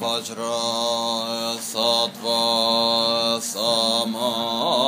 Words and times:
Vajra 0.00 1.58
Sattva 1.58 3.40
Samaya. 3.42 4.78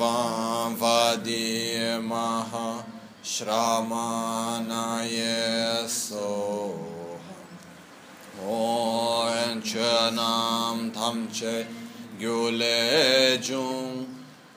एवं 0.00 0.74
वदेमः 0.80 2.52
श्रमणाय 3.30 5.16
सोऽहम् 5.94 7.50
ॐ 8.54 9.60
च 9.66 9.90
नां 10.16 10.78
थं 10.96 11.18
च 11.36 11.52
गुलेजुं 12.22 13.84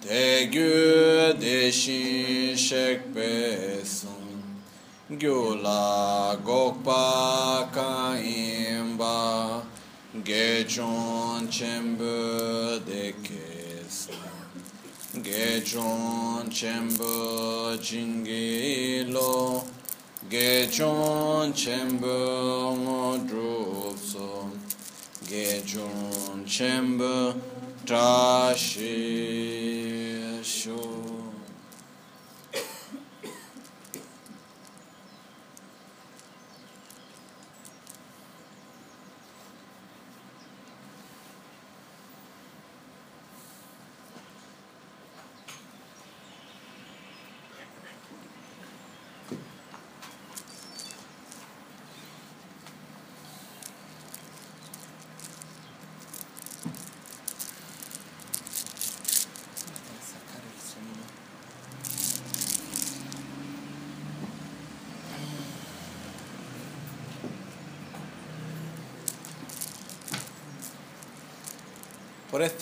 ते 0.06 0.24
गुदेशी 0.56 2.02
शक्पेसुं 2.68 4.22
Gyula 5.12 6.38
Gokpa 6.44 7.70
Kaimba 7.72 9.62
Gechon 10.24 11.50
Chim 11.52 11.93
ge 15.24 15.62
chon 15.64 16.50
chenpo 16.50 17.78
chingi 17.80 19.10
lo. 19.10 19.64
Ge 20.30 20.68
chon 20.70 21.54
chenpo 21.54 22.76
ngo 22.76 23.18
ge 25.26 25.64
chon 25.66 26.46
tashi 27.86 28.94
shu 30.44 31.03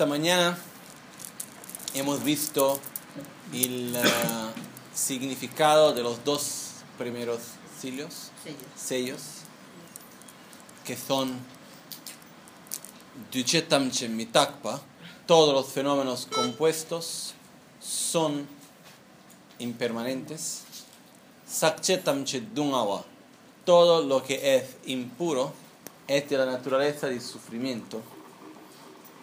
esta 0.02 0.10
mañana 0.10 0.58
hemos 1.94 2.24
visto 2.24 2.80
el 3.54 3.96
eh, 3.96 4.02
significado 4.96 5.94
de 5.94 6.02
los 6.02 6.24
dos 6.24 6.72
primeros 6.98 7.38
cilios, 7.80 8.32
sellos, 8.76 9.22
que 10.84 10.98
son 10.98 11.38
Mitakpa, 14.10 14.82
todos 15.28 15.54
los 15.54 15.68
fenómenos 15.68 16.28
compuestos 16.34 17.36
son 17.80 18.48
impermanentes. 19.60 20.64
Dungawa, 22.56 23.06
todo 23.66 24.02
lo 24.02 24.24
que 24.24 24.56
es 24.56 24.78
impuro 24.88 25.54
es 26.08 26.28
de 26.28 26.40
la 26.40 26.48
naturaleza 26.48 27.06
del 27.06 27.22
sufrimiento. 27.22 28.02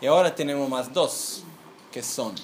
Y 0.00 0.06
ahora 0.06 0.34
tenemos 0.34 0.68
más 0.68 0.92
dos, 0.92 1.42
que 1.90 2.02
son. 2.02 2.34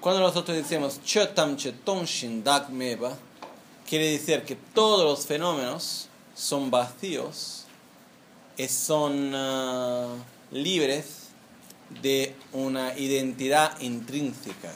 Cuando 0.00 0.20
nosotros 0.20 0.56
decimos 0.56 1.00
quiere 3.88 4.10
decir 4.10 4.42
que 4.44 4.56
todos 4.56 5.04
los 5.04 5.26
fenómenos 5.26 6.08
son 6.34 6.70
vacíos 6.70 7.64
y 8.56 8.66
son 8.68 9.32
ah, 9.34 10.14
libres 10.50 11.28
de 12.02 12.34
una 12.52 12.96
identidad 12.98 13.78
intrínseca. 13.80 14.70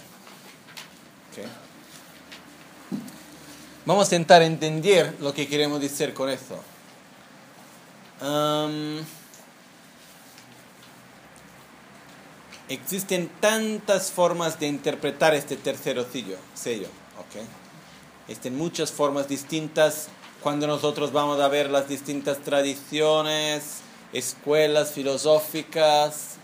¿Ok? 1.31 1.62
Vamos 3.85 4.13
a 4.13 4.15
intentar 4.15 4.43
entender 4.43 5.17
lo 5.21 5.35
que 5.35 5.49
queremos 5.49 5.81
decir 5.81 6.15
con 6.15 6.31
esto. 6.31 6.57
Existen 12.69 13.29
tantas 13.41 14.13
formas 14.13 14.61
de 14.61 14.69
interpretar 14.69 15.35
este 15.35 15.57
tercer 15.57 16.05
sello, 16.11 16.39
sello 16.55 16.87
¿ok? 17.19 17.45
Existen 18.29 18.57
muchas 18.57 18.93
formas 18.93 19.29
distintas 19.29 20.09
cuando 20.43 20.67
nosotros 20.67 21.13
vamos 21.13 21.41
a 21.41 21.49
ver 21.49 21.69
las 21.69 21.89
distintas 21.89 22.39
tradiciones, 22.39 23.81
escuelas 24.13 24.93
filosóficas, 24.93 26.37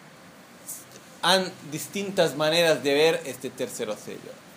han 1.23 1.51
distintas 1.71 2.37
maneras 2.37 2.83
de 2.83 2.95
ver 2.95 3.23
este 3.25 3.51
tercer 3.51 3.89
sello. 3.97 4.48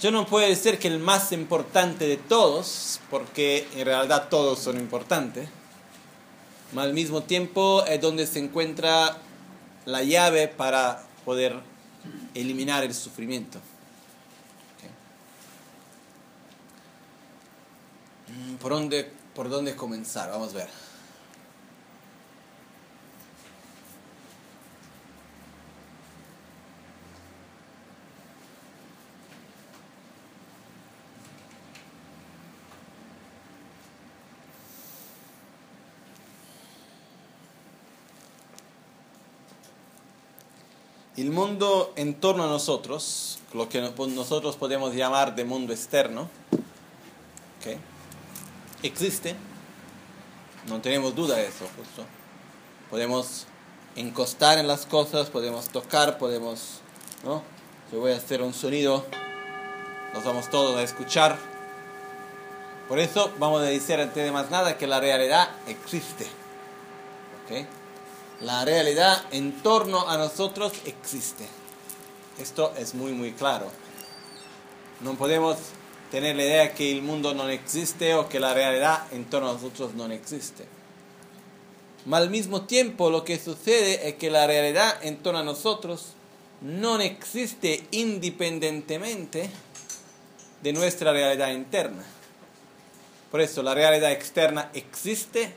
Yo 0.00 0.10
no 0.10 0.24
puedo 0.26 0.48
decir 0.48 0.78
que 0.78 0.88
el 0.88 0.98
más 0.98 1.30
importante 1.32 2.06
de 2.06 2.16
todos, 2.16 3.00
porque 3.10 3.68
en 3.74 3.84
realidad 3.84 4.28
todos 4.30 4.58
son 4.58 4.78
importantes, 4.78 5.48
pero 6.70 6.80
al 6.80 6.94
mismo 6.94 7.22
tiempo 7.22 7.84
es 7.84 8.00
donde 8.00 8.26
se 8.26 8.38
encuentra 8.38 9.18
la 9.84 10.02
llave 10.02 10.48
para 10.48 11.02
poder 11.26 11.54
eliminar 12.32 12.82
el 12.82 12.94
sufrimiento. 12.94 13.58
Mm, 18.28 18.54
¿Por 18.54 18.72
dónde, 18.72 19.12
¿Por 19.34 19.50
dónde 19.50 19.76
comenzar? 19.76 20.30
Vamos 20.30 20.54
a 20.54 20.58
ver. 20.58 20.89
El 41.20 41.32
mundo 41.32 41.92
en 41.96 42.14
torno 42.14 42.44
a 42.44 42.46
nosotros, 42.46 43.40
lo 43.52 43.68
que 43.68 43.82
nosotros 43.82 44.56
podemos 44.56 44.94
llamar 44.94 45.34
de 45.34 45.44
mundo 45.44 45.74
externo, 45.74 46.30
¿ok? 47.60 47.76
existe, 48.82 49.36
no 50.66 50.80
tenemos 50.80 51.14
duda 51.14 51.36
de 51.36 51.46
eso, 51.46 51.66
justo. 51.76 52.06
Podemos 52.88 53.46
encostar 53.96 54.56
en 54.56 54.66
las 54.66 54.86
cosas, 54.86 55.28
podemos 55.28 55.68
tocar, 55.68 56.16
podemos, 56.16 56.80
¿no? 57.22 57.42
Yo 57.92 58.00
voy 58.00 58.12
a 58.12 58.16
hacer 58.16 58.40
un 58.40 58.54
sonido, 58.54 59.04
nos 60.14 60.24
vamos 60.24 60.48
todos 60.48 60.74
a 60.78 60.82
escuchar. 60.82 61.36
Por 62.88 62.98
eso 62.98 63.30
vamos 63.38 63.60
a 63.60 63.64
decir 63.64 64.00
antes 64.00 64.24
de 64.24 64.32
más 64.32 64.50
nada 64.50 64.78
que 64.78 64.86
la 64.86 65.00
realidad 65.00 65.50
existe. 65.66 66.24
¿ok? 67.44 67.79
La 68.40 68.64
realidad 68.64 69.22
en 69.32 69.52
torno 69.62 70.08
a 70.08 70.16
nosotros 70.16 70.72
existe. 70.86 71.46
Esto 72.38 72.72
es 72.78 72.94
muy, 72.94 73.12
muy 73.12 73.32
claro. 73.32 73.70
No 75.00 75.14
podemos 75.14 75.58
tener 76.10 76.36
la 76.36 76.44
idea 76.44 76.74
que 76.74 76.90
el 76.90 77.02
mundo 77.02 77.34
no 77.34 77.48
existe 77.48 78.14
o 78.14 78.28
que 78.28 78.40
la 78.40 78.54
realidad 78.54 79.06
en 79.12 79.26
torno 79.26 79.50
a 79.50 79.52
nosotros 79.52 79.94
no 79.94 80.06
existe. 80.06 80.64
Pero 82.04 82.16
al 82.16 82.30
mismo 82.30 82.62
tiempo 82.62 83.10
lo 83.10 83.24
que 83.24 83.38
sucede 83.38 84.08
es 84.08 84.14
que 84.14 84.30
la 84.30 84.46
realidad 84.46 84.98
en 85.02 85.18
torno 85.18 85.40
a 85.40 85.44
nosotros 85.44 86.14
no 86.62 86.98
existe 87.00 87.84
independientemente 87.90 89.50
de 90.62 90.72
nuestra 90.72 91.12
realidad 91.12 91.52
interna. 91.52 92.04
Por 93.30 93.40
eso 93.40 93.62
la 93.62 93.74
realidad 93.74 94.10
externa 94.10 94.70
existe, 94.74 95.54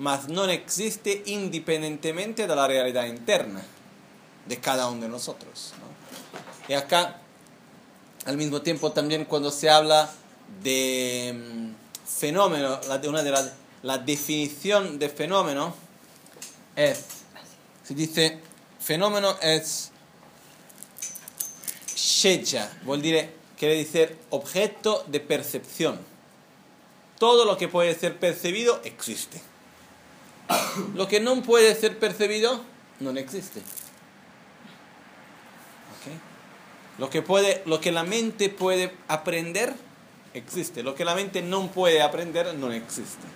mas 0.00 0.28
no 0.28 0.46
existe 0.46 1.22
independientemente 1.26 2.46
de 2.46 2.56
la 2.56 2.66
realidad 2.66 3.04
interna 3.04 3.62
de 4.46 4.58
cada 4.58 4.88
uno 4.88 5.02
de 5.02 5.08
nosotros. 5.10 5.74
¿no? 5.78 6.72
Y 6.72 6.76
acá, 6.76 7.18
al 8.24 8.38
mismo 8.38 8.62
tiempo, 8.62 8.92
también 8.92 9.26
cuando 9.26 9.50
se 9.50 9.68
habla 9.68 10.10
de 10.62 11.34
mm, 11.36 12.18
fenómeno, 12.18 12.80
la, 12.88 12.96
una 13.08 13.22
de 13.22 13.30
las 13.30 13.52
la 13.82 13.98
definición 13.98 14.98
de 14.98 15.08
fenómeno 15.10 15.74
es, 16.76 17.04
se 17.84 17.94
dice, 17.94 18.40
fenómeno 18.78 19.36
es 19.40 19.90
shecha, 21.94 22.70
quiere 23.58 23.76
decir 23.76 24.18
objeto 24.30 25.04
de 25.08 25.20
percepción. 25.20 25.98
Todo 27.18 27.44
lo 27.44 27.58
que 27.58 27.68
puede 27.68 27.94
ser 27.94 28.18
percibido 28.18 28.80
existe. 28.84 29.49
Lo 30.94 31.08
que 31.08 31.20
no 31.20 31.42
puede 31.42 31.74
ser 31.74 31.98
percibido 31.98 32.60
no 33.00 33.10
existe. 33.10 33.60
Lo 36.98 37.08
que, 37.08 37.22
puede, 37.22 37.62
lo 37.64 37.80
que 37.80 37.92
la 37.92 38.02
mente 38.04 38.50
puede 38.50 38.94
aprender 39.08 39.74
existe. 40.34 40.82
Lo 40.82 40.94
que 40.94 41.06
la 41.06 41.14
mente 41.14 41.40
no 41.40 41.68
puede 41.68 42.02
aprender 42.02 42.54
no 42.56 42.70
existe. 42.72 43.26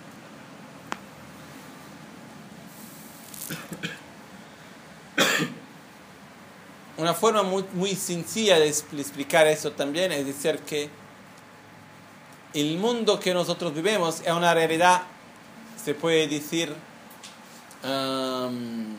Una 6.97 7.15
forma 7.15 7.41
muy, 7.41 7.65
muy 7.73 7.95
sencilla 7.95 8.59
de 8.59 8.67
explicar 8.67 9.47
eso 9.47 9.71
también 9.71 10.11
es 10.11 10.27
decir 10.27 10.59
que 10.59 10.91
el 12.53 12.77
mundo 12.77 13.19
que 13.19 13.33
nosotros 13.33 13.73
vivimos 13.73 14.21
es 14.21 14.31
una 14.31 14.53
realidad, 14.53 15.01
se 15.83 15.95
puede 15.95 16.27
decir, 16.27 16.71
um, 17.85 18.95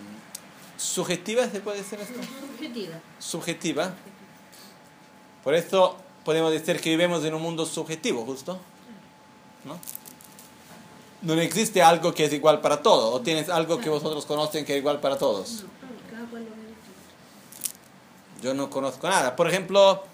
subjetiva, 0.77 1.49
¿se 1.49 1.61
puede 1.61 1.79
decir 1.79 1.99
esto? 2.01 2.21
Subjetiva. 2.51 2.95
Subjetiva. 3.19 3.95
Por 5.45 5.55
eso 5.55 5.97
podemos 6.25 6.51
decir 6.53 6.81
que 6.81 6.91
vivimos 6.91 7.25
en 7.25 7.35
un 7.35 7.43
mundo 7.43 7.67
subjetivo, 7.67 8.25
justo. 8.25 8.59
¿No? 9.65 9.79
No 11.23 11.41
existe 11.41 11.83
algo 11.83 12.15
que 12.15 12.25
es 12.25 12.33
igual 12.33 12.61
para 12.61 12.83
todos, 12.83 13.15
o 13.15 13.21
tienes 13.21 13.49
algo 13.49 13.79
que 13.79 13.89
vosotros 13.89 14.27
conocen 14.27 14.65
que 14.65 14.75
es 14.75 14.79
igual 14.79 15.01
para 15.01 15.19
todos. 15.19 15.65
Yo 18.43 18.55
no 18.55 18.71
conozco 18.71 19.09
nada. 19.09 19.35
Por 19.35 19.49
ejemplo, 19.49 20.05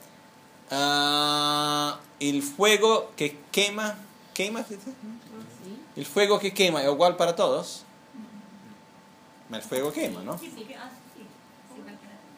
ah, 0.70 1.98
el 2.20 2.42
fuego 2.42 3.10
que 3.16 3.38
quema, 3.50 3.98
¿quema? 4.32 4.64
El 5.96 6.06
fuego 6.06 6.38
que 6.38 6.54
quema 6.54 6.82
es 6.82 6.88
igual 6.88 7.16
para 7.16 7.36
todos. 7.36 7.84
El 9.52 9.62
fuego 9.62 9.92
quema, 9.92 10.22
¿no? 10.22 10.40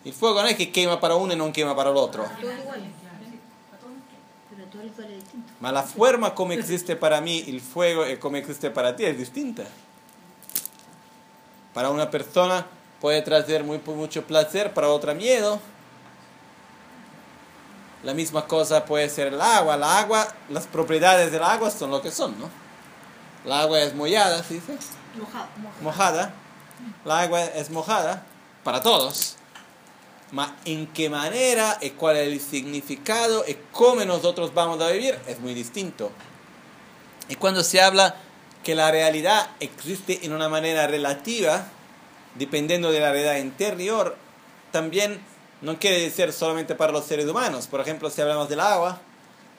El 0.05 0.13
fuego 0.13 0.43
no 0.43 0.49
es 0.49 0.57
que 0.57 0.71
quema 0.71 1.01
para 1.01 1.15
uno 1.15 1.33
y 1.33 1.37
no 1.37 1.51
quema 1.53 1.75
para 1.75 1.91
el 1.91 1.97
otro. 1.97 2.25
Pero 2.25 2.49
todo 2.49 2.53
igual 4.83 5.09
es 5.09 5.23
distinto. 5.23 5.53
Mas 5.61 5.73
la 5.73 5.83
forma 5.83 6.35
como 6.35 6.53
existe 6.53 6.97
para 6.97 7.21
mí 7.21 7.45
el 7.47 7.61
fuego 7.61 8.07
y 8.07 8.17
como 8.19 8.37
existe 8.37 8.71
para 8.71 8.97
ti 8.97 9.05
es 9.05 9.17
distinta. 9.17 9.65
Para 11.73 11.91
una 11.91 12.11
persona 12.11 12.67
puede 13.01 13.23
traer 13.23 13.65
muy, 13.65 13.81
mucho 13.87 14.27
placer, 14.27 14.75
para 14.75 14.89
otra 14.89 15.15
miedo. 15.15 15.61
La 18.03 18.13
misma 18.13 18.47
cosa 18.47 18.85
puede 18.85 19.09
ser 19.09 19.29
el 19.29 19.41
agua. 19.41 19.77
La 19.77 19.99
agua, 19.99 20.27
las 20.51 20.67
propiedades 20.67 21.33
del 21.33 21.43
agua 21.43 21.71
son 21.71 21.91
lo 21.91 22.03
que 22.03 22.11
son, 22.11 22.39
¿no? 22.39 22.51
El 23.45 23.53
agua 23.53 23.81
es 23.81 23.95
mojada, 23.95 24.43
¿sí 24.43 24.55
dice? 24.55 24.77
Mojado. 25.19 25.49
Mojada. 25.81 26.35
La 27.05 27.21
agua 27.21 27.45
es 27.45 27.71
mojada 27.71 28.25
para 28.63 28.83
todos. 28.83 29.37
Ma 30.31 30.57
en 30.65 30.87
qué 30.89 31.11
manera 31.11 31.79
y 31.81 31.91
cuál 31.91 32.17
es 32.17 32.29
el 32.29 32.41
significado 32.41 33.45
y 33.47 33.57
cómo 33.73 34.05
nosotros 34.05 34.53
vamos 34.55 34.81
a 34.81 34.91
vivir 34.91 35.19
es 35.27 35.39
muy 35.41 35.55
distinto. 35.55 36.11
Y 37.29 37.37
cuando 37.37 37.63
se 37.63 37.81
habla 37.81 38.17
que 38.63 38.75
la 38.75 38.91
realidad 38.91 39.51
existe 39.61 40.25
en 40.25 40.33
una 40.33 40.49
manera 40.49 40.87
relativa, 40.87 41.67
dependiendo 42.35 42.91
de 42.91 43.01
la 43.01 43.13
realidad 43.13 43.37
interior, 43.37 44.17
también 44.73 45.21
no 45.61 45.79
quiere 45.79 46.01
decir 46.01 46.33
solamente 46.33 46.75
para 46.75 46.93
los 46.93 47.05
seres 47.05 47.27
humanos. 47.27 47.67
Por 47.67 47.81
ejemplo, 47.81 48.11
si 48.11 48.21
hablamos 48.21 48.49
del 48.49 48.61
agua, 48.61 49.01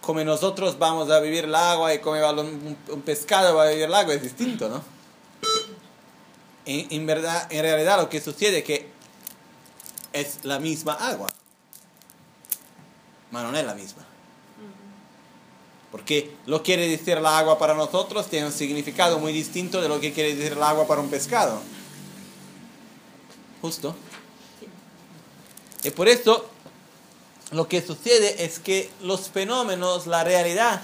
como 0.02 0.24
nosotros 0.24 0.78
vamos 0.78 1.10
a 1.10 1.20
vivir 1.20 1.46
el 1.46 1.56
agua 1.56 1.94
y 1.94 2.00
como 2.00 2.18
un, 2.30 3.02
pescado 3.04 3.56
va 3.56 3.64
a 3.64 3.70
vivir 3.70 3.86
el 3.86 3.94
agua 3.94 4.14
es 4.14 4.22
distinto, 4.22 4.70
¿no? 4.70 4.95
En, 6.66 6.88
en 6.92 7.06
verdad, 7.06 7.48
en 7.52 7.62
realidad 7.62 8.00
lo 8.00 8.10
que 8.10 8.22
sucede 8.22 8.60
es 8.60 8.64
que 8.64 8.90
es 10.14 10.40
la 10.44 10.60
misma 10.60 10.94
agua, 10.94 11.30
pero 13.32 13.52
no 13.52 13.58
es 13.58 13.66
la 13.66 13.76
misma. 13.76 14.06
Porque 15.92 16.36
lo 16.46 16.60
que 16.60 16.64
quiere 16.64 16.88
decir 16.88 17.18
el 17.18 17.26
agua 17.26 17.58
para 17.58 17.74
nosotros 17.74 18.28
tiene 18.28 18.48
un 18.48 18.52
significado 18.52 19.20
muy 19.20 19.32
distinto 19.32 19.82
de 19.82 19.88
lo 19.88 20.00
que 20.00 20.14
quiere 20.14 20.36
decir 20.36 20.54
el 20.54 20.64
agua 20.64 20.88
para 20.88 21.02
un 21.02 21.10
pescado. 21.10 21.62
Justo. 23.62 23.96
Y 25.84 25.92
por 25.92 26.08
eso 26.08 26.50
lo 27.52 27.68
que 27.68 27.82
sucede 27.82 28.44
es 28.44 28.60
que 28.60 28.90
los 29.02 29.30
fenómenos, 29.30 30.08
la 30.08 30.24
realidad, 30.24 30.82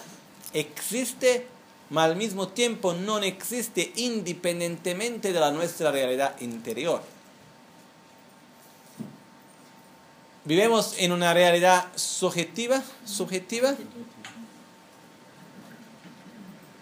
existe, 0.53 1.47
pero 1.91 2.01
al 2.01 2.15
mismo 2.15 2.47
tiempo 2.47 2.93
no 2.93 3.19
existe 3.19 3.91
independientemente 3.97 5.33
de 5.33 5.39
la 5.39 5.51
nuestra 5.51 5.91
realidad 5.91 6.39
interior. 6.39 7.03
Vivimos 10.45 10.95
en 10.97 11.11
una 11.11 11.33
realidad 11.33 11.87
subjetiva, 11.95 12.81
subjetiva, 13.03 13.75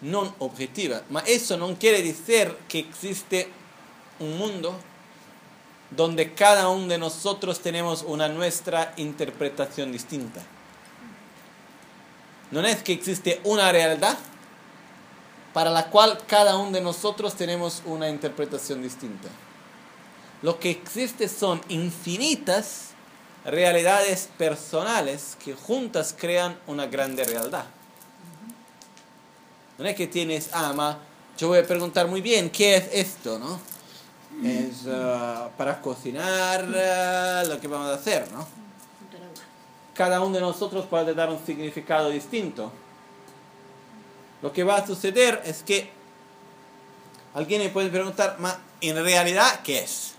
no 0.02 0.36
objetiva. 0.38 1.02
Pero 1.08 1.26
eso 1.26 1.58
no 1.58 1.74
quiere 1.80 2.04
decir 2.04 2.56
que 2.68 2.78
existe 2.78 3.50
un 4.20 4.38
mundo 4.38 4.80
donde 5.90 6.36
cada 6.36 6.70
uno 6.70 6.86
de 6.86 7.00
nosotros 7.00 7.62
tenemos 7.62 8.04
una 8.04 8.30
nuestra 8.30 8.94
interpretación 8.98 9.92
distinta. 9.92 10.42
No 12.52 12.62
es 12.62 12.84
que 12.84 12.94
existe 12.94 13.42
una 13.44 13.72
realidad 13.72 14.18
para 15.54 15.70
la 15.70 15.90
cual 15.90 16.18
cada 16.28 16.58
uno 16.58 16.72
de 16.72 16.82
nosotros 16.82 17.36
tenemos 17.36 17.82
una 17.86 18.10
interpretación 18.10 18.82
distinta. 18.82 19.30
Lo 20.42 20.60
que 20.60 20.70
existe 20.70 21.28
son 21.28 21.62
infinitas 21.70 22.92
realidades 23.46 24.30
personales 24.38 25.38
que 25.44 25.54
juntas 25.54 26.16
crean 26.18 26.58
una 26.68 26.88
grande 26.88 27.24
realidad. 27.24 27.66
No 29.78 29.86
es 29.86 29.96
que 29.96 30.08
tienes, 30.08 30.54
ama, 30.54 30.90
ah, 30.92 30.98
yo 31.38 31.48
voy 31.48 31.60
a 31.60 31.66
preguntar 31.66 32.08
muy 32.08 32.22
bien, 32.22 32.50
¿qué 32.50 32.76
es 32.76 32.90
esto? 32.92 33.40
¿no? 33.40 33.60
Es 34.44 34.86
uh, 34.86 35.50
para 35.58 35.82
cocinar 35.82 36.64
uh, 36.64 37.48
lo 37.48 37.60
que 37.60 37.68
vamos 37.68 37.90
a 37.90 37.94
hacer, 37.94 38.30
¿no? 38.32 38.46
Cada 39.94 40.22
uno 40.22 40.36
de 40.36 40.42
nosotros 40.42 40.86
puede 40.86 41.14
dar 41.14 41.30
un 41.30 41.46
significado 41.46 42.10
distinto. 42.10 42.72
Lo 44.42 44.54
que 44.54 44.64
va 44.64 44.78
a 44.78 44.88
suceder 44.88 45.42
es 45.46 45.64
que 45.64 45.90
alguien 47.34 47.62
me 47.62 47.70
puede 47.70 47.90
preguntar, 47.90 48.38
¿en 48.82 49.04
realidad 49.04 49.62
qué 49.64 49.80
es? 49.80 50.14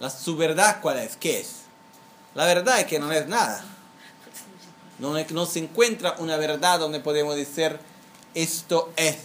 ¿La 0.00 0.10
su 0.10 0.36
verdad 0.36 0.80
cuál 0.82 0.98
es? 0.98 1.16
¿Qué 1.16 1.40
es? 1.40 1.62
La 2.34 2.46
verdad 2.46 2.80
es 2.80 2.86
que 2.86 2.98
no 2.98 3.12
es 3.12 3.28
nada. 3.28 3.64
No, 4.98 5.12
no 5.12 5.46
se 5.46 5.58
encuentra 5.60 6.16
una 6.18 6.36
verdad 6.36 6.80
donde 6.80 7.00
podemos 7.00 7.36
decir 7.36 7.78
esto 8.34 8.92
es 8.96 9.16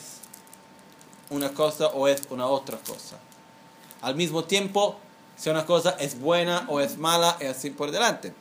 una 1.30 1.54
cosa 1.54 1.88
o 1.88 2.08
es 2.08 2.22
una 2.30 2.48
otra 2.48 2.78
cosa. 2.78 3.18
Al 4.02 4.16
mismo 4.16 4.44
tiempo, 4.46 4.98
si 5.36 5.50
una 5.50 5.66
cosa 5.66 5.96
es 6.00 6.20
buena 6.20 6.66
o 6.70 6.80
es 6.80 6.98
mala, 6.98 7.38
y 7.40 7.46
así 7.46 7.70
por 7.70 7.92
delante. 7.92 8.34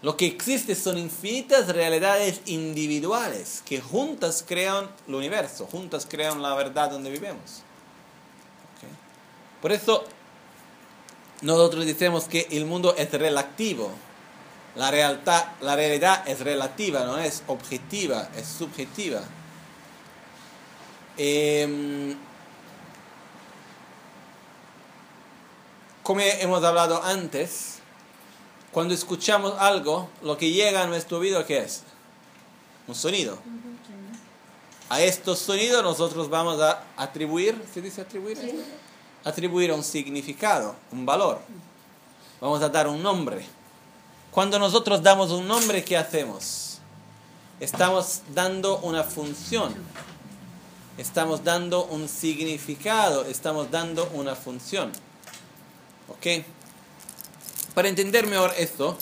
Lo 0.00 0.16
que 0.16 0.26
existe 0.26 0.76
son 0.76 0.96
infinitas 0.96 1.68
realidades 1.68 2.40
individuales 2.46 3.62
que 3.66 3.80
juntas 3.80 4.44
crean 4.46 4.88
el 5.08 5.14
universo, 5.14 5.66
juntas 5.66 6.06
crean 6.08 6.40
la 6.40 6.54
verdad 6.54 6.90
donde 6.90 7.10
vivimos. 7.10 7.62
Por 9.60 9.72
eso 9.72 10.04
nosotros 11.40 11.84
decimos 11.84 12.24
que 12.24 12.46
el 12.52 12.64
mundo 12.64 12.94
es 12.96 13.10
relativo. 13.10 13.90
La, 14.76 14.92
realidad, 14.92 15.52
la 15.60 15.74
realidad 15.74 16.28
es 16.28 16.40
relativa, 16.40 17.04
no 17.04 17.18
es 17.18 17.42
objetiva, 17.48 18.28
es 18.36 18.46
subjetiva. 18.46 19.22
Em, 21.16 22.16
como 26.04 26.20
hemos 26.20 26.62
hablado 26.62 27.02
antes, 27.02 27.77
cuando 28.78 28.94
escuchamos 28.94 29.54
algo, 29.58 30.08
lo 30.22 30.36
que 30.38 30.52
llega 30.52 30.84
a 30.84 30.86
nuestro 30.86 31.18
oído, 31.18 31.44
¿qué 31.44 31.58
es? 31.58 31.82
Un 32.86 32.94
sonido. 32.94 33.36
A 34.88 35.00
estos 35.00 35.40
sonidos 35.40 35.82
nosotros 35.82 36.30
vamos 36.30 36.60
a 36.60 36.84
atribuir, 36.96 37.60
¿se 37.74 37.82
dice 37.82 38.02
atribuir? 38.02 38.38
atribuir 39.24 39.72
un 39.72 39.82
significado, 39.82 40.76
un 40.92 41.04
valor. 41.04 41.40
Vamos 42.40 42.62
a 42.62 42.68
dar 42.68 42.86
un 42.86 43.02
nombre. 43.02 43.44
Cuando 44.30 44.60
nosotros 44.60 45.02
damos 45.02 45.32
un 45.32 45.48
nombre, 45.48 45.82
¿qué 45.82 45.96
hacemos? 45.96 46.78
Estamos 47.58 48.22
dando 48.32 48.78
una 48.78 49.02
función. 49.02 49.74
Estamos 50.96 51.42
dando 51.42 51.84
un 51.86 52.08
significado. 52.08 53.24
Estamos 53.24 53.72
dando 53.72 54.08
una 54.14 54.36
función. 54.36 54.92
¿Ok? 56.06 56.44
Para 57.74 57.88
entender 57.88 58.26
mejor 58.26 58.52
esto, 58.58 58.96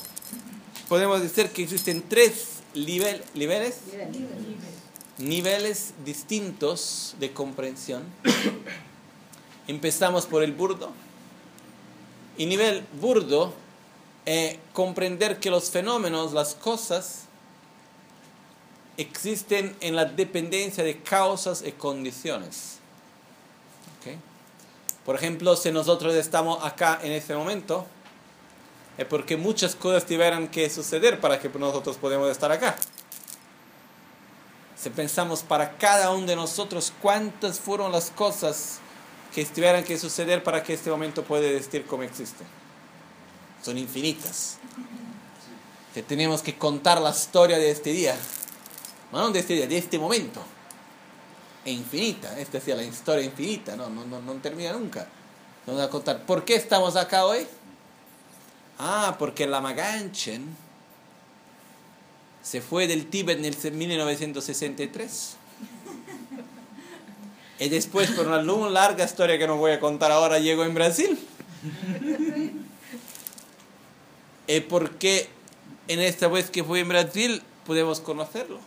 podemos 0.88 1.22
decir 1.22 1.50
que 1.50 1.62
existen 1.62 2.02
tres 2.08 2.60
niveles, 2.74 3.74
niveles 5.18 5.94
distintos 6.04 7.14
de 7.18 7.32
comprensión 7.32 8.02
Empezamos 9.68 10.26
por 10.26 10.42
el 10.42 10.52
burdo. 10.52 10.90
Y 12.38 12.46
nivel 12.46 12.86
burdo, 13.00 13.52
es 14.24 14.58
comprender 14.72 15.40
que 15.40 15.50
los 15.50 15.70
fenómenos, 15.70 16.32
las 16.32 16.54
cosas, 16.54 17.22
existen 18.96 19.76
en 19.80 19.96
la 19.96 20.04
dependencia 20.04 20.84
de 20.84 20.98
causas 20.98 21.62
y 21.66 21.72
condiciones. 21.72 22.74
Por 25.04 25.14
ejemplo, 25.14 25.54
si 25.54 25.70
nosotros 25.70 26.16
estamos 26.16 26.64
acá 26.64 26.98
en 27.00 27.12
este 27.12 27.36
momento, 27.36 27.86
es 28.98 29.04
porque 29.06 29.36
muchas 29.36 29.74
cosas 29.74 30.06
tuvieran 30.06 30.48
que 30.48 30.70
suceder 30.70 31.20
para 31.20 31.38
que 31.38 31.48
nosotros 31.50 31.96
podamos 31.96 32.30
estar 32.30 32.50
acá. 32.50 32.76
Si 34.76 34.90
pensamos 34.90 35.42
para 35.42 35.76
cada 35.76 36.12
uno 36.12 36.26
de 36.26 36.36
nosotros 36.36 36.92
cuántas 37.02 37.60
fueron 37.60 37.92
las 37.92 38.10
cosas 38.10 38.78
que 39.34 39.44
tuvieran 39.44 39.84
que 39.84 39.98
suceder 39.98 40.42
para 40.42 40.62
que 40.62 40.74
este 40.74 40.90
momento 40.90 41.22
pueda 41.22 41.46
existir 41.46 41.84
como 41.84 42.02
existe. 42.02 42.44
Son 43.62 43.76
infinitas. 43.76 44.58
Que 45.92 46.02
tenemos 46.02 46.40
que 46.42 46.56
contar 46.56 47.00
la 47.00 47.10
historia 47.10 47.58
de 47.58 47.70
este 47.70 47.90
día. 47.90 48.16
No 49.12 49.30
de 49.30 49.40
este 49.40 49.54
día, 49.54 49.66
de 49.66 49.78
este 49.78 49.98
momento. 49.98 50.40
E 51.64 51.72
infinita. 51.72 52.38
Esta 52.38 52.58
es 52.58 52.66
la 52.68 52.82
historia 52.82 53.24
infinita, 53.24 53.76
no, 53.76 53.88
no, 53.88 54.04
no, 54.06 54.32
termina 54.34 54.72
nunca. 54.72 55.06
Vamos 55.66 55.82
a 55.82 55.90
contar. 55.90 56.24
¿Por 56.24 56.44
qué 56.44 56.54
estamos 56.54 56.96
acá 56.96 57.26
hoy? 57.26 57.46
Ah, 58.78 59.16
porque 59.18 59.46
la 59.46 59.60
Maganchen 59.60 60.44
se 62.42 62.60
fue 62.60 62.86
del 62.86 63.06
Tíbet 63.06 63.38
en 63.38 63.44
el 63.44 63.72
1963 63.72 65.36
y 67.58 67.68
después, 67.68 68.10
por 68.10 68.26
una 68.28 68.42
larga 68.42 69.04
historia 69.04 69.38
que 69.38 69.46
no 69.46 69.56
voy 69.56 69.72
a 69.72 69.80
contar 69.80 70.12
ahora, 70.12 70.38
llegó 70.38 70.64
en 70.64 70.74
Brasil. 70.74 71.18
¿Y 74.46 74.60
por 74.68 74.90
qué 74.98 75.28
en 75.88 76.00
esta 76.00 76.28
vez 76.28 76.50
que 76.50 76.62
fui 76.62 76.80
en 76.80 76.88
Brasil 76.88 77.42
podemos 77.64 78.00
conocerlo? 78.00 78.60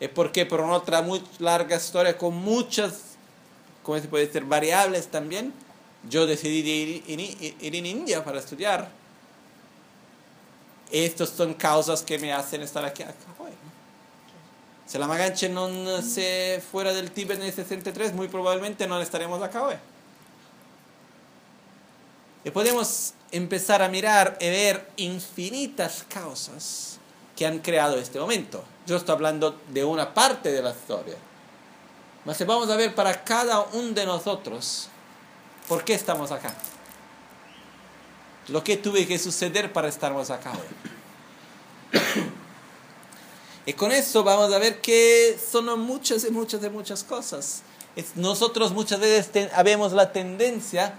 ¿Y 0.00 0.08
por 0.08 0.32
qué 0.32 0.46
por 0.46 0.62
una 0.62 0.72
otra 0.72 1.02
muy 1.02 1.22
larga 1.38 1.76
historia 1.76 2.16
con 2.16 2.34
muchas, 2.34 3.02
¿cómo 3.82 3.98
se 3.98 4.08
puede 4.08 4.26
decir?, 4.26 4.44
variables 4.44 5.08
también, 5.08 5.52
yo 6.08 6.26
decidí 6.26 6.60
ir, 6.60 7.04
ir, 7.06 7.56
ir 7.60 7.76
en 7.76 7.84
India 7.84 8.24
para 8.24 8.38
estudiar. 8.38 8.99
Estas 10.90 11.30
son 11.30 11.54
causas 11.54 12.02
que 12.02 12.18
me 12.18 12.32
hacen 12.32 12.62
estar 12.62 12.84
aquí. 12.84 13.04
Si 14.86 14.98
la 14.98 15.06
Maganche 15.06 15.48
no 15.48 16.02
se 16.02 16.60
fuera 16.72 16.92
del 16.92 17.12
Tíbet 17.12 17.38
en 17.38 17.46
el 17.46 17.52
63, 17.52 18.12
muy 18.12 18.26
probablemente 18.26 18.88
no 18.88 19.00
estaremos 19.00 19.40
acá 19.40 19.62
hoy. 19.62 19.76
Y 22.42 22.50
podemos 22.50 23.14
empezar 23.30 23.82
a 23.82 23.88
mirar 23.88 24.36
y 24.40 24.48
ver 24.48 24.90
infinitas 24.96 26.04
causas 26.08 26.98
que 27.36 27.46
han 27.46 27.60
creado 27.60 27.98
este 27.98 28.18
momento. 28.18 28.64
Yo 28.84 28.96
estoy 28.96 29.14
hablando 29.14 29.60
de 29.68 29.84
una 29.84 30.12
parte 30.12 30.50
de 30.50 30.60
la 30.60 30.70
historia. 30.70 31.16
Mas 32.24 32.44
vamos 32.44 32.68
a 32.68 32.76
ver 32.76 32.94
para 32.94 33.22
cada 33.22 33.60
uno 33.72 33.92
de 33.92 34.04
nosotros, 34.04 34.88
¿por 35.68 35.84
qué 35.84 35.94
estamos 35.94 36.32
acá? 36.32 36.52
Lo 38.48 38.64
que 38.64 38.76
tuve 38.76 39.06
que 39.06 39.18
suceder 39.18 39.72
para 39.72 39.88
estarmos 39.88 40.30
acá 40.30 40.52
hoy. 40.52 42.00
Y 43.66 43.74
con 43.74 43.92
eso 43.92 44.24
vamos 44.24 44.52
a 44.52 44.58
ver 44.58 44.80
que 44.80 45.38
son 45.38 45.78
muchas 45.78 46.24
y 46.24 46.30
muchas 46.30 46.64
y 46.64 46.70
muchas 46.70 47.04
cosas. 47.04 47.62
Nosotros 48.16 48.72
muchas 48.72 48.98
veces 48.98 49.30
tenemos 49.30 49.92
la 49.92 50.12
tendencia 50.12 50.94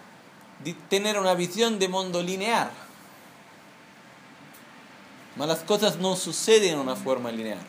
de 0.63 0.73
tener 0.89 1.19
una 1.19 1.33
visión 1.33 1.79
de 1.79 1.87
mundo 1.87 2.21
lineal. 2.21 2.69
Mas 5.35 5.47
las 5.47 5.59
cosas 5.59 5.97
no 5.97 6.15
suceden 6.15 6.73
en 6.73 6.79
una 6.79 6.95
forma 6.95 7.31
lineal. 7.31 7.59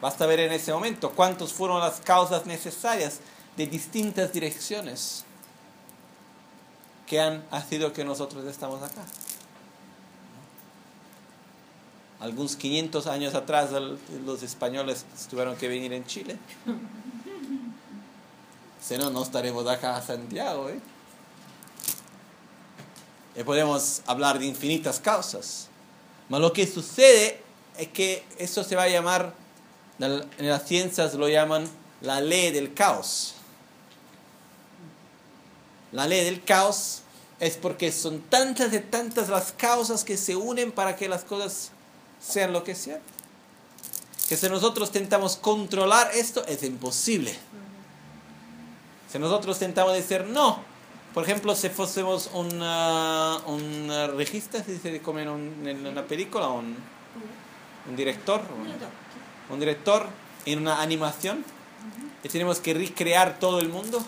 Basta 0.00 0.26
ver 0.26 0.40
en 0.40 0.52
ese 0.52 0.72
momento 0.72 1.10
cuántas 1.10 1.52
fueron 1.52 1.80
las 1.80 2.00
causas 2.00 2.46
necesarias 2.46 3.20
de 3.56 3.66
distintas 3.66 4.32
direcciones 4.32 5.24
que 7.08 7.20
han 7.20 7.42
sido 7.68 7.92
que 7.92 8.04
nosotros 8.04 8.44
estamos 8.46 8.82
acá. 8.82 9.02
Algunos 12.20 12.56
500 12.56 13.06
años 13.06 13.34
atrás 13.34 13.70
los 14.24 14.42
españoles 14.42 15.04
tuvieron 15.30 15.56
que 15.56 15.68
venir 15.68 15.92
en 15.92 16.04
Chile. 16.04 16.36
Si 18.80 18.98
no, 18.98 19.10
no 19.10 19.22
estaremos 19.22 19.66
acá 19.68 19.96
a 19.96 20.02
Santiago. 20.02 20.68
¿eh? 20.68 20.80
Y 23.36 23.44
podemos 23.44 24.02
hablar 24.06 24.38
de 24.38 24.46
infinitas 24.46 24.98
causas. 24.98 25.68
Pero 26.28 26.40
lo 26.40 26.52
que 26.52 26.66
sucede 26.66 27.40
es 27.78 27.88
que 27.88 28.24
eso 28.36 28.64
se 28.64 28.74
va 28.74 28.82
a 28.84 28.88
llamar, 28.88 29.32
en 30.00 30.48
las 30.48 30.66
ciencias 30.66 31.14
lo 31.14 31.28
llaman 31.28 31.68
la 32.00 32.20
ley 32.20 32.50
del 32.50 32.74
caos. 32.74 33.34
La 35.92 36.06
ley 36.06 36.24
del 36.24 36.44
caos 36.44 37.02
es 37.40 37.56
porque 37.56 37.92
son 37.92 38.20
tantas 38.20 38.72
y 38.72 38.80
tantas 38.80 39.28
las 39.28 39.52
causas 39.52 40.04
que 40.04 40.16
se 40.16 40.36
unen 40.36 40.72
para 40.72 40.96
que 40.96 41.08
las 41.08 41.24
cosas 41.24 41.70
sean 42.20 42.52
lo 42.52 42.64
que 42.64 42.74
sean. 42.74 43.00
Que 44.28 44.36
si 44.36 44.48
nosotros 44.48 44.90
tentamos 44.90 45.36
controlar 45.36 46.10
esto, 46.14 46.44
es 46.46 46.62
imposible. 46.62 47.34
Si 49.10 49.18
nosotros 49.18 49.58
tentamos 49.58 49.94
decir 49.94 50.24
no, 50.24 50.60
por 51.14 51.24
ejemplo, 51.24 51.54
si 51.54 51.70
fuésemos 51.70 52.28
un, 52.34 52.60
un 52.60 53.90
regista, 54.16 54.62
se 54.62 54.72
dice 54.72 55.00
como 55.00 55.20
en, 55.20 55.86
una 55.86 56.04
película, 56.04 56.48
un, 56.48 56.76
un 57.88 57.96
director, 57.96 58.42
un, 58.54 59.54
un 59.54 59.60
director 59.60 60.06
en 60.44 60.58
una 60.58 60.82
animación, 60.82 61.44
y 62.22 62.28
tenemos 62.28 62.58
que 62.58 62.74
recrear 62.74 63.38
todo 63.38 63.60
el 63.60 63.68
mundo 63.68 64.04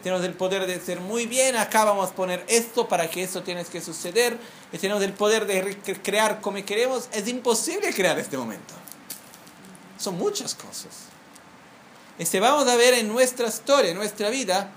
tenemos 0.00 0.24
el 0.24 0.34
poder 0.34 0.66
de 0.66 0.78
decir, 0.78 1.00
muy 1.00 1.26
bien, 1.26 1.56
acá 1.56 1.84
vamos 1.84 2.10
a 2.10 2.14
poner 2.14 2.44
esto 2.48 2.88
para 2.88 3.08
que 3.08 3.22
eso 3.22 3.42
tiene 3.42 3.64
que 3.64 3.80
suceder. 3.80 4.36
Y 4.72 4.78
tenemos 4.78 5.02
el 5.02 5.12
poder 5.12 5.46
de 5.46 5.76
crear 6.02 6.40
como 6.40 6.64
queremos. 6.64 7.08
Es 7.12 7.28
imposible 7.28 7.92
crear 7.94 8.18
este 8.18 8.36
momento. 8.36 8.74
Son 9.98 10.18
muchas 10.18 10.54
cosas. 10.54 11.14
Si 12.18 12.38
vamos 12.40 12.66
a 12.66 12.76
ver 12.76 12.94
en 12.94 13.08
nuestra 13.08 13.46
historia, 13.48 13.90
en 13.90 13.96
nuestra 13.96 14.30
vida, 14.30 14.70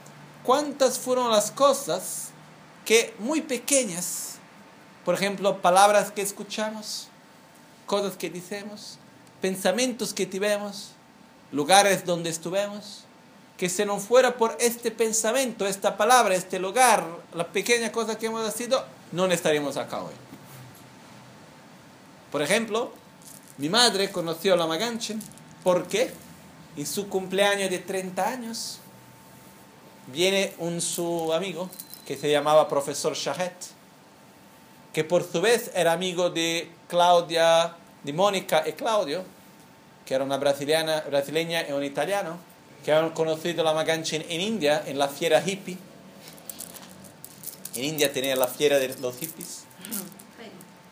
cuántas 0.44 1.00
fueron 1.00 1.32
las 1.32 1.52
cosas 1.52 2.30
que 2.86 3.14
muy 3.20 3.42
pequeñas, 3.42 4.36
por 5.04 5.16
ejemplo, 5.16 5.62
palabras 5.62 6.12
que 6.12 6.22
escuchamos, 6.22 7.08
cosas 7.86 8.18
que 8.18 8.30
decimos, 8.30 8.98
pensamientos 9.42 10.14
que 10.14 10.26
tuvimos, 10.26 10.92
lugares 11.52 12.06
donde 12.06 12.30
estuvimos, 12.30 13.07
que 13.58 13.70
se 13.70 13.86
nos 13.86 14.04
fuera 14.04 14.38
por 14.38 14.56
este 14.60 14.92
pensamiento, 14.92 15.66
esta 15.66 15.98
palabra, 15.98 16.36
este 16.36 16.60
lugar, 16.60 17.04
la 17.34 17.48
pequeña 17.48 17.92
cosa 17.92 18.18
que 18.18 18.28
hemos 18.28 18.54
sido, 18.54 18.86
no 19.12 19.26
estaríamos 19.26 19.78
acá 19.78 20.04
hoy. 20.04 20.14
Por 22.32 22.44
ejemplo, 22.44 22.92
mi 23.58 23.70
madre 23.70 24.12
conoció 24.12 24.54
a 24.54 24.58
la 24.58 24.68
Maganchen 24.68 25.22
porque 25.64 26.12
en 26.76 26.86
su 26.86 27.10
cumpleaños 27.10 27.72
de 27.72 27.80
30 27.80 28.28
años 28.28 28.80
viene 30.14 30.54
un 30.60 30.80
su 30.80 31.34
amigo 31.34 31.70
que 32.06 32.16
se 32.16 32.30
llamaba 32.30 32.70
profesor 32.70 33.16
Shahet, 33.16 33.56
que 34.94 35.04
por 35.04 35.24
su 35.30 35.42
vez 35.42 35.72
era 35.74 35.94
amigo 35.94 36.30
de 36.30 36.72
Claudia, 36.88 37.76
de 38.04 38.14
Mónica 38.14 38.64
y 38.68 38.74
Claudio, 38.74 39.24
que 40.06 40.14
era 40.14 40.24
una 40.24 40.38
brasileña, 40.38 41.02
brasileña 41.02 41.68
y 41.68 41.72
un 41.72 41.84
italiano 41.84 42.38
que 42.84 42.92
han 42.94 43.12
conocido 43.12 43.64
la 43.64 43.74
Maganchen 43.74 44.26
en 44.30 44.42
India, 44.42 44.84
en 44.86 44.98
la 44.98 45.08
fiera 45.08 45.44
hippie. 45.46 45.78
En 47.76 47.84
India 47.84 48.12
tenía 48.12 48.36
la 48.36 48.48
fiera 48.48 48.80
de 48.80 48.96
los 49.00 49.18
hippies. 49.18 49.66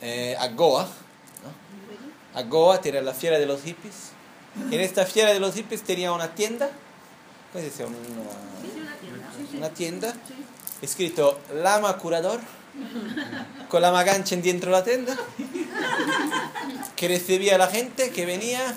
Eh, 0.02 0.36
a 0.40 0.48
Goa. 0.50 0.88
A 2.34 2.42
Goa 2.44 2.82
tenía 2.82 3.02
la 3.02 3.14
fiera 3.14 3.40
de 3.40 3.46
los 3.46 3.62
hippies. 3.64 4.12
En 4.72 4.80
esta 4.80 5.06
fiera 5.06 5.34
de 5.34 5.40
los 5.40 5.56
hippies 5.56 5.84
tenía 5.84 6.12
una 6.12 6.36
tienda. 6.36 6.70
¿Cómo 7.52 7.66
se? 7.66 7.86
Una, 7.86 7.98
una 9.58 9.70
tienda. 9.70 10.14
Escrito 10.82 11.40
Lama 11.54 11.98
Curador. 11.98 12.40
Con 13.70 13.82
la 13.82 13.92
Maganchen 13.92 14.42
dentro 14.42 14.72
de 14.72 14.78
la 14.78 14.84
tienda. 14.84 15.18
Que 16.96 17.08
recibía 17.08 17.56
a 17.56 17.58
la 17.58 17.68
gente 17.68 18.12
que 18.12 18.26
venía 18.26 18.76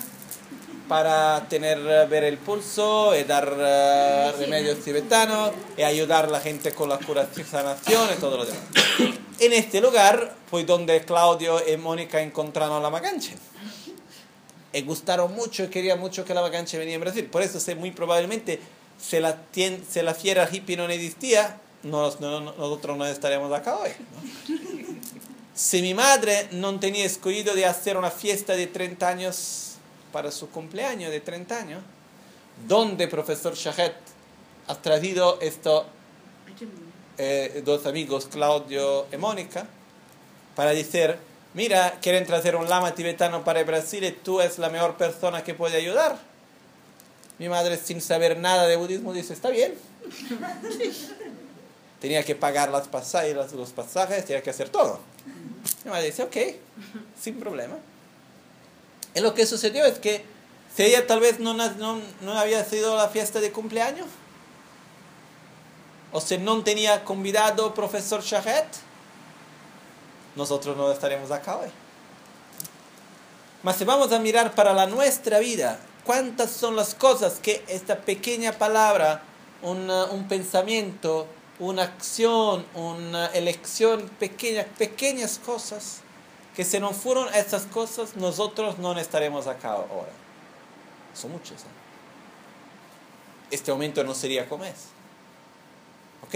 para 0.89 1.47
tener 1.47 1.77
eh, 1.77 2.05
ver 2.07 2.25
el 2.25 2.39
pulso 2.39 3.15
y 3.15 3.23
dar 3.23 3.47
uh, 3.47 4.37
remedios 4.37 4.79
tibetanos 4.79 5.51
y 5.77 5.83
ayudar 5.83 6.25
a 6.25 6.29
la 6.29 6.41
gente 6.41 6.73
con 6.73 6.89
la 6.89 6.97
curación, 6.97 7.47
sanación 7.47 8.09
y 8.17 8.19
todo 8.19 8.37
lo 8.37 8.45
demás. 8.45 8.63
En 9.39 9.53
este 9.53 9.79
lugar 9.79 10.35
fue 10.49 10.65
donde 10.65 11.05
Claudio 11.05 11.61
y 11.65 11.77
Mónica 11.77 12.19
encontraron 12.21 12.75
a 12.75 12.81
la 12.81 12.89
Maganche. 12.89 13.37
Y 14.73 14.81
gustaron 14.81 15.33
mucho 15.33 15.63
y 15.63 15.67
querían 15.69 15.97
mucho 15.97 16.25
que 16.25 16.33
la 16.33 16.41
Maganche 16.41 16.77
venía 16.77 16.95
en 16.95 17.01
Brasil. 17.01 17.23
Por 17.23 17.41
eso, 17.41 17.57
muy 17.77 17.91
probablemente, 17.91 18.59
si 18.99 19.17
la, 19.21 19.37
si 19.53 20.01
la 20.01 20.13
fiera 20.13 20.49
hippie 20.51 20.75
no 20.75 20.89
existía, 20.89 21.57
nosotros 21.83 22.97
no 22.97 23.05
estaríamos 23.05 23.53
acá 23.53 23.77
hoy. 23.77 23.91
Si 25.53 25.81
mi 25.81 25.93
madre 25.93 26.49
no 26.51 26.77
tenía 26.77 27.05
escogido 27.05 27.55
de 27.55 27.65
hacer 27.65 27.95
una 27.95 28.11
fiesta 28.11 28.57
de 28.57 28.67
30 28.67 29.07
años 29.07 29.68
para 30.11 30.31
su 30.31 30.49
cumpleaños 30.49 31.11
de 31.11 31.19
30 31.19 31.57
años, 31.57 31.83
donde 32.67 33.07
profesor 33.07 33.55
Shahet 33.55 33.95
ha 34.67 34.75
traído 34.75 35.39
estos 35.41 35.85
eh, 37.17 37.61
dos 37.65 37.85
amigos, 37.85 38.27
Claudio 38.27 39.07
y 39.11 39.17
Mónica, 39.17 39.67
para 40.55 40.71
decir, 40.71 41.17
mira, 41.53 41.97
quieren 42.01 42.25
traer 42.25 42.55
un 42.55 42.69
lama 42.69 42.95
tibetano 42.95 43.43
para 43.43 43.63
Brasil 43.63 44.03
y 44.03 44.11
tú 44.11 44.41
es 44.41 44.57
la 44.57 44.69
mejor 44.69 44.95
persona 44.95 45.43
que 45.43 45.53
puede 45.53 45.77
ayudar. 45.77 46.17
Mi 47.37 47.49
madre, 47.49 47.77
sin 47.77 48.01
saber 48.01 48.37
nada 48.37 48.67
de 48.67 48.75
budismo, 48.75 49.13
dice, 49.13 49.33
está 49.33 49.49
bien. 49.49 49.73
tenía 51.99 52.23
que 52.23 52.35
pagar 52.35 52.69
las 52.69 52.87
pasajes, 52.87 53.35
los 53.53 53.71
pasajes, 53.71 54.25
tenía 54.25 54.41
que 54.41 54.49
hacer 54.49 54.69
todo. 54.69 54.99
Mi 55.83 55.91
madre 55.91 56.07
dice, 56.07 56.23
ok, 56.23 56.37
sin 57.19 57.39
problema. 57.39 57.77
Y 59.15 59.21
lo 59.21 59.33
que 59.33 59.45
sucedió 59.45 59.85
es 59.85 59.99
que 59.99 60.25
si 60.75 60.83
ella 60.83 61.07
tal 61.07 61.19
vez 61.19 61.39
no, 61.39 61.53
no, 61.53 62.01
no 62.21 62.33
había 62.33 62.63
sido 62.63 62.95
la 62.95 63.09
fiesta 63.09 63.39
de 63.39 63.51
cumpleaños, 63.51 64.07
o 66.11 66.21
si 66.21 66.37
no 66.37 66.63
tenía 66.63 67.03
convidado 67.03 67.73
profesor 67.73 68.21
Shahet, 68.21 68.67
nosotros 70.35 70.75
no 70.75 70.91
estaremos 70.91 71.31
acá 71.31 71.57
hoy. 71.57 71.69
Mas 73.61 73.75
si 73.77 73.83
vamos 73.83 74.11
a 74.11 74.19
mirar 74.19 74.55
para 74.55 74.73
la 74.73 74.87
nuestra 74.87 75.39
vida, 75.39 75.79
¿cuántas 76.05 76.51
son 76.51 76.75
las 76.75 76.95
cosas 76.95 77.39
que 77.41 77.63
esta 77.67 77.99
pequeña 78.01 78.53
palabra, 78.53 79.21
un 79.61 80.25
pensamiento, 80.29 81.27
una 81.59 81.83
acción, 81.83 82.65
una 82.73 83.27
elección, 83.27 84.09
pequeñas, 84.17 84.65
pequeñas 84.77 85.39
cosas, 85.45 86.01
que 86.59 86.65
si 86.65 86.77
no 86.77 86.91
fueron 86.91 87.33
estas 87.33 87.63
cosas, 87.63 88.17
nosotros 88.17 88.79
no 88.79 88.99
estaremos 88.99 89.47
acá 89.47 89.69
ahora. 89.69 90.11
Son 91.13 91.31
muchos. 91.31 91.61
¿eh? 91.61 91.65
Este 93.49 93.71
momento 93.71 94.03
no 94.03 94.13
sería 94.13 94.45
como 94.49 94.65
es. 94.65 94.75
¿Ok? 96.21 96.35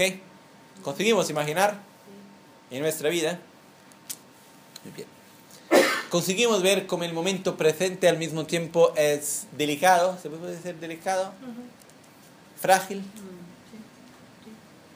¿Conseguimos 0.82 1.28
imaginar 1.28 1.78
en 2.70 2.80
nuestra 2.80 3.10
vida? 3.10 3.38
Muy 4.82 4.94
bien. 4.94 5.08
Conseguimos 6.08 6.62
ver 6.62 6.86
cómo 6.86 7.04
el 7.04 7.12
momento 7.12 7.58
presente 7.58 8.08
al 8.08 8.16
mismo 8.16 8.46
tiempo 8.46 8.94
es 8.96 9.44
delicado, 9.52 10.18
¿se 10.22 10.30
puede 10.30 10.56
decir 10.56 10.76
delicado? 10.76 11.34
Frágil. 12.58 13.00
Mm, 13.00 13.44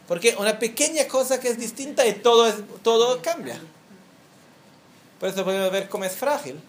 Porque 0.08 0.36
una 0.38 0.58
pequeña 0.58 1.06
cosa 1.06 1.38
que 1.38 1.50
es 1.50 1.58
distinta 1.58 2.06
y 2.06 2.14
todo, 2.14 2.46
es, 2.46 2.54
todo 2.82 3.20
cambia. 3.20 3.60
Por 5.18 5.28
eso 5.28 5.44
podemos 5.44 5.72
ver 5.72 5.88
cómo 5.88 6.04
es 6.04 6.16
frágil, 6.16 6.60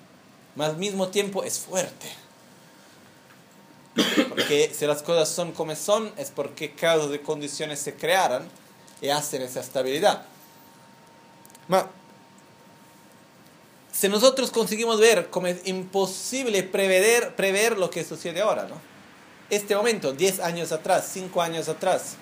mas 0.55 0.69
al 0.69 0.77
mismo 0.77 1.09
tiempo 1.09 1.43
es 1.43 1.59
fuerte. 1.59 2.09
Porque 4.29 4.71
si 4.73 4.85
las 4.85 5.03
cosas 5.03 5.29
son 5.29 5.51
como 5.51 5.75
son, 5.75 6.11
es 6.17 6.31
porque 6.31 6.73
cada 6.73 7.07
de 7.07 7.21
condiciones 7.21 7.79
se 7.79 7.95
crearon 7.95 8.47
y 9.01 9.09
hacen 9.09 9.41
esa 9.41 9.59
estabilidad. 9.59 10.25
si 13.91 14.07
nosotros 14.07 14.51
conseguimos 14.51 14.99
ver 14.99 15.29
cómo 15.29 15.47
es 15.47 15.59
imposible 15.67 16.63
prever, 16.63 17.35
prever 17.35 17.77
lo 17.77 17.89
que 17.89 18.03
sucede 18.03 18.41
ahora, 18.41 18.63
¿no? 18.63 18.75
Este 19.49 19.75
momento, 19.75 20.13
10 20.13 20.39
años 20.39 20.71
atrás, 20.71 21.09
5 21.11 21.41
años 21.41 21.67
atrás, 21.69 22.15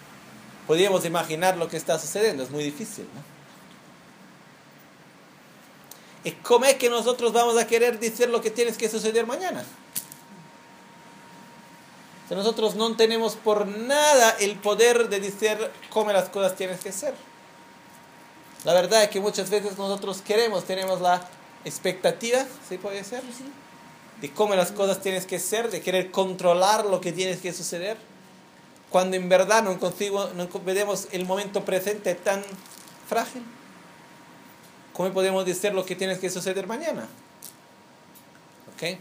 podríamos 0.65 1.05
imaginar 1.05 1.57
lo 1.57 1.67
que 1.67 1.77
está 1.77 1.99
sucediendo, 1.99 2.43
es 2.43 2.49
muy 2.49 2.63
difícil, 2.63 3.05
¿no? 3.13 3.37
¿Y 6.27 6.31
cómo 6.43 6.65
es 6.65 6.75
que 6.75 6.89
nosotros 6.89 7.31
vamos 7.31 7.57
a 7.57 7.65
querer 7.65 8.01
decir 8.01 8.27
lo 8.27 8.41
que 8.41 8.51
tienes 8.51 8.77
que 8.77 8.89
suceder 8.89 9.25
mañana? 9.25 9.63
Si 12.27 12.35
nosotros 12.35 12.75
no 12.75 12.97
tenemos 12.97 13.37
por 13.37 13.65
nada 13.65 14.35
el 14.41 14.57
poder 14.57 15.07
de 15.07 15.21
decir 15.21 15.57
cómo 15.89 16.11
las 16.11 16.27
cosas 16.27 16.57
tienen 16.57 16.77
que 16.79 16.91
ser. 16.91 17.13
La 18.65 18.73
verdad 18.73 19.03
es 19.03 19.09
que 19.09 19.21
muchas 19.21 19.49
veces 19.49 19.77
nosotros 19.77 20.21
queremos, 20.21 20.65
tenemos 20.65 20.99
la 20.99 21.25
expectativa, 21.63 22.45
¿sí 22.67 22.77
puede 22.77 23.05
ser? 23.05 23.21
Sí. 23.21 23.45
De 24.19 24.29
cómo 24.33 24.53
las 24.53 24.73
cosas 24.73 24.99
tienen 24.99 25.23
que 25.23 25.39
ser, 25.39 25.71
de 25.71 25.79
querer 25.79 26.11
controlar 26.11 26.85
lo 26.87 26.99
que 26.99 27.13
tiene 27.13 27.37
que 27.37 27.53
suceder, 27.53 27.95
cuando 28.89 29.15
en 29.15 29.29
verdad 29.29 29.63
no, 29.63 29.79
consigo, 29.79 30.29
no 30.35 30.49
vemos 30.65 31.07
el 31.13 31.25
momento 31.25 31.63
presente 31.63 32.15
tan 32.15 32.43
frágil. 33.07 33.43
¿Cómo 34.97 35.13
podemos 35.13 35.45
decir 35.45 35.75
lo 35.75 35.86
que 35.86 35.95
tiene 35.95 36.17
que 36.17 36.27
suceder 36.27 36.65
mañana? 36.65 37.07
¿Ok? 38.73 38.97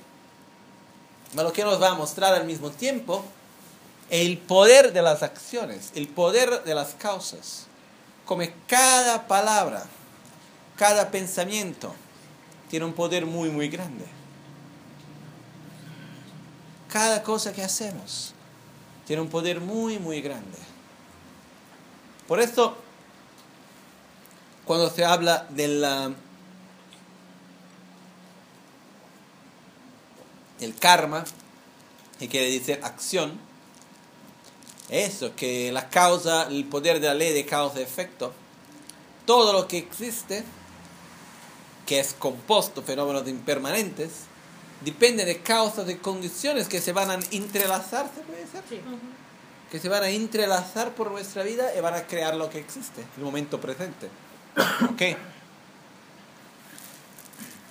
Pero 1.30 1.42
lo 1.42 1.52
que 1.54 1.64
nos 1.64 1.80
va 1.80 1.92
a 1.92 1.94
mostrar 1.94 2.34
al 2.34 2.44
mismo 2.44 2.70
tiempo 2.70 3.24
el 4.10 4.36
poder 4.36 4.92
de 4.92 5.00
las 5.00 5.22
acciones, 5.22 5.92
el 5.94 6.06
poder 6.06 6.64
de 6.64 6.74
las 6.74 6.92
causas. 6.92 7.66
Como 8.26 8.42
cada 8.66 9.26
palabra, 9.26 9.86
cada 10.76 11.10
pensamiento 11.10 11.94
tiene 12.68 12.84
un 12.84 12.92
poder 12.92 13.24
muy, 13.24 13.48
muy 13.48 13.68
grande. 13.70 14.04
Cada 16.92 17.22
cosa 17.22 17.54
que 17.54 17.62
hacemos 17.62 18.34
tiene 19.06 19.22
un 19.22 19.30
poder 19.30 19.60
muy, 19.60 19.98
muy 19.98 20.20
grande. 20.20 20.58
Por 22.28 22.38
esto, 22.38 22.76
cuando 24.66 24.90
se 24.90 25.04
habla 25.04 25.46
del, 25.50 25.84
ah, 25.84 26.10
del 30.58 30.74
karma, 30.74 31.24
que 32.18 32.28
quiere 32.28 32.50
decir 32.50 32.80
acción, 32.82 33.38
eso, 34.88 35.34
que 35.36 35.70
la 35.72 35.88
causa, 35.88 36.48
el 36.48 36.64
poder 36.64 37.00
de 37.00 37.08
la 37.08 37.14
ley 37.14 37.32
de 37.32 37.46
causa 37.46 37.80
y 37.80 37.82
efecto, 37.82 38.32
todo 39.24 39.52
lo 39.52 39.68
que 39.68 39.78
existe, 39.78 40.44
que 41.86 42.00
es 42.00 42.14
compuesto, 42.14 42.82
fenómenos 42.82 43.28
impermanentes, 43.28 44.10
depende 44.84 45.24
de 45.24 45.42
causas 45.42 45.88
y 45.88 45.96
condiciones 45.96 46.68
que 46.68 46.80
se 46.80 46.92
van 46.92 47.10
a 47.10 47.18
entrelazar, 47.30 48.10
¿se 48.14 48.20
puede 48.22 48.40
decir? 48.40 48.60
Sí. 48.68 48.80
que 49.70 49.80
se 49.80 49.88
van 49.88 50.04
a 50.04 50.10
entrelazar 50.10 50.94
por 50.94 51.10
nuestra 51.10 51.42
vida 51.42 51.74
y 51.76 51.80
van 51.80 51.94
a 51.94 52.06
crear 52.06 52.36
lo 52.36 52.50
que 52.50 52.58
existe, 52.58 53.04
el 53.16 53.24
momento 53.24 53.60
presente. 53.60 54.08
¿Ok? 54.90 55.02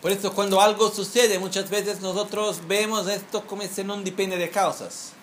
Por 0.01 0.11
eso 0.11 0.33
cuando 0.33 0.61
algo 0.61 0.91
sucede, 0.91 1.39
muchas 1.39 1.69
veces 1.69 1.99
nosotros 1.99 2.61
vemos 2.67 3.07
esto 3.07 3.45
como 3.47 3.63
si 3.63 3.83
no 3.83 3.97
depende 4.01 4.37
de 4.37 4.49
causas. 4.51 5.13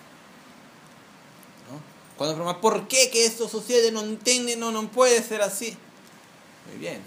¿No? 1.71 1.79
Cuando 2.17 2.35
preguntamos, 2.35 2.61
¿por 2.61 2.87
qué 2.89 3.09
que 3.09 3.25
esto 3.25 3.47
sucede? 3.47 3.91
No 3.91 4.01
entiende, 4.01 4.57
no, 4.57 4.71
no 4.71 4.85
puede 4.89 5.23
ser 5.23 5.41
así. 5.41 5.77
Muy 6.67 6.79
bien. 6.79 7.01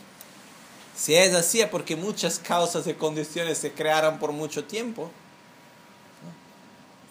Si 0.96 1.14
es 1.14 1.34
así 1.34 1.60
es 1.60 1.68
porque 1.68 1.96
muchas 1.96 2.38
causas 2.38 2.86
y 2.86 2.94
condiciones 2.94 3.58
se 3.58 3.72
crearon 3.72 4.18
por 4.18 4.32
mucho 4.32 4.64
tiempo. 4.64 5.10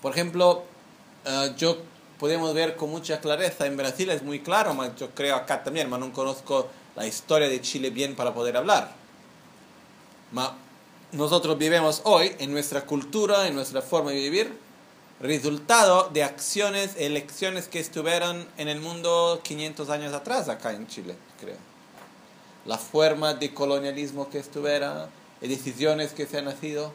Por 0.02 0.12
ejemplo, 0.14 0.64
eh, 1.26 1.54
yo 1.58 1.78
podemos 2.20 2.56
ver 2.56 2.76
con 2.76 2.90
mucha 2.90 3.20
clareza, 3.20 3.68
en 3.68 3.78
Brasil 3.78 4.10
es 4.10 4.24
muy 4.24 4.40
claro, 4.40 4.76
yo 4.96 5.12
creo 5.12 5.36
acá 5.36 5.64
también, 5.64 5.90
pero 5.90 6.00
no 6.00 6.14
conozco 6.14 6.70
la 6.96 7.06
historia 7.06 7.50
de 7.50 7.62
Chile 7.62 7.90
bien 7.90 8.16
para 8.16 8.34
poder 8.34 8.58
hablar. 8.58 8.94
Ma 10.32 10.58
nosotros 11.12 11.58
vivimos 11.58 12.02
hoy 12.04 12.36
en 12.40 12.52
nuestra 12.52 12.86
cultura, 12.86 13.48
en 13.48 13.56
nuestra 13.56 13.82
forma 13.82 14.12
de 14.12 14.18
vivir, 14.18 14.60
resultado 15.22 16.10
de 16.10 16.24
acciones, 16.24 16.96
elecciones 16.98 17.70
que 17.70 17.80
estuvieron 17.80 18.46
en 18.58 18.68
el 18.68 18.82
mundo 18.82 19.40
500 19.44 19.90
años 19.90 20.14
atrás, 20.14 20.50
acá 20.50 20.72
en 20.74 20.88
Chile, 20.88 21.16
creo. 21.40 21.58
La 22.66 22.78
forma 22.78 23.34
de 23.34 23.54
colonialismo 23.54 24.30
que 24.30 24.40
estuviera, 24.40 25.08
decisiones 25.40 26.12
que 26.12 26.26
se 26.26 26.40
han 26.40 26.46
nacido, 26.46 26.92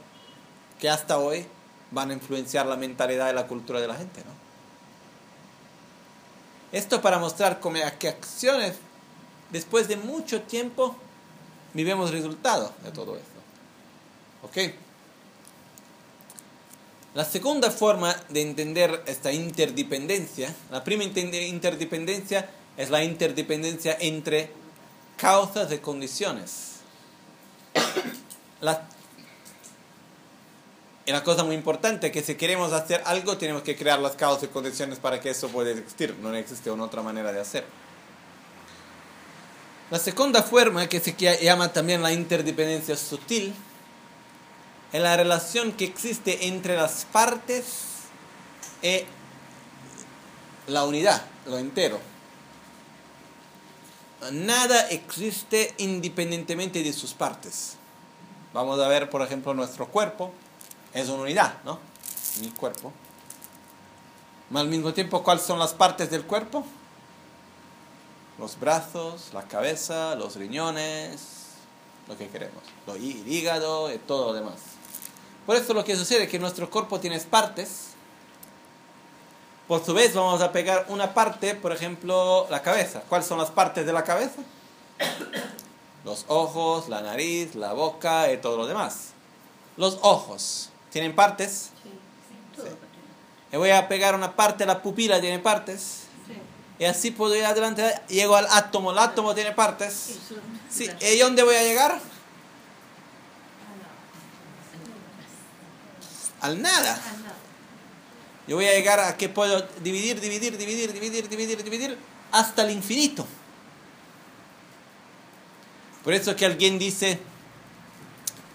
que 0.79 0.91
hasta 0.91 1.19
hoy 1.19 1.47
van 1.91 2.11
a 2.11 2.15
influenciar 2.15 2.67
la 2.67 2.77
mentalidad 2.77 3.31
y 3.31 3.35
la 3.35 3.47
cultura 3.47 3.81
de 3.81 3.87
la 3.87 3.95
gente, 3.95 4.21
¿no? 4.25 4.33
Esto 6.73 7.01
para 7.01 7.19
mostrar 7.19 7.59
cómo 7.59 7.79
a 7.85 7.91
qué 7.93 8.09
acciones, 8.09 8.75
después 9.51 9.89
de 9.89 9.97
mucho 9.97 10.43
tiempo, 10.43 10.97
vivimos 11.75 12.11
resultado 12.11 12.73
de 12.83 12.91
todo 12.91 13.17
esto. 13.17 13.41
¿Ok? 14.43 14.75
La 17.15 17.25
segunda 17.25 17.71
forma 17.71 18.15
de 18.29 18.43
entender 18.43 19.03
esta 19.07 19.33
interdependencia, 19.33 20.55
la 20.71 20.85
primera 20.85 21.11
interdependencia 21.19 22.49
es 22.77 22.89
la 22.89 23.03
interdependencia 23.03 23.97
entre 24.01 24.51
causas 25.17 25.73
y 25.73 25.79
condiciones. 25.79 26.77
La, 28.61 28.87
una 31.09 31.25
cosa 31.25 31.43
muy 31.43 31.57
importante 31.57 32.13
que 32.13 32.23
si 32.23 32.37
queremos 32.37 32.73
hacer 32.73 33.03
algo 33.05 33.37
tenemos 33.37 33.63
que 33.63 33.75
crear 33.75 33.99
las 33.99 34.13
causas 34.13 34.45
y 34.45 34.47
condiciones 34.49 35.01
para 35.01 35.21
que 35.21 35.31
eso 35.31 35.49
pueda 35.49 35.71
existir. 35.71 36.15
No 36.23 36.33
existe 36.35 36.71
otra 36.71 37.03
manera 37.03 37.33
de 37.33 37.41
hacer. 37.41 37.65
La 39.91 39.99
segunda 39.99 40.43
forma, 40.45 40.87
que 40.89 41.01
se 41.01 41.15
llama 41.43 41.73
también 41.73 42.01
la 42.01 42.13
interdependencia 42.13 42.97
sutil, 42.97 43.53
es 44.93 45.01
la 45.01 45.17
relación 45.17 45.73
que 45.73 45.85
existe 45.85 46.47
entre 46.47 46.77
las 46.77 47.07
partes 47.07 47.65
y 48.83 49.01
la 50.69 50.85
unidad, 50.85 51.23
lo 51.47 51.59
entero. 51.59 51.99
Nada 54.31 54.89
existe 54.91 55.75
independientemente 55.79 56.85
de 56.85 56.93
sus 56.93 57.13
partes. 57.13 57.77
Vamos 58.53 58.79
a 58.79 58.87
ver, 58.87 59.11
por 59.11 59.23
ejemplo, 59.23 59.55
nuestro 59.55 59.89
cuerpo 59.89 60.33
es 60.95 61.09
una 61.09 61.23
unidad, 61.23 61.55
¿no? 61.65 61.81
Mi 62.41 62.51
cuerpo. 62.51 62.93
Al 64.55 64.69
mismo 64.69 64.93
tiempo, 64.93 65.23
¿cuáles 65.25 65.45
son 65.45 65.59
las 65.59 65.75
partes 65.75 66.11
del 66.11 66.25
cuerpo? 66.25 66.65
Los 68.41 68.59
brazos, 68.59 69.35
la 69.35 69.43
cabeza, 69.43 70.15
los 70.15 70.37
riñones, 70.37 71.21
lo 72.09 72.17
que 72.17 72.27
queremos. 72.29 72.63
Lo 72.87 72.95
el 72.95 73.29
hígado 73.29 73.93
y 73.93 73.99
todo 73.99 74.29
lo 74.29 74.33
demás. 74.33 74.55
Por 75.45 75.57
eso 75.57 75.75
lo 75.75 75.85
que 75.85 75.95
sucede 75.95 76.25
es 76.25 76.31
que 76.31 76.39
nuestro 76.39 76.71
cuerpo 76.71 76.99
tiene 76.99 77.21
partes. 77.21 77.89
Por 79.69 79.85
su 79.85 79.93
vez 79.93 80.15
vamos 80.15 80.41
a 80.41 80.53
pegar 80.53 80.87
una 80.89 81.13
parte, 81.13 81.55
por 81.55 81.71
ejemplo, 81.71 82.47
la 82.49 82.63
cabeza. 82.63 83.03
¿Cuáles 83.11 83.27
son 83.27 83.37
las 83.37 83.51
partes 83.51 83.85
de 83.85 83.93
la 83.93 84.05
cabeza? 84.05 84.41
Los 86.07 86.25
ojos, 86.29 86.89
la 86.89 87.03
nariz, 87.03 87.55
la 87.55 87.75
boca 87.75 88.33
y 88.33 88.39
todo 88.39 88.57
lo 88.57 88.67
demás. 88.67 89.11
Los 89.77 89.99
ojos 90.01 90.71
tienen 90.91 91.15
partes. 91.15 91.73
Sí, 91.83 91.91
todo 92.57 92.67
Sí. 92.69 92.73
Le 93.53 93.59
voy 93.59 93.71
a 93.71 93.87
pegar 93.87 94.15
una 94.15 94.35
parte, 94.35 94.65
la 94.65 94.81
pupila 94.81 95.21
tiene 95.21 95.41
partes. 95.41 96.05
Y 96.81 96.87
así 96.87 97.11
puedo 97.11 97.37
ir 97.37 97.45
adelante. 97.45 97.95
Llego 98.09 98.35
al 98.37 98.47
átomo, 98.51 98.91
el 98.91 98.99
átomo 98.99 99.35
tiene 99.35 99.53
partes. 99.53 100.17
Sí, 100.71 100.91
¿y 100.99 101.19
dónde 101.19 101.43
voy 101.43 101.55
a 101.55 101.63
llegar? 101.63 102.01
Al 106.41 106.63
nada. 106.63 106.99
Yo 108.47 108.57
voy 108.57 108.65
a 108.67 108.73
llegar 108.73 108.99
a 108.99 109.15
que 109.19 109.29
puedo 109.29 109.61
dividir, 109.83 110.23
dividir, 110.23 110.57
dividir, 110.57 110.91
dividir, 110.95 111.29
dividir, 111.29 111.63
dividir 111.63 111.99
hasta 112.33 112.63
el 112.63 112.71
infinito. 112.71 113.27
Por 116.03 116.15
eso 116.15 116.35
que 116.35 116.47
alguien 116.47 116.79
dice, 116.79 117.21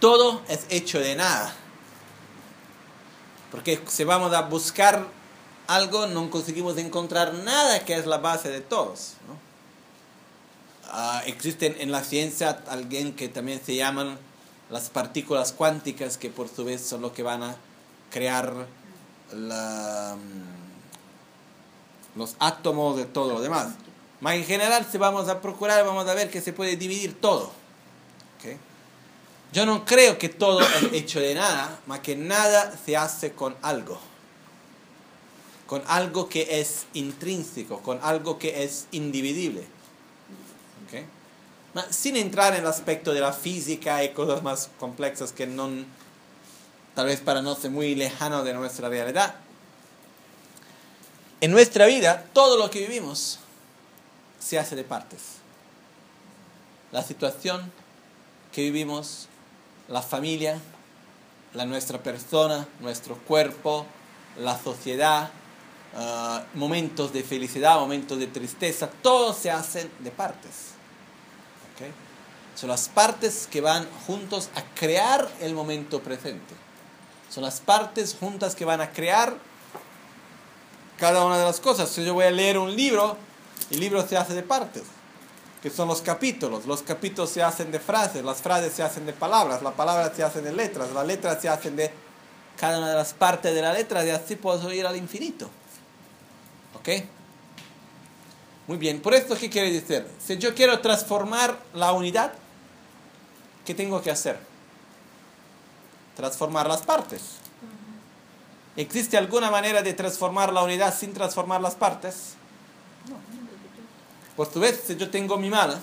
todo 0.00 0.42
es 0.48 0.66
hecho 0.68 0.98
de 0.98 1.14
nada. 1.14 1.54
Porque 3.52 3.80
si 3.86 4.02
vamos 4.02 4.34
a 4.34 4.42
buscar 4.42 5.06
algo, 5.66 6.06
no 6.06 6.30
conseguimos 6.30 6.76
encontrar 6.78 7.34
nada 7.34 7.84
que 7.84 7.94
es 7.96 8.06
la 8.06 8.18
base 8.18 8.48
de 8.48 8.60
todos. 8.60 9.14
¿no? 9.28 9.36
Ah, 10.90 11.22
existen 11.26 11.76
en 11.78 11.90
la 11.90 12.04
ciencia 12.04 12.62
alguien 12.68 13.14
que 13.14 13.28
también 13.28 13.60
se 13.64 13.74
llaman 13.74 14.18
las 14.70 14.90
partículas 14.90 15.52
cuánticas, 15.52 16.16
que 16.16 16.30
por 16.30 16.48
su 16.48 16.64
vez 16.64 16.80
son 16.82 17.02
lo 17.02 17.12
que 17.12 17.22
van 17.22 17.42
a 17.42 17.56
crear 18.10 18.52
mm, 19.32 20.18
los 22.16 22.36
átomos 22.38 22.96
de 22.96 23.04
todo 23.04 23.34
lo 23.34 23.40
demás. 23.40 23.68
Mas 24.20 24.34
en 24.34 24.44
general, 24.44 24.86
si 24.90 24.98
vamos 24.98 25.28
a 25.28 25.40
procurar, 25.40 25.84
vamos 25.84 26.08
a 26.08 26.14
ver 26.14 26.30
que 26.30 26.40
se 26.40 26.52
puede 26.52 26.76
dividir 26.76 27.20
todo. 27.20 27.52
Yo 29.52 29.64
no 29.64 29.84
creo 29.84 30.18
que 30.18 30.28
todo 30.28 30.60
es 30.60 30.92
hecho 30.92 31.20
de 31.20 31.34
nada, 31.34 31.78
más 31.86 32.00
que 32.00 32.16
nada 32.16 32.76
se 32.84 32.96
hace 32.96 33.32
con 33.32 33.56
algo. 33.62 33.98
Con 35.66 35.82
algo 35.86 36.28
que 36.28 36.60
es 36.60 36.86
intrínseco, 36.94 37.80
con 37.82 37.98
algo 38.02 38.38
que 38.38 38.64
es 38.64 38.86
indivisible. 38.92 39.60
¿ok? 40.86 41.04
Ma 41.74 41.92
sin 41.92 42.16
entrar 42.16 42.54
en 42.54 42.60
el 42.60 42.66
aspecto 42.66 43.12
de 43.12 43.20
la 43.20 43.32
física 43.32 44.02
y 44.04 44.10
cosas 44.10 44.42
más 44.42 44.70
complexas 44.78 45.32
que 45.32 45.46
no, 45.46 45.68
tal 46.94 47.06
vez 47.06 47.20
para 47.20 47.42
no 47.42 47.54
ser 47.54 47.70
muy 47.70 47.94
lejano 47.94 48.44
de 48.44 48.54
nuestra 48.54 48.88
realidad. 48.88 49.36
en 51.40 51.50
nuestra 51.50 51.86
vida, 51.86 52.24
todo 52.32 52.56
lo 52.56 52.70
que 52.70 52.80
vivimos 52.80 53.38
se 54.38 54.58
hace 54.58 54.74
de 54.76 54.84
partes. 54.84 55.36
La 56.92 57.02
situación 57.02 57.70
que 58.52 58.62
vivimos, 58.62 59.28
la 59.88 60.02
familia, 60.02 60.58
la 61.52 61.66
nuestra 61.66 62.02
persona, 62.02 62.66
nuestro 62.80 63.16
cuerpo, 63.16 63.84
la 64.38 64.58
sociedad, 64.58 65.30
ah, 65.96 66.44
momentos 66.54 67.12
de 67.12 67.22
felicidad, 67.22 67.78
momentos 67.78 68.18
de 68.18 68.28
tristeza, 68.28 68.88
todos 69.02 69.36
se 69.36 69.50
hacen 69.50 69.90
de 69.98 70.10
partes. 70.10 70.74
¿ok? 71.74 71.88
Son 72.54 72.70
las 72.70 72.88
partes 72.88 73.48
que 73.50 73.60
van 73.60 73.86
juntos 74.06 74.50
a 74.54 74.62
crear 74.78 75.28
el 75.40 75.54
momento 75.54 76.00
presente. 76.00 76.54
Son 77.30 77.42
las 77.42 77.60
partes 77.60 78.16
juntas 78.18 78.54
que 78.54 78.64
van 78.64 78.80
a 78.80 78.92
crear 78.92 79.36
cada 80.98 81.24
una 81.24 81.38
de 81.38 81.44
las 81.44 81.60
cosas. 81.60 81.90
Si 81.90 82.04
yo 82.04 82.14
voy 82.14 82.24
a 82.24 82.30
leer 82.30 82.58
un 82.58 82.74
libro, 82.74 83.16
el 83.70 83.80
libro 83.80 84.06
se 84.06 84.16
hace 84.16 84.34
de 84.34 84.42
partes, 84.42 84.84
que 85.62 85.70
son 85.70 85.88
los 85.88 86.00
capítulos. 86.00 86.66
Los 86.66 86.82
capítulos 86.82 87.30
se 87.30 87.42
hacen 87.42 87.70
de 87.70 87.80
frases, 87.80 88.24
las 88.24 88.38
frases 88.38 88.72
se 88.72 88.82
hacen 88.82 89.06
de 89.06 89.12
palabras, 89.12 89.62
las 89.62 89.74
palabras 89.74 90.12
se 90.16 90.22
hacen 90.22 90.44
de 90.44 90.52
letras, 90.52 90.90
las 90.92 91.06
letras 91.06 91.40
se 91.42 91.48
hacen 91.48 91.76
de 91.76 91.92
cada 92.58 92.78
una 92.78 92.88
de 92.88 92.94
las 92.94 93.12
partes 93.12 93.54
de 93.54 93.60
la 93.60 93.72
letra, 93.72 94.04
y 94.04 94.10
así 94.10 94.36
puedo 94.36 94.72
ir 94.72 94.86
al 94.86 94.96
infinito. 94.96 95.50
¿Ok? 96.76 96.88
Muy 98.66 98.78
bien, 98.78 99.00
por 99.00 99.14
esto, 99.14 99.36
¿qué 99.36 99.48
quiere 99.48 99.72
decir? 99.72 100.06
Si 100.24 100.38
yo 100.38 100.54
quiero 100.54 100.80
transformar 100.80 101.56
la 101.72 101.92
unidad, 101.92 102.32
¿qué 103.64 103.74
tengo 103.74 104.02
que 104.02 104.10
hacer? 104.10 104.38
Transformar 106.16 106.66
las 106.66 106.82
partes. 106.82 107.22
¿Existe 108.76 109.16
alguna 109.16 109.50
manera 109.50 109.82
de 109.82 109.94
transformar 109.94 110.52
la 110.52 110.62
unidad 110.62 110.94
sin 110.94 111.14
transformar 111.14 111.60
las 111.60 111.74
partes? 111.74 112.34
Pues 114.34 114.50
tú 114.50 114.60
ves, 114.60 114.82
si 114.86 114.96
yo 114.96 115.08
tengo 115.10 115.38
mi 115.38 115.48
mala 115.48 115.80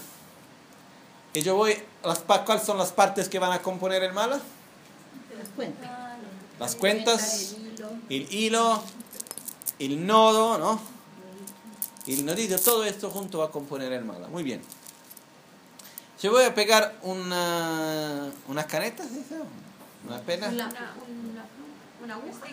y 1.34 1.42
yo 1.42 1.56
voy, 1.56 1.76
las, 2.04 2.20
¿cuáles 2.20 2.64
son 2.64 2.78
las 2.78 2.92
partes 2.92 3.30
que 3.30 3.40
van 3.40 3.52
a 3.52 3.62
componer 3.62 4.04
el 4.04 4.14
mala? 4.14 4.40
Las 5.38 5.50
cuentas. 5.56 5.90
Las 6.60 6.76
cuentas, 6.76 7.56
El 8.10 8.32
hilo. 8.32 8.84
El 9.86 10.06
nodo, 10.06 10.58
¿no? 10.58 10.80
El 12.08 12.26
nodito, 12.26 12.60
todo 12.60 12.84
esto 12.84 13.10
junto 13.10 13.40
va 13.40 13.46
a 13.46 13.50
componer 13.50 13.92
el 13.94 14.04
mala. 14.06 14.28
Muy 14.28 14.44
bien. 14.44 14.62
Yo 16.22 16.32
voy 16.32 16.44
a 16.44 16.54
pegar 16.56 16.96
una, 17.04 18.30
unas 18.48 18.66
canetas, 18.66 19.08
¿sí? 19.08 19.24
una 20.08 20.20
pena, 20.22 20.48
Una- 20.50 20.66
Una, 20.68 20.94
una, 21.32 21.46
una 22.04 22.14
aguja. 22.16 22.46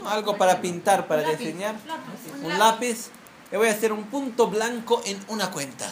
No, 0.00 0.08
algo 0.08 0.36
para 0.36 0.60
pintar, 0.60 1.06
para 1.06 1.22
diseñar, 1.22 1.74
lápiz, 1.86 2.44
un 2.44 2.58
lápiz. 2.58 3.08
Y 3.50 3.56
voy 3.56 3.68
a 3.68 3.72
hacer 3.72 3.92
un 3.92 4.04
punto 4.04 4.48
blanco 4.48 5.00
en 5.04 5.18
una 5.28 5.50
cuenta. 5.50 5.86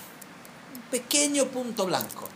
Un 0.75 0.83
pequeño 0.91 1.47
punto 1.47 1.87
blanco. 1.87 2.29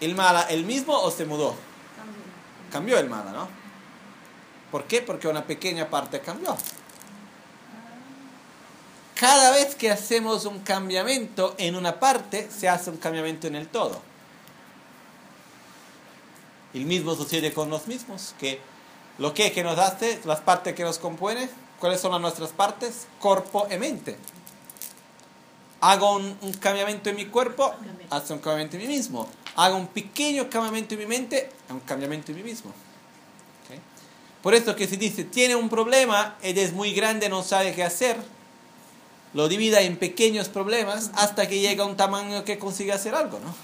¿El 0.00 0.14
mala 0.14 0.42
el 0.42 0.64
mismo 0.64 0.98
o 0.98 1.10
se 1.10 1.26
mudó? 1.26 1.54
Cambió 2.72 2.98
el 2.98 3.08
mala, 3.10 3.32
¿no? 3.32 3.48
¿Por 4.70 4.84
qué? 4.84 5.02
Porque 5.02 5.28
una 5.28 5.44
pequeña 5.44 5.88
parte 5.88 6.20
cambió. 6.20 6.56
Cada 9.20 9.50
vez 9.50 9.74
que 9.74 9.90
hacemos 9.90 10.46
un 10.46 10.60
cambiamiento 10.60 11.54
en 11.58 11.76
una 11.76 12.00
parte, 12.00 12.48
se 12.50 12.68
hace 12.68 12.88
un 12.88 12.96
cambiamiento 12.96 13.48
en 13.48 13.56
el 13.56 13.68
todo. 13.68 14.00
El 16.72 16.86
mismo 16.86 17.14
sucede 17.14 17.52
con 17.52 17.68
los 17.68 17.86
mismos, 17.86 18.34
que 18.38 18.60
lo 19.18 19.34
que, 19.34 19.52
que 19.52 19.62
nos 19.62 19.78
hace, 19.78 20.20
las 20.24 20.40
partes 20.40 20.74
que 20.74 20.84
nos 20.84 20.98
compone, 20.98 21.50
¿cuáles 21.78 22.00
son 22.00 22.12
las 22.12 22.20
nuestras 22.20 22.50
partes? 22.50 23.08
Cuerpo 23.18 23.66
y 23.70 23.76
mente. 23.76 24.16
Hago 25.82 26.16
un, 26.16 26.38
un 26.40 26.52
cambiamiento 26.54 27.10
en 27.10 27.16
mi 27.16 27.26
cuerpo, 27.26 27.74
hace 28.08 28.32
un 28.32 28.38
cambiamiento 28.38 28.76
en 28.76 28.82
mí 28.84 28.88
mismo. 28.88 29.28
Hago 29.56 29.76
un 29.76 29.88
pequeño 29.88 30.48
cambiamiento 30.48 30.94
en 30.94 31.00
mi 31.00 31.06
mente, 31.06 31.50
un 31.68 31.80
cambiamiento 31.80 32.32
en 32.32 32.38
mí 32.38 32.44
mismo. 32.44 32.72
Por 34.42 34.54
eso 34.54 34.74
que 34.74 34.86
se 34.86 34.96
dice, 34.96 35.24
tiene 35.24 35.54
un 35.54 35.68
problema, 35.68 36.36
él 36.42 36.56
es 36.58 36.72
muy 36.72 36.92
grande, 36.92 37.28
no 37.28 37.42
sabe 37.42 37.74
qué 37.74 37.82
hacer, 37.82 38.16
lo 39.34 39.48
divida 39.48 39.80
en 39.82 39.96
pequeños 39.96 40.48
problemas 40.48 41.10
hasta 41.14 41.46
que 41.46 41.60
llega 41.60 41.84
a 41.84 41.86
un 41.86 41.96
tamaño 41.96 42.44
que 42.44 42.58
consigue 42.58 42.92
hacer 42.92 43.14
algo, 43.14 43.38
¿no? 43.38 43.54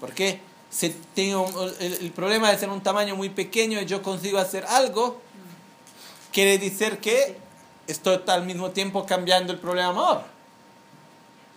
Porque 0.00 0.40
si 0.70 0.88
tengo 1.14 1.46
el 1.78 2.10
problema 2.12 2.50
de 2.50 2.58
ser 2.58 2.70
un 2.70 2.80
tamaño 2.80 3.14
muy 3.14 3.28
pequeño 3.28 3.80
y 3.80 3.86
yo 3.86 4.02
consigo 4.02 4.38
hacer 4.38 4.64
algo, 4.64 5.20
quiere 6.32 6.58
decir 6.58 6.98
que 6.98 7.36
estoy 7.86 8.20
al 8.26 8.46
mismo 8.46 8.70
tiempo 8.70 9.04
cambiando 9.04 9.52
el 9.52 9.58
problema 9.58 9.92
mayor. 9.92 10.22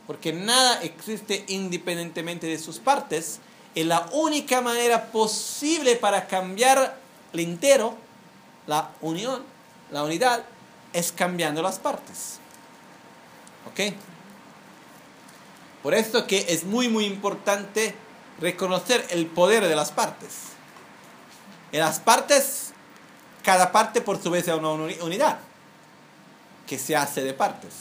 Porque 0.06 0.34
nada 0.34 0.82
existe 0.82 1.45
independientemente 1.47 2.47
de 2.47 2.60
sus 2.60 2.80
partes. 2.80 3.39
Y 3.76 3.84
la 3.84 4.08
única 4.12 4.62
manera 4.62 5.12
posible 5.12 5.96
para 5.96 6.28
cambiar 6.28 6.98
el 7.34 7.40
entero, 7.40 7.98
la 8.68 8.92
unión, 9.02 9.44
la 9.92 10.04
unidad, 10.04 10.44
es 10.94 11.12
cambiando 11.12 11.62
las 11.62 11.80
partes. 11.80 12.40
¿Ok? 13.68 13.94
Por 15.82 15.94
esto 15.94 16.28
que 16.28 16.46
es 16.50 16.64
muy, 16.64 16.88
muy 16.88 17.06
importante 17.06 17.96
reconocer 18.40 19.06
el 19.10 19.26
poder 19.26 19.68
de 19.68 19.76
las 19.76 19.92
partes. 19.92 20.36
En 21.72 21.80
las 21.80 22.00
partes, 22.00 22.74
cada 23.44 23.72
parte 23.72 24.02
por 24.02 24.22
su 24.22 24.30
vez 24.30 24.48
es 24.48 24.54
una 24.54 24.70
uni- 24.70 25.00
unidad 25.02 25.40
que 26.68 26.78
se 26.78 26.96
hace 26.96 27.24
de 27.24 27.34
partes. 27.34 27.74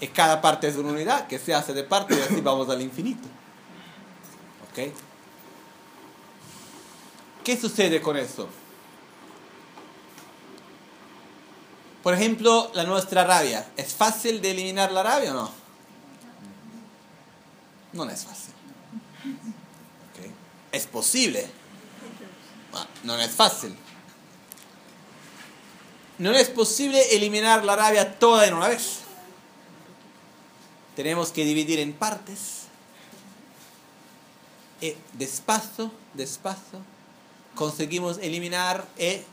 Y 0.00 0.08
cada 0.08 0.40
parte 0.42 0.68
es 0.68 0.76
una 0.76 0.90
unidad 0.90 1.26
que 1.26 1.38
se 1.38 1.54
hace 1.54 1.72
de 1.72 1.84
partes 1.84 2.18
y 2.18 2.20
así 2.20 2.40
vamos 2.40 2.68
al 2.68 2.82
infinito. 2.82 3.28
¿Ok? 4.72 4.92
¿Qué 7.44 7.60
sucede 7.60 8.00
con 8.00 8.16
eso? 8.16 8.48
Por 12.02 12.14
ejemplo, 12.14 12.70
la 12.74 12.84
nuestra 12.84 13.24
rabia. 13.24 13.70
¿Es 13.76 13.94
fácil 13.94 14.40
de 14.40 14.50
eliminar 14.50 14.90
la 14.92 15.02
rabia 15.02 15.32
o 15.32 15.34
no? 15.34 15.50
No 17.92 18.10
es 18.10 18.24
fácil. 18.24 18.54
¿Ok? 20.10 20.30
Es 20.72 20.86
posible. 20.86 21.46
Ah, 22.72 22.86
No 23.04 23.16
es 23.18 23.30
fácil. 23.30 23.76
No 26.18 26.32
es 26.32 26.48
posible 26.48 27.14
eliminar 27.14 27.64
la 27.64 27.76
rabia 27.76 28.18
toda 28.18 28.46
en 28.46 28.54
una 28.54 28.68
vez. 28.68 29.00
Tenemos 30.96 31.30
que 31.30 31.44
dividir 31.44 31.80
en 31.80 31.92
partes. 31.92 32.61
Y 34.82 34.96
despacio, 35.12 35.92
despacio, 36.12 36.80
conseguimos 37.54 38.18
eliminar 38.18 38.84
eh, 38.98 39.24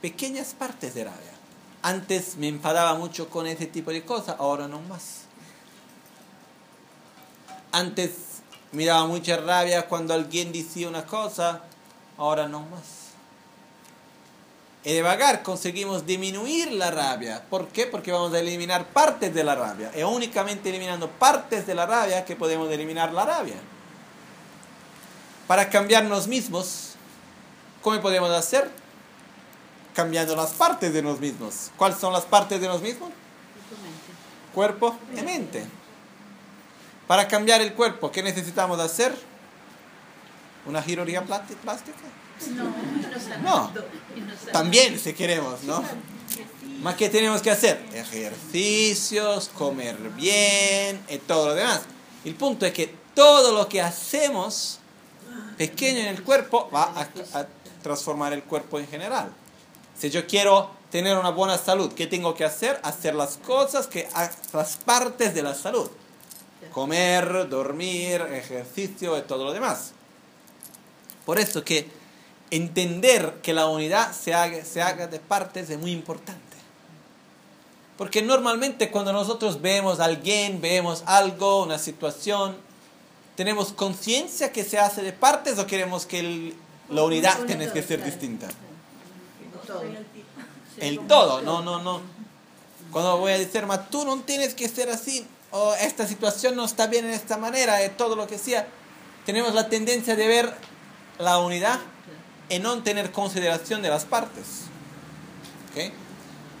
pequeñas 0.00 0.54
partes 0.54 0.94
de 0.94 1.02
rabia. 1.02 1.32
Antes 1.82 2.36
me 2.36 2.46
enfadaba 2.46 2.94
mucho 2.94 3.28
con 3.28 3.48
ese 3.48 3.66
tipo 3.66 3.90
de 3.90 4.04
cosas, 4.04 4.36
ahora 4.38 4.68
no 4.68 4.80
más. 4.82 5.22
Antes 7.72 8.12
me 8.70 8.84
daba 8.84 9.06
mucha 9.06 9.36
rabia 9.36 9.88
cuando 9.88 10.14
alguien 10.14 10.52
decía 10.52 10.88
una 10.88 11.04
cosa, 11.04 11.62
ahora 12.16 12.46
no 12.46 12.60
más. 12.60 13.04
Y 14.84 14.92
de 14.92 15.02
vagar 15.02 15.42
conseguimos 15.42 16.06
disminuir 16.06 16.70
la 16.70 16.92
rabia. 16.92 17.42
¿Por 17.50 17.66
qué? 17.66 17.86
Porque 17.86 18.12
vamos 18.12 18.32
a 18.32 18.38
eliminar 18.38 18.86
partes 18.86 19.34
de 19.34 19.42
la 19.42 19.56
rabia. 19.56 19.90
Es 19.92 20.04
únicamente 20.04 20.68
eliminando 20.68 21.10
partes 21.10 21.66
de 21.66 21.74
la 21.74 21.84
rabia 21.84 22.24
que 22.24 22.36
podemos 22.36 22.70
eliminar 22.70 23.12
la 23.12 23.24
rabia. 23.24 23.73
Para 25.46 25.68
cambiarnos 25.68 26.26
mismos, 26.26 26.94
¿cómo 27.82 28.00
podemos 28.00 28.30
hacer? 28.30 28.70
Cambiando 29.94 30.34
las 30.34 30.52
partes 30.52 30.92
de 30.92 31.02
nos 31.02 31.20
mismos. 31.20 31.70
¿Cuáles 31.76 31.98
son 31.98 32.12
las 32.12 32.24
partes 32.24 32.60
de 32.60 32.66
nos 32.66 32.80
mismos? 32.80 33.10
Cuerpo 34.54 34.96
y 35.16 35.20
mente. 35.22 35.64
Para 37.06 37.28
cambiar 37.28 37.60
el 37.60 37.74
cuerpo, 37.74 38.10
¿qué 38.10 38.22
necesitamos 38.22 38.80
hacer? 38.80 39.14
¿Una 40.66 40.82
cirugía 40.82 41.22
plástica? 41.22 41.60
No, 42.50 42.64
no 43.44 43.72
También, 44.50 44.98
si 44.98 45.12
queremos, 45.12 45.62
¿no? 45.64 45.84
Más 46.80 46.96
que 46.96 47.08
tenemos 47.08 47.42
que 47.42 47.50
hacer 47.50 47.84
ejercicios, 47.92 49.50
comer 49.50 49.96
bien 50.16 51.00
y 51.08 51.18
todo 51.18 51.48
lo 51.48 51.54
demás. 51.54 51.82
El 52.24 52.34
punto 52.34 52.66
es 52.66 52.72
que 52.72 52.94
todo 53.14 53.52
lo 53.52 53.68
que 53.68 53.80
hacemos 53.80 54.80
pequeño 55.56 56.00
en 56.00 56.06
el 56.06 56.22
cuerpo 56.22 56.68
va 56.72 56.84
a, 56.84 57.08
a 57.38 57.46
transformar 57.82 58.32
el 58.32 58.42
cuerpo 58.42 58.78
en 58.78 58.86
general. 58.86 59.32
Si 59.96 60.10
yo 60.10 60.26
quiero 60.26 60.70
tener 60.90 61.18
una 61.18 61.30
buena 61.30 61.58
salud, 61.58 61.92
¿qué 61.92 62.06
tengo 62.06 62.34
que 62.34 62.44
hacer? 62.44 62.80
Hacer 62.82 63.14
las 63.14 63.36
cosas 63.38 63.86
que 63.86 64.08
las 64.52 64.76
partes 64.76 65.34
de 65.34 65.42
la 65.42 65.54
salud. 65.54 65.90
Comer, 66.72 67.48
dormir, 67.48 68.22
ejercicio 68.32 69.16
y 69.18 69.22
todo 69.22 69.44
lo 69.44 69.52
demás. 69.52 69.92
Por 71.26 71.38
eso 71.38 71.64
que 71.64 71.88
entender 72.50 73.40
que 73.42 73.52
la 73.52 73.66
unidad 73.66 74.12
se 74.12 74.34
haga, 74.34 74.64
se 74.64 74.82
haga 74.82 75.06
de 75.06 75.18
partes 75.18 75.70
es 75.70 75.78
muy 75.78 75.92
importante. 75.92 76.40
Porque 77.96 78.22
normalmente 78.22 78.90
cuando 78.90 79.12
nosotros 79.12 79.60
vemos 79.60 80.00
a 80.00 80.04
alguien, 80.04 80.60
vemos 80.60 81.02
algo, 81.06 81.62
una 81.62 81.78
situación, 81.78 82.56
¿tenemos 83.36 83.72
conciencia 83.72 84.52
que 84.52 84.64
se 84.64 84.78
hace 84.78 85.02
de 85.02 85.12
partes 85.12 85.58
o 85.58 85.66
queremos 85.66 86.06
que 86.06 86.20
el- 86.20 86.54
la 86.90 87.02
unidad 87.02 87.38
Una 87.38 87.46
tiene 87.46 87.72
que 87.72 87.82
ser 87.82 87.98
claro. 88.00 88.10
distinta? 88.10 88.48
Todo. 89.66 89.82
El 90.78 90.98
todo, 91.06 91.40
no, 91.42 91.62
no, 91.62 91.82
no. 91.82 92.00
Cuando 92.90 93.16
voy 93.18 93.32
a 93.32 93.38
decir, 93.38 93.64
"Ma, 93.66 93.86
tú 93.88 94.04
no 94.04 94.18
tienes 94.20 94.54
que 94.54 94.68
ser 94.68 94.90
así, 94.90 95.26
o 95.50 95.74
esta 95.74 96.06
situación 96.06 96.54
no 96.56 96.64
está 96.64 96.86
bien 96.86 97.06
en 97.06 97.12
esta 97.12 97.36
manera, 97.38 97.76
de 97.76 97.88
todo 97.88 98.14
lo 98.16 98.26
que 98.26 98.38
sea, 98.38 98.66
tenemos 99.24 99.54
la 99.54 99.68
tendencia 99.68 100.16
de 100.16 100.26
ver 100.26 100.54
la 101.18 101.38
unidad 101.38 101.78
y 102.48 102.58
no 102.58 102.82
tener 102.82 103.10
consideración 103.12 103.80
de 103.82 103.88
las 103.88 104.04
partes. 104.04 104.44
¿Ok? 105.72 105.92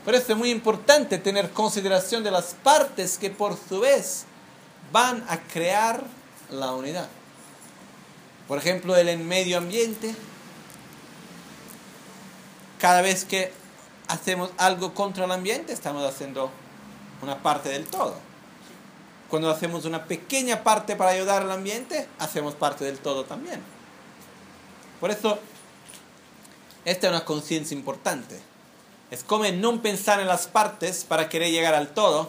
Por 0.04 0.14
eso 0.14 0.32
es 0.32 0.38
muy 0.38 0.50
importante 0.50 1.18
tener 1.18 1.50
consideración 1.50 2.22
de 2.24 2.30
las 2.30 2.54
partes 2.62 3.18
que 3.18 3.30
por 3.30 3.58
su 3.68 3.80
vez 3.80 4.24
van 4.92 5.24
a 5.28 5.38
crear 5.40 6.02
la 6.50 6.72
unidad. 6.72 7.08
Por 8.48 8.58
ejemplo, 8.58 8.94
el 8.96 9.08
en 9.08 9.26
medio 9.26 9.58
ambiente, 9.58 10.14
cada 12.78 13.00
vez 13.00 13.24
que 13.24 13.52
hacemos 14.08 14.50
algo 14.58 14.94
contra 14.94 15.24
el 15.24 15.32
ambiente, 15.32 15.72
estamos 15.72 16.04
haciendo 16.04 16.50
una 17.22 17.42
parte 17.42 17.70
del 17.70 17.86
todo. 17.86 18.16
Cuando 19.30 19.50
hacemos 19.50 19.86
una 19.86 20.04
pequeña 20.04 20.62
parte 20.62 20.94
para 20.94 21.10
ayudar 21.10 21.42
al 21.42 21.50
ambiente, 21.50 22.06
hacemos 22.18 22.54
parte 22.54 22.84
del 22.84 22.98
todo 22.98 23.24
también. 23.24 23.62
Por 25.00 25.10
eso, 25.10 25.38
esta 26.84 27.06
es 27.06 27.10
una 27.10 27.24
conciencia 27.24 27.74
importante. 27.74 28.38
Es 29.10 29.24
como 29.24 29.44
no 29.44 29.80
pensar 29.80 30.20
en 30.20 30.28
las 30.28 30.46
partes 30.46 31.04
para 31.04 31.28
querer 31.28 31.50
llegar 31.50 31.74
al 31.74 31.88
todo. 31.94 32.28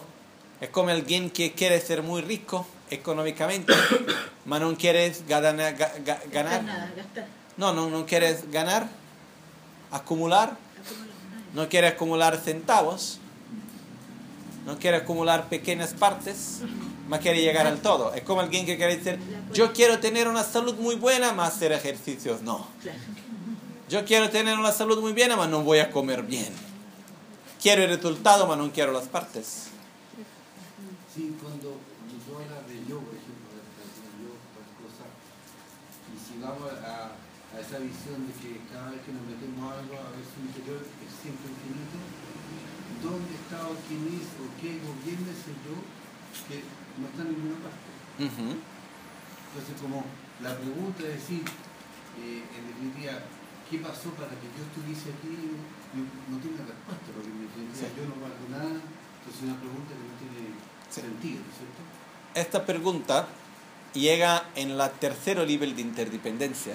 Es 0.60 0.70
como 0.70 0.88
alguien 0.88 1.30
que 1.30 1.52
quiere 1.52 1.80
ser 1.80 2.02
muy 2.02 2.22
rico 2.22 2.66
económicamente, 2.90 3.72
pero 4.48 4.70
no 4.70 4.76
quieres 4.76 5.26
ganar. 5.26 5.56
ga- 5.76 5.92
ga- 6.04 6.04
Gastar 6.04 6.30
ganar. 6.30 6.92
No, 7.56 7.72
no, 7.72 7.88
no 7.90 8.04
quieres 8.06 8.50
ganar, 8.50 8.86
acumular, 9.90 10.56
no 11.54 11.68
quieres 11.68 11.92
acumular 11.94 12.36
centavos, 12.38 13.18
no 14.66 14.78
quieres 14.78 15.02
acumular 15.02 15.48
pequeñas 15.48 15.94
partes, 15.94 16.60
más 17.08 17.20
quiere 17.20 17.40
llegar 17.40 17.66
al 17.66 17.80
todo. 17.80 18.12
Es 18.14 18.22
como 18.24 18.40
alguien 18.40 18.66
que 18.66 18.76
quiere 18.76 18.96
decir, 18.96 19.18
yo 19.52 19.72
quiero 19.72 19.98
tener 20.00 20.28
una 20.28 20.44
salud 20.44 20.74
muy 20.76 20.96
buena, 20.96 21.32
más 21.32 21.54
hacer 21.54 21.72
ejercicios. 21.72 22.42
No. 22.42 22.66
Yo 23.88 24.04
quiero 24.04 24.28
tener 24.30 24.58
una 24.58 24.72
salud 24.72 25.00
muy 25.00 25.12
buena, 25.12 25.36
mas 25.36 25.48
no 25.48 25.62
voy 25.62 25.78
a 25.78 25.90
comer 25.92 26.22
bien. 26.24 26.52
Quiero 27.62 27.84
el 27.84 27.88
resultado, 27.90 28.46
mas 28.46 28.58
no 28.58 28.70
quiero 28.72 28.92
las 28.92 29.04
partes. 29.06 29.68
Sí, 31.14 31.34
cuando 31.40 31.78
yo 32.28 32.34
habla 32.36 32.60
de 32.68 32.74
yo, 32.88 32.98
por 32.98 33.14
ejemplo, 33.14 33.48
de 33.54 33.62
la 33.62 33.86
de 33.86 34.22
yo, 34.22 34.34
otras 34.34 34.68
cosas, 34.82 35.06
a, 36.54 37.10
a 37.10 37.56
esa 37.58 37.78
visión 37.82 38.22
de 38.28 38.32
que 38.38 38.60
cada 38.70 38.90
vez 38.94 39.00
que 39.02 39.12
nos 39.12 39.24
metemos 39.26 39.66
algo, 39.72 39.94
a 39.98 40.10
ver 40.14 40.22
su 40.22 40.38
interior 40.44 40.82
es 40.82 41.10
siempre 41.10 41.50
infinito, 41.50 41.98
¿dónde 43.02 43.32
está 43.34 43.66
o 43.66 43.74
quién 43.90 44.06
es 44.14 44.28
o 44.38 44.46
qué 44.60 44.78
gobierna 44.84 45.30
ese 45.34 45.52
yo 45.66 45.74
que 46.46 46.62
no 47.00 47.08
está 47.10 47.22
en 47.26 47.30
ninguna 47.34 47.58
parte? 47.64 47.90
Entonces, 48.20 49.74
como 49.80 50.04
la 50.42 50.52
pregunta 50.58 51.00
es 51.08 51.16
decir, 51.20 51.42
eh, 52.20 52.44
en 52.44 52.62
definitiva, 52.68 53.24
¿qué 53.70 53.78
pasó 53.80 54.10
para 54.14 54.30
que 54.36 54.46
yo 54.52 54.62
estuviese 54.68 55.10
aquí? 55.16 55.56
No, 55.96 56.04
no 56.28 56.36
tiene 56.42 56.60
respuesta, 56.60 57.08
porque 57.14 57.30
en 57.32 57.40
definitiva 57.48 57.88
Sí. 57.88 57.94
yo 57.96 58.04
no 58.10 58.16
valgo 58.20 58.44
nada, 58.52 58.76
entonces 58.78 59.36
es 59.40 59.42
una 59.48 59.56
pregunta 59.58 59.90
que 59.96 60.04
no 60.04 60.14
tiene 60.20 60.42
Sí. 60.92 61.00
sentido, 61.00 61.40
¿cierto? 61.56 61.80
Esta 62.36 62.60
pregunta 62.66 63.26
llega 63.96 64.44
en 64.54 64.78
la 64.78 64.90
tercero 64.90 65.44
nivel 65.44 65.74
de 65.76 65.82
interdependencia, 65.82 66.74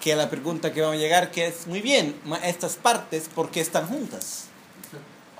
que 0.00 0.12
es 0.12 0.16
la 0.16 0.30
pregunta 0.30 0.72
que 0.72 0.80
vamos 0.80 0.96
a 0.96 0.98
llegar, 0.98 1.30
que 1.30 1.46
es, 1.46 1.66
muy 1.66 1.80
bien, 1.80 2.14
estas 2.42 2.76
partes, 2.76 3.28
¿por 3.28 3.50
qué 3.50 3.60
están 3.60 3.86
juntas? 3.86 4.46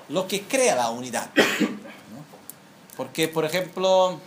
Lo 0.09 0.27
que 0.27 0.43
crea 0.43 0.75
la 0.75 0.89
unidad. 0.89 1.29
¿no? 1.35 2.25
Porque, 2.95 3.27
por 3.27 3.45
ejemplo, 3.45 4.19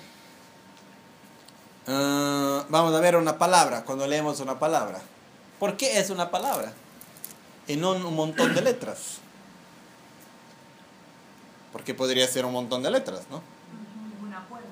eh, 1.87 2.63
vamos 2.69 2.95
a 2.95 3.01
ver 3.01 3.17
una 3.17 3.39
palabra, 3.39 3.85
cuando 3.85 4.07
leemos 4.07 4.41
una 4.41 4.59
palabra. 4.59 5.01
¿Por 5.59 5.77
qué 5.77 5.99
es 5.99 6.11
una 6.11 6.31
palabra? 6.31 6.73
Y 7.67 7.77
no 7.77 7.93
un 7.93 8.15
montón 8.15 8.55
de 8.55 8.63
letras. 8.63 9.19
Porque 11.73 11.95
podría 11.95 12.27
ser 12.27 12.45
un 12.45 12.53
montón 12.53 12.83
de 12.83 12.91
letras, 12.91 13.23
¿no? 13.31 13.43
Un 14.23 14.33
acuerdo, 14.33 14.67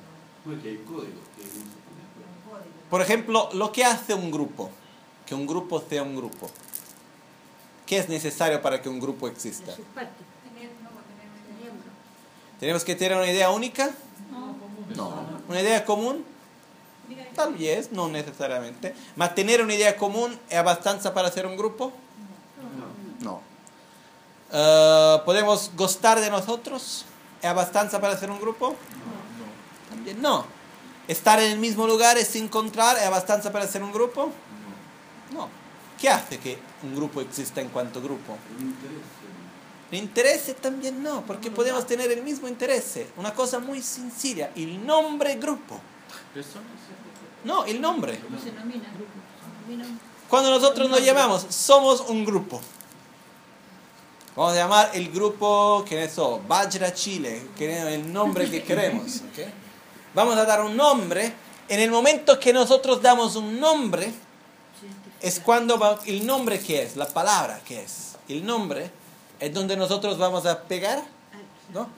Porque 0.45 0.69
hay 0.69 0.77
códigos 0.79 1.27
que 1.37 1.43
no 1.43 1.51
se 1.51 1.79
ponen 1.85 2.07
de 2.17 2.25
acuerdo. 2.25 2.29
un 2.35 2.51
código. 2.51 2.78
Por 2.91 3.03
ejemplo, 3.03 3.49
lo 3.53 3.73
que 3.73 3.85
hace 3.85 4.15
un 4.15 4.31
grupo, 4.31 4.71
que 5.27 5.35
un 5.35 5.47
grupo 5.47 5.83
sea 5.89 6.03
un 6.03 6.17
grupo. 6.17 6.51
¿Qué 7.87 7.99
es 7.99 8.09
necesario 8.09 8.61
para 8.61 8.81
que 8.83 8.89
un 8.89 9.01
grupo 9.01 9.29
exista? 9.29 9.75
¿Tenemos 12.61 12.85
que 12.85 12.95
tener 12.95 13.17
una 13.17 13.31
idea 13.31 13.51
única? 13.51 13.91
No. 14.95 15.25
¿Una 15.49 15.61
idea 15.61 15.85
común? 15.85 16.25
Tal 17.35 17.55
vez, 17.55 17.93
no 17.93 18.09
necesariamente. 18.09 18.95
¿Más 19.17 19.35
tener 19.35 19.63
una 19.63 19.75
idea 19.75 19.97
común 19.97 20.39
es 20.51 20.65
bastante 20.65 21.09
para 21.11 21.29
hacer 21.29 21.47
un 21.47 21.57
grupo? 21.57 21.93
No. 23.21 23.41
Eh, 24.53 25.23
¿Podemos 25.25 25.71
gustar 25.77 26.21
de 26.21 26.31
nosotros? 26.31 27.05
¿Es 27.41 27.55
bastante 27.55 27.99
para 27.99 28.15
hacer 28.15 28.31
un 28.31 28.41
grupo? 28.41 28.75
También 29.89 30.21
no. 30.21 30.58
¿Estar 31.09 31.41
en 31.41 31.53
el 31.53 31.59
mismo 31.59 31.87
lugar 31.87 32.19
es 32.19 32.37
encontrar? 32.37 32.99
¿Es 32.99 33.11
bastante 33.11 33.49
para 33.51 33.65
hacer 33.65 33.83
un 33.83 33.93
grupo? 33.93 34.31
No. 35.33 35.49
¿Qué 35.99 36.11
hace 36.11 36.39
que 36.39 36.59
un 36.83 36.95
grupo 36.95 37.23
exista 37.23 37.63
en 37.63 37.71
cuanto 37.71 38.01
grupo? 38.01 38.37
Un 38.61 38.67
interés. 38.67 38.99
El 39.91 39.99
interés 39.99 40.57
también 40.61 41.03
no, 41.03 41.25
porque 41.25 41.51
podemos 41.51 41.87
tener 41.87 42.13
el 42.13 42.23
mismo 42.23 42.47
interés. 42.47 43.01
Una 43.17 43.33
cosa 43.33 43.59
muy 43.59 43.81
sencilla, 43.81 44.51
el 44.55 44.85
nombre 44.85 45.37
grupo. 45.37 45.81
No, 47.43 47.65
el 47.65 47.81
nombre. 47.81 48.21
Cuando 50.29 50.51
nosotros 50.51 50.91
nos 50.91 51.03
llamamos, 51.03 51.47
somos 51.49 52.03
un 52.09 52.25
grupo. 52.27 52.61
Vamos 54.37 54.53
a 54.53 54.57
llamar 54.57 54.91
el 54.93 55.11
grupo, 55.11 55.85
¿qué 55.89 56.05
es 56.05 56.13
eso? 56.13 56.41
Bajra 56.47 56.93
Chile, 56.93 57.49
que 57.57 57.77
es 57.77 57.85
el 57.87 58.13
nombre 58.13 58.49
que 58.51 58.63
queremos. 58.63 59.23
¿ok? 59.33 59.68
Vamos 60.15 60.37
a 60.37 60.45
dar 60.45 60.63
un 60.63 60.77
nombre. 60.77 61.33
En 61.69 61.81
el 61.81 61.91
momento 61.91 62.39
que 62.41 62.53
nosotros 62.53 63.03
damos 63.03 63.37
un 63.37 63.61
nombre, 63.61 64.13
es 65.21 65.41
cuando 65.41 65.79
va, 65.79 65.99
el 66.07 66.27
nombre 66.27 66.61
que 66.61 66.83
es, 66.83 66.97
la 66.97 67.09
palabra 67.09 67.61
que 67.65 67.83
es. 67.83 68.17
El 68.29 68.45
nombre 68.45 68.91
es 69.41 69.53
donde 69.53 69.77
nosotros 69.77 70.19
vamos 70.19 70.47
a 70.47 70.63
pegar, 70.63 71.03
¿no? 71.73 71.89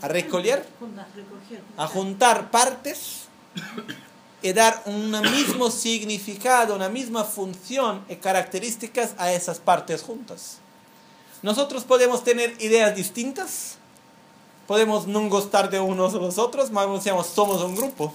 ¿A 0.00 0.08
recoger? 0.08 0.66
A 1.76 1.86
juntar 1.86 2.50
partes 2.50 3.28
y 4.42 4.52
dar 4.52 4.82
un 4.86 5.10
mismo 5.10 5.70
significado, 5.70 6.74
una 6.74 6.88
misma 6.88 7.24
función 7.24 8.04
y 8.08 8.16
características 8.16 9.14
a 9.18 9.32
esas 9.32 9.58
partes 9.58 10.02
juntas. 10.02 10.58
Nosotros 11.42 11.84
podemos 11.84 12.24
tener 12.24 12.54
ideas 12.60 12.94
distintas, 12.94 13.76
podemos 14.70 15.08
no 15.08 15.28
gustar 15.28 15.68
de 15.68 15.80
unos 15.80 16.14
o 16.14 16.20
los 16.20 16.38
otros, 16.38 16.70
más 16.70 16.88
decíamos 16.88 17.26
somos 17.26 17.60
un 17.60 17.74
grupo. 17.74 18.14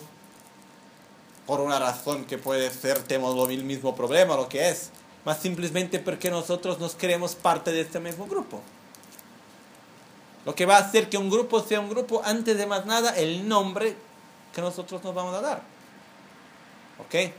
Por 1.45 1.59
una 1.59 1.79
razón 1.79 2.23
que 2.23 2.37
puede 2.37 2.71
ser, 2.71 3.03
tenemos 3.03 3.49
el 3.49 3.65
mismo 3.65 3.93
problema, 3.93 4.37
lo 4.37 4.47
que 4.47 4.69
es, 4.69 4.89
más 5.25 5.37
simplemente 5.37 5.99
porque 5.99 6.31
nosotros 6.31 6.79
nos 6.79 6.95
creemos 6.95 7.35
parte 7.35 7.73
de 7.73 7.81
este 7.81 7.99
mismo 7.99 8.25
grupo. 8.25 8.61
Lo 10.45 10.55
que 10.55 10.65
va 10.65 10.77
a 10.77 10.79
hacer 10.79 11.09
que 11.09 11.17
un 11.17 11.29
grupo 11.29 11.61
sea 11.61 11.81
un 11.81 11.89
grupo, 11.89 12.21
antes 12.23 12.57
de 12.57 12.65
más 12.65 12.85
nada, 12.85 13.09
el 13.17 13.49
nombre 13.49 13.97
que 14.53 14.61
nosotros 14.61 15.03
nos 15.03 15.13
vamos 15.13 15.35
a 15.35 15.41
dar. 15.41 15.61
¿Ok? 16.99 17.33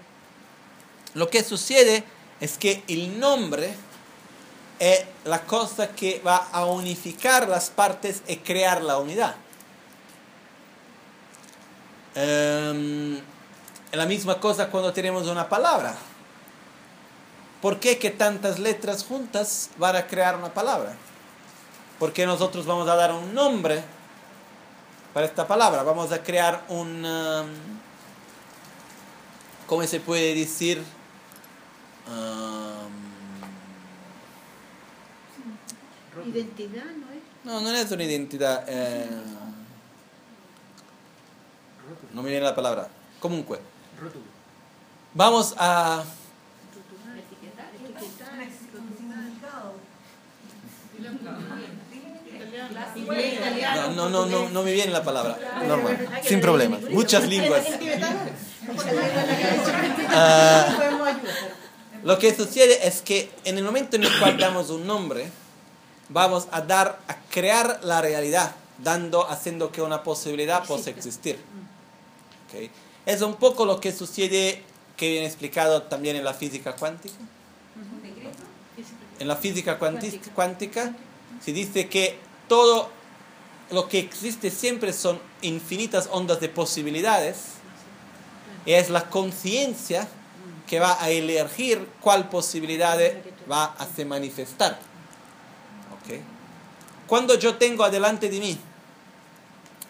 Lo 1.14 1.30
que 1.30 1.42
sucede 1.42 2.04
es 2.38 2.58
que 2.58 2.84
el 2.86 3.18
nombre 3.18 3.74
es 4.78 5.04
la 5.24 5.42
cosa 5.42 5.88
que 5.88 6.20
va 6.24 6.48
a 6.52 6.66
unificar 6.66 7.48
las 7.48 7.70
partes 7.70 8.22
y 8.26 8.36
crear 8.36 8.82
la 8.82 8.98
unidad. 8.98 9.36
Em, 12.14 13.16
es 13.16 13.98
la 13.98 14.06
misma 14.06 14.38
cosa 14.40 14.68
cuando 14.68 14.92
tenemos 14.92 15.26
una 15.26 15.48
palabra. 15.48 15.94
¿Por 17.62 17.80
qué 17.80 17.98
que 17.98 18.10
tantas 18.10 18.58
letras 18.58 19.04
juntas 19.04 19.70
van 19.78 19.96
a 19.96 20.06
crear 20.06 20.36
una 20.36 20.52
palabra? 20.52 20.94
Porque 21.98 22.26
nosotros 22.26 22.66
vamos 22.66 22.88
a 22.88 22.96
dar 22.96 23.12
un 23.12 23.34
nombre 23.34 23.82
para 25.14 25.26
esta 25.26 25.46
palabra. 25.46 25.82
Vamos 25.82 26.12
a 26.12 26.22
crear 26.22 26.62
un... 26.68 27.04
um, 27.04 27.48
¿Cómo 29.66 29.82
se 29.84 29.98
puede 30.00 30.34
decir? 30.34 30.82
am, 32.06 32.75
Identidad, 36.26 36.84
¿no 36.84 37.12
es? 37.12 37.22
no, 37.44 37.60
no 37.60 37.70
es 37.70 37.90
una 37.90 38.04
identidad. 38.04 38.64
eh, 38.68 39.06
no 42.12 42.22
me 42.22 42.30
viene 42.30 42.44
la 42.44 42.54
palabra. 42.54 42.88
Vamos 45.14 45.54
a. 45.58 46.02
Etiquetar, 47.16 47.70
Un 48.74 48.96
significado. 48.96 49.74
Inglés, 52.96 53.34
italiano. 53.34 53.92
No, 53.92 54.08
no, 54.08 54.26
no, 54.26 54.26
no, 54.26 54.48
no 54.50 54.62
me 54.62 54.72
viene 54.72 54.92
la 54.92 55.02
palabra. 55.04 55.38
Normal. 55.66 56.08
Sin 56.22 56.40
problemas. 56.40 56.82
Muchas 56.90 57.28
lenguas. 57.28 57.64
Ah. 60.08 60.66
Lo 62.02 62.18
que 62.18 62.34
sucede 62.34 62.86
es 62.86 63.02
que 63.02 63.30
en 63.44 63.58
el 63.58 63.64
momento 63.64 63.96
en 63.96 64.04
el 64.04 64.18
cual 64.18 64.38
damos 64.38 64.70
un 64.70 64.86
nombre, 64.86 65.30
vamos 66.08 66.48
a 66.50 66.60
dar, 66.60 66.98
a 67.08 67.16
crear 67.30 67.80
la 67.82 68.00
realidad, 68.00 68.54
dando, 68.78 69.28
haciendo 69.28 69.72
que 69.72 69.82
una 69.82 70.02
posibilidad 70.02 70.64
pueda 70.64 70.90
existir. 70.90 71.38
¿Ok? 72.48 72.70
Es 73.06 73.22
un 73.22 73.34
poco 73.36 73.64
lo 73.64 73.80
que 73.80 73.92
sucede, 73.92 74.62
que 74.96 75.10
viene 75.10 75.26
explicado 75.26 75.82
también 75.82 76.16
en 76.16 76.24
la 76.24 76.34
física 76.34 76.74
cuántica. 76.76 77.14
En 79.18 79.28
la 79.28 79.36
física 79.36 79.78
cuantis- 79.78 80.20
cuántica 80.34 80.94
se 81.44 81.52
dice 81.52 81.88
que 81.88 82.18
todo 82.48 82.88
lo 83.70 83.88
que 83.88 83.98
existe 83.98 84.50
siempre 84.50 84.92
son 84.92 85.18
infinitas 85.42 86.08
ondas 86.12 86.40
de 86.40 86.48
posibilidades 86.48 87.36
y 88.64 88.72
es 88.72 88.90
la 88.90 89.08
conciencia 89.10 90.08
que 90.66 90.80
va 90.80 91.00
a 91.02 91.10
elegir 91.10 91.86
cuál 92.00 92.28
posibilidad 92.28 92.98
va 93.50 93.64
a 93.64 93.86
se 93.86 94.04
manifestar. 94.04 94.78
¿Ok? 96.06 96.20
Cuando 97.06 97.34
yo 97.36 97.56
tengo 97.56 97.84
adelante 97.84 98.28
de 98.28 98.40
mí, 98.40 98.58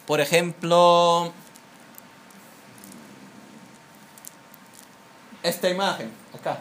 por 0.06 0.20
ejemplo, 0.20 1.32
esta 5.42 5.68
imagen, 5.68 6.10
acá. 6.34 6.60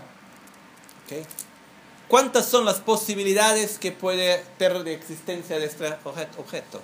¿Cuántas 2.08 2.48
son 2.48 2.66
las 2.66 2.80
posibilidades 2.80 3.78
que 3.80 3.92
puede 3.92 4.44
tener 4.58 4.84
de 4.84 4.94
existencia 4.94 5.58
de 5.60 5.66
este 5.66 5.90
obje- 6.04 6.28
objeto? 6.38 6.82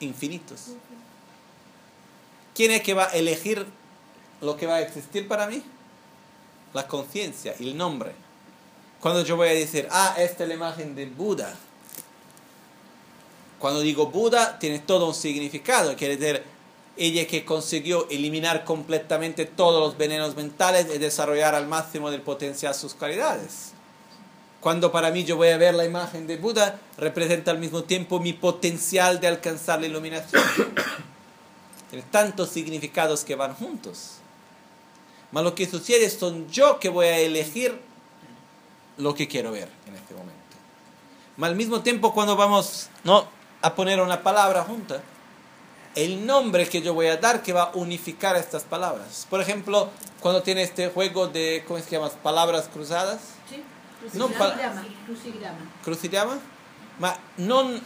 Infinitos. 0.00 0.72
¿Quién 2.54 2.70
es 2.72 2.82
que 2.82 2.94
va 2.94 3.04
a 3.04 3.12
elegir 3.12 3.66
lo 4.40 4.56
que 4.56 4.66
va 4.66 4.76
a 4.76 4.80
existir 4.80 5.26
para 5.28 5.46
mí? 5.46 5.62
La 6.74 6.86
conciencia, 6.86 7.54
el 7.58 7.76
nombre. 7.76 8.14
Cuando 9.00 9.22
yo 9.24 9.36
voy 9.36 9.48
a 9.48 9.52
decir, 9.52 9.86
ah, 9.90 10.14
esta 10.18 10.42
es 10.42 10.48
la 10.48 10.54
imagen 10.54 10.94
de 10.94 11.06
Buda. 11.06 11.54
Cuando 13.58 13.80
digo 13.80 14.06
Buda, 14.06 14.58
tiene 14.58 14.80
todo 14.80 15.06
un 15.06 15.14
significado. 15.14 15.96
Quiere 15.96 16.16
decir, 16.16 16.42
ella 16.96 17.26
que 17.26 17.44
consiguió 17.44 18.08
eliminar 18.10 18.64
completamente 18.64 19.44
todos 19.44 19.80
los 19.80 19.96
venenos 19.96 20.36
mentales 20.36 20.86
y 20.92 20.98
desarrollar 20.98 21.54
al 21.54 21.68
máximo 21.68 22.10
del 22.10 22.22
potencial 22.22 22.74
sus 22.74 22.94
cualidades. 22.94 23.72
Cuando 24.60 24.90
para 24.90 25.12
mí 25.12 25.24
yo 25.24 25.36
voy 25.36 25.48
a 25.48 25.56
ver 25.56 25.74
la 25.74 25.84
imagen 25.84 26.26
de 26.26 26.36
Buda, 26.36 26.80
representa 26.96 27.52
al 27.52 27.58
mismo 27.58 27.84
tiempo 27.84 28.18
mi 28.18 28.32
potencial 28.32 29.20
de 29.20 29.28
alcanzar 29.28 29.80
la 29.80 29.86
iluminación. 29.86 30.42
Tiene 31.90 32.04
tantos 32.10 32.48
significados 32.50 33.24
que 33.24 33.36
van 33.36 33.54
juntos. 33.54 34.14
Mas 35.30 35.44
lo 35.44 35.54
que 35.54 35.66
sucede 35.66 36.10
son 36.10 36.48
yo 36.50 36.80
que 36.80 36.88
voy 36.88 37.06
a 37.06 37.18
elegir 37.18 37.87
lo 38.98 39.14
que 39.14 39.26
quiero 39.28 39.50
ver 39.52 39.68
en 39.86 39.94
este 39.94 40.14
momento. 40.14 40.34
Al 41.40 41.54
mismo 41.56 41.80
tiempo 41.82 42.12
cuando 42.12 42.36
vamos 42.36 42.90
¿no? 43.04 43.26
a 43.62 43.74
poner 43.74 44.00
una 44.00 44.22
palabra 44.22 44.64
junta, 44.64 45.00
el 45.94 46.26
nombre 46.26 46.68
que 46.68 46.82
yo 46.82 46.94
voy 46.94 47.06
a 47.06 47.16
dar 47.16 47.42
que 47.42 47.52
va 47.52 47.62
a 47.64 47.70
unificar 47.74 48.36
estas 48.36 48.62
palabras. 48.64 49.26
Por 49.30 49.40
ejemplo, 49.40 49.90
cuando 50.20 50.42
tiene 50.42 50.62
este 50.62 50.88
juego 50.90 51.28
de, 51.28 51.64
¿cómo 51.66 51.80
se 51.80 51.90
llama? 51.90 52.10
Palabras 52.10 52.68
cruzadas. 52.72 53.20
Sí, 53.48 53.62
No, 54.12 54.28
pa- 54.28 54.52
crucigrama. 54.52 54.86
Crucigrama. 55.06 55.58
crucigrama, 55.84 56.38
ma 57.00 57.16
non 57.38 57.80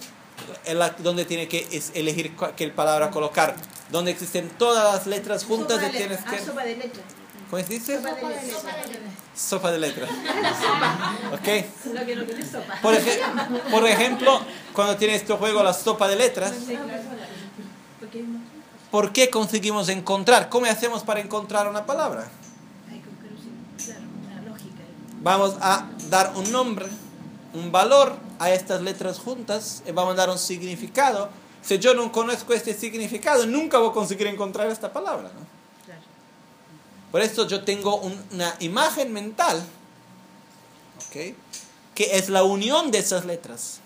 en 0.65 0.79
la- 0.79 0.91
donde 0.91 1.25
tiene 1.25 1.47
que 1.49 1.67
es 1.73 1.93
elegir 1.95 2.35
qué 2.57 2.69
palabra 2.69 3.11
colocar, 3.11 3.55
donde 3.91 4.11
existen 4.11 4.49
todas 4.59 4.93
las 4.95 5.07
letras 5.07 5.45
juntas 5.45 5.81
y 5.89 5.91
tienes 5.97 6.19
que 6.25 6.37
Ah, 6.37 6.45
sopa 6.45 6.65
de 6.65 6.77
letra. 6.77 7.03
¿Cómo 7.53 7.63
se 7.63 7.69
dice? 7.75 7.99
Sopa 8.01 8.11
de 8.11 8.89
letra. 8.89 9.09
Sopa 9.37 9.71
de 9.73 9.79
letras. 9.79 10.11
¿Ok? 11.35 11.93
Lo 11.95 12.07
que 12.07 12.17
no 12.17 12.25
tiene 12.25 12.47
sopa. 12.47 12.81
Por, 12.81 12.95
ej- 12.95 13.21
por 13.71 13.87
ejemplo, 13.87 14.41
cuando 14.73 14.97
tiene 14.97 15.15
este 15.17 15.35
juego 15.35 15.63
la 15.63 15.75
sopa 15.75 16.09
de 16.09 16.17
letras, 16.17 16.55
¿por 18.91 19.13
qué 19.13 19.29
conseguimos 19.29 19.89
encontrar? 19.91 20.49
¿Cómo 20.49 20.65
hacemos 20.67 21.03
para 21.03 21.21
encontrar 21.21 21.69
una 21.69 21.85
palabra? 21.85 22.27
Vamos 25.23 25.55
a 25.61 25.89
dar 26.09 26.33
un 26.35 26.51
nombre, 26.51 26.87
un 27.55 27.71
valor 27.71 28.17
a 28.39 28.51
estas 28.51 28.81
letras 28.81 29.19
juntas 29.19 29.83
y 29.87 29.93
vamos 29.93 30.15
a 30.15 30.17
dar 30.17 30.31
un 30.31 30.39
significado. 30.39 31.29
Si 31.61 31.79
yo 31.79 31.95
no 31.95 32.11
conozco 32.11 32.55
este 32.55 32.75
significado, 32.75 33.47
nunca 33.47 33.79
voy 33.79 33.91
a 33.91 33.93
conseguir 33.93 34.27
encontrar 34.27 34.69
esta 34.69 34.93
palabra. 34.93 35.31
¿no? 35.39 35.62
Por 37.13 37.21
eso 37.21 37.47
yo 37.47 37.63
tengo 37.63 37.97
un- 37.97 38.21
una 38.33 38.57
imagen 38.61 39.13
mental, 39.13 39.63
¿ok? 41.07 41.35
que 41.95 42.17
es 42.17 42.31
la 42.31 42.43
unión 42.43 42.91
de 42.91 42.99
esas 42.99 43.27
letras. 43.27 43.81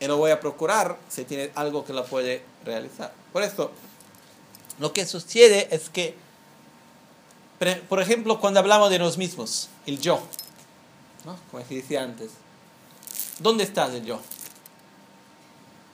Y 0.00 0.06
lo 0.06 0.16
voy 0.16 0.32
a 0.32 0.40
procurar 0.40 0.98
si 1.08 1.24
tiene 1.24 1.52
algo 1.54 1.84
que 1.84 1.92
la 1.92 2.04
puede 2.04 2.42
realizar. 2.64 3.14
Por 3.32 3.42
eso, 3.44 3.70
lo 4.80 4.92
que 4.92 5.06
sucede 5.06 5.68
es 5.74 5.88
que, 5.88 6.16
por 7.88 8.02
ejemplo, 8.02 8.40
cuando 8.40 8.58
hablamos 8.60 8.90
de 8.90 8.98
nos 8.98 9.16
mismos, 9.16 9.68
el 9.86 10.00
yo, 10.00 10.20
¿no? 11.24 11.38
como 11.50 11.62
decía 11.64 12.02
antes, 12.02 12.32
¿dónde 13.38 13.62
está 13.64 13.86
el 13.86 14.04
yo? 14.04 14.20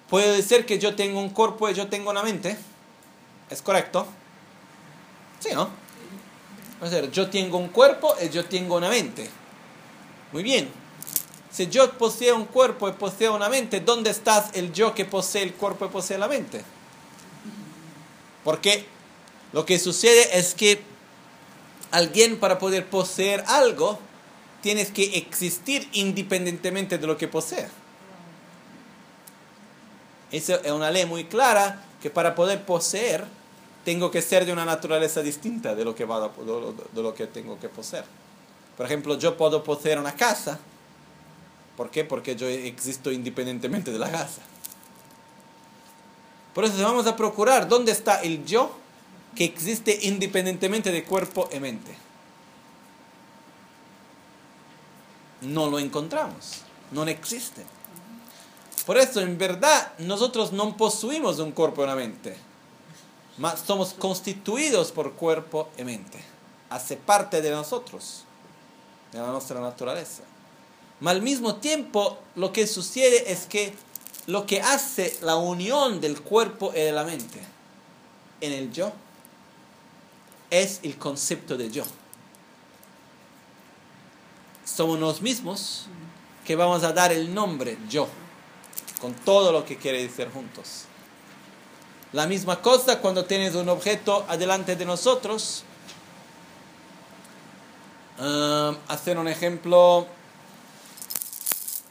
Puedo 0.08 0.32
decir 0.32 0.64
que 0.66 0.78
yo 0.78 0.96
tengo 0.96 1.20
un 1.20 1.30
cuerpo 1.30 1.68
y 1.68 1.74
yo 1.74 1.88
tengo 1.88 2.10
una 2.10 2.22
mente. 2.22 2.56
¿Es 3.50 3.62
correcto? 3.62 4.06
Sí, 5.42 5.48
¿no? 5.54 5.68
O 6.80 6.86
sea, 6.86 7.10
yo 7.10 7.28
tengo 7.28 7.58
un 7.58 7.68
cuerpo 7.68 8.14
y 8.22 8.28
yo 8.28 8.44
tengo 8.44 8.76
una 8.76 8.88
mente. 8.88 9.28
Muy 10.30 10.44
bien. 10.44 10.68
Si 11.50 11.66
yo 11.66 11.90
poseo 11.98 12.36
un 12.36 12.44
cuerpo 12.44 12.88
y 12.88 12.92
poseo 12.92 13.34
una 13.34 13.48
mente, 13.48 13.80
¿dónde 13.80 14.10
está 14.10 14.48
el 14.54 14.72
yo 14.72 14.94
que 14.94 15.04
posee 15.04 15.42
el 15.42 15.54
cuerpo 15.54 15.86
y 15.86 15.88
posee 15.88 16.16
la 16.16 16.28
mente? 16.28 16.62
Porque 18.44 18.86
lo 19.52 19.66
que 19.66 19.78
sucede 19.78 20.38
es 20.38 20.54
que 20.54 20.80
alguien 21.90 22.38
para 22.38 22.58
poder 22.58 22.88
poseer 22.88 23.44
algo, 23.48 23.98
tienes 24.60 24.90
que 24.92 25.18
existir 25.18 25.88
independientemente 25.92 26.98
de 26.98 27.06
lo 27.06 27.16
que 27.16 27.28
posea. 27.28 27.68
Esa 30.30 30.54
es 30.54 30.70
una 30.70 30.90
ley 30.90 31.04
muy 31.04 31.24
clara 31.24 31.84
que 32.00 32.10
para 32.10 32.34
poder 32.34 32.64
poseer 32.64 33.26
tengo 33.84 34.10
que 34.10 34.22
ser 34.22 34.46
de 34.46 34.52
una 34.52 34.64
naturaleza 34.64 35.22
distinta 35.22 35.74
de 35.74 35.84
lo 35.84 35.94
que, 35.94 36.04
va 36.04 36.28
de 36.28 37.02
lo 37.02 37.14
que 37.14 37.26
tengo 37.26 37.58
que 37.58 37.68
poseer. 37.68 38.04
Por 38.76 38.86
ejemplo, 38.86 39.18
yo 39.18 39.36
puedo 39.36 39.62
poseer 39.62 39.98
una 39.98 40.14
casa. 40.14 40.58
¿Por 41.76 41.90
qué? 41.90 42.04
Porque 42.04 42.36
yo 42.36 42.46
existo 42.46 43.10
independientemente 43.10 43.90
de 43.92 43.98
la 43.98 44.10
casa. 44.10 44.40
Por 46.54 46.64
eso 46.64 46.82
vamos 46.82 47.06
a 47.06 47.16
procurar 47.16 47.66
dónde 47.66 47.92
está 47.92 48.22
el 48.22 48.44
yo 48.44 48.70
que 49.34 49.44
existe 49.44 49.98
independientemente 50.02 50.92
de 50.92 51.04
cuerpo 51.04 51.48
y 51.52 51.58
mente. 51.60 51.94
No 55.40 55.68
lo 55.68 55.78
encontramos, 55.78 56.62
no 56.92 57.04
existe. 57.04 57.64
Por 58.86 58.98
eso, 58.98 59.20
en 59.20 59.38
verdad, 59.38 59.92
nosotros 59.98 60.52
no 60.52 60.76
poseemos 60.76 61.38
un 61.38 61.52
cuerpo 61.52 61.82
y 61.82 61.84
una 61.84 61.96
mente. 61.96 62.36
Somos 63.66 63.94
constituidos 63.94 64.92
por 64.92 65.12
cuerpo 65.14 65.68
y 65.78 65.84
mente. 65.84 66.22
Hace 66.70 66.96
parte 66.96 67.40
de 67.40 67.50
nosotros, 67.50 68.24
de 69.12 69.18
la 69.18 69.28
nuestra 69.28 69.60
naturaleza. 69.60 70.22
Mas 71.00 71.16
al 71.16 71.22
mismo 71.22 71.56
tiempo, 71.56 72.18
lo 72.36 72.52
que 72.52 72.66
sucede 72.66 73.32
es 73.32 73.46
que 73.46 73.74
lo 74.26 74.46
que 74.46 74.60
hace 74.60 75.18
la 75.22 75.36
unión 75.36 76.00
del 76.00 76.20
cuerpo 76.20 76.72
y 76.74 76.78
de 76.78 76.92
la 76.92 77.04
mente 77.04 77.40
en 78.40 78.52
el 78.52 78.72
yo 78.72 78.92
es 80.50 80.80
el 80.82 80.96
concepto 80.98 81.56
de 81.56 81.70
yo. 81.70 81.84
Somos 84.64 84.98
los 85.00 85.22
mismos 85.22 85.86
que 86.44 86.56
vamos 86.56 86.84
a 86.84 86.92
dar 86.92 87.12
el 87.12 87.34
nombre 87.34 87.78
yo, 87.88 88.08
con 89.00 89.14
todo 89.14 89.50
lo 89.50 89.64
que 89.64 89.76
quiere 89.76 90.02
decir 90.02 90.30
juntos. 90.30 90.84
La 92.12 92.26
misma 92.26 92.60
cosa 92.60 93.00
cuando 93.00 93.24
tienes 93.24 93.54
un 93.54 93.68
objeto 93.68 94.24
adelante 94.28 94.76
de 94.76 94.84
nosotros, 94.84 95.64
Um, 98.18 98.76
hacer 98.88 99.18
un 99.18 99.26
ejemplo. 99.26 100.06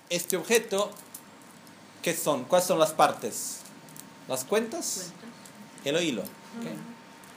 Este 0.09 0.38
objeto, 0.38 0.91
¿qué 2.01 2.15
son? 2.15 2.45
¿Cuáles 2.45 2.67
son 2.67 2.80
las 2.80 2.91
partes? 2.91 3.59
¿Las 4.28 4.43
cuentas? 4.45 5.11
El 5.84 6.01
hilo. 6.01 6.24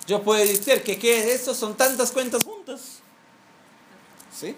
Yo 0.06 0.22
puedo 0.22 0.44
decir 0.44 0.82
que 0.82 0.98
¿qué 0.98 1.18
es 1.18 1.40
eso? 1.40 1.54
Son 1.54 1.76
tantas 1.76 2.12
cuentas 2.12 2.44
juntas. 2.44 2.98
¿Sí? 4.36 4.54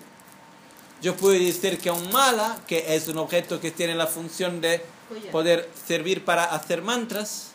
Yo 1.00 1.14
puedo 1.14 1.38
decir 1.38 1.78
que 1.78 1.90
un 1.90 2.10
mala, 2.10 2.58
que 2.66 2.94
es 2.94 3.06
un 3.08 3.18
objeto 3.18 3.60
que 3.60 3.70
tiene 3.70 3.94
la 3.94 4.06
función 4.06 4.60
de 4.60 4.84
poder 5.30 5.70
servir 5.86 6.24
para 6.24 6.44
hacer 6.44 6.82
mantras. 6.82 7.52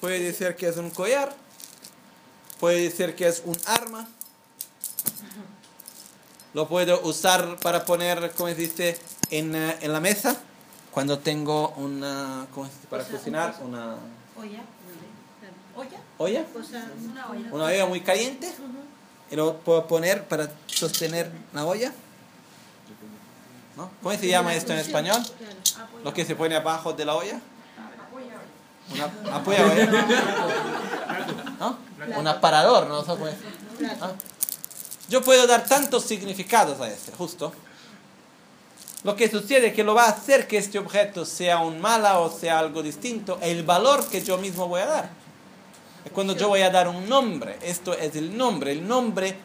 Puede 0.00 0.20
decir 0.20 0.56
que 0.56 0.68
es 0.68 0.76
un 0.76 0.90
collar. 0.90 1.34
Puede 2.58 2.82
decir 2.82 3.14
que 3.14 3.28
es 3.28 3.42
un 3.44 3.56
arma. 3.66 4.08
Lo 6.52 6.68
puedo 6.68 7.00
usar 7.02 7.56
para 7.60 7.84
poner, 7.84 8.32
¿cómo 8.36 8.48
se 8.48 8.54
dice? 8.54 8.98
En, 9.30 9.54
eh, 9.54 9.78
en 9.80 9.92
la 9.92 10.00
mesa. 10.00 10.36
Cuando 10.90 11.18
tengo 11.20 11.68
una, 11.76 12.46
¿cómo 12.52 12.66
se 12.66 12.72
dice? 12.72 12.86
Para 12.88 13.04
cocinar, 13.04 13.56
una 13.62 13.96
Olla. 14.36 14.62
¿Olla? 16.18 16.44
Una 17.10 17.28
olla. 17.28 17.48
Una 17.52 17.64
olla 17.64 17.86
muy 17.86 18.00
caliente. 18.00 18.52
Y 19.30 19.36
lo 19.36 19.58
puedo 19.58 19.86
poner 19.86 20.26
para 20.26 20.50
sostener 20.66 21.30
la 21.52 21.64
olla. 21.64 21.92
¿No? 23.76 23.90
¿Cómo 24.02 24.16
se 24.16 24.26
llama 24.26 24.54
esto 24.54 24.72
en 24.72 24.80
español? 24.80 25.22
Claro. 25.38 25.88
Lo 26.04 26.12
que 26.12 26.24
se 26.24 26.34
pone 26.34 26.56
abajo 26.56 26.92
de 26.92 27.04
la 27.04 27.14
olla. 27.14 27.40
Una 28.92 29.36
apoya 29.36 29.64
olla. 29.64 29.86
¿No? 31.58 31.78
Un 32.16 32.26
aparador, 32.26 32.88
¿no? 32.88 33.04
¿Ah? 34.00 34.12
Yo 35.08 35.22
puedo 35.22 35.46
dar 35.46 35.66
tantos 35.66 36.04
significados 36.04 36.80
a 36.80 36.88
este, 36.88 37.12
justo. 37.12 37.52
Lo 39.02 39.16
que 39.16 39.30
sucede 39.30 39.68
es 39.68 39.74
que 39.74 39.82
lo 39.82 39.94
va 39.94 40.04
a 40.04 40.10
hacer 40.10 40.46
que 40.46 40.58
este 40.58 40.78
objeto 40.78 41.24
sea 41.24 41.58
un 41.58 41.80
mala 41.80 42.18
o 42.18 42.30
sea 42.30 42.58
algo 42.58 42.82
distinto, 42.82 43.38
el 43.40 43.62
valor 43.62 44.06
que 44.08 44.22
yo 44.22 44.36
mismo 44.38 44.68
voy 44.68 44.82
a 44.82 44.86
dar. 44.86 45.10
Es 46.04 46.12
cuando 46.12 46.36
yo 46.36 46.48
voy 46.48 46.62
a 46.62 46.70
dar 46.70 46.88
un 46.88 47.08
nombre, 47.08 47.58
esto 47.62 47.94
es 47.94 48.14
el 48.16 48.36
nombre, 48.36 48.72
el 48.72 48.86
nombre 48.86 49.36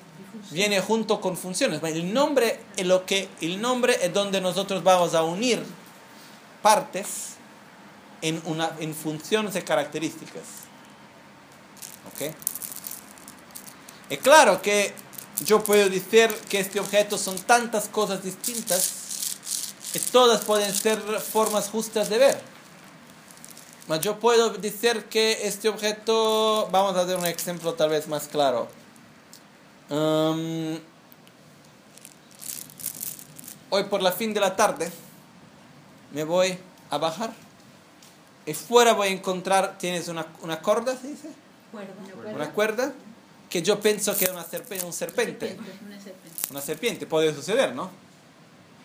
viene 0.52 0.82
junto 0.82 1.22
con 1.22 1.38
funciones. 1.38 1.82
El 1.84 2.14
nombre 2.14 2.60
es 2.76 2.86
lo 2.86 3.06
que 3.06 3.30
el 3.42 3.62
nombre 3.62 3.98
es 4.02 4.14
donde 4.14 4.42
nosotros 4.42 4.84
vamos 4.84 5.16
a 5.16 5.24
unir 5.24 5.64
partes 6.62 7.35
en 8.26 8.42
una 8.46 8.76
en 8.80 8.96
funciones 8.96 9.56
y 9.56 9.62
características. 9.62 10.44
¿Ok? 12.12 12.34
Es 14.10 14.20
claro 14.20 14.62
que 14.62 14.94
yo 15.46 15.64
puedo 15.64 15.88
decir 15.90 16.34
que 16.50 16.60
este 16.60 16.80
objeto 16.80 17.20
son 17.20 17.38
tantas 17.38 17.88
cosas 17.88 18.24
distintas 18.24 19.38
que 19.94 20.00
todas 20.00 20.44
pueden 20.44 20.74
ser 20.74 21.00
formas 21.20 21.70
justas 21.70 22.10
de 22.10 22.18
ver. 22.18 22.42
Mas 23.88 24.00
yo 24.02 24.20
puedo 24.20 24.50
decir 24.50 25.06
que 25.06 25.46
este 25.48 25.70
objeto, 25.70 26.68
vamos 26.72 26.96
a 26.96 27.06
dar 27.06 27.18
un 27.18 27.26
ejemplo 27.28 27.76
tal 27.76 27.90
vez 27.90 28.08
más 28.08 28.28
claro. 28.28 28.68
Um, 29.90 30.80
hoy 33.70 33.84
por 33.84 34.02
la 34.02 34.12
fin 34.12 34.34
de 34.34 34.40
la 34.40 34.56
tarde 34.56 34.92
me 36.12 36.24
voy 36.24 36.58
a 36.90 36.98
bajar 36.98 37.45
y 38.46 38.54
fuera 38.54 38.94
voy 38.94 39.08
a 39.08 39.12
encontrar, 39.12 39.78
tienes 39.78 40.08
una, 40.08 40.28
una 40.42 40.62
corda, 40.62 40.98
¿se 41.00 41.08
dice? 41.08 41.30
Cuerda. 41.72 42.34
Una 42.34 42.52
cuerda 42.52 42.94
que 43.50 43.62
yo 43.62 43.80
pienso 43.80 44.16
que 44.18 44.26
es 44.26 44.32
una 44.32 44.44
serpiente, 44.44 44.86
un 44.86 44.94
serpente. 44.94 45.48
Serpiente, 45.48 45.86
Una 45.86 46.02
serpiente. 46.02 46.42
Una 46.52 46.62
serpiente, 46.62 47.06
puede 47.08 47.34
suceder, 47.34 47.74
¿no? 47.74 47.90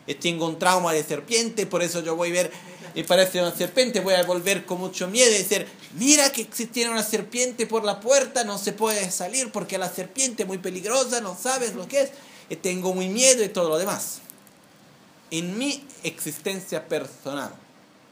Y 0.07 0.15
tengo 0.15 0.47
un 0.47 0.59
trauma 0.59 0.93
de 0.93 1.05
serpiente, 1.05 1.67
por 1.67 1.83
eso 1.83 2.01
yo 2.01 2.17
voy 2.17 2.31
a 2.31 2.33
ver 2.33 2.53
y 2.95 3.03
parece 3.05 3.41
una 3.41 3.55
serpiente, 3.55 4.01
voy 4.01 4.15
a 4.15 4.23
volver 4.25 4.65
con 4.65 4.79
mucho 4.79 5.07
miedo 5.07 5.31
y 5.31 5.39
decir, 5.39 5.69
mira 5.95 6.31
que 6.33 6.49
si 6.53 6.67
tiene 6.67 6.91
una 6.91 7.03
serpiente 7.03 7.67
por 7.67 7.85
la 7.85 8.01
puerta, 8.01 8.45
no 8.45 8.59
se 8.59 8.73
puede 8.73 9.11
salir 9.11 9.53
porque 9.53 9.79
la 9.79 9.89
serpiente 9.89 10.43
es 10.43 10.49
muy 10.49 10.59
peligrosa, 10.59 11.21
no 11.21 11.37
sabes 11.41 11.75
lo 11.75 11.87
que 11.87 12.03
es, 12.03 12.11
y 12.49 12.57
tengo 12.57 12.93
muy 12.95 13.09
miedo 13.09 13.45
y 13.45 13.49
todo 13.49 13.69
lo 13.69 13.79
demás. 13.79 14.19
En 15.31 15.57
mi 15.57 15.87
existencia 16.03 16.89
personal, 16.89 17.53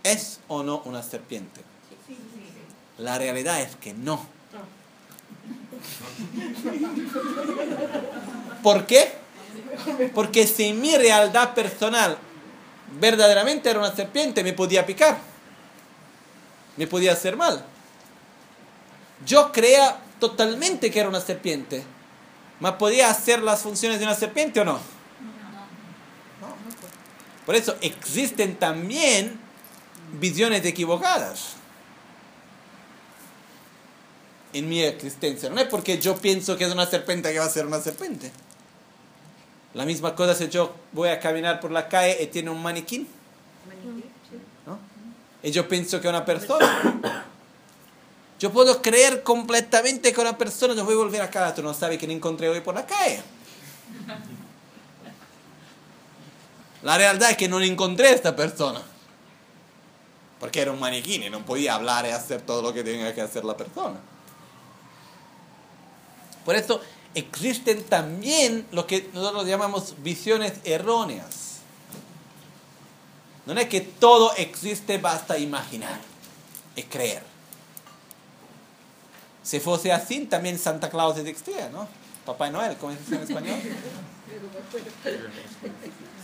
¿es 0.02 0.40
o 0.48 0.62
no 0.62 0.82
una 0.84 1.02
serpiente? 1.02 1.62
La 2.98 3.18
realidad 3.18 3.60
es 3.60 3.76
que 3.76 3.94
no. 3.94 4.26
¿Por 8.62 8.86
qué? 8.86 9.12
Porque 10.14 10.46
si 10.46 10.72
mi 10.72 10.96
realidad 10.96 11.54
personal 11.54 12.18
verdaderamente 13.00 13.70
era 13.70 13.78
una 13.78 13.94
serpiente, 13.94 14.42
me 14.42 14.52
podía 14.52 14.84
picar. 14.84 15.18
Me 16.76 16.86
podía 16.86 17.12
hacer 17.12 17.36
mal. 17.36 17.64
Yo 19.24 19.52
creía 19.52 19.98
totalmente 20.20 20.90
que 20.90 21.00
era 21.00 21.08
una 21.08 21.20
serpiente. 21.20 21.84
¿Me 22.60 22.72
podía 22.72 23.10
hacer 23.10 23.42
las 23.42 23.62
funciones 23.62 23.98
de 23.98 24.04
una 24.04 24.14
serpiente 24.14 24.60
o 24.60 24.64
no? 24.64 24.72
No. 24.72 24.80
Por 27.46 27.54
eso 27.54 27.76
existen 27.80 28.56
también 28.56 29.40
visiones 30.12 30.64
equivocadas 30.64 31.54
en 34.52 34.68
mi 34.68 34.82
existencia. 34.82 35.50
No 35.50 35.60
es 35.60 35.66
porque 35.68 35.98
yo 35.98 36.16
pienso 36.16 36.56
que 36.56 36.64
es 36.64 36.72
una 36.72 36.86
serpiente 36.86 37.32
que 37.32 37.38
va 37.38 37.44
a 37.44 37.50
ser 37.50 37.66
una 37.66 37.80
serpiente. 37.80 38.32
La 39.74 39.84
misma 39.84 40.14
cosa 40.14 40.34
si 40.34 40.48
yo 40.48 40.74
voy 40.92 41.10
a 41.10 41.20
caminar 41.20 41.60
por 41.60 41.70
la 41.70 41.88
calle 41.88 42.22
y 42.22 42.26
tiene 42.26 42.50
un 42.50 42.62
maniquín. 42.62 43.06
¿no? 44.66 44.78
Y 45.42 45.50
yo 45.50 45.68
pienso 45.68 46.00
que 46.00 46.08
es 46.08 46.10
una 46.10 46.24
persona. 46.24 47.24
Yo 48.38 48.52
puedo 48.52 48.80
creer 48.80 49.24
completamente 49.24 50.12
que 50.12 50.20
una 50.20 50.38
persona, 50.38 50.72
yo 50.72 50.84
voy 50.84 50.94
a 50.94 50.98
volver 50.98 51.20
acá, 51.22 51.52
tú 51.52 51.60
no 51.60 51.74
sabes 51.74 51.98
quién 51.98 52.12
encontré 52.12 52.48
hoy 52.48 52.60
por 52.60 52.72
la 52.72 52.86
calle. 52.86 53.20
La 56.84 56.96
realidad 56.96 57.32
es 57.32 57.36
que 57.36 57.48
no 57.48 57.60
encontré 57.60 58.06
a 58.06 58.12
esta 58.12 58.36
persona. 58.36 58.80
Porque 60.40 60.60
era 60.60 60.72
un 60.72 60.78
maniquín 60.78 61.22
y 61.22 61.30
no 61.30 61.44
podía 61.44 61.74
hablar 61.74 62.06
y 62.06 62.10
hacer 62.10 62.42
todo 62.42 62.62
lo 62.62 62.72
que 62.72 62.84
tenía 62.84 63.14
que 63.14 63.20
hacer 63.20 63.44
la 63.44 63.56
persona. 63.56 63.98
Por 66.44 66.54
eso 66.54 66.80
existen 67.14 67.82
también 67.84 68.66
lo 68.72 68.86
que 68.86 69.10
nosotros 69.12 69.46
llamamos 69.46 69.94
visiones 70.02 70.54
erróneas. 70.64 71.58
No 73.46 73.58
es 73.58 73.68
que 73.68 73.80
todo 73.80 74.34
existe, 74.36 74.98
basta 74.98 75.38
imaginar 75.38 75.98
y 76.76 76.82
creer. 76.82 77.22
Si 79.42 79.60
fuese 79.60 79.92
así, 79.92 80.26
también 80.26 80.58
Santa 80.58 80.90
Claus 80.90 81.16
existía, 81.18 81.70
¿no? 81.70 81.88
Papá 82.26 82.50
Noel, 82.50 82.76
¿cómo 82.76 82.92
se 82.92 82.98
dice 82.98 83.14
en 83.14 83.22
español? 83.22 83.58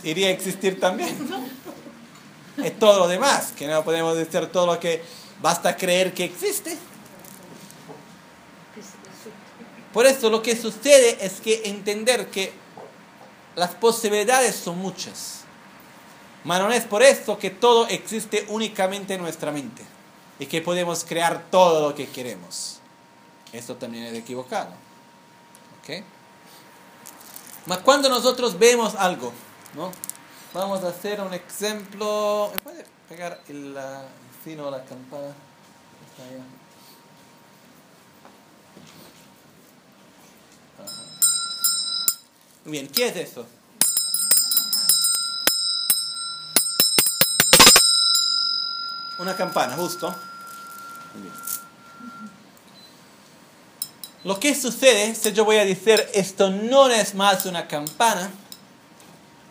Iría 0.03 0.27
a 0.27 0.31
existir 0.31 0.79
también. 0.79 1.17
Es 2.63 2.79
todo 2.79 2.99
lo 2.99 3.07
demás, 3.07 3.53
que 3.57 3.67
no 3.67 3.83
podemos 3.83 4.15
decir 4.15 4.47
todo 4.47 4.65
lo 4.65 4.79
que 4.79 5.03
basta 5.41 5.75
creer 5.75 6.13
que 6.13 6.23
existe. 6.23 6.77
Por 9.93 10.05
eso 10.05 10.29
lo 10.29 10.41
que 10.41 10.55
sucede 10.55 11.25
es 11.25 11.39
que 11.39 11.61
entender 11.65 12.27
que 12.27 12.53
las 13.55 13.71
posibilidades 13.75 14.55
son 14.55 14.77
muchas. 14.77 15.41
Mas 16.43 16.59
no 16.59 16.71
es 16.71 16.83
por 16.83 17.01
esto 17.01 17.37
que 17.37 17.49
todo 17.49 17.87
existe 17.87 18.45
únicamente 18.49 19.15
en 19.15 19.21
nuestra 19.21 19.51
mente 19.51 19.83
y 20.37 20.45
que 20.45 20.61
podemos 20.61 21.03
crear 21.03 21.45
todo 21.49 21.87
lo 21.87 21.95
que 21.95 22.07
queremos. 22.07 22.79
Esto 23.53 23.75
también 23.75 24.03
es 24.05 24.13
equivocado. 24.13 24.71
¿Ok? 25.79 26.03
Mas 27.65 27.79
cuando 27.79 28.09
nosotros 28.09 28.59
vemos 28.59 28.95
algo, 28.95 29.31
¿no? 29.75 29.91
Vamos 30.55 30.85
a 30.85 30.87
hacer 30.87 31.19
un 31.19 31.33
ejemplo. 31.33 32.49
¿Me 32.53 32.59
puede 32.59 32.85
pegar 33.09 33.41
el 33.49 33.77
sino 34.41 34.71
la 34.71 34.85
campana? 34.85 35.35
Está 36.07 36.23
allá. 36.23 36.45
Bien, 42.63 42.87
¿qué 42.87 43.07
es 43.09 43.17
eso? 43.17 43.45
Una 49.19 49.35
campana, 49.35 49.75
justo. 49.75 50.15
Bien. 51.15 51.33
Lo 54.23 54.39
que 54.39 54.55
sucede, 54.55 55.15
si 55.15 55.33
yo 55.33 55.43
voy 55.43 55.57
a 55.57 55.65
decir 55.65 56.01
esto 56.13 56.49
no 56.49 56.87
es 56.87 57.13
más 57.13 57.45
una 57.45 57.67
campana, 57.67 58.31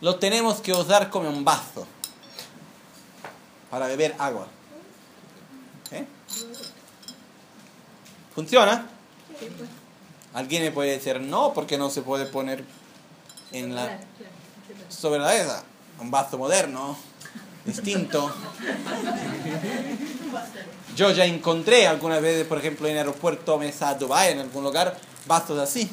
lo 0.04 0.16
tenemos 0.16 0.60
que 0.60 0.70
usar 0.70 1.08
como 1.08 1.30
un 1.30 1.46
vaso 1.46 1.86
para 3.70 3.86
beber 3.86 4.14
agua. 4.18 4.46
¿Ok? 5.86 6.06
¿Funciona? 8.34 8.86
pues. 9.38 9.70
Alguien 10.34 10.62
me 10.62 10.72
puede 10.72 10.90
decir 10.90 11.18
no, 11.22 11.54
porque 11.54 11.78
no 11.78 11.88
se 11.88 12.02
puede 12.02 12.26
poner 12.26 12.66
en 13.52 13.74
la, 13.74 13.98
sobre 14.90 15.20
la 15.20 15.28
mesa. 15.28 15.64
Un 15.98 16.10
vaso 16.10 16.36
moderno, 16.36 16.98
distinto. 17.64 18.30
Yo 20.96 21.12
ya 21.12 21.24
encontré 21.24 21.86
algunas 21.86 22.20
veces, 22.20 22.46
por 22.46 22.58
ejemplo, 22.58 22.88
en 22.88 22.92
el 22.92 22.98
aeropuerto 22.98 23.56
Mesa 23.56 23.94
Dubai, 23.94 24.32
en 24.32 24.40
algún 24.40 24.64
lugar, 24.64 24.98
vasos 25.24 25.58
así. 25.58 25.90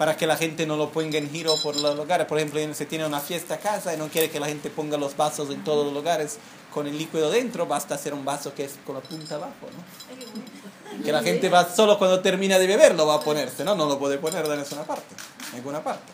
Para 0.00 0.16
que 0.16 0.26
la 0.26 0.38
gente 0.38 0.64
no 0.64 0.78
lo 0.78 0.88
ponga 0.88 1.18
en 1.18 1.30
giro 1.30 1.54
por 1.62 1.76
los 1.76 1.94
lugares. 1.94 2.26
Por 2.26 2.38
ejemplo, 2.38 2.58
se 2.72 2.86
tiene 2.86 3.04
una 3.04 3.20
fiesta 3.20 3.56
a 3.56 3.58
casa 3.58 3.92
y 3.92 3.98
no 3.98 4.08
quiere 4.08 4.30
que 4.30 4.40
la 4.40 4.46
gente 4.46 4.70
ponga 4.70 4.96
los 4.96 5.14
vasos 5.14 5.50
en 5.50 5.62
todos 5.62 5.84
los 5.84 5.92
lugares 5.92 6.38
con 6.72 6.86
el 6.86 6.96
líquido 6.96 7.30
dentro, 7.30 7.66
basta 7.66 7.96
hacer 7.96 8.14
un 8.14 8.24
vaso 8.24 8.54
que 8.54 8.64
es 8.64 8.78
con 8.86 8.94
la 8.94 9.02
punta 9.02 9.34
abajo, 9.34 9.52
¿no? 9.60 11.04
Que 11.04 11.12
la 11.12 11.22
gente 11.22 11.50
va 11.50 11.68
solo 11.68 11.98
cuando 11.98 12.20
termina 12.20 12.58
de 12.58 12.66
beber 12.66 12.94
lo 12.94 13.06
va 13.06 13.16
a 13.16 13.20
ponerse, 13.20 13.62
¿no? 13.62 13.74
No 13.74 13.84
lo 13.86 13.98
puede 13.98 14.16
poner 14.16 14.42
en 14.46 14.58
ninguna 14.62 14.84
parte, 14.84 15.14
en 15.50 15.56
ninguna 15.56 15.84
parte. 15.84 16.10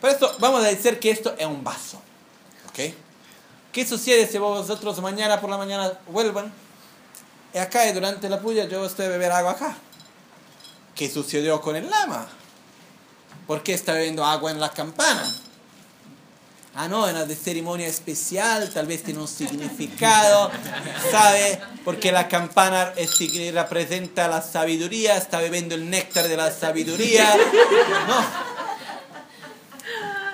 Por 0.00 0.10
eso 0.10 0.30
vamos 0.38 0.62
a 0.62 0.68
decir 0.68 1.00
que 1.00 1.10
esto 1.10 1.34
es 1.36 1.46
un 1.46 1.64
vaso, 1.64 2.00
¿ok? 2.68 2.94
¿Qué 3.72 3.84
sucede 3.84 4.28
si 4.28 4.38
vosotros 4.38 5.00
mañana 5.00 5.40
por 5.40 5.50
la 5.50 5.58
mañana 5.58 5.98
vuelvan? 6.06 6.52
Y 7.52 7.58
acá 7.58 7.88
y 7.88 7.92
durante 7.92 8.28
la 8.28 8.38
puya 8.38 8.66
yo 8.66 8.86
estoy 8.86 9.06
a 9.06 9.08
beber 9.08 9.32
agua 9.32 9.50
acá. 9.50 9.76
¿Qué 10.94 11.10
sucedió 11.10 11.60
con 11.60 11.74
el 11.74 11.90
lama? 11.90 12.28
¿Por 13.46 13.62
qué 13.62 13.74
está 13.74 13.92
bebiendo 13.92 14.24
agua 14.24 14.50
en 14.50 14.60
la 14.60 14.70
campana? 14.70 15.32
Ah, 16.76 16.88
no, 16.88 17.06
era 17.08 17.24
de 17.24 17.36
ceremonia 17.36 17.86
especial, 17.86 18.68
tal 18.70 18.86
vez 18.86 19.04
tiene 19.04 19.20
un 19.20 19.28
significado, 19.28 20.50
¿sabe? 21.10 21.60
Porque 21.84 22.10
la 22.10 22.26
campana 22.26 22.92
es- 22.96 23.16
representa 23.54 24.26
la 24.26 24.42
sabiduría, 24.42 25.16
está 25.16 25.38
bebiendo 25.38 25.76
el 25.76 25.88
néctar 25.88 26.26
de 26.26 26.36
la 26.36 26.50
sabiduría. 26.50 27.32
No. 28.08 28.54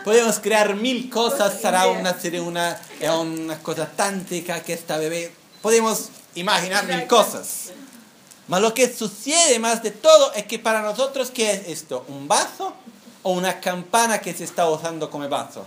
Podemos 0.04 0.38
crear 0.38 0.74
mil 0.76 1.10
cosas, 1.10 1.60
será 1.60 1.86
una, 1.88 2.16
una, 2.42 2.80
eh, 3.00 3.10
una 3.10 3.58
cosa 3.58 3.86
tántrica 3.86 4.62
que 4.62 4.72
está 4.72 4.96
bebé. 4.96 5.30
Podemos 5.60 6.08
imaginar 6.34 6.86
mil 6.86 7.06
cosas. 7.06 7.72
Mas 8.48 8.62
lo 8.62 8.72
que 8.72 8.90
sucede 8.92 9.58
más 9.58 9.82
de 9.82 9.90
todo 9.90 10.32
es 10.32 10.46
que 10.46 10.58
para 10.58 10.80
nosotros, 10.80 11.30
¿qué 11.30 11.52
es 11.52 11.68
esto? 11.68 12.04
¿Un 12.08 12.26
vaso 12.26 12.72
o 13.22 13.32
una 13.32 13.60
campana 13.60 14.20
que 14.20 14.32
se 14.34 14.44
está 14.44 14.68
usando 14.68 15.10
como 15.10 15.28
vaso? 15.28 15.66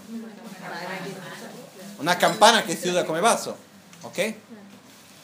Una 2.00 2.18
campana 2.18 2.64
que 2.64 2.76
se 2.76 2.90
usa 2.90 3.06
como 3.06 3.22
vaso. 3.22 3.56
¿Ok? 4.04 4.18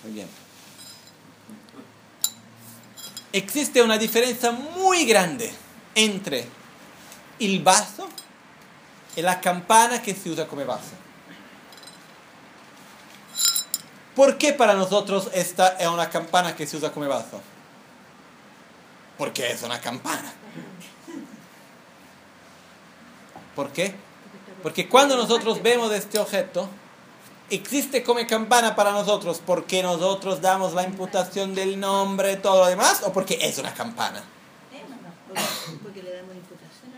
Muy 0.03 0.13
bien. 0.13 0.27
Existe 3.31 3.81
una 3.81 3.97
diferencia 3.97 4.51
muy 4.51 5.05
grande 5.05 5.51
entre 5.93 6.47
el 7.39 7.61
vaso 7.61 8.07
y 9.15 9.21
la 9.21 9.39
campana 9.39 10.01
que 10.01 10.15
se 10.15 10.29
usa 10.29 10.47
como 10.47 10.65
vaso. 10.65 10.91
¿Por 14.15 14.37
qué 14.37 14.53
para 14.53 14.73
nosotros 14.73 15.29
esta 15.33 15.77
es 15.79 15.87
una 15.87 16.09
campana 16.09 16.55
que 16.55 16.65
se 16.67 16.77
usa 16.77 16.91
como 16.91 17.07
vaso? 17.07 17.41
Porque 19.17 19.51
es 19.51 19.63
una 19.63 19.79
campana. 19.79 20.33
¿Por 23.59 23.73
qué? 23.73 23.93
Porque 24.63 24.87
cuando 24.87 25.17
nosotros 25.17 25.61
vemos 25.61 25.91
este 25.91 26.17
objeto, 26.17 26.69
existe 27.49 28.03
como 28.03 28.25
campana 28.25 28.73
para 28.73 28.93
nosotros 28.93 29.41
porque 29.45 29.83
nosotros 29.83 30.39
damos 30.39 30.73
la 30.73 30.83
imputación 30.83 31.53
del 31.53 31.77
nombre, 31.77 32.37
todo 32.37 32.61
lo 32.61 32.67
demás, 32.67 33.01
o 33.03 33.11
porque 33.11 33.37
es 33.41 33.57
una 33.57 33.73
campana. 33.73 34.23
Porque, 35.27 35.43
porque 35.83 36.03
le 36.03 36.13
damos 36.13 36.35
imputación. 36.37 36.93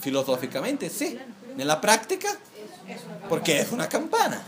Filosóficamente, 0.00 0.88
sí. 0.90 1.18
En 1.58 1.66
la 1.66 1.80
práctica, 1.80 2.28
porque 3.28 3.58
es 3.58 3.72
una 3.72 3.88
campana. 3.88 4.44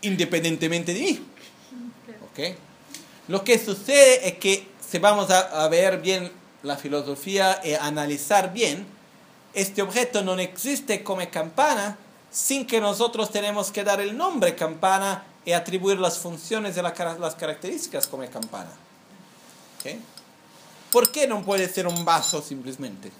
Independientemente 0.00 0.94
de 0.94 1.00
mí. 1.00 1.26
¿Ok? 2.22 2.56
Lo 3.28 3.44
que 3.44 3.58
sucede 3.58 4.28
es 4.28 4.38
que 4.38 4.66
si 4.80 4.98
vamos 4.98 5.28
a, 5.28 5.62
a 5.62 5.68
ver 5.68 6.00
bien 6.00 6.37
la 6.62 6.76
filosofía 6.76 7.60
y 7.64 7.74
analizar 7.74 8.52
bien, 8.52 8.86
este 9.54 9.82
objeto 9.82 10.22
no 10.22 10.38
existe 10.38 11.02
como 11.02 11.28
campana 11.30 11.96
sin 12.30 12.66
que 12.66 12.80
nosotros 12.80 13.30
tenemos 13.30 13.70
que 13.70 13.84
dar 13.84 14.00
el 14.00 14.16
nombre 14.16 14.54
campana 14.54 15.24
y 15.44 15.52
atribuir 15.52 15.98
las 15.98 16.18
funciones 16.18 16.76
y 16.76 16.82
la 16.82 16.92
las 17.18 17.34
características 17.34 18.06
como 18.06 18.28
campana. 18.30 18.70
¿Por 20.92 21.10
qué 21.10 21.26
no 21.26 21.42
puede 21.42 21.68
ser 21.68 21.86
un 21.86 22.04
vaso 22.04 22.42
simplemente? 22.42 23.10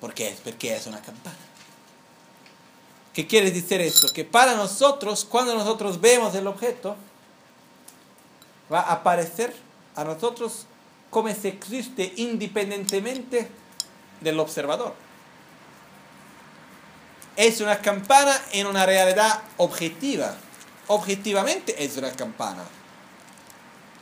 Porque 0.00 0.28
es, 0.28 0.40
porque 0.40 0.74
es 0.74 0.86
una 0.86 1.00
campana. 1.00 1.36
¿Qué 3.12 3.26
quiere 3.26 3.50
decir 3.50 3.80
esto? 3.80 4.12
Que 4.12 4.24
para 4.24 4.54
nosotros, 4.54 5.24
cuando 5.24 5.54
nosotros 5.54 6.00
vemos 6.00 6.34
el 6.34 6.46
objeto, 6.46 6.96
va 8.72 8.80
a 8.80 8.92
aparecer 8.92 9.56
a 9.94 10.04
nosotros 10.04 10.66
como 11.16 11.32
si 11.34 11.48
existe 11.48 12.12
independientemente 12.16 13.48
del 14.20 14.38
observador. 14.38 14.92
Es 17.36 17.62
una 17.62 17.78
campana 17.80 18.38
en 18.52 18.66
una 18.66 18.84
realidad 18.84 19.40
objetiva. 19.56 20.36
Objetivamente 20.88 21.82
es 21.82 21.96
una 21.96 22.12
campana. 22.12 22.64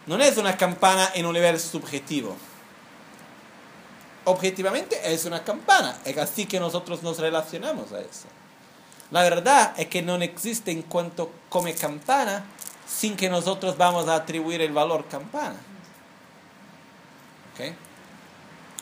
No 0.08 0.16
es 0.16 0.38
una 0.38 0.56
campana 0.56 1.08
en 1.14 1.26
un 1.26 1.34
nivel 1.34 1.60
subjetivo. 1.60 2.34
Objetivamente 4.24 4.98
es 5.04 5.24
una 5.24 5.44
campana. 5.44 5.96
Es 6.04 6.18
así 6.18 6.46
que 6.46 6.58
nosotros 6.58 7.04
nos 7.04 7.20
relacionamos 7.20 7.92
a 7.92 8.00
eso. 8.00 8.26
La 9.12 9.22
verdad 9.22 9.72
es 9.76 9.86
que 9.86 10.02
no 10.02 10.16
existe 10.16 10.72
en 10.72 10.82
cuanto 10.82 11.30
come 11.48 11.76
campana 11.76 12.44
sin 12.88 13.14
que 13.14 13.30
nosotros 13.30 13.76
vamos 13.76 14.08
a 14.08 14.16
atribuir 14.16 14.62
el 14.62 14.72
valor 14.72 15.06
campana. 15.06 15.73
¿Ok? 17.54 17.74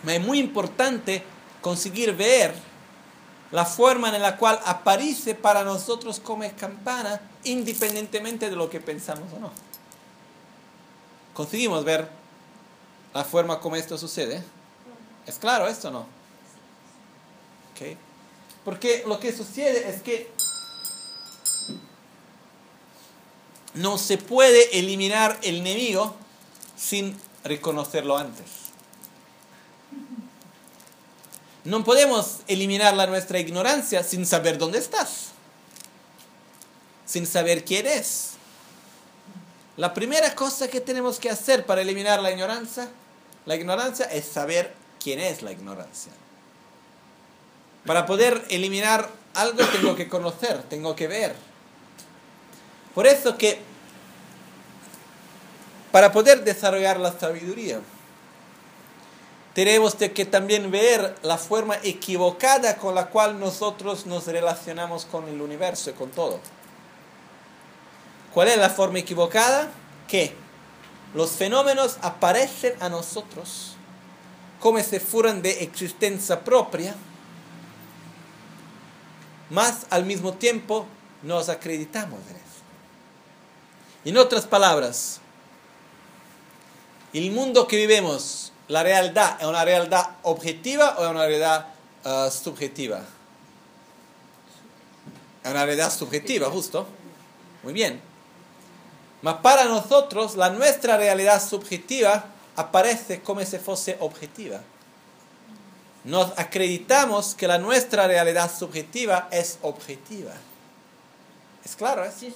Es 0.08 0.20
muy 0.20 0.38
importante 0.40 1.22
conseguir 1.60 2.16
ver 2.16 2.54
la 3.52 3.66
forma 3.66 4.14
en 4.14 4.20
la 4.20 4.36
cual 4.36 4.58
aparece 4.64 5.34
para 5.34 5.62
nosotros 5.62 6.18
como 6.18 6.44
campana 6.56 7.20
independientemente 7.44 8.48
de 8.48 8.56
lo 8.56 8.68
que 8.68 8.80
pensamos 8.80 9.32
o 9.32 9.38
no. 9.38 9.52
¿Conseguimos 11.34 11.84
ver 11.84 12.08
la 13.14 13.24
forma 13.24 13.60
como 13.60 13.76
esto 13.76 13.96
sucede? 13.98 14.42
¿Es 15.26 15.36
claro 15.36 15.68
esto 15.68 15.88
o 15.88 15.92
no? 15.92 16.00
¿Ok? 17.72 17.96
Porque 18.64 19.04
lo 19.06 19.20
que 19.20 19.32
sucede 19.32 19.88
es 19.88 20.02
que 20.02 20.30
no 23.74 23.98
se 23.98 24.18
puede 24.18 24.78
eliminar 24.78 25.38
el 25.42 25.58
enemigo 25.58 26.14
sin 26.76 27.18
reconocerlo 27.44 28.16
antes. 28.16 28.61
No 31.64 31.84
podemos 31.84 32.40
eliminar 32.48 32.94
la 32.94 33.06
nuestra 33.06 33.38
ignorancia 33.38 34.02
sin 34.02 34.26
saber 34.26 34.58
dónde 34.58 34.78
estás, 34.78 35.28
sin 37.06 37.26
saber 37.26 37.64
quién 37.64 37.86
es. 37.86 38.32
La 39.76 39.94
primera 39.94 40.34
cosa 40.34 40.68
que 40.68 40.80
tenemos 40.80 41.18
que 41.18 41.30
hacer 41.30 41.64
para 41.64 41.82
eliminar 41.82 42.20
la 42.20 42.32
ignorancia, 42.32 42.88
la 43.46 43.54
ignorancia 43.54 44.06
es 44.06 44.26
saber 44.26 44.74
quién 45.02 45.20
es 45.20 45.42
la 45.42 45.52
ignorancia. 45.52 46.12
Para 47.86 48.06
poder 48.06 48.44
eliminar 48.50 49.08
algo 49.34 49.64
tengo 49.66 49.96
que 49.96 50.08
conocer, 50.08 50.62
tengo 50.64 50.94
que 50.94 51.08
ver. 51.08 51.34
Por 52.94 53.06
eso 53.06 53.38
que 53.38 53.60
para 55.90 56.10
poder 56.12 56.42
desarrollar 56.42 56.98
la 56.98 57.12
sabiduría, 57.18 57.80
tenemos 59.54 59.94
que 59.94 60.24
también 60.24 60.70
ver 60.70 61.14
la 61.22 61.38
forma 61.38 61.76
equivocada 61.82 62.76
con 62.76 62.94
la 62.94 63.06
cual 63.06 63.38
nosotros 63.38 64.06
nos 64.06 64.26
relacionamos 64.26 65.04
con 65.04 65.28
el 65.28 65.40
universo 65.40 65.90
y 65.90 65.92
con 65.92 66.10
todo. 66.10 66.40
¿Cuál 68.32 68.48
es 68.48 68.56
la 68.56 68.70
forma 68.70 68.98
equivocada? 68.98 69.70
Que 70.08 70.34
los 71.14 71.32
fenómenos 71.32 71.98
aparecen 72.00 72.74
a 72.80 72.88
nosotros 72.88 73.76
como 74.62 74.78
si 74.78 75.00
fueran 75.00 75.42
de 75.42 75.64
existencia 75.64 76.44
propia, 76.44 76.94
más 79.50 79.86
al 79.90 80.06
mismo 80.06 80.34
tiempo 80.34 80.86
nos 81.24 81.48
acreditamos 81.48 82.20
en 82.30 82.36
eso. 82.36 82.42
En 84.04 84.16
otras 84.18 84.46
palabras, 84.46 85.20
el 87.12 87.32
mundo 87.32 87.66
que 87.66 87.76
vivimos, 87.76 88.51
la 88.68 88.82
realidad, 88.82 89.36
¿es 89.40 89.46
una 89.46 89.64
realidad 89.64 90.16
objetiva 90.22 90.96
o 90.98 91.04
es 91.04 91.10
una 91.10 91.26
realidad 91.26 91.66
ah, 92.04 92.30
subjetiva? 92.30 93.02
Es 95.44 95.50
una 95.50 95.64
realidad 95.64 95.92
subjetiva, 95.92 96.48
justo. 96.50 96.86
Muy 97.62 97.72
bien. 97.72 98.00
Mas 99.22 99.36
para 99.36 99.64
nosotros, 99.64 100.36
la 100.36 100.50
nuestra 100.50 100.96
realidad 100.96 101.42
subjetiva 101.42 102.26
aparece 102.56 103.22
como 103.22 103.44
si 103.44 103.58
fuese 103.58 103.96
objetiva. 104.00 104.60
nos 106.04 106.36
acreditamos 106.36 107.36
que 107.36 107.46
la 107.46 107.58
nuestra 107.58 108.08
realidad 108.08 108.50
subjetiva 108.52 109.28
es 109.30 109.58
objetiva. 109.62 110.32
¿Es 111.64 111.76
claro? 111.76 112.04
¿eh? 112.04 112.10
Sí, 112.18 112.34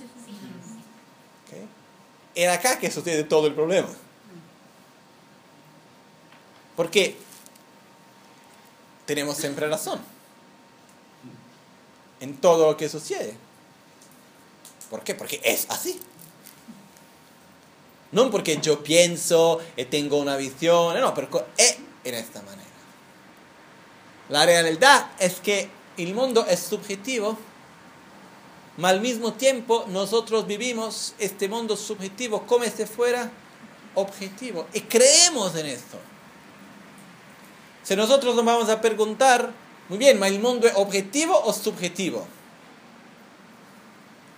acá 2.47 2.79
que 2.79 2.91
sucede 2.91 3.25
todo 3.25 3.47
el 3.47 3.55
problema. 3.55 3.89
Porque 6.77 7.17
tenemos 9.07 9.37
siempre 9.37 9.67
razón 9.69 10.01
en 12.21 12.37
todo 12.37 12.71
lo 12.71 12.77
que 12.77 12.89
sucede. 12.89 13.35
¿Por 14.91 15.03
qué? 15.03 15.15
Porque 15.15 15.41
es 15.43 15.67
así. 15.71 16.01
No 18.13 18.31
porque 18.31 18.59
yo 18.61 18.83
pienso 18.83 19.61
y 19.77 19.85
tengo 19.87 20.17
una 20.19 20.37
visión, 20.37 20.99
no, 21.01 21.13
pero 21.15 21.47
es 21.57 21.77
en 22.05 22.15
esta 22.15 22.41
manera. 22.43 22.63
La 24.29 24.47
realidad 24.47 25.11
es 25.19 25.35
que 25.41 25.69
el 25.97 26.15
mundo 26.15 26.47
es 26.49 26.61
subjetivo, 26.61 27.37
pero 28.77 28.89
al 28.89 29.01
mismo 29.01 29.33
tiempo 29.35 29.87
nosotros 29.89 30.47
vivimos 30.47 31.15
este 31.19 31.49
mundo 31.49 31.77
subjetivo 31.77 32.47
como 32.47 32.65
si 32.65 32.85
fuera 32.87 33.31
objetivo. 33.95 34.67
Y 34.73 34.83
creemos 34.83 35.55
en 35.57 35.67
esto. 35.67 35.99
Si 37.87 37.95
nosotros 37.95 38.35
nos 38.35 38.45
vamos 38.45 38.69
a 38.69 38.81
preguntar, 38.81 39.53
muy 39.89 39.99
bien, 39.99 40.21
¿el 40.25 40.41
mundo 40.41 40.67
es 40.67 40.75
objetivo 40.75 41.41
o 41.45 41.53
subjetivo? 41.53 42.27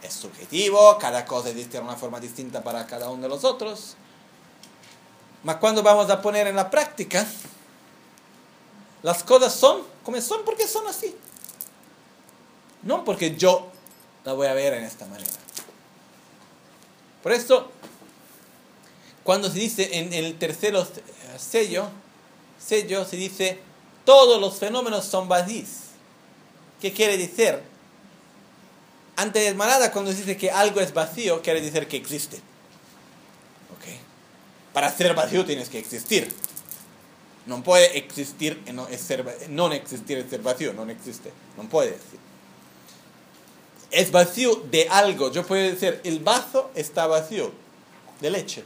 Es 0.02 0.12
subjetivo, 0.12 0.98
cada 0.98 1.24
cosa 1.24 1.48
existe 1.48 1.78
de 1.78 1.82
una 1.82 1.96
forma 1.96 2.20
distinta 2.20 2.62
para 2.62 2.86
cada 2.86 3.08
uno 3.08 3.22
de 3.22 3.28
los 3.30 3.44
otros. 3.44 3.96
Pero 5.42 5.60
cuando 5.60 5.82
vamos 5.82 6.10
a 6.10 6.20
poner 6.20 6.46
en 6.46 6.56
la 6.56 6.68
práctica, 6.68 7.26
las 9.02 9.24
cosas 9.24 9.54
son 9.54 9.80
como 10.04 10.20
son 10.20 10.44
porque 10.44 10.68
son 10.68 10.86
así. 10.86 11.16
No 12.82 13.02
porque 13.02 13.34
yo 13.34 13.68
la 14.26 14.34
voy 14.34 14.48
a 14.48 14.52
ver 14.52 14.74
en 14.74 14.84
esta 14.84 15.06
manera. 15.06 15.30
Por 17.22 17.32
eso, 17.32 17.70
cuando 19.24 19.48
se 19.48 19.58
dice 19.58 19.98
en 20.00 20.12
el 20.12 20.38
tercer 20.38 20.76
sello, 21.38 21.88
sello 22.58 23.04
se 23.04 23.16
dice, 23.16 23.60
todos 24.04 24.40
los 24.40 24.58
fenómenos 24.58 25.04
son 25.04 25.28
vacíos. 25.28 25.68
¿Qué 26.80 26.92
quiere 26.92 27.16
decir? 27.16 27.60
Antes 29.16 29.44
de 29.44 29.54
nada, 29.54 29.90
cuando 29.90 30.12
se 30.12 30.18
dice 30.18 30.36
que 30.36 30.50
algo 30.50 30.80
es 30.80 30.94
vacío, 30.94 31.42
quiere 31.42 31.60
decir 31.60 31.88
que 31.88 31.96
existe. 31.96 32.36
¿Ok? 32.36 33.84
Para 34.72 34.90
ser 34.90 35.14
vacío 35.14 35.44
tienes 35.44 35.68
que 35.68 35.78
existir. 35.78 36.32
No 37.46 37.62
puede 37.62 37.98
existir, 37.98 38.62
no, 38.72 38.86
no 39.48 39.72
existir 39.72 40.18
es 40.18 40.30
ser 40.30 40.42
vacío, 40.42 40.72
no 40.72 40.88
existe. 40.88 41.32
No 41.56 41.68
puede 41.68 41.92
decir. 41.92 42.20
Es 43.90 44.12
vacío 44.12 44.56
de 44.70 44.88
algo. 44.88 45.32
Yo 45.32 45.46
puedo 45.46 45.62
decir, 45.62 46.00
el 46.04 46.20
vaso 46.20 46.70
está 46.74 47.06
vacío 47.06 47.52
de 48.20 48.30
leche. 48.30 48.64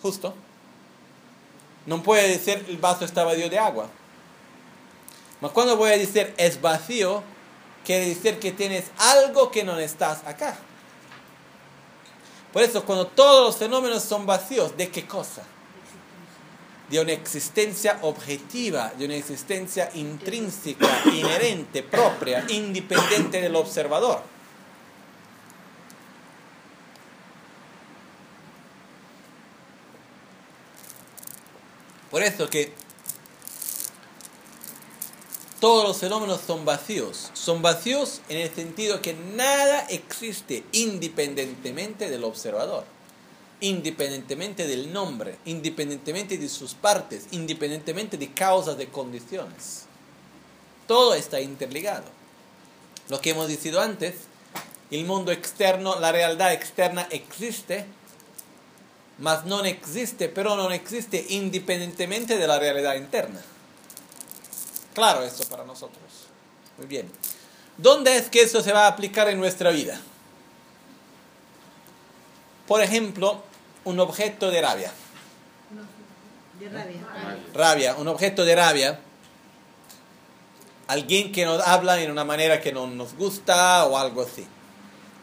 Justo. 0.00 0.34
No 1.86 2.02
puede 2.02 2.28
decir 2.28 2.64
el 2.68 2.78
vaso 2.78 3.04
está 3.04 3.24
vacío 3.24 3.50
de 3.50 3.58
agua. 3.58 3.88
Mas 5.40 5.50
cuando 5.52 5.76
voy 5.76 5.90
a 5.90 5.98
decir 5.98 6.32
es 6.36 6.60
vacío, 6.60 7.22
quiere 7.84 8.08
decir 8.08 8.38
que 8.38 8.52
tienes 8.52 8.84
algo 8.98 9.50
que 9.50 9.64
no 9.64 9.78
estás 9.78 10.24
acá. 10.26 10.56
Por 12.52 12.62
eso, 12.62 12.84
cuando 12.84 13.06
todos 13.06 13.46
los 13.46 13.56
fenómenos 13.56 14.02
son 14.02 14.26
vacíos, 14.26 14.76
¿de 14.76 14.90
qué 14.90 15.06
cosa? 15.06 15.42
De 16.90 17.00
una 17.00 17.12
existencia 17.12 17.98
objetiva, 18.02 18.92
de 18.98 19.06
una 19.06 19.14
existencia 19.14 19.90
intrínseca, 19.94 20.86
inherente, 21.06 21.82
propia, 21.82 22.44
independiente 22.48 23.40
del 23.40 23.56
observador. 23.56 24.22
Por 32.12 32.22
eso 32.22 32.48
que 32.50 32.72
todos 35.62 35.88
los 35.88 35.96
fenómenos 35.96 36.42
son 36.46 36.66
vacíos. 36.66 37.30
Son 37.32 37.62
vacíos 37.62 38.20
en 38.28 38.36
el 38.36 38.54
sentido 38.54 39.00
que 39.00 39.14
nada 39.14 39.86
existe 39.88 40.62
independientemente 40.72 42.10
del 42.10 42.24
observador, 42.24 42.84
independientemente 43.60 44.66
del 44.66 44.92
nombre, 44.92 45.38
independientemente 45.46 46.36
de 46.36 46.48
sus 46.50 46.74
partes, 46.74 47.28
independientemente 47.30 48.18
de 48.18 48.30
causas, 48.34 48.76
de 48.76 48.88
condiciones. 48.88 49.84
Todo 50.86 51.14
está 51.14 51.40
interligado. 51.40 52.04
Lo 53.08 53.22
que 53.22 53.30
hemos 53.30 53.48
dicho 53.48 53.80
antes, 53.80 54.16
el 54.90 55.06
mundo 55.06 55.32
externo, 55.32 55.98
la 55.98 56.12
realidad 56.12 56.52
externa 56.52 57.06
existe, 57.10 57.86
mas 59.22 59.44
no 59.44 59.64
existe, 59.64 60.28
pero 60.28 60.56
no 60.56 60.72
existe 60.72 61.24
independientemente 61.28 62.36
de 62.36 62.46
la 62.48 62.58
realidad 62.58 62.96
interna. 62.96 63.40
Claro 64.94 65.22
esto 65.22 65.44
para 65.48 65.64
nosotros. 65.64 66.02
Muy 66.76 66.88
bien. 66.88 67.08
¿Dónde 67.78 68.16
es 68.16 68.28
que 68.28 68.42
eso 68.42 68.60
se 68.62 68.72
va 68.72 68.86
a 68.86 68.88
aplicar 68.88 69.28
en 69.28 69.38
nuestra 69.38 69.70
vida? 69.70 70.00
Por 72.66 72.82
ejemplo, 72.82 73.40
un 73.84 74.00
objeto 74.00 74.50
de 74.50 74.60
rabia. 74.60 74.92
De 76.58 76.68
rabia. 76.68 77.06
Rabia, 77.54 77.94
un 77.94 78.08
objeto 78.08 78.44
de 78.44 78.56
rabia. 78.56 79.00
Alguien 80.88 81.30
que 81.30 81.44
nos 81.44 81.64
habla 81.64 82.00
en 82.00 82.10
una 82.10 82.24
manera 82.24 82.60
que 82.60 82.72
no 82.72 82.88
nos 82.88 83.14
gusta 83.14 83.86
o 83.86 83.96
algo 83.96 84.22
así. 84.22 84.44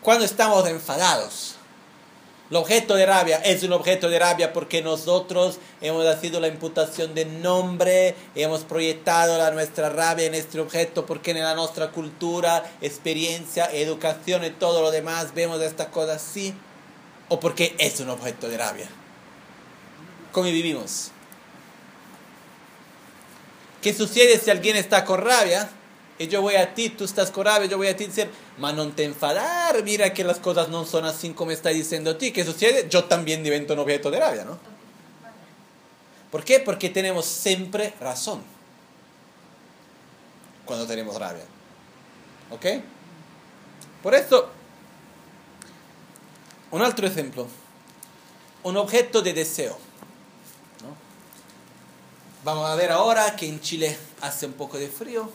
Cuando 0.02 0.24
estamos 0.24 0.66
enfadados, 0.70 1.59
el 2.50 2.56
objeto 2.56 2.96
de 2.96 3.06
rabia 3.06 3.38
es 3.38 3.62
un 3.62 3.74
objeto 3.74 4.10
de 4.10 4.18
rabia 4.18 4.54
porque 4.54 4.82
nosotros 4.82 5.60
hemos 5.82 6.20
sido 6.20 6.40
la 6.40 6.48
imputación 6.48 7.14
de 7.14 7.26
nombre, 7.26 8.16
hemos 8.34 8.62
proyectado 8.62 9.38
la, 9.38 9.52
nuestra 9.52 9.90
rabia 9.90 10.26
en 10.26 10.34
este 10.34 10.60
objeto 10.60 11.06
porque 11.06 11.32
en 11.32 11.44
la 11.44 11.54
nuestra 11.54 11.92
cultura, 11.92 12.64
experiencia, 12.82 13.70
educación 13.72 14.44
y 14.46 14.50
todo 14.50 14.82
lo 14.82 14.90
demás 14.90 15.36
vemos 15.36 15.62
estas 15.62 15.88
cosas 15.88 16.16
así, 16.16 16.56
o 17.28 17.40
porque 17.40 17.76
es 17.78 18.00
un 18.00 18.10
objeto 18.10 18.50
de 18.50 18.58
rabia. 18.58 18.90
¿Cómo 20.32 20.48
vivimos? 20.48 21.12
¿Qué 23.82 23.94
sucede 23.94 24.40
si 24.40 24.50
alguien 24.50 24.76
está 24.76 25.06
con 25.06 25.22
rabia? 25.22 25.70
Y 26.18 26.28
yo 26.28 26.42
voy 26.42 26.56
a 26.56 26.74
ti, 26.74 26.90
tú 26.90 27.06
estás 27.06 27.30
con 27.32 27.46
rabia, 27.46 27.70
yo 27.70 27.78
voy 27.78 27.88
a 27.88 27.96
ti 27.96 28.08
decir, 28.08 28.30
ma 28.60 28.74
no 28.74 28.88
te 28.90 29.06
enfadar, 29.06 29.84
mira 29.84 30.14
que 30.14 30.24
las 30.24 30.40
cosas 30.40 30.70
no 30.70 30.86
son 30.86 31.06
así 31.06 31.32
como 31.32 31.52
está 31.52 31.70
diciendo 31.70 32.12
a 32.12 32.18
ti. 32.18 32.32
¿Qué 32.32 32.44
sucede? 32.44 32.88
Yo 32.90 33.06
también 33.06 33.44
divento 33.44 33.74
un 33.74 33.80
objeto 33.80 34.12
de 34.12 34.20
rabia, 34.20 34.44
¿no? 34.44 34.60
¿Por 36.32 36.44
qué? 36.44 36.60
Porque 36.60 36.90
tenemos 36.90 37.26
siempre 37.26 37.94
razón 38.00 38.42
cuando 40.66 40.86
tenemos 40.86 41.18
rabia. 41.18 41.46
¿Ok? 42.52 42.66
Por 44.04 44.14
eso, 44.14 44.50
un 46.72 46.82
otro 46.82 47.08
ejemplo, 47.08 47.48
un 48.64 48.78
objeto 48.78 49.22
de 49.22 49.34
deseo. 49.34 49.78
Vamos 52.44 52.70
a 52.70 52.76
ver 52.76 52.92
ahora 52.92 53.36
que 53.36 53.48
en 53.48 53.60
Chile 53.60 53.98
hace 54.22 54.46
un 54.46 54.54
poco 54.54 54.78
de 54.78 54.88
frío 54.88 55.30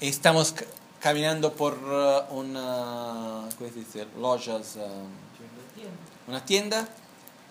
estamos 0.00 0.54
caminando 1.02 1.52
por 1.54 1.74
uh, 1.74 2.32
una, 2.34 3.48
¿cómo 3.58 3.70
se 3.70 3.80
dice? 3.80 4.06
Lojas, 4.18 4.76
uh, 4.76 6.30
una 6.30 6.44
tienda, 6.44 6.88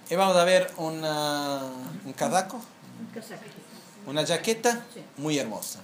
y 0.10 0.16
vamos 0.16 0.38
a 0.38 0.44
ver 0.46 0.72
una, 0.78 1.62
un 2.06 2.14
casaco, 2.14 2.58
Un 2.58 3.08
casaco. 3.14 3.42
una 4.08 4.26
jaqueta 4.26 4.86
muy 5.18 5.38
hermosa. 5.38 5.80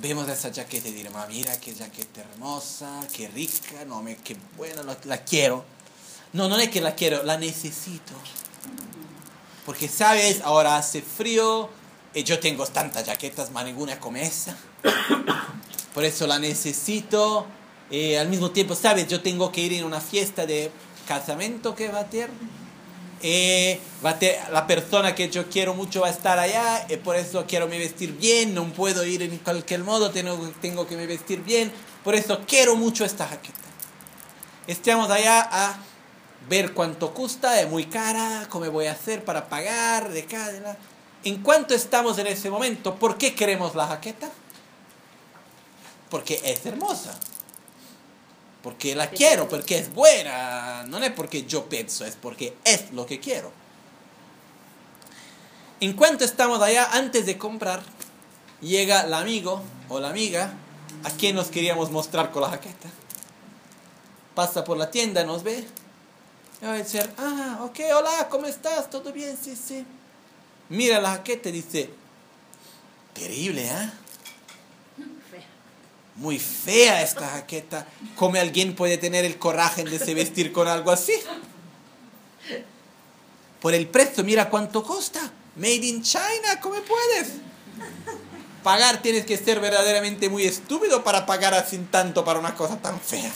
Vemos 0.00 0.28
esa 0.28 0.52
jaqueta 0.54 0.88
y 0.88 0.92
diremos, 0.92 1.20
"Ah, 1.20 1.26
mira 1.28 1.58
qué 1.58 1.74
jaqueta 1.74 2.20
hermosa, 2.20 3.00
qué 3.12 3.26
rica, 3.28 3.84
no, 3.84 4.00
me, 4.00 4.16
qué 4.16 4.36
buena, 4.56 4.84
la, 4.84 4.96
la 5.04 5.24
quiero. 5.24 5.64
No, 6.32 6.48
no 6.48 6.56
es 6.58 6.68
que 6.68 6.80
la 6.80 6.94
quiero, 6.94 7.24
la 7.24 7.36
necesito. 7.36 8.12
Porque, 9.66 9.88
¿sabes? 9.88 10.40
Ahora 10.42 10.76
hace 10.76 11.02
frío 11.02 11.68
y 12.14 12.22
yo 12.22 12.38
tengo 12.38 12.64
tantas 12.66 13.06
jaquetas, 13.06 13.50
más 13.50 13.64
ninguna 13.64 13.98
como 13.98 14.18
esa. 14.18 14.56
Por 15.98 16.04
eso 16.04 16.28
la 16.28 16.38
necesito. 16.38 17.44
Y 17.90 18.14
al 18.14 18.28
mismo 18.28 18.52
tiempo, 18.52 18.76
¿sabes? 18.76 19.08
Yo 19.08 19.20
tengo 19.20 19.50
que 19.50 19.62
ir 19.62 19.72
en 19.72 19.82
una 19.82 20.00
fiesta 20.00 20.46
de 20.46 20.70
casamiento 21.08 21.74
que 21.74 21.88
va 21.88 21.98
a 21.98 22.04
tener. 22.08 22.30
Eh, 23.20 23.80
va 24.06 24.10
a 24.10 24.18
ter- 24.20 24.38
la 24.52 24.64
persona 24.68 25.16
que 25.16 25.28
yo 25.28 25.50
quiero 25.50 25.74
mucho 25.74 26.02
va 26.02 26.06
a 26.06 26.10
estar 26.10 26.38
allá, 26.38 26.86
y 26.88 26.98
por 26.98 27.16
eso 27.16 27.46
quiero 27.48 27.66
me 27.66 27.80
vestir 27.80 28.12
bien, 28.12 28.54
no 28.54 28.64
puedo 28.72 29.04
ir 29.04 29.22
en 29.22 29.38
cualquier 29.38 29.82
modo, 29.82 30.12
tengo, 30.12 30.38
tengo 30.62 30.86
que 30.86 30.96
me 30.96 31.04
vestir 31.08 31.42
bien, 31.42 31.72
por 32.04 32.14
eso 32.14 32.42
quiero 32.46 32.76
mucho 32.76 33.04
esta 33.04 33.26
jaqueta. 33.26 33.58
Estamos 34.68 35.10
allá 35.10 35.48
a 35.50 35.78
ver 36.48 36.74
cuánto 36.74 37.12
cuesta, 37.12 37.60
es 37.60 37.68
muy 37.68 37.86
cara, 37.86 38.46
cómo 38.48 38.70
voy 38.70 38.86
a 38.86 38.92
hacer 38.92 39.24
para 39.24 39.48
pagar, 39.48 40.10
de 40.10 40.24
cada... 40.26 40.78
En 41.24 41.42
cuanto 41.42 41.74
estamos 41.74 42.18
en 42.18 42.28
ese 42.28 42.50
momento, 42.50 42.94
¿por 42.94 43.18
qué 43.18 43.34
queremos 43.34 43.74
la 43.74 43.88
jaqueta? 43.88 44.30
Porque 46.10 46.40
es 46.44 46.64
hermosa. 46.66 47.18
Porque 48.62 48.94
la 48.94 49.10
quiero, 49.10 49.48
porque 49.48 49.78
es 49.78 49.92
buena. 49.92 50.84
No 50.84 50.98
es 50.98 51.12
porque 51.12 51.44
yo 51.44 51.68
pienso, 51.68 52.04
es 52.04 52.16
porque 52.16 52.56
es 52.64 52.90
lo 52.92 53.06
que 53.06 53.20
quiero. 53.20 53.52
En 55.80 55.92
cuanto 55.92 56.24
estamos 56.24 56.60
allá, 56.60 56.88
antes 56.92 57.24
de 57.24 57.38
comprar, 57.38 57.82
llega 58.60 59.02
el 59.02 59.14
amigo 59.14 59.62
o 59.88 60.00
la 60.00 60.10
amiga 60.10 60.54
a 61.04 61.10
quien 61.10 61.36
nos 61.36 61.48
queríamos 61.48 61.90
mostrar 61.90 62.32
con 62.32 62.42
la 62.42 62.50
jaqueta. 62.50 62.88
Pasa 64.34 64.64
por 64.64 64.76
la 64.76 64.90
tienda, 64.90 65.24
nos 65.24 65.44
ve. 65.44 65.64
Y 66.60 66.64
va 66.64 66.72
a 66.72 66.76
decir, 66.76 67.08
ah, 67.18 67.60
ok, 67.62 67.78
hola, 67.94 68.28
¿cómo 68.28 68.46
estás? 68.46 68.90
¿Todo 68.90 69.12
bien? 69.12 69.38
Sí, 69.40 69.54
sí. 69.54 69.86
Mira 70.68 71.00
la 71.00 71.10
jaqueta 71.10 71.48
y 71.48 71.52
dice, 71.52 71.90
terrible, 73.14 73.66
¿eh? 73.66 73.90
Muy 76.18 76.38
fea 76.38 77.02
esta 77.02 77.28
jaqueta. 77.28 77.86
¿Cómo 78.16 78.38
alguien 78.38 78.74
puede 78.74 78.98
tener 78.98 79.24
el 79.24 79.38
coraje 79.38 79.84
de 79.84 79.98
se 79.98 80.14
vestir 80.14 80.52
con 80.52 80.66
algo 80.66 80.90
así? 80.90 81.14
Por 83.60 83.74
el 83.74 83.88
precio, 83.88 84.24
mira 84.24 84.50
cuánto 84.50 84.82
cuesta. 84.82 85.20
Made 85.56 85.74
in 85.74 86.02
China, 86.02 86.60
¿cómo 86.60 86.76
puedes? 86.82 87.34
Pagar 88.62 89.00
tienes 89.00 89.24
que 89.26 89.36
ser 89.36 89.60
verdaderamente 89.60 90.28
muy 90.28 90.44
estúpido 90.44 91.02
para 91.04 91.24
pagar 91.24 91.54
así 91.54 91.78
tanto 91.90 92.24
para 92.24 92.40
una 92.40 92.54
cosa 92.54 92.76
tan 92.78 93.00
fea. 93.00 93.32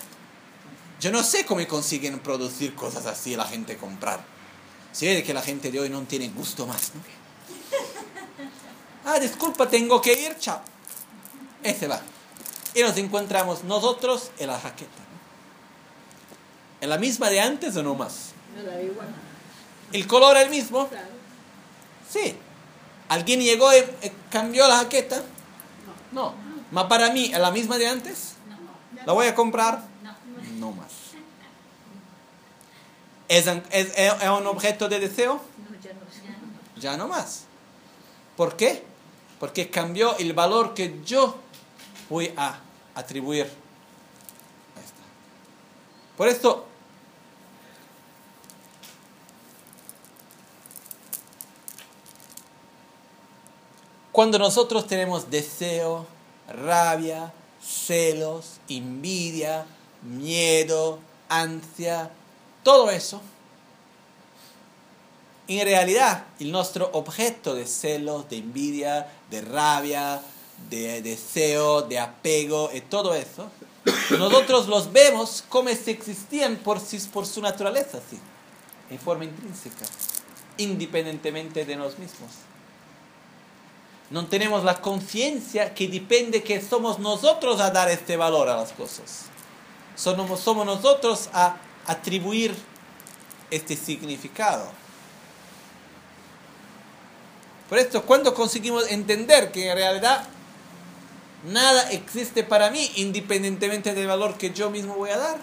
Yo 1.00 1.10
no 1.10 1.22
sé 1.22 1.44
cómo 1.46 1.66
consiguen 1.66 2.20
producir 2.20 2.74
cosas 2.74 3.06
así 3.06 3.34
la 3.36 3.46
gente 3.46 3.76
comprar. 3.76 4.24
Se 4.92 5.06
ve 5.06 5.22
que 5.22 5.34
la 5.34 5.42
gente 5.42 5.70
de 5.70 5.80
hoy 5.80 5.88
no 5.88 6.02
tiene 6.02 6.28
gusto 6.28 6.66
más. 6.66 6.92
Ah, 9.04 9.18
disculpa, 9.18 9.68
tengo 9.68 10.00
que 10.00 10.12
ir, 10.12 10.36
chao. 10.38 10.60
Ese 11.62 11.88
va. 11.88 12.00
Y 12.74 12.82
nos 12.82 12.96
encontramos 12.96 13.64
nosotros 13.64 14.30
en 14.38 14.46
la 14.48 14.58
jaqueta. 14.58 14.90
¿En 16.80 16.88
la 16.90 16.98
misma 16.98 17.28
de 17.30 17.40
antes 17.40 17.76
o 17.76 17.82
no 17.82 17.94
más? 17.94 18.30
No 18.56 18.62
la 18.62 18.82
igual. 18.82 19.08
¿El 19.92 20.06
color 20.06 20.36
es 20.36 20.44
el 20.44 20.50
mismo? 20.50 20.88
Claro. 20.88 21.06
Sí. 22.10 22.34
¿Alguien 23.08 23.40
llegó 23.40 23.72
y 23.72 23.76
eh, 23.76 24.12
cambió 24.30 24.66
la 24.66 24.78
jaqueta? 24.78 25.22
No. 26.12 26.34
¿Ma 26.70 26.88
para 26.88 27.10
mí 27.10 27.26
es 27.32 27.38
la 27.38 27.50
misma 27.50 27.76
de 27.78 27.86
antes? 27.88 28.34
¿La 29.04 29.12
voy 29.12 29.26
a 29.26 29.34
comprar? 29.34 29.82
No 30.58 30.72
más. 30.72 30.90
¿Es, 33.28 33.46
es- 33.70 33.92
es 33.96 34.28
un 34.28 34.46
objeto 34.46 34.88
de 34.88 35.00
deseo? 35.00 35.34
No, 35.70 35.80
ya 35.80 35.92
no. 35.92 36.80
Ya 36.80 36.96
no 36.96 37.08
más. 37.08 37.44
¿Por 38.36 38.56
qué? 38.56 38.82
Porque 39.38 39.70
cambió 39.70 40.16
el 40.18 40.32
valor 40.32 40.74
que 40.74 41.00
yo 41.04 41.36
voy 42.08 42.32
a 42.36 42.60
atribuir. 42.94 43.48
Por 46.16 46.28
esto, 46.28 46.66
cuando 54.12 54.38
nosotros 54.38 54.86
tenemos 54.86 55.30
deseo, 55.30 56.06
rabia, 56.48 57.32
celos, 57.62 58.60
envidia, 58.68 59.64
miedo, 60.02 60.98
ansia, 61.28 62.10
todo 62.62 62.90
eso, 62.90 63.20
en 65.48 65.66
realidad, 65.66 66.24
el 66.38 66.52
nuestro 66.52 66.90
objeto 66.92 67.54
de 67.54 67.66
celos, 67.66 68.28
de 68.28 68.38
envidia, 68.38 69.08
de 69.30 69.40
rabia, 69.40 70.22
de 70.70 71.02
deseo, 71.02 71.82
de 71.82 71.98
apego, 71.98 72.70
y 72.72 72.80
todo 72.82 73.14
eso, 73.14 73.50
nosotros 74.18 74.68
los 74.68 74.92
vemos 74.92 75.44
como 75.48 75.68
si 75.70 75.90
existían 75.90 76.56
por, 76.56 76.80
sí- 76.80 77.08
por 77.12 77.26
su 77.26 77.40
naturaleza, 77.42 78.00
sí, 78.10 78.18
en 78.90 78.98
forma 78.98 79.24
intrínseca, 79.24 79.84
independientemente 80.58 81.64
de 81.64 81.76
nosotros 81.76 81.98
mismos. 82.10 82.30
No 84.10 84.26
tenemos 84.26 84.62
la 84.64 84.80
conciencia 84.80 85.72
que 85.74 85.88
depende 85.88 86.42
que 86.42 86.60
somos 86.60 86.98
nosotros 86.98 87.60
a 87.60 87.70
dar 87.70 87.88
este 87.88 88.16
valor 88.18 88.48
a 88.50 88.56
las 88.56 88.72
cosas. 88.72 89.26
Somos, 89.96 90.38
somos 90.40 90.66
nosotros 90.66 91.30
a 91.32 91.56
atribuir 91.86 92.54
este 93.50 93.74
significado. 93.74 94.66
Por 97.68 97.78
esto, 97.78 98.02
cuando 98.02 98.34
conseguimos 98.34 98.90
entender 98.90 99.50
que 99.50 99.70
en 99.70 99.76
realidad 99.76 100.26
nada 101.44 101.90
existe 101.90 102.44
para 102.44 102.70
mí 102.70 102.90
independientemente 102.96 103.94
del 103.94 104.06
valor 104.06 104.36
que 104.38 104.52
yo 104.52 104.70
mismo 104.70 104.94
voy 104.94 105.10
a 105.10 105.18
dar, 105.18 105.38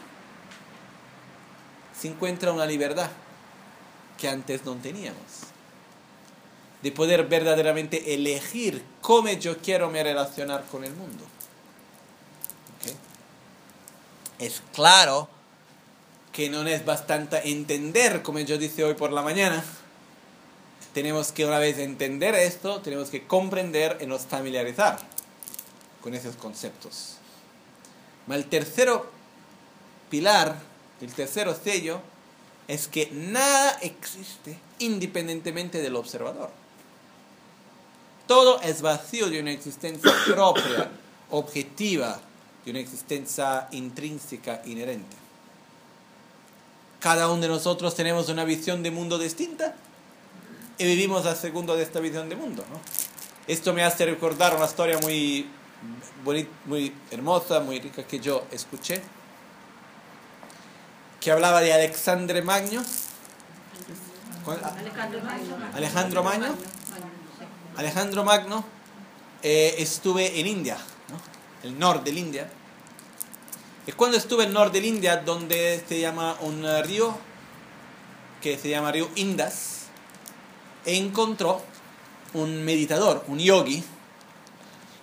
se 1.99 2.07
encuentra 2.07 2.51
una 2.51 2.65
libertad 2.65 3.09
que 4.17 4.29
antes 4.29 4.65
no 4.65 4.75
teníamos. 4.75 5.19
De 6.81 6.91
poder 6.93 7.25
verdaderamente 7.27 8.13
elegir 8.13 8.83
cómo 9.01 9.29
yo 9.29 9.57
quiero 9.57 9.89
me 9.89 10.01
relacionar 10.01 10.63
con 10.71 10.85
el 10.85 10.93
mundo. 10.93 11.25
Es 14.39 14.61
claro 14.73 15.27
que 16.31 16.49
no 16.49 16.65
es 16.65 16.85
bastante 16.85 17.49
entender, 17.49 18.21
como 18.21 18.39
yo 18.39 18.57
dije 18.57 18.85
hoy 18.85 18.93
por 18.93 19.11
la 19.11 19.21
mañana, 19.21 19.61
tenemos 20.93 21.33
que 21.33 21.45
una 21.45 21.59
vez 21.59 21.77
entender 21.77 22.33
esto, 22.35 22.79
tenemos 22.79 23.09
que 23.09 23.27
comprender 23.27 23.97
y 23.99 24.05
nos 24.05 24.21
familiarizar 24.21 24.99
con 26.01 26.13
esos 26.13 26.35
conceptos. 26.35 27.17
El 28.29 28.45
tercero 28.45 29.09
pilar, 30.09 30.55
el 31.01 31.13
tercero 31.13 31.55
sello, 31.55 32.01
es 32.67 32.87
que 32.87 33.09
nada 33.11 33.79
existe 33.81 34.57
independientemente 34.77 35.81
del 35.81 35.95
observador. 35.95 36.51
Todo 38.27 38.61
es 38.61 38.83
vacío 38.83 39.29
de 39.29 39.39
una 39.39 39.51
existencia 39.51 40.11
propia, 40.27 40.91
objetiva, 41.31 42.19
de 42.63 42.71
una 42.71 42.79
existencia 42.79 43.67
intrínseca, 43.71 44.61
inherente. 44.65 45.17
Cada 46.99 47.29
uno 47.29 47.41
de 47.41 47.47
nosotros 47.47 47.95
tenemos 47.95 48.29
una 48.29 48.43
visión 48.43 48.83
de 48.83 48.91
mundo 48.91 49.17
distinta 49.17 49.73
y 50.77 50.85
vivimos 50.85 51.25
a 51.25 51.35
segundo 51.35 51.75
de 51.75 51.83
esta 51.83 51.99
visión 51.99 52.29
de 52.29 52.35
mundo. 52.35 52.63
Esto 53.47 53.73
me 53.73 53.83
hace 53.83 54.05
recordar 54.05 54.55
una 54.55 54.65
historia 54.65 54.99
muy, 54.99 55.49
muy 56.65 56.93
hermosa, 57.11 57.59
muy 57.59 57.80
rica 57.80 58.03
que 58.03 58.19
yo 58.19 58.45
escuché, 58.51 59.01
que 61.19 61.32
hablaba 61.32 61.61
de 61.61 61.73
Alexandre 61.73 62.41
Magno. 62.41 62.84
¿Cuál? 64.45 64.59
Alejandro 64.63 65.21
Magno. 65.21 65.57
Alejandro 65.73 66.23
Magno. 66.23 66.47
Alejandro 67.77 68.23
Magno, 68.23 68.65
eh, 69.41 69.75
estuve 69.77 70.39
en 70.39 70.47
India, 70.47 70.77
¿no? 71.09 71.67
el 71.67 71.80
norte 71.80 72.09
del 72.09 72.17
India. 72.17 72.49
Y 73.88 73.91
cuando 73.93 74.17
estuve 74.17 74.43
en 74.43 74.49
el 74.49 74.53
norte 74.53 74.80
del 74.80 74.86
India, 74.86 75.17
donde 75.17 75.84
se 75.88 75.99
llama 75.99 76.36
un 76.41 76.65
río, 76.84 77.15
que 78.41 78.57
se 78.57 78.69
llama 78.69 78.91
río 78.91 79.09
Indas, 79.15 79.88
e 80.86 80.95
encontró 80.95 81.61
un 82.34 82.63
meditador, 82.63 83.23
un 83.27 83.39
yogi, 83.39 83.84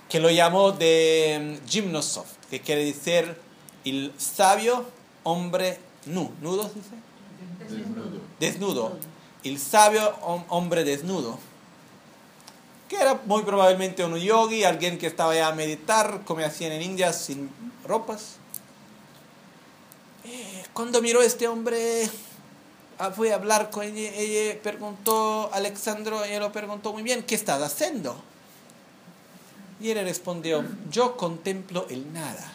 que 0.09 0.21
lo 0.21 0.31
llamó 0.31 0.73
de 0.73 1.59
mm, 1.65 1.69
Gymnosoph, 1.69 2.29
que 2.51 2.61
quiere 2.61 2.85
decir 2.85 3.37
el 3.85 4.13
sabio 4.19 4.85
hombre 5.25 5.79
nu, 6.07 6.31
nudo, 6.41 6.69
¿se 6.69 6.75
dice? 6.75 6.91
desnudo. 8.41 8.97
El 9.45 9.59
sabio 9.59 10.15
hom- 10.23 10.45
hombre 10.49 10.85
desnudo. 10.85 11.39
Que 12.89 12.97
era 12.97 13.21
muy 13.27 13.43
probablemente 13.43 14.05
un 14.05 14.17
yogi, 14.17 14.63
alguien 14.65 14.99
que 14.99 15.07
estaba 15.09 15.35
ya 15.35 15.49
a 15.49 15.53
meditar, 15.55 16.23
como 16.25 16.45
hacían 16.45 16.71
en 16.73 16.83
India, 16.83 17.13
sin 17.13 17.51
ropas. 17.85 18.37
Eh, 20.25 20.65
cuando 20.73 21.03
miró 21.03 21.23
este 21.23 21.49
hombre, 21.49 22.09
ah, 22.99 23.11
fue 23.11 23.33
a 23.33 23.37
hablar 23.37 23.71
con 23.71 23.85
ella, 23.85 24.11
ella 24.17 24.61
preguntó, 24.63 25.51
Alexandro, 25.53 26.25
ella 26.25 26.41
lo 26.41 26.53
preguntó 26.53 26.93
muy 26.93 27.03
bien, 27.03 27.23
¿qué 27.25 27.35
estás 27.35 27.61
haciendo? 27.63 28.21
Y 29.81 29.91
él 29.91 30.05
respondió, 30.05 30.65
yo 30.91 31.17
contemplo 31.17 31.87
el 31.91 32.13
nada. 32.13 32.53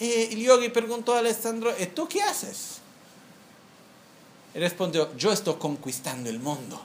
Eh, 0.00 0.28
el 0.32 0.38
yogi 0.40 0.68
preguntó 0.68 1.14
a 1.14 1.18
Alessandro, 1.18 1.74
¿y 1.78 1.86
tú 1.86 2.06
qué 2.06 2.22
haces? 2.22 2.78
Él 4.54 4.62
respondió, 4.62 5.14
yo 5.16 5.32
estoy 5.32 5.54
conquistando 5.54 6.28
el 6.30 6.38
mundo. 6.38 6.80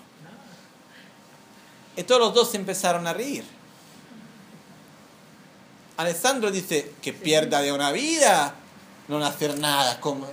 Y 1.95 2.03
todos 2.03 2.21
los 2.21 2.33
dos 2.33 2.55
empezaron 2.55 3.05
a 3.05 3.13
reír. 3.13 3.43
Alessandro 5.97 6.49
dice 6.49 6.93
que 7.01 7.13
pierda 7.13 7.61
de 7.61 7.71
una 7.71 7.91
vida 7.91 8.55
no 9.07 9.23
hacer 9.23 9.59
nada, 9.59 9.99
como, 9.99 10.27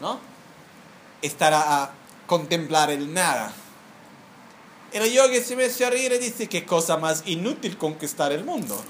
¿no? 0.00 0.18
Estar 1.20 1.52
a, 1.52 1.84
a 1.84 1.90
contemplar 2.26 2.90
el 2.90 3.12
nada. 3.12 3.52
El 4.94 5.12
yogi 5.12 5.40
se 5.40 5.56
me 5.56 5.64
a 5.64 5.90
reír 5.90 6.12
y 6.12 6.18
dice, 6.18 6.48
qué 6.48 6.64
cosa 6.64 6.96
más 6.96 7.24
inútil 7.26 7.76
conquistar 7.76 8.30
el 8.30 8.44
mundo. 8.44 8.80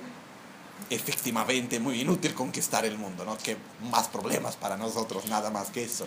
Efectivamente, 0.90 1.80
muy 1.80 2.02
inútil 2.02 2.34
conquistar 2.34 2.84
el 2.84 2.98
mundo, 2.98 3.24
¿no? 3.24 3.38
Que 3.38 3.56
más 3.90 4.08
problemas 4.08 4.56
para 4.56 4.76
nosotros, 4.76 5.24
nada 5.24 5.48
más 5.48 5.70
que 5.70 5.84
eso. 5.84 6.04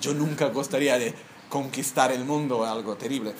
Yo 0.00 0.14
nunca 0.14 0.46
gustaría 0.46 0.98
de 0.98 1.14
conquistar 1.50 2.10
el 2.10 2.24
mundo, 2.24 2.64
algo 2.64 2.96
terrible. 2.96 3.34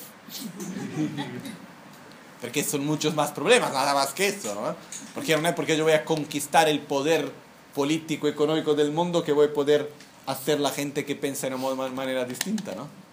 Porque 2.42 2.62
son 2.62 2.84
muchos 2.84 3.14
más 3.14 3.30
problemas, 3.30 3.72
nada 3.72 3.94
más 3.94 4.12
que 4.12 4.28
eso, 4.28 4.54
¿no? 4.54 4.76
Porque 5.14 5.38
no 5.38 5.48
es 5.48 5.54
porque 5.54 5.76
yo 5.76 5.84
voy 5.84 5.94
a 5.94 6.04
conquistar 6.04 6.68
el 6.68 6.80
poder 6.80 7.32
político, 7.74 8.28
económico 8.28 8.74
del 8.74 8.92
mundo 8.92 9.24
que 9.24 9.32
voy 9.32 9.46
a 9.46 9.54
poder 9.54 9.90
hacer 10.26 10.60
la 10.60 10.70
gente 10.70 11.06
que 11.06 11.16
piensa 11.16 11.48
de 11.48 11.56
una 11.56 11.88
manera 11.88 12.26
distinta, 12.26 12.74
¿no? 12.74 13.07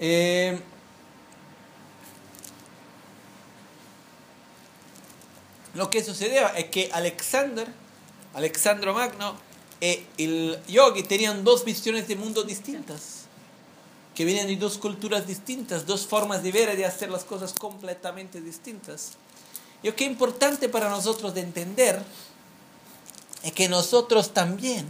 Eh, 0.00 0.58
lo 5.74 5.90
que 5.90 6.02
sucedía 6.02 6.48
es 6.48 6.70
que 6.70 6.90
Alexander, 6.92 7.68
Alexandro 8.34 8.94
Magno 8.94 9.36
y 9.80 10.04
el 10.18 10.58
yogi 10.66 11.02
tenían 11.02 11.44
dos 11.44 11.64
visiones 11.64 12.08
de 12.08 12.16
mundo 12.16 12.42
distintas 12.42 13.20
que 14.14 14.24
vienen 14.24 14.48
de 14.48 14.56
dos 14.56 14.78
culturas 14.78 15.26
distintas, 15.26 15.86
dos 15.86 16.06
formas 16.06 16.42
de 16.42 16.52
ver 16.52 16.74
y 16.74 16.76
de 16.76 16.84
hacer 16.84 17.10
las 17.10 17.24
cosas 17.24 17.52
completamente 17.52 18.40
distintas. 18.40 19.12
Y 19.82 19.86
lo 19.88 19.96
que 19.96 20.04
es 20.04 20.10
importante 20.10 20.68
para 20.68 20.90
nosotros 20.90 21.32
de 21.34 21.40
entender 21.40 22.02
es 23.42 23.52
que 23.52 23.68
nosotros 23.68 24.34
también 24.34 24.86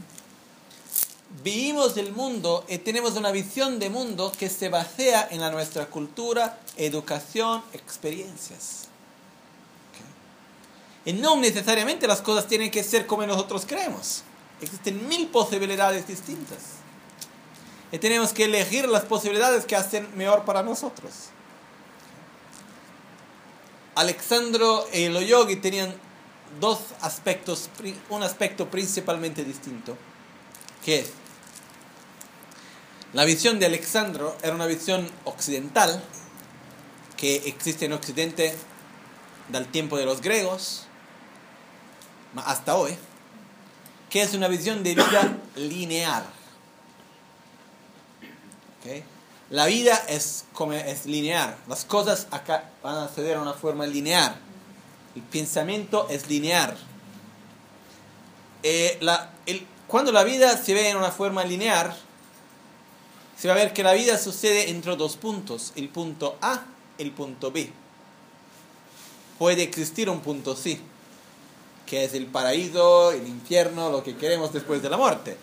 vivimos 1.42 1.96
el 1.96 2.12
mundo 2.12 2.64
y 2.68 2.78
tenemos 2.78 3.16
una 3.16 3.30
visión 3.30 3.78
de 3.78 3.88
mundo 3.88 4.32
que 4.38 4.48
se 4.48 4.68
basea 4.68 5.28
en 5.30 5.40
la 5.40 5.50
nuestra 5.50 5.86
cultura, 5.86 6.58
educación, 6.76 7.62
experiencias. 7.72 8.88
Y 11.04 11.12
no 11.14 11.36
necesariamente 11.36 12.06
las 12.06 12.20
cosas 12.20 12.46
tienen 12.46 12.70
que 12.70 12.84
ser 12.84 13.06
como 13.06 13.26
nosotros 13.26 13.64
creemos. 13.66 14.22
Existen 14.60 15.08
mil 15.08 15.28
posibilidades 15.28 16.06
distintas. 16.06 16.58
Y 17.92 17.98
tenemos 17.98 18.32
que 18.32 18.44
elegir 18.44 18.88
las 18.88 19.04
posibilidades 19.04 19.64
que 19.64 19.76
hacen 19.76 20.08
mejor 20.16 20.44
para 20.44 20.62
nosotros. 20.62 21.30
Alexandro 23.94 24.86
y 24.92 25.08
los 25.08 25.26
yogi 25.26 25.56
tenían 25.56 25.92
dos 26.60 26.78
aspectos, 27.00 27.68
un 28.10 28.22
aspecto 28.22 28.70
principalmente 28.70 29.44
distinto, 29.44 29.96
que 30.84 31.00
es 31.00 31.12
la 33.12 33.24
visión 33.24 33.58
de 33.58 33.66
Alexandro 33.66 34.36
era 34.42 34.54
una 34.54 34.66
visión 34.66 35.10
occidental 35.24 36.02
que 37.16 37.36
existe 37.46 37.86
en 37.86 37.92
Occidente 37.92 38.54
del 39.48 39.66
tiempo 39.66 39.98
de 39.98 40.06
los 40.06 40.20
griegos 40.20 40.86
hasta 42.36 42.76
hoy, 42.76 42.96
que 44.08 44.22
es 44.22 44.34
una 44.34 44.48
visión 44.48 44.82
de 44.82 44.94
vida 44.94 45.36
lineal 45.56 46.24
la 49.50 49.66
vida 49.66 49.96
es, 50.08 50.44
como 50.52 50.72
es 50.72 51.06
lineal. 51.06 51.56
Las 51.68 51.84
cosas 51.84 52.28
acá 52.30 52.70
van 52.82 52.96
a 52.96 53.04
acceder 53.04 53.36
a 53.36 53.42
una 53.42 53.52
forma 53.52 53.86
lineal. 53.86 54.36
El 55.14 55.22
pensamiento 55.22 56.06
es 56.08 56.28
lineal. 56.28 56.76
Eh, 58.62 59.00
cuando 59.86 60.12
la 60.12 60.22
vida 60.22 60.56
se 60.56 60.72
ve 60.72 60.88
en 60.88 60.96
una 60.96 61.10
forma 61.10 61.44
lineal, 61.44 61.94
se 63.40 63.48
va 63.48 63.54
a 63.54 63.56
ver 63.56 63.72
que 63.72 63.82
la 63.82 63.94
vida 63.94 64.18
sucede 64.18 64.70
entre 64.70 64.96
dos 64.96 65.16
puntos, 65.16 65.72
el 65.76 65.88
punto 65.88 66.36
A 66.42 66.64
y 66.98 67.02
el 67.02 67.12
punto 67.12 67.50
B. 67.50 67.72
Puede 69.38 69.62
existir 69.62 70.10
un 70.10 70.20
punto 70.20 70.54
C, 70.54 70.78
que 71.86 72.04
es 72.04 72.14
el 72.14 72.26
paraíso, 72.26 73.12
el 73.12 73.26
infierno, 73.26 73.90
lo 73.90 74.04
que 74.04 74.16
queremos 74.16 74.52
después 74.52 74.82
de 74.82 74.90
la 74.90 74.96
muerte 74.96 75.36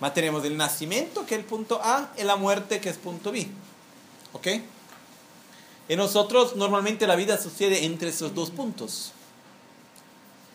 más 0.00 0.12
tenemos 0.12 0.44
el 0.44 0.56
nacimiento, 0.56 1.24
que 1.24 1.34
es 1.34 1.40
el 1.40 1.46
punto 1.46 1.80
A, 1.82 2.10
y 2.18 2.22
la 2.22 2.36
muerte, 2.36 2.80
que 2.80 2.90
es 2.90 2.96
punto 2.96 3.32
B. 3.32 3.46
¿Ok? 4.32 4.46
En 5.88 5.98
nosotros 5.98 6.56
normalmente 6.56 7.06
la 7.06 7.16
vida 7.16 7.38
sucede 7.40 7.84
entre 7.84 8.10
esos 8.10 8.34
dos 8.34 8.50
puntos. 8.50 9.12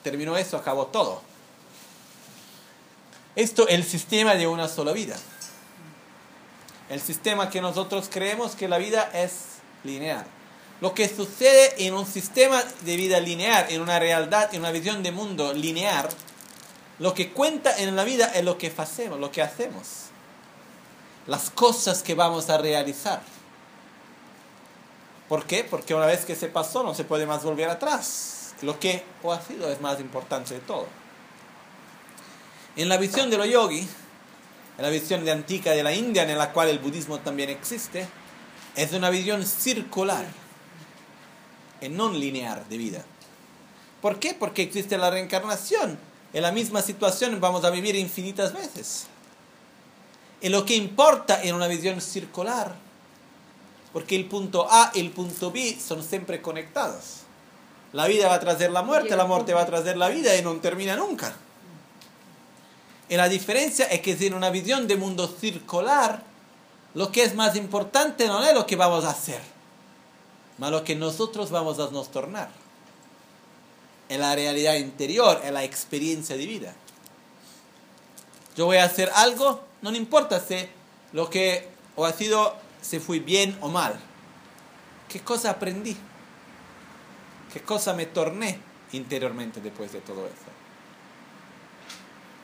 Terminó 0.04 0.38
eso, 0.38 0.58
acabó 0.58 0.88
todo. 0.88 1.22
Esto 3.36 3.68
es 3.68 3.76
el 3.76 3.84
sistema 3.84 4.36
de 4.36 4.46
una 4.46 4.68
sola 4.68 4.92
vida. 4.92 5.18
El 6.92 7.00
sistema 7.00 7.50
que 7.50 7.62
nosotros 7.62 8.10
creemos 8.12 8.58
que 8.58 8.68
la 8.68 8.78
vida 8.78 9.10
es 9.14 9.62
lineal. 9.86 10.26
Lo 10.82 10.94
que 10.94 11.08
sucede 11.08 11.88
en 11.88 11.94
un 11.94 12.06
sistema 12.06 12.62
de 12.82 12.98
vida 12.98 13.22
lineal, 13.22 13.68
en 13.70 13.80
una 13.80 13.98
realidad, 13.98 14.54
en 14.54 14.60
una 14.60 14.72
visión 14.72 15.02
de 15.02 15.14
mundo 15.14 15.54
lineal, 15.54 16.10
lo 17.00 17.14
que 17.14 17.32
cuenta 17.32 17.78
en 17.78 17.96
la 17.96 18.04
vida 18.04 18.26
es 18.36 18.44
lo 18.44 18.58
que 18.58 18.74
hacemos, 18.76 19.22
lo 19.22 19.32
que 19.32 19.42
hacemos. 19.42 19.86
Las 21.28 21.50
cosas 21.50 22.04
que 22.04 22.14
vamos 22.14 22.50
a 22.50 22.58
realizar. 22.58 23.22
¿Por 25.30 25.46
qué? 25.46 25.64
Porque 25.64 25.96
una 25.96 26.08
vez 26.08 26.26
que 26.26 26.36
se 26.36 26.50
pasó 26.50 26.84
no 26.84 26.94
se 26.94 27.06
puede 27.06 27.26
más 27.26 27.42
volver 27.42 27.70
atrás. 27.70 28.54
Lo 28.64 28.82
que 28.82 29.06
ha 29.24 29.40
sido 29.40 29.72
es 29.72 29.80
más 29.80 30.02
importante 30.02 30.56
de 30.56 30.60
todo. 30.60 30.88
En 32.76 32.90
la 32.90 32.98
visión 32.98 33.30
de 33.30 33.38
los 33.38 33.48
yogi, 33.48 33.88
en 34.82 34.88
la 34.88 34.90
visión 34.90 35.24
de 35.24 35.30
antica 35.30 35.74
de 35.74 35.84
la 35.84 35.94
India, 35.94 36.24
en 36.24 36.36
la 36.36 36.52
cual 36.52 36.68
el 36.68 36.80
budismo 36.80 37.20
también 37.20 37.52
existe, 37.52 38.08
es 38.76 38.92
una 38.94 39.12
visión 39.12 39.46
circular 39.46 40.26
y 41.80 41.88
no 41.88 42.10
lineal 42.10 42.66
de 42.68 42.78
vida. 42.78 43.06
¿Por 44.02 44.18
qué? 44.18 44.34
Porque 44.34 44.64
existe 44.64 44.98
la 44.98 45.12
reencarnación 45.12 46.00
en 46.34 46.42
la 46.42 46.52
misma 46.52 46.82
situación 46.82 47.40
vamos 47.40 47.64
a 47.64 47.70
vivir 47.70 47.96
infinitas 47.96 48.54
veces. 48.54 49.06
Y 50.42 50.50
lo 50.50 50.66
que 50.66 50.76
importa 50.76 51.44
en 51.44 51.54
una 51.54 51.68
visión 51.68 52.02
circular, 52.02 52.74
porque 53.94 54.16
el 54.16 54.26
punto 54.26 54.68
A 54.68 54.92
y 54.96 55.02
el 55.02 55.12
punto 55.12 55.52
B 55.52 55.78
son 55.80 56.04
siempre 56.04 56.42
conectados. 56.42 57.18
La 57.94 58.08
vida 58.08 58.30
va 58.30 58.34
a 58.36 58.40
traer 58.40 58.72
la 58.72 58.82
muerte, 58.82 59.16
la 59.16 59.26
muerte 59.26 59.54
va 59.54 59.62
a 59.62 59.66
traer 59.68 59.96
la 59.96 60.10
vida 60.10 60.36
y 60.36 60.42
no 60.42 60.56
termina 60.56 60.96
nunca. 60.96 61.36
Y 63.12 63.18
la 63.18 63.28
diferencia 63.28 63.88
es 63.88 64.00
que 64.00 64.14
en 64.26 64.34
una 64.34 64.50
visión 64.52 64.88
de 64.88 64.96
mundo 64.96 65.28
circular, 65.28 66.24
lo 66.94 67.12
que 67.12 67.24
es 67.24 67.36
más 67.36 67.58
importante 67.58 68.26
no 68.28 68.42
es 68.42 68.54
lo 68.54 68.66
que 68.66 68.78
vamos 68.78 69.04
a 69.04 69.10
hacer, 69.10 69.42
sino 70.56 70.72
lo 70.72 70.86
que 70.86 70.96
nosotros 70.96 71.52
vamos 71.52 71.78
a 71.80 71.92
nos 71.92 72.10
tornar 72.10 72.50
en 74.08 74.22
la 74.22 74.34
realidad 74.34 74.76
interior, 74.76 75.42
en 75.44 75.56
la 75.56 75.66
experiencia 75.66 76.38
de 76.38 76.46
vida. 76.46 76.74
Yo 78.56 78.68
voy 78.68 78.78
a 78.78 78.86
hacer 78.86 79.12
algo, 79.14 79.62
no 79.82 79.94
importa 79.94 80.40
si 80.40 80.66
lo 81.12 81.30
que 81.30 81.68
o 81.98 82.06
ha 82.06 82.14
sido, 82.14 82.56
se 82.82 83.02
fue 83.02 83.20
bien 83.20 83.58
o 83.60 83.68
mal. 83.68 84.00
¿Qué 85.10 85.20
cosa 85.20 85.50
aprendí? 85.50 85.98
¿Qué 87.52 87.62
cosa 87.62 87.94
me 87.94 88.06
torné 88.06 88.58
interiormente 88.94 89.60
después 89.60 89.92
de 89.92 90.00
todo 90.00 90.28
eso? 90.28 90.51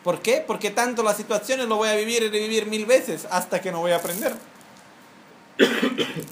¿Por 0.08 0.22
qué? 0.22 0.41
Porque 0.47 0.72
tanto 0.72 1.03
las 1.03 1.18
situaciones 1.18 1.68
lo 1.68 1.76
voy 1.76 1.89
a 1.89 1.95
vivir 1.95 2.24
y 2.24 2.30
revivir 2.30 2.68
mil 2.68 2.86
veces 2.86 3.28
hasta 3.30 3.60
que 3.60 3.74
no 3.74 3.80
voy 3.80 3.91
a 3.91 3.97
aprender. 3.97 4.34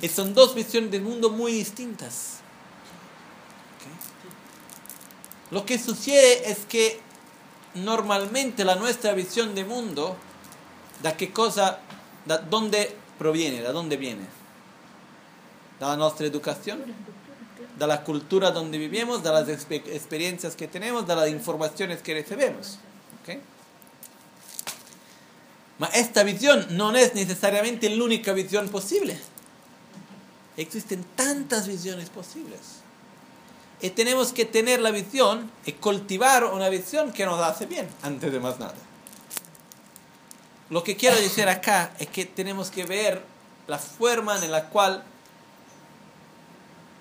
y 0.01 0.07
son 0.07 0.34
dos 0.34 0.55
visiones 0.55 0.91
del 0.91 1.01
mundo 1.01 1.30
muy 1.30 1.51
distintas. 1.51 2.38
Lo 5.51 5.65
que 5.65 5.78
sucede 5.78 6.49
es 6.49 6.59
que 6.59 7.01
normalmente 7.73 8.63
la 8.63 8.76
nuestra 8.76 9.11
visión 9.11 9.53
de 9.53 9.65
mundo, 9.65 10.15
¿de 11.03 11.13
qué 11.15 11.34
cosa, 11.34 11.80
de 12.23 12.38
dónde 12.49 12.95
proviene, 13.19 13.61
de 13.61 13.73
dónde 13.73 13.97
viene? 13.97 14.23
¿De 15.82 15.86
la 15.86 15.97
nuestra 15.97 16.26
educación? 16.26 16.82
¿De 17.78 17.88
la 17.88 18.05
cultura 18.05 18.51
donde 18.51 18.78
vivimos? 18.78 19.21
¿De 19.21 19.32
las 19.32 19.49
experiencias 19.49 20.55
que 20.55 20.69
tenemos? 20.69 21.05
¿De 21.05 21.13
las 21.13 21.28
informaciones 21.28 22.01
que 22.01 22.13
recibimos? 22.13 22.80
¿Okay? 23.21 23.41
Pero 25.80 25.91
esta 25.93 26.23
visión 26.23 26.65
no 26.71 26.95
es 26.95 27.15
necesariamente 27.15 27.89
la 27.89 28.03
única 28.03 28.34
visión 28.34 28.69
posible. 28.69 29.19
Existen 30.57 31.05
tantas 31.15 31.67
visiones 31.67 32.09
posibles. 32.09 32.59
Y 33.82 33.89
tenemos 33.89 34.32
que 34.32 34.45
tener 34.45 34.80
la 34.80 34.91
visión 34.91 35.51
y 35.65 35.73
cultivar 35.73 36.45
una 36.45 36.69
visión 36.69 37.11
que 37.11 37.26
nos 37.26 37.41
hace 37.41 37.65
bien, 37.65 37.89
antes 38.03 38.32
de 38.32 38.39
más 38.39 38.57
nada. 38.57 38.76
Lo 40.69 40.84
que 40.84 40.95
quiero 40.95 41.17
decir 41.17 41.47
acá 41.49 41.93
es 41.99 42.07
que 42.07 42.26
tenemos 42.26 42.71
que 42.71 42.86
ver 42.86 43.23
la 43.67 43.78
forma 43.78 44.43
en 44.43 44.51
la 44.51 44.69
cual 44.69 45.03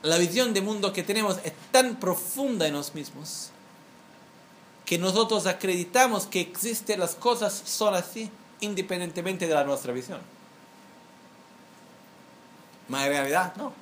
la 0.02 0.18
visión 0.18 0.52
de 0.52 0.60
mundo 0.60 0.92
que 0.92 1.02
tenemos 1.02 1.38
es 1.44 1.52
tan 1.70 1.96
profunda 1.96 2.66
en 2.66 2.74
nosotros 2.74 2.94
mismos 2.94 3.50
que 4.84 4.98
nosotros 4.98 5.46
acreditamos 5.46 6.26
que 6.26 6.40
existen 6.40 7.00
las 7.00 7.14
cosas 7.14 7.62
son 7.64 7.94
así 7.94 8.30
independientemente 8.64 9.46
de 9.46 9.54
la 9.54 9.64
nuestra 9.64 9.92
visión. 9.92 10.20
En 12.88 12.94
realidad 12.94 13.54
no. 13.56 13.72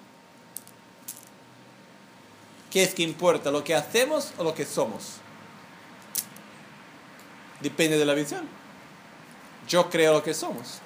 ¿Qué 2.70 2.82
es 2.82 2.94
que 2.94 3.02
importa? 3.02 3.50
¿Lo 3.50 3.62
que 3.62 3.74
hacemos 3.74 4.32
o 4.38 4.44
lo 4.44 4.54
que 4.54 4.64
somos? 4.64 5.16
Depende 7.60 7.98
de 7.98 8.04
la 8.04 8.14
visión. 8.14 8.48
Yo 9.68 9.90
creo 9.90 10.14
lo 10.14 10.22
que 10.22 10.34
somos. 10.34 10.80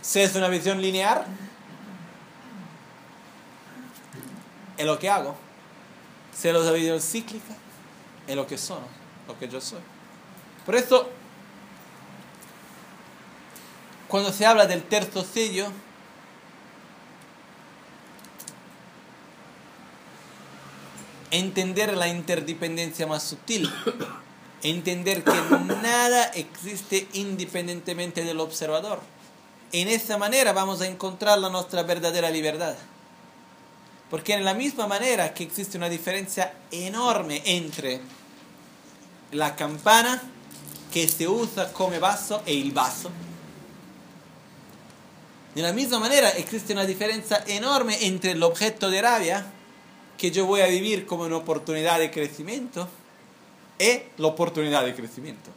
Si 0.00 0.20
es 0.20 0.34
una 0.34 0.48
visión 0.48 0.82
lineal, 0.82 1.24
es 4.76 4.84
lo 4.84 4.98
que 4.98 5.08
hago. 5.08 5.36
Si 6.34 6.48
es 6.48 6.56
una 6.56 6.72
visión 6.72 7.00
cíclica, 7.00 7.54
es 8.26 8.34
lo 8.34 8.46
que 8.46 8.58
soy, 8.58 8.80
lo 9.28 9.38
que 9.38 9.48
yo 9.48 9.60
soy. 9.60 9.80
Por 10.64 10.76
eso, 10.76 11.08
cuando 14.08 14.32
se 14.32 14.46
habla 14.46 14.66
del 14.66 14.82
tercer 14.82 15.24
sello, 15.24 15.66
entender 21.32 21.96
la 21.96 22.08
interdependencia 22.08 23.06
más 23.06 23.22
sutil, 23.24 23.68
entender 24.62 25.24
que 25.24 25.32
nada 25.82 26.26
existe 26.34 27.08
independientemente 27.14 28.22
del 28.22 28.38
observador. 28.38 29.00
En 29.72 29.88
esa 29.88 30.18
manera 30.18 30.52
vamos 30.52 30.82
a 30.82 30.86
encontrar 30.86 31.38
la 31.38 31.48
nuestra 31.48 31.82
verdadera 31.82 32.30
libertad. 32.30 32.76
Porque 34.10 34.34
en 34.34 34.44
la 34.44 34.52
misma 34.52 34.86
manera 34.86 35.32
que 35.32 35.42
existe 35.42 35.78
una 35.78 35.88
diferencia 35.88 36.52
enorme 36.70 37.40
entre 37.46 38.02
la 39.30 39.56
campana 39.56 40.22
que 40.92 41.08
se 41.08 41.26
usa 41.26 41.72
como 41.72 41.98
vaso 41.98 42.42
e 42.44 42.60
el 42.60 42.72
vaso, 42.72 43.10
de 45.54 45.60
la 45.60 45.72
misma 45.72 45.98
manera 45.98 46.30
existe 46.30 46.72
una 46.72 46.86
diferencia 46.86 47.44
enorme 47.46 48.06
entre 48.06 48.30
el 48.30 48.42
objeto 48.42 48.90
de 48.90 49.02
rabia 49.02 49.44
que 50.16 50.30
yo 50.30 50.46
voy 50.46 50.62
a 50.62 50.66
una 51.24 51.36
oportunidad 51.36 51.98
de 51.98 52.10
crecimiento 52.10 52.88
y 53.78 54.00
la 54.16 54.28
oportunidad 54.28 54.84
de 54.84 54.94
crecimiento. 54.94 55.50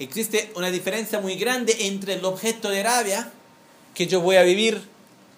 Existe 0.00 0.50
una 0.56 0.70
diferencia 0.70 1.20
muy 1.20 1.36
grande 1.36 1.76
entre 1.86 2.14
el 2.14 2.24
objeto 2.24 2.70
de 2.70 2.82
rabia 2.82 3.30
que 3.94 4.06
yo 4.06 4.20
voy 4.20 4.36
a 4.36 4.42
vivir 4.42 4.82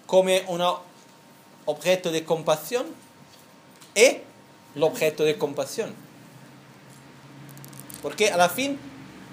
como 0.06 0.30
un 0.48 0.62
objeto 1.66 2.12
de 2.12 2.24
compasión 2.24 2.86
y 3.94 4.18
el 4.74 4.82
objeto 4.82 5.24
de 5.24 5.36
compasión. 5.38 5.94
Porque 8.02 8.30
a 8.30 8.36
la 8.36 8.48
fin, 8.48 8.78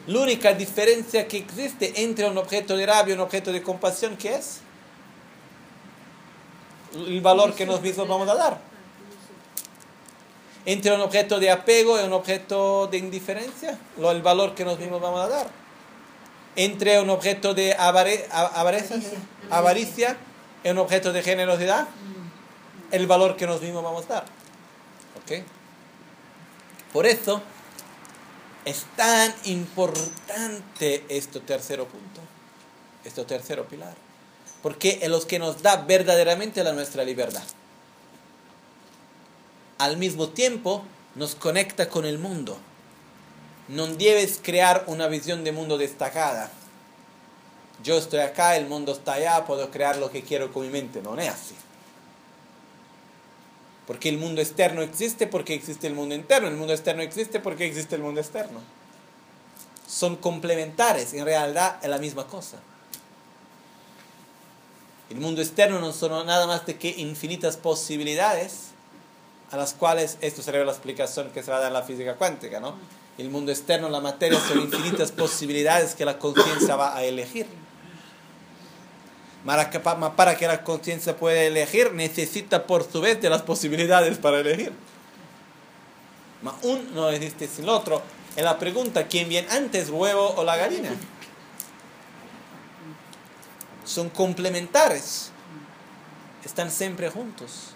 la 0.08 0.20
única 0.20 0.54
diferencia 0.54 1.28
que 1.28 1.38
existe 1.38 2.04
entre 2.04 2.30
un 2.30 2.38
objeto 2.38 2.78
de 2.78 2.86
rabia 2.86 3.14
y 3.14 3.16
un 3.16 3.22
objeto 3.22 3.52
de 3.52 3.62
compasión, 3.62 4.18
¿qué 4.18 4.36
es? 4.36 4.62
El 6.94 7.22
valor 7.22 7.54
que 7.54 7.66
nos 7.66 7.82
mismos 7.82 8.08
vamos 8.08 8.28
a 8.30 8.36
dar. 8.36 8.60
Entre 10.66 10.94
un 10.94 11.02
objeto 11.02 11.40
de 11.40 11.50
apego 11.50 12.00
y 12.00 12.04
un 12.04 12.14
objeto 12.14 12.88
de 12.88 12.98
indiferencia, 12.98 13.78
el 13.98 14.22
valor 14.22 14.56
que 14.56 14.66
nos 14.66 14.78
mismos 14.78 15.02
vamos 15.02 15.22
a 15.22 15.30
dar. 15.30 15.48
Entre 16.56 17.00
un 17.00 17.10
objeto 17.10 17.54
de 17.54 17.74
avaricia, 17.74 18.28
avaricia 19.50 20.18
y 20.64 20.70
un 20.70 20.80
objeto 20.80 21.14
de 21.14 21.24
generosidad, 21.24 21.88
el 22.92 23.08
valor 23.08 23.36
que 23.36 23.48
nos 23.48 23.62
mismos 23.62 23.84
vamos 23.84 24.06
a 24.06 24.14
dar. 24.16 24.39
Por 26.94 27.06
eso 27.06 27.42
es 28.66 28.86
tan 28.96 29.34
importante 29.46 31.06
este 31.10 31.40
tercero 31.40 31.88
punto, 31.88 32.22
este 33.04 33.24
tercero 33.26 33.68
pilar, 33.68 33.94
porque 34.62 35.00
es 35.02 35.10
lo 35.10 35.22
que 35.26 35.40
nos 35.40 35.62
da 35.62 35.78
verdaderamente 35.78 36.64
la 36.64 36.74
nuestra 36.74 37.04
libertad. 37.04 37.44
Al 39.78 39.98
mismo 39.98 40.30
tiempo 40.30 40.84
nos 41.16 41.36
conecta 41.36 41.90
con 41.90 42.06
el 42.06 42.20
mundo. 42.20 42.58
No 43.70 43.88
debes 43.88 44.40
crear 44.42 44.84
una 44.88 45.08
visión 45.08 45.44
de 45.44 45.52
mundo 45.52 45.78
destacada. 45.78 46.52
Yo 47.84 47.98
estoy 47.98 48.20
acá, 48.20 48.58
el 48.58 48.68
mundo 48.68 48.92
está 48.92 49.14
allá, 49.14 49.46
puedo 49.46 49.70
crear 49.72 49.98
lo 49.98 50.12
que 50.12 50.24
quiero 50.24 50.52
con 50.52 50.64
mi 50.64 50.70
mente. 50.70 51.02
No 51.02 51.18
es 51.18 51.30
así. 51.30 51.56
Porque 53.90 54.08
el 54.08 54.20
mundo 54.20 54.40
externo 54.40 54.84
existe 54.84 55.26
porque 55.26 55.56
existe 55.56 55.88
el 55.88 55.96
mundo 55.96 56.14
interno. 56.14 56.48
El 56.48 56.58
mundo 56.58 56.74
externo 56.74 57.02
existe 57.02 57.40
porque 57.40 57.66
existe 57.66 57.96
el 57.96 58.04
mundo 58.04 58.22
externo. 58.22 58.60
Son 59.88 60.16
complementares, 60.16 61.16
en 61.16 61.26
realidad 61.26 61.80
es 61.82 61.90
la 61.90 61.98
misma 61.98 62.28
cosa. 62.28 62.60
El 65.10 65.18
mundo 65.18 65.42
externo 65.42 65.80
no 65.80 65.92
son 65.92 66.28
nada 66.28 66.46
más 66.46 66.68
de 66.68 66.78
que 66.78 66.90
infinitas 67.00 67.58
posibilidades 67.58 68.68
a 69.50 69.58
las 69.58 69.74
cuales, 69.74 70.20
esto 70.22 70.44
sería 70.44 70.64
la 70.64 70.72
explicación 70.72 71.32
que 71.32 71.42
se 71.42 71.50
va 71.50 71.58
a 71.58 71.62
dar 71.62 71.70
en 71.70 71.74
la 71.74 71.82
física 71.82 72.14
cuántica, 72.14 72.60
¿no? 72.60 72.76
El 73.18 73.32
mundo 73.32 73.52
externo, 73.52 73.90
la 73.90 74.02
materia, 74.02 74.40
son 74.40 74.60
infinitas 74.60 75.12
posibilidades 75.12 75.96
que 75.96 76.06
la 76.06 76.20
conciencia 76.20 76.76
va 76.76 76.96
a 76.96 77.04
elegir. 77.06 77.48
Para 79.46 80.38
que 80.38 80.48
la 80.48 80.64
conciencia 80.64 81.16
pueda 81.16 81.42
elegir, 81.42 81.94
necesita 81.94 82.68
por 82.68 82.90
su 82.90 83.02
vez 83.02 83.22
de 83.22 83.30
las 83.30 83.42
posibilidades 83.42 84.18
para 84.18 84.40
elegir. 84.40 84.74
Mas 86.42 86.56
uno 86.64 86.82
no 86.94 87.10
existe 87.10 87.48
sin 87.48 87.66
el 87.66 87.70
otro. 87.70 88.02
Es 88.36 88.44
la 88.44 88.58
pregunta, 88.58 89.08
¿quién 89.08 89.28
viene 89.28 89.50
antes, 89.50 89.90
huevo 89.90 90.36
o 90.36 90.44
la 90.44 90.56
gallina? 90.56 90.90
Son 93.84 94.10
complementares. 94.10 95.32
Están 96.46 96.72
siempre 96.72 97.10
juntos. 97.10 97.74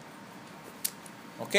¿Ok? 1.39 1.55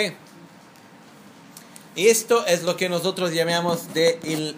Y 1.97 2.09
esto 2.09 2.47
es 2.47 2.63
lo 2.63 2.77
que 2.77 2.89
nosotros 2.89 3.33
llamamos 3.33 3.93
de 3.95 4.19
el, 4.25 4.57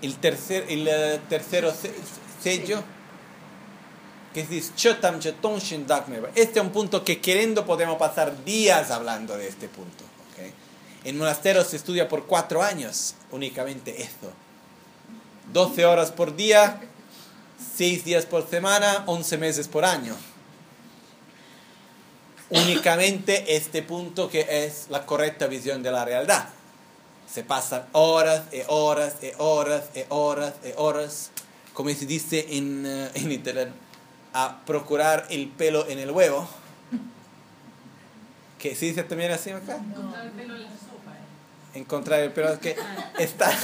el, 0.00 0.16
tercer, 0.16 0.66
el 0.68 0.88
eh, 0.88 1.20
tercero 1.28 1.72
sello, 2.42 2.82
que 4.32 4.44
dice 4.44 4.72
Este 6.34 6.58
es 6.58 6.64
un 6.64 6.70
punto 6.70 7.04
que 7.04 7.20
queriendo 7.20 7.66
podemos 7.66 7.98
pasar 7.98 8.44
días 8.44 8.90
hablando 8.90 9.36
de 9.36 9.48
este 9.48 9.68
punto. 9.68 10.04
¿okay? 10.32 10.52
En 11.04 11.18
monasterio 11.18 11.64
se 11.64 11.76
estudia 11.76 12.08
por 12.08 12.26
cuatro 12.26 12.62
años 12.62 13.14
únicamente 13.30 14.02
esto. 14.02 14.32
12 15.52 15.84
horas 15.84 16.12
por 16.12 16.36
día, 16.36 16.80
6 17.76 18.04
días 18.04 18.26
por 18.26 18.48
semana, 18.48 19.02
11 19.06 19.38
meses 19.38 19.66
por 19.66 19.84
año 19.84 20.16
únicamente 22.50 23.56
este 23.56 23.82
punto 23.82 24.28
que 24.28 24.66
es 24.66 24.86
la 24.90 25.06
correcta 25.06 25.46
visión 25.46 25.82
de 25.82 25.90
la 25.90 26.04
realidad. 26.04 26.48
Se 27.32 27.44
pasan 27.44 27.86
horas 27.92 28.42
y 28.52 28.60
horas 28.66 29.14
y 29.22 29.30
horas 29.38 29.84
y 29.94 30.00
horas 30.08 30.54
y 30.64 30.72
horas, 30.76 31.30
como 31.72 31.90
se 31.90 32.06
dice 32.06 32.44
en, 32.50 32.84
uh, 32.84 33.08
en 33.14 33.32
italiano, 33.32 33.72
a 34.32 34.60
procurar 34.66 35.26
el 35.30 35.48
pelo 35.48 35.88
en 35.88 35.98
el 35.98 36.10
huevo. 36.10 36.48
¿Que 38.58 38.74
se 38.74 38.86
dice 38.86 39.04
también 39.04 39.30
así 39.32 39.50
acá? 39.50 39.76
Encontrar 39.76 40.26
el 40.26 40.32
pelo 40.32 40.54
en 40.54 40.62
la 40.62 40.68
sopa. 40.68 41.12
¿eh? 41.12 41.78
Encontrar 41.78 42.20
el 42.20 42.32
pelo 42.32 42.60
que 42.60 42.76
está... 43.18 43.50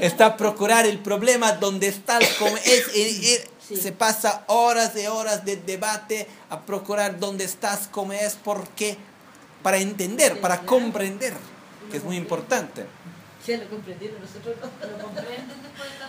está 0.00 0.26
a 0.26 0.36
procurar 0.36 0.86
el 0.86 0.98
problema 0.98 1.52
donde 1.52 1.88
está 1.88 2.18
como 2.38 2.56
es. 2.56 3.48
Se 3.60 3.92
pasa 3.92 4.44
horas 4.48 4.96
y 4.96 5.06
horas 5.06 5.44
de 5.44 5.56
debate 5.56 6.26
a 6.48 6.62
procurar 6.62 7.20
dónde 7.20 7.44
estás, 7.44 7.88
cómo 7.90 8.12
es, 8.12 8.34
por 8.34 8.66
qué, 8.70 8.96
para 9.62 9.78
entender, 9.78 10.40
para 10.40 10.62
comprender, 10.62 11.34
que 11.90 11.98
es 11.98 12.04
muy 12.04 12.16
importante. 12.16 12.86
Sí, 13.44 13.56
lo 13.56 13.68
comprendieron, 13.68 14.20
nosotros 14.20 14.56
no. 14.60 14.86
¿Lo 14.86 15.04
comprenden 15.04 15.62
después 15.62 15.88
años? 15.88 15.99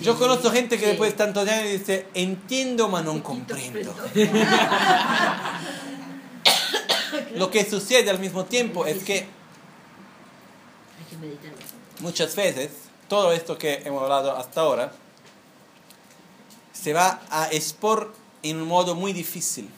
Yo 0.00 0.18
conozco 0.18 0.50
gente 0.50 0.78
que 0.78 0.86
después 0.88 1.12
de 1.12 1.16
tantos 1.16 1.48
años 1.48 1.70
dice, 1.70 2.06
entiendo, 2.14 2.90
pero 2.90 3.02
no 3.04 3.22
comprendo. 3.22 3.94
Lo 7.36 7.50
que 7.50 7.64
sucede 7.64 8.10
al 8.10 8.18
mismo 8.18 8.44
tiempo 8.44 8.84
es 8.86 9.02
que 9.02 9.26
muchas 12.00 12.36
veces 12.36 12.70
todo 13.08 13.32
esto 13.32 13.56
que 13.56 13.82
hemos 13.84 14.02
hablado 14.02 14.36
hasta 14.36 14.60
ahora 14.60 14.92
se 16.72 16.92
va 16.92 17.22
a 17.30 17.48
expor 17.50 18.12
en 18.42 18.60
un 18.60 18.68
modo 18.68 18.94
muy 18.94 19.12
difícil 19.12 19.70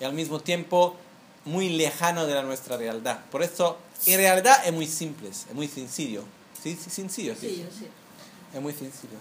y 0.00 0.04
al 0.04 0.12
mismo 0.12 0.40
tiempo 0.40 0.96
muy 1.44 1.70
lejano 1.70 2.26
de 2.26 2.34
la 2.34 2.42
nuestra 2.42 2.76
realidad. 2.76 3.24
Por 3.30 3.42
eso, 3.42 3.78
en 4.06 4.18
realidad 4.18 4.66
es 4.66 4.72
muy 4.72 4.86
simple, 4.86 5.28
es 5.30 5.52
muy 5.54 5.68
sencillo. 5.68 6.24
¿Sí? 6.64 6.78
sí 6.82 6.88
sencillo, 6.88 7.34
sí. 7.38 7.66
Es 8.54 8.60
muy 8.62 8.72
sencillo. 8.72 9.18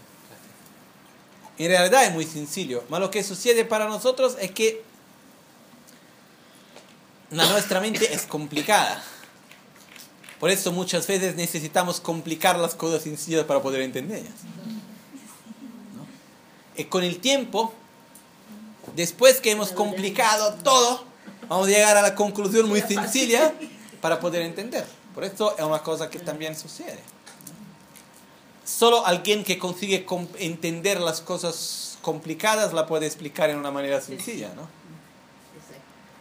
En 1.57 1.67
realidad 1.67 2.05
es 2.05 2.13
muy 2.13 2.25
sencillo. 2.25 2.83
Pero 2.87 2.99
lo 2.99 3.11
que 3.11 3.21
sucede 3.21 3.65
para 3.65 3.89
nosotros 3.89 4.37
es 4.39 4.51
que 4.51 4.81
la 7.31 7.45
nuestra 7.49 7.81
mente 7.81 8.13
es 8.13 8.21
complicada. 8.21 9.03
Por 10.39 10.51
eso 10.51 10.71
muchas 10.71 11.05
veces 11.05 11.35
necesitamos 11.35 11.99
complicar 11.99 12.57
las 12.57 12.75
cosas 12.75 13.03
sencillas 13.03 13.43
para 13.43 13.61
poder 13.61 13.81
entenderlas. 13.81 14.31
¿no? 15.95 16.05
Y 16.77 16.85
con 16.85 17.03
el 17.03 17.19
tiempo, 17.19 17.73
después 18.95 19.41
que 19.41 19.51
hemos 19.51 19.73
complicado 19.73 20.53
todo, 20.63 21.03
vamos 21.49 21.67
a 21.67 21.71
llegar 21.71 21.97
a 21.97 22.01
la 22.01 22.15
conclusión 22.15 22.69
muy 22.69 22.79
sencilla 22.79 23.53
para 23.99 24.21
poder 24.21 24.43
entender. 24.43 24.85
Por 25.13 25.25
eso 25.25 25.57
es 25.57 25.63
una 25.65 25.83
cosa 25.83 26.09
que 26.09 26.19
también 26.19 26.57
sucede. 26.57 26.99
Solo 28.65 29.05
alguien 29.05 29.43
que 29.43 29.59
consigue 29.59 30.05
entender 30.39 31.01
las 31.01 31.21
cosas 31.21 31.97
complicadas 32.01 32.73
la 32.73 32.85
puede 32.85 33.05
explicar 33.05 33.49
en 33.49 33.57
una 33.57 33.71
manera 33.71 34.01
sencilla, 34.01 34.53
¿no? 34.55 34.67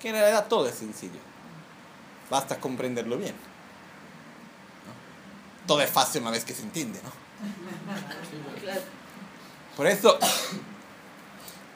Que 0.00 0.08
en 0.08 0.14
realidad 0.14 0.48
todo 0.48 0.68
es 0.68 0.74
sencillo. 0.74 1.20
Basta 2.28 2.58
comprenderlo 2.58 3.18
bien. 3.18 3.34
¿no? 4.86 5.68
Todo 5.68 5.80
es 5.82 5.90
fácil 5.90 6.22
una 6.22 6.32
vez 6.32 6.44
que 6.44 6.54
se 6.54 6.62
entiende, 6.62 6.98
¿no? 7.04 7.12
Por 9.76 9.86
eso, 9.86 10.18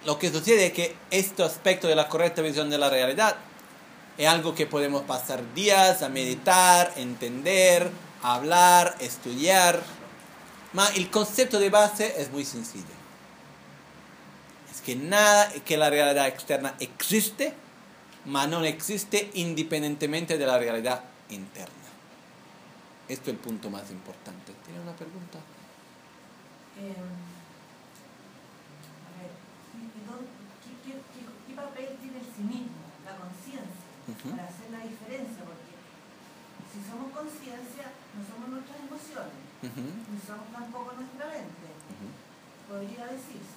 lo 0.04 0.18
que 0.18 0.30
sucede 0.30 0.66
es 0.66 0.72
que 0.72 0.96
este 1.10 1.42
aspecto 1.42 1.88
de 1.88 1.94
la 1.94 2.08
correcta 2.08 2.42
visión 2.42 2.70
de 2.70 2.78
la 2.78 2.90
realidad 2.90 3.36
es 4.18 4.28
algo 4.28 4.54
que 4.54 4.66
podemos 4.66 5.02
pasar 5.02 5.42
días 5.54 6.02
a 6.02 6.08
meditar, 6.08 6.92
entender, 6.96 7.90
hablar, 8.22 8.94
estudiar. 9.00 9.82
Ma 10.76 10.88
el 10.94 11.08
concepto 11.10 11.58
de 11.58 11.70
base 11.70 12.20
es 12.20 12.30
muy 12.30 12.44
sencillo. 12.44 12.94
Es 14.70 14.82
que 14.82 14.94
nada, 14.94 15.50
que 15.64 15.76
la 15.78 15.88
realidad 15.88 16.28
externa 16.28 16.74
existe, 16.80 17.54
ma 18.26 18.46
no 18.46 18.62
existe 18.64 19.30
independientemente 19.34 20.36
de 20.36 20.44
la 20.46 20.58
realidad 20.58 21.00
interna. 21.30 21.72
Esto 23.08 23.30
es 23.30 23.36
el 23.36 23.40
punto 23.40 23.70
más 23.70 23.88
importante. 23.90 24.52
¿Tiene 24.66 24.80
una 24.80 24.92
pregunta? 24.92 25.38
Eh, 26.76 26.92
a 29.00 29.10
ver, 29.16 29.32
¿y 29.80 30.04
dónde- 30.04 30.28
¿qué, 30.60 30.72
qué, 30.84 30.92
qué- 31.14 31.32
qué 31.48 31.52
papel 31.56 31.88
tiene 32.02 32.18
el 32.20 32.28
sí 32.36 32.42
mismo, 32.44 32.84
la 33.08 33.16
conciencia, 33.16 33.88
para 34.28 34.44
hacer 34.44 34.68
la 34.76 34.82
diferencia? 34.84 35.40
Porque 35.40 35.72
si 36.68 36.78
somos 36.84 37.08
conciencia, 37.16 37.96
no 38.12 38.20
somos 38.28 38.46
nuestras 38.60 38.76
emociones, 38.84 39.45
Ujú. 39.62 39.80
ni 39.80 40.20
somos 40.26 40.46
tampoco 40.52 40.92
nuestra 40.92 41.26
mente, 41.26 41.66
podría 42.68 43.06
decirse. 43.06 43.56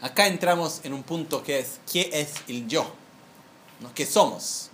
Acá 0.00 0.26
entramos 0.26 0.80
en 0.84 0.92
un 0.92 1.02
punto 1.02 1.42
que 1.42 1.58
es, 1.58 1.80
¿qué 1.90 2.10
es 2.12 2.34
el 2.48 2.68
yo? 2.68 2.92
¿No? 3.80 3.92
¿Qué 3.94 4.04
somos? 4.06 4.70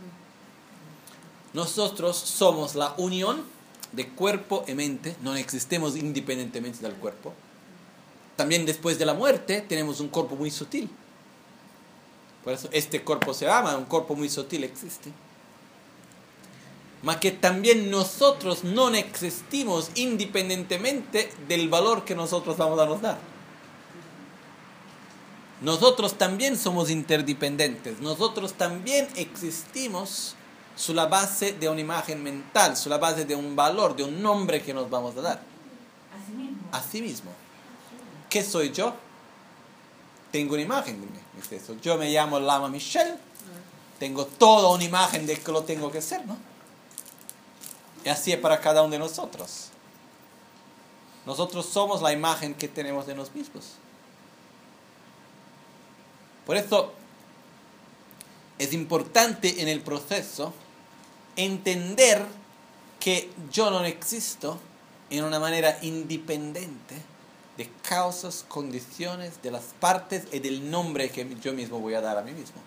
Nosotros 1.53 2.17
somos 2.17 2.75
la 2.75 2.95
unión 2.97 3.45
de 3.93 4.09
cuerpo 4.09 4.65
y 4.67 4.75
mente, 4.75 5.15
no 5.21 5.37
existemos 5.37 5.97
independientemente 5.97 6.81
del 6.81 6.95
cuerpo. 6.95 7.35
También 8.37 8.65
después 8.67 8.99
de 8.99 9.07
la 9.07 9.15
muerte 9.15 9.61
tenemos 9.61 10.01
un 10.01 10.09
cuerpo 10.09 10.35
muy 10.35 10.51
sutil. 10.51 10.91
Por 12.43 12.55
eso 12.55 12.69
este 12.73 13.03
cuerpo 13.03 13.35
se 13.35 13.45
llama, 13.45 13.77
un 13.77 13.85
cuerpo 13.85 14.17
muy 14.17 14.29
sutil 14.29 14.65
existe. 14.65 15.13
Mas 17.03 17.17
que 17.17 17.33
también 17.33 17.91
nosotros 17.91 18.63
no 18.63 18.89
existimos 18.95 19.91
independientemente 19.97 21.33
del 21.49 21.69
valor 21.69 22.05
que 22.05 22.15
nosotros 22.15 22.57
vamos 22.57 22.79
a 22.79 22.87
nos 22.87 23.03
dar. 23.03 23.19
Nosotros 25.61 26.19
también 26.19 26.57
somos 26.57 26.91
interdependientes. 26.91 28.01
Nosotros 28.01 28.55
también 28.55 29.09
existimos 29.17 30.35
sobre 30.77 30.97
la 30.97 31.07
base 31.07 31.53
de 31.53 31.69
una 31.69 31.81
imagen 31.81 32.23
mental, 32.23 32.77
sobre 32.77 32.97
la 32.97 32.99
base 32.99 33.25
de 33.25 33.35
un 33.35 33.55
valor, 33.55 33.95
de 33.95 34.05
un 34.05 34.23
nombre 34.23 34.63
que 34.63 34.73
nos 34.73 34.89
vamos 34.89 35.17
a 35.17 35.21
dar. 35.21 35.43
Así 36.13 36.33
mismo. 36.33 36.69
Así 36.73 37.03
mismo. 37.03 37.31
¿Qué 38.29 38.43
soy 38.43 38.73
yo? 38.73 38.95
Tengo 40.31 40.55
una 40.55 40.63
imagen 40.63 41.01
de 41.01 41.07
mí. 41.07 41.19
es 41.41 41.53
eso. 41.53 41.77
Yo 41.83 41.99
me 41.99 42.11
llamo 42.11 42.41
Lama 42.41 42.69
Michelle. 42.69 43.17
Tengo 43.99 44.27
toda 44.27 44.71
una 44.71 44.83
imagen 44.83 45.27
de 45.27 45.39
que 45.39 45.53
lo 45.53 45.63
tengo 45.63 45.93
que 45.93 46.01
ser, 46.01 46.27
¿no? 46.27 46.52
Y 48.05 48.09
así 48.09 48.33
es 48.33 48.39
para 48.39 48.61
cada 48.61 48.83
uno 48.83 48.91
de 48.91 48.99
nosotros. 48.99 49.69
Nosotros 51.27 51.67
somos 51.67 52.03
la 52.03 52.13
imagen 52.13 52.55
que 52.55 52.69
tenemos 52.69 53.07
de 53.07 53.15
nosotros 53.15 53.37
mismos. 53.37 53.65
Por 56.47 56.57
eso 56.57 56.93
es 58.59 58.73
importante 58.73 59.63
en 59.63 59.69
el 59.69 59.81
proceso 59.81 60.53
entender 61.37 62.25
que 62.99 63.31
yo 63.51 63.71
no 63.71 63.85
existo 63.85 64.59
en 65.11 65.25
una 65.25 65.39
manera 65.39 65.79
independiente 65.83 66.97
de 67.57 67.71
causas, 67.83 68.45
condiciones, 68.49 69.43
de 69.43 69.51
las 69.51 69.65
partes 69.79 70.27
y 70.33 70.39
del 70.39 70.71
nombre 70.71 71.11
que 71.11 71.27
yo 71.41 71.53
mismo 71.53 71.79
voy 71.79 71.95
a 71.95 72.01
dar 72.01 72.19
a 72.19 72.23
mí 72.23 72.33
mismo. 72.33 72.61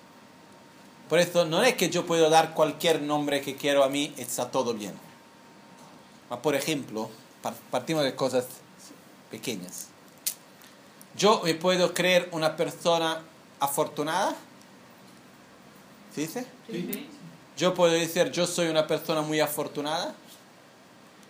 Por 1.09 1.19
eso 1.19 1.45
no 1.45 1.63
es 1.63 1.75
que 1.75 1.89
yo 1.89 2.05
puedo 2.05 2.29
dar 2.29 2.53
cualquier 2.53 3.01
nombre 3.01 3.41
que 3.41 3.55
quiero 3.55 3.83
a 3.83 3.89
mí, 3.89 4.13
está 4.17 4.51
todo 4.51 4.73
bien. 4.73 4.93
Ma, 6.29 6.41
Por 6.41 6.55
ejemplo, 6.55 7.09
par- 7.41 7.55
partimos 7.71 8.03
de 8.03 8.15
cosas 8.15 8.45
pequeñas. 9.31 9.87
Yo 11.17 11.41
me 11.43 11.53
puedo 11.55 11.93
creer 11.93 12.29
una 12.31 12.55
persona 12.55 13.21
afortunada. 13.59 14.35
¿Sí 16.13 16.21
dice? 16.21 16.45
Yo 17.57 17.73
puedo 17.73 17.93
decir, 17.93 18.31
yo 18.31 18.45
soy 18.47 18.67
una 18.67 18.85
persona 18.87 19.21
muy 19.21 19.39
afortunada 19.39 20.13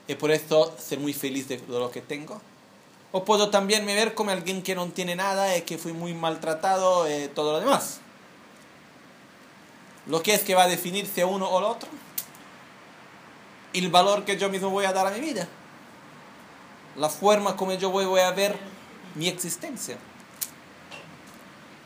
y 0.08 0.16
por 0.16 0.32
eso 0.32 0.74
ser 0.80 1.00
muy 1.00 1.14
feliz 1.14 1.48
de 1.48 1.62
lo 1.68 1.92
que 1.92 2.02
tengo. 2.02 2.42
O 3.12 3.24
puedo 3.24 3.50
también 3.50 3.86
me 3.86 3.94
ver 3.96 4.14
como 4.16 4.32
alguien 4.32 4.62
que 4.64 4.76
no 4.76 4.88
tiene 4.88 5.16
nada 5.16 5.56
y 5.58 5.62
que 5.62 5.78
fui 5.78 5.94
muy 5.94 6.14
maltratado 6.14 7.08
y 7.10 7.28
todo 7.30 7.54
lo 7.54 7.60
demás. 7.60 8.00
Lo 10.08 10.22
que 10.22 10.34
es 10.34 10.42
que 10.44 10.54
va 10.56 10.64
a 10.64 10.68
definirse 10.68 11.24
uno 11.26 11.48
o 11.48 11.60
el 11.60 11.66
otro. 11.66 11.90
El 13.76 13.90
valor 13.90 14.24
que 14.24 14.38
yo 14.38 14.50
mismo 14.50 14.70
voy 14.70 14.86
a 14.86 14.94
dar 14.94 15.06
a 15.06 15.12
mi 15.12 15.20
vida. 15.20 15.48
La 16.96 17.10
forma 17.10 17.58
como 17.58 17.74
yo 17.74 17.90
voy, 17.90 18.06
voy 18.06 18.22
a 18.22 18.32
ver 18.32 18.58
mi 19.16 19.28
existencia. 19.28 19.98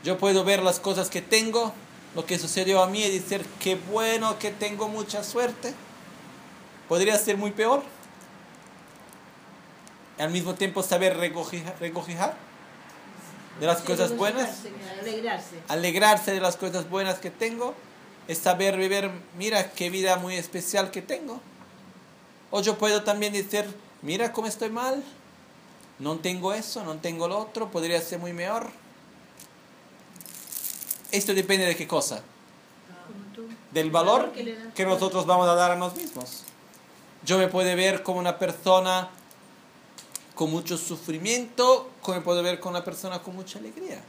Yo 0.04 0.18
puedo 0.18 0.44
ver 0.44 0.62
las 0.62 0.80
cosas 0.80 1.10
que 1.10 1.22
tengo, 1.22 1.74
lo 2.16 2.26
que 2.26 2.38
sucedió 2.38 2.84
a 2.84 2.88
mí 2.88 3.04
y 3.04 3.20
decir, 3.20 3.46
qué 3.60 3.76
bueno 3.76 4.38
que 4.38 4.52
tengo 4.52 4.88
mucha 4.88 5.24
suerte. 5.24 5.74
Podría 6.88 7.18
ser 7.18 7.38
muy 7.38 7.52
peor. 7.52 7.84
Y 10.18 10.22
al 10.22 10.30
mismo 10.30 10.54
tiempo 10.54 10.84
saber 10.84 11.18
regocijar, 11.18 11.76
regocijar 11.80 12.36
de 13.60 13.66
las 13.66 13.82
cosas 13.82 14.16
buenas, 14.16 14.50
Alegrarse. 15.02 15.56
alegrarse 15.68 16.32
de 16.32 16.40
las 16.40 16.56
cosas 16.56 16.90
buenas 16.90 17.20
que 17.20 17.30
tengo, 17.32 17.74
es 18.28 18.38
saber 18.38 18.78
vivir, 18.78 19.10
mira 19.38 19.72
qué 19.72 19.90
vida 19.90 20.18
muy 20.18 20.36
especial 20.36 20.92
que 20.92 21.02
tengo. 21.02 21.42
O 22.52 22.62
yo 22.62 22.78
puedo 22.78 23.04
también 23.04 23.34
decir, 23.34 23.66
mira 24.02 24.34
cómo 24.34 24.48
estoy 24.48 24.70
mal, 24.70 25.04
no 26.00 26.18
tengo 26.18 26.54
eso, 26.54 26.84
no 26.84 26.96
tengo 26.98 27.28
lo 27.28 27.38
otro, 27.38 27.70
podría 27.70 28.02
ser 28.02 28.20
muy 28.20 28.34
mejor. 28.34 28.70
Esto 31.12 31.34
depende 31.34 31.66
de 31.66 31.76
qué 31.76 31.88
cosa, 31.88 32.22
Como 33.36 33.50
del 33.72 33.92
valor 33.92 34.32
que 34.76 34.86
nosotros 34.86 35.26
vamos 35.26 35.48
a 35.48 35.56
dar 35.56 35.72
a 35.72 35.76
nosotros 35.76 36.04
mismos. 36.04 36.44
Yo 37.26 37.38
me 37.38 37.48
puedo 37.48 37.76
ver 37.76 38.04
como 38.04 38.20
una 38.20 38.38
persona 38.38 39.10
con 40.36 40.52
mucho 40.52 40.78
sufrimiento, 40.78 41.90
como 42.02 42.18
me 42.20 42.24
puedo 42.24 42.42
ver 42.42 42.60
con 42.60 42.72
una 42.72 42.84
persona 42.84 43.22
con 43.22 43.36
mucha 43.36 43.60
alegría. 43.60 44.02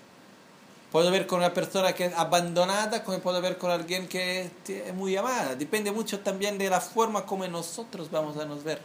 Puedo 0.92 1.10
ver 1.12 1.26
con 1.26 1.38
una 1.38 1.54
persona 1.54 1.92
que 1.92 2.06
es 2.06 2.14
abandonada, 2.14 3.04
como 3.04 3.20
puedo 3.20 3.40
ver 3.40 3.58
con 3.58 3.70
alguien 3.70 4.08
que 4.08 4.50
es 4.66 4.94
muy 4.94 5.16
amada. 5.16 5.54
Depende 5.54 5.92
mucho 5.92 6.18
también 6.20 6.58
de 6.58 6.68
la 6.68 6.80
forma 6.80 7.24
como 7.24 7.46
nosotros 7.46 8.10
vamos 8.10 8.36
a 8.36 8.44
nos 8.44 8.64
ver 8.64 8.80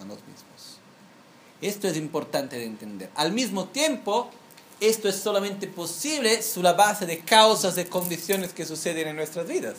a 0.00 0.04
nosotros 0.04 0.28
mismos. 0.28 0.78
Esto 1.60 1.86
es 1.86 1.96
importante 1.98 2.56
de 2.56 2.64
entender. 2.64 3.10
Al 3.14 3.32
mismo 3.32 3.66
tiempo, 3.66 4.30
esto 4.80 5.08
es 5.08 5.16
solamente 5.16 5.66
posible 5.66 6.42
sobre 6.42 6.64
la 6.64 6.72
base 6.72 7.04
de 7.04 7.18
causas 7.18 7.76
y 7.76 7.84
condiciones 7.84 8.54
que 8.54 8.64
suceden 8.64 9.08
en 9.08 9.16
nuestras 9.16 9.46
vidas. 9.46 9.76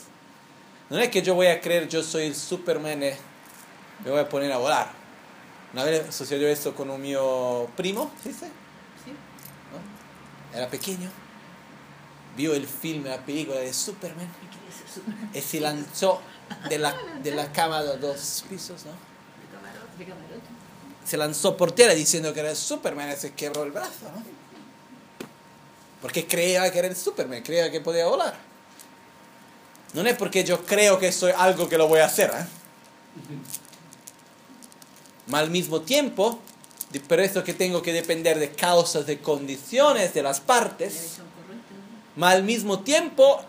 No 0.89 0.99
es 0.99 1.09
que 1.09 1.23
yo 1.23 1.33
voy 1.33 1.47
a 1.47 1.61
creer 1.61 1.87
yo 1.87 2.03
soy 2.03 2.25
el 2.25 2.35
Superman 2.35 3.01
y 3.01 3.11
me 4.03 4.11
voy 4.11 4.19
a 4.19 4.29
poner 4.29 4.51
a 4.51 4.57
volar. 4.57 4.91
Una 5.73 5.83
vez 5.83 6.13
sucedió 6.13 6.47
eso 6.47 6.75
con 6.75 6.91
un 6.91 7.01
mío 7.01 7.67
primo, 7.75 8.11
¿sí? 8.23 8.31
Sí. 8.31 8.45
¿no? 9.71 10.57
Era 10.57 10.69
pequeño, 10.69 11.09
vio 12.35 12.53
el 12.53 12.67
filme, 12.67 13.09
la 13.09 13.25
película 13.25 13.59
de 13.59 13.73
Superman 13.73 14.27
Y 15.33 15.41
se 15.41 15.59
lanzó 15.59 16.21
de 16.69 16.77
la, 16.77 16.95
de 17.23 17.31
la 17.31 17.51
cama 17.51 17.83
de 17.83 17.97
dos 17.97 18.45
pisos, 18.49 18.85
¿no? 18.85 18.91
Se 21.05 21.17
lanzó 21.17 21.55
por 21.55 21.71
tierra 21.71 21.93
diciendo 21.93 22.33
que 22.33 22.39
era 22.39 22.49
el 22.49 22.55
Superman 22.55 23.11
y 23.11 23.15
se 23.15 23.33
quebró 23.33 23.63
el 23.63 23.71
brazo, 23.71 24.11
¿no? 24.15 24.23
Porque 26.01 26.27
creía 26.27 26.69
que 26.71 26.79
era 26.79 26.87
el 26.87 26.95
Superman, 26.95 27.41
creía 27.41 27.71
que 27.71 27.81
podía 27.81 28.05
volar. 28.07 28.35
No 29.93 30.01
es 30.01 30.17
porque 30.17 30.43
yo 30.43 30.65
creo 30.65 30.99
que 30.99 31.11
soy 31.11 31.31
algo 31.35 31.69
que 31.69 31.77
lo 31.77 31.87
voy 31.87 31.99
a 31.99 32.05
hacer, 32.05 32.29
¿eh? 32.29 32.45
Ma 35.27 35.39
al 35.39 35.49
mismo 35.49 35.81
tiempo, 35.81 36.39
por 37.07 37.19
eso 37.19 37.43
que 37.43 37.53
tengo 37.53 37.81
que 37.81 37.93
depender 37.93 38.37
de 38.39 38.51
causas, 38.51 39.05
de 39.05 39.19
condiciones, 39.19 40.13
de 40.13 40.21
las 40.21 40.39
partes, 40.39 41.19
Son 42.15 42.21
correctos. 42.21 42.21
ma 42.21 42.29
al 42.31 42.43
mismo 42.43 42.79
tiempo 42.79 43.41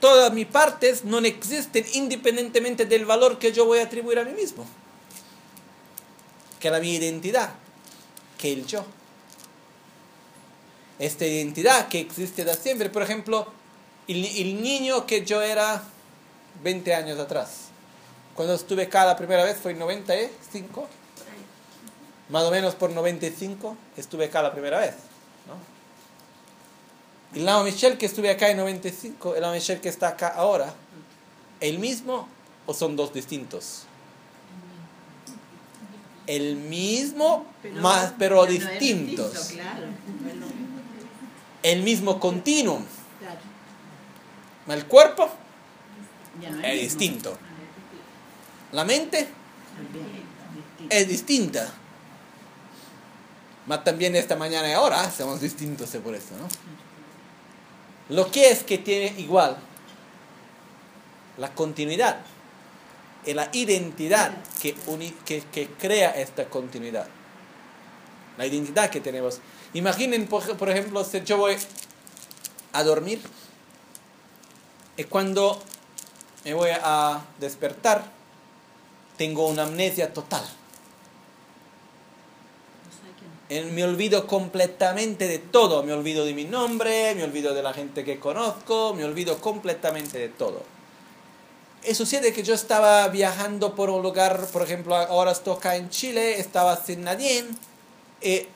todas 0.00 0.32
mis 0.34 0.46
partes 0.46 1.04
no 1.04 1.18
existen 1.20 1.84
independientemente 1.94 2.84
del 2.84 3.06
valor 3.06 3.38
que 3.38 3.52
yo 3.52 3.64
voy 3.64 3.78
a 3.78 3.84
atribuir 3.84 4.18
a 4.18 4.24
mí 4.24 4.32
mismo, 4.32 4.66
que 6.60 6.68
es 6.68 6.72
la 6.72 6.80
mi 6.80 6.94
identidad, 6.94 7.54
que 8.36 8.52
el 8.52 8.66
yo. 8.66 8.84
Esta 10.98 11.24
identidad 11.24 11.88
que 11.88 12.00
existe 12.00 12.44
de 12.44 12.54
siempre, 12.54 12.90
por 12.90 13.02
ejemplo, 13.02 13.46
el, 14.06 14.24
el 14.26 14.62
niño 14.62 15.06
que 15.06 15.24
yo 15.24 15.40
era 15.40 15.82
20 16.62 16.94
años 16.94 17.18
atrás, 17.18 17.68
cuando 18.34 18.54
estuve 18.54 18.82
acá 18.82 19.06
la 19.06 19.16
primera 19.16 19.42
vez 19.42 19.56
fue 19.56 19.72
en 19.72 19.78
95, 19.78 20.86
más 22.28 22.44
o 22.44 22.50
menos 22.50 22.74
por 22.74 22.90
95 22.90 23.76
estuve 23.96 24.26
acá 24.26 24.42
la 24.42 24.52
primera 24.52 24.80
vez. 24.80 24.94
¿no? 25.46 25.73
El 27.34 27.44
Lama 27.44 27.64
Michel 27.64 27.98
que 27.98 28.06
estuve 28.06 28.30
acá 28.30 28.48
en 28.50 28.58
95, 28.58 29.34
el 29.34 29.42
Lama 29.42 29.54
Michel 29.54 29.80
que 29.80 29.88
está 29.88 30.08
acá 30.08 30.28
ahora, 30.28 30.72
¿el 31.60 31.78
mismo 31.78 32.28
o 32.66 32.74
son 32.74 32.96
dos 32.96 33.12
distintos? 33.12 33.82
El 36.26 36.56
mismo, 36.56 37.46
más, 37.74 38.14
pero 38.18 38.36
no 38.36 38.44
es 38.44 38.50
distintos. 38.60 39.32
distinto, 39.32 39.62
claro. 39.62 39.86
Bueno, 40.22 40.46
El 41.62 41.82
mismo 41.82 42.18
continuum. 42.18 42.82
claro. 43.18 43.40
El 44.78 44.86
cuerpo 44.86 45.28
no 46.40 46.60
es 46.66 46.80
distinto. 46.80 47.36
La 48.72 48.84
mente 48.84 49.28
es 50.88 51.08
distinta. 51.08 51.70
Mas 53.66 53.84
también 53.84 54.16
esta 54.16 54.36
mañana 54.36 54.68
y 54.68 54.72
ahora 54.72 55.10
somos 55.10 55.40
distintos 55.40 55.90
por 56.02 56.14
eso, 56.14 56.34
¿no? 56.38 56.48
Lo 58.08 58.30
que 58.30 58.50
es 58.50 58.62
que 58.62 58.78
tiene 58.78 59.18
igual 59.20 59.56
la 61.38 61.52
continuidad 61.54 62.20
y 63.26 63.32
la 63.32 63.48
identidad 63.52 64.32
que, 64.60 64.76
uni- 64.86 65.14
que, 65.24 65.42
crea 65.78 66.10
esta 66.10 66.44
continuidad. 66.44 67.08
La 68.36 68.46
identidad 68.46 68.90
que 68.90 69.00
tenemos. 69.00 69.40
Imaginen, 69.72 70.26
por, 70.26 70.56
por 70.56 70.68
ejemplo, 70.70 71.02
si 71.04 71.22
yo 71.22 71.38
voy 71.38 71.56
a 72.72 72.82
dormir 72.84 73.20
y 74.96 75.04
cuando 75.04 75.60
me 76.44 76.52
voy 76.54 76.70
a 76.72 77.20
despertar, 77.40 78.04
tengo 79.16 79.48
una 79.48 79.62
amnesia 79.62 80.12
total. 80.12 80.44
No 82.84 82.90
sabe 82.92 83.12
quién. 83.18 83.30
Eh, 83.30 83.32
Me 83.50 83.84
olvido 83.84 84.26
completamente 84.26 85.28
de 85.28 85.38
todo. 85.38 85.82
Me 85.82 85.92
olvido 85.92 86.24
de 86.24 86.34
mi 86.34 86.44
nombre, 86.44 87.14
me 87.14 87.24
olvido 87.24 87.54
de 87.54 87.62
la 87.62 87.72
gente 87.72 88.04
que 88.04 88.18
conozco, 88.18 88.94
me 88.94 89.04
olvido 89.04 89.38
completamente 89.38 90.18
de 90.18 90.28
todo. 90.28 90.62
Y 91.86 91.94
sucede 91.94 92.32
que 92.32 92.42
yo 92.42 92.54
estaba 92.54 93.06
viajando 93.08 93.74
por 93.74 93.90
un 93.90 94.02
lugar, 94.02 94.46
por 94.52 94.62
ejemplo, 94.62 94.96
ahora 94.96 95.32
estoy 95.32 95.54
acá 95.54 95.76
en 95.76 95.90
Chile, 95.90 96.40
estaba 96.40 96.76
sin 96.82 97.04
nadie, 97.04 97.44
y 98.22 98.46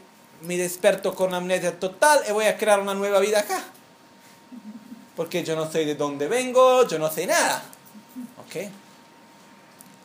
me 0.42 0.56
desperto 0.56 1.14
con 1.14 1.34
amnesia 1.34 1.78
total 1.78 2.20
y 2.26 2.32
voy 2.32 2.46
a 2.46 2.56
crear 2.56 2.80
una 2.80 2.94
nueva 2.94 3.18
vida 3.20 3.40
acá. 3.40 3.62
Porque 5.14 5.44
yo 5.44 5.56
no 5.56 5.70
sé 5.70 5.84
de 5.84 5.94
dónde 5.94 6.26
vengo, 6.26 6.86
yo 6.88 6.98
no 6.98 7.10
sé 7.10 7.26
nada. 7.26 7.62
¿Ok? 8.38 8.70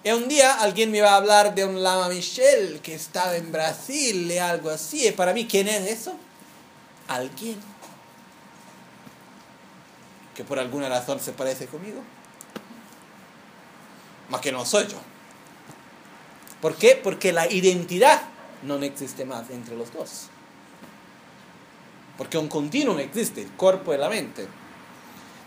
Y 0.03 0.11
un 0.11 0.27
día 0.27 0.55
alguien 0.61 0.91
me 0.91 1.01
va 1.01 1.11
a 1.13 1.15
hablar 1.15 1.55
de 1.55 1.63
un 1.63 1.81
Lama 1.81 2.09
Michel 2.09 2.81
que 2.81 2.93
estaba 2.93 3.35
en 3.37 3.51
Brasil 3.51 4.29
y 4.29 4.37
algo 4.37 4.69
así. 4.69 5.07
Y 5.07 5.11
para 5.11 5.33
mí, 5.33 5.47
¿quién 5.47 5.69
es 5.69 5.87
eso? 5.89 6.13
Alguien 7.07 7.57
que 10.35 10.43
por 10.43 10.59
alguna 10.59 10.89
razón 10.89 11.19
se 11.19 11.31
parece 11.31 11.67
conmigo. 11.67 12.01
Más 14.29 14.41
que 14.41 14.51
no 14.51 14.65
soy 14.65 14.87
yo. 14.87 14.97
¿Por 16.61 16.75
qué? 16.75 16.99
Porque 17.01 17.31
la 17.31 17.51
identidad 17.51 18.23
no 18.63 18.75
existe 18.77 19.25
más 19.25 19.49
entre 19.49 19.75
los 19.75 19.93
dos. 19.93 20.27
Porque 22.17 22.37
un 22.37 22.47
continuum 22.47 22.99
existe, 22.99 23.41
el 23.41 23.51
cuerpo 23.51 23.93
y 23.93 23.97
la 23.97 24.09
mente. 24.09 24.47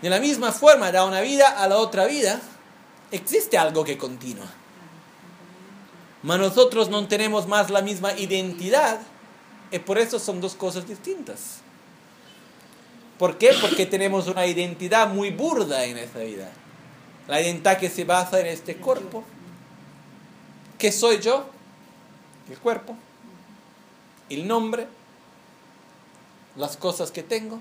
De 0.03 0.11
la 0.11 0.21
misma 0.21 0.53
forma, 0.53 0.93
da 0.93 1.05
una 1.05 1.21
vida 1.21 1.49
a 1.49 1.69
la 1.69 1.79
otra 1.79 2.07
vida, 2.07 2.41
existe 3.11 3.59
algo 3.59 3.85
que 3.85 3.99
continúa. 3.99 4.49
Mas 6.23 6.39
nosotros 6.39 6.89
no 6.89 7.07
tenemos 7.07 7.47
más 7.47 7.71
la 7.71 7.83
misma 7.83 8.13
identidad 8.15 9.01
y 9.71 9.79
por 9.79 9.99
eso 9.99 10.19
son 10.19 10.41
dos 10.41 10.55
cosas 10.55 10.89
distintas. 10.89 11.61
¿Por 13.19 13.39
qué? 13.39 13.53
Porque 13.61 13.87
tenemos 13.87 14.27
una 14.27 14.47
identidad 14.47 15.09
muy 15.09 15.31
burda 15.31 15.85
en 15.85 15.97
esta 15.97 16.21
vida. 16.21 16.51
La 17.29 17.41
identidad 17.41 17.79
que 17.79 17.89
se 17.89 18.05
basa 18.05 18.41
en 18.41 18.47
este 18.47 18.77
cuerpo. 18.77 19.25
¿Qué 20.79 20.93
soy 20.93 21.21
yo? 21.21 21.47
El 22.51 22.59
cuerpo. 22.59 22.97
El 24.29 24.47
nombre. 24.47 24.87
Las 26.57 26.77
cosas 26.77 27.11
que 27.11 27.23
tengo. 27.23 27.61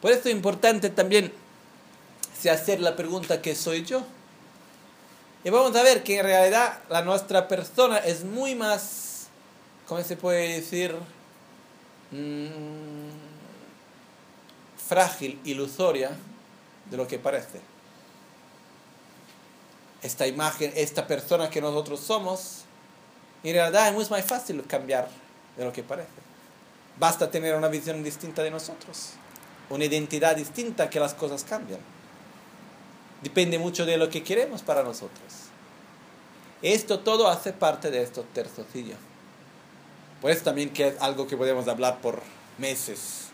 Por 0.00 0.12
eso 0.12 0.28
es 0.28 0.34
importante 0.34 0.88
también 0.90 1.32
se 2.40 2.50
hacer 2.50 2.80
la 2.80 2.96
pregunta 2.96 3.42
¿qué 3.42 3.54
soy 3.54 3.84
yo? 3.84 4.02
Y 5.44 5.50
vamos 5.50 5.74
a 5.76 5.82
ver 5.82 6.02
que 6.02 6.18
en 6.18 6.24
realidad 6.24 6.78
la 6.88 7.02
nuestra 7.02 7.48
persona 7.48 7.98
es 7.98 8.24
muy 8.24 8.54
más, 8.54 9.28
¿cómo 9.86 10.02
se 10.02 10.16
puede 10.16 10.60
decir? 10.60 10.94
Mm, 12.10 13.10
frágil, 14.88 15.40
ilusoria 15.44 16.10
de 16.90 16.96
lo 16.96 17.06
que 17.06 17.18
parece. 17.18 17.60
Esta 20.02 20.26
imagen, 20.26 20.72
esta 20.74 21.06
persona 21.06 21.48
que 21.48 21.60
nosotros 21.60 22.00
somos, 22.00 22.64
en 23.42 23.54
realidad 23.54 23.88
es 23.88 23.94
muy 23.94 24.06
más 24.06 24.24
fácil 24.24 24.62
cambiar 24.66 25.08
de 25.56 25.64
lo 25.64 25.72
que 25.72 25.82
parece. 25.82 26.08
Basta 26.98 27.30
tener 27.30 27.54
una 27.54 27.68
visión 27.68 28.02
distinta 28.02 28.42
de 28.42 28.50
nosotros, 28.50 29.12
una 29.70 29.84
identidad 29.84 30.36
distinta 30.36 30.90
que 30.90 31.00
las 31.00 31.14
cosas 31.14 31.44
cambian. 31.44 31.80
Depende 33.22 33.58
mucho 33.58 33.84
de 33.86 33.96
lo 33.96 34.08
que 34.08 34.22
queremos 34.22 34.62
para 34.62 34.82
nosotros. 34.82 35.20
Esto 36.62 37.00
todo 37.00 37.28
hace 37.28 37.52
parte 37.52 37.90
de 37.90 38.02
estos 38.02 38.24
tercocillos. 38.32 38.98
Por 40.20 40.30
eso 40.30 40.44
también 40.44 40.70
que 40.70 40.88
es 40.88 41.00
algo 41.00 41.26
que 41.26 41.36
podemos 41.36 41.66
hablar 41.68 42.00
por 42.00 42.20
meses. 42.58 43.26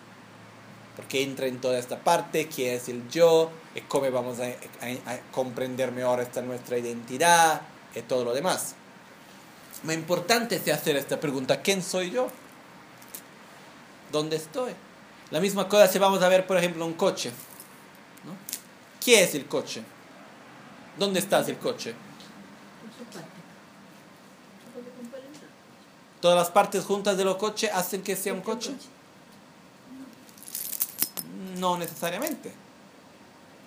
Porque 0.95 1.23
entra 1.23 1.47
en 1.47 1.61
toda 1.61 1.79
esta 1.79 1.99
parte, 1.99 2.49
qué 2.49 2.75
es 2.75 2.89
el 2.89 3.09
yo, 3.11 3.51
y 3.75 3.81
cómo 3.83 4.11
vamos 4.11 4.39
a, 4.41 4.45
a- 4.47 5.19
comprender 5.33 5.93
mejor 5.93 6.21
esta 6.21 6.41
nuestra 6.43 6.79
identidad 6.79 7.61
y 7.95 8.01
todo 8.03 8.25
lo 8.25 8.33
demás. 8.33 8.75
Lo 9.85 9.93
importante 9.93 10.57
es 10.57 10.69
hacer 10.73 10.97
esta 10.97 11.21
pregunta, 11.21 11.61
¿quién 11.61 11.83
soy 11.83 12.11
yo? 12.11 12.29
¿Dónde 14.11 14.37
estoy? 14.37 14.73
La 15.31 15.41
misma 15.41 15.69
cosa 15.69 15.87
si 15.89 15.99
vamos 15.99 16.23
a 16.23 16.29
ver, 16.29 16.47
por 16.47 16.57
ejemplo, 16.57 16.87
un 16.87 16.95
coche. 16.95 17.31
¿Qué 19.07 19.23
es 19.23 19.37
el 19.37 19.47
coche? 19.47 19.85
¿Dónde 20.99 21.21
está 21.21 21.39
el 21.39 21.59
coche? 21.59 21.95
¿Todas 26.21 26.37
las 26.37 26.51
partes 26.51 26.85
juntas 26.85 27.17
de 27.17 27.25
los 27.25 27.37
coches 27.37 27.71
hacen 27.73 28.03
que 28.03 28.17
sea 28.17 28.33
un 28.33 28.41
coche? 28.41 28.75
No 31.57 31.79
necesariamente. 31.79 32.53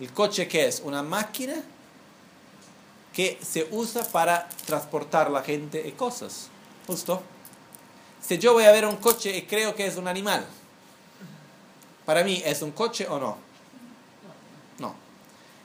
¿El 0.02 0.12
coche 0.12 0.46
qué 0.50 0.68
es? 0.68 0.82
Una 0.84 1.04
máquina 1.04 1.56
que 3.14 3.40
se 3.42 3.66
usa 3.72 4.04
para 4.04 4.50
transportar 4.66 5.32
la 5.32 5.42
gente 5.42 5.88
y 5.88 5.94
cosas. 5.94 6.50
Justo. 6.86 7.24
Si 8.22 8.38
yo 8.40 8.52
voy 8.52 8.66
a 8.66 8.74
ver 8.74 8.86
un 8.86 8.98
coche 8.98 9.38
y 9.38 9.44
creo 9.44 9.74
que 9.74 9.88
es 9.88 9.96
un 9.96 10.10
animal, 10.10 10.46
para 12.06 12.26
mí 12.26 12.42
es 12.46 12.62
un 12.62 12.72
coche 12.72 13.08
o? 13.08 13.18
No. 13.18 13.49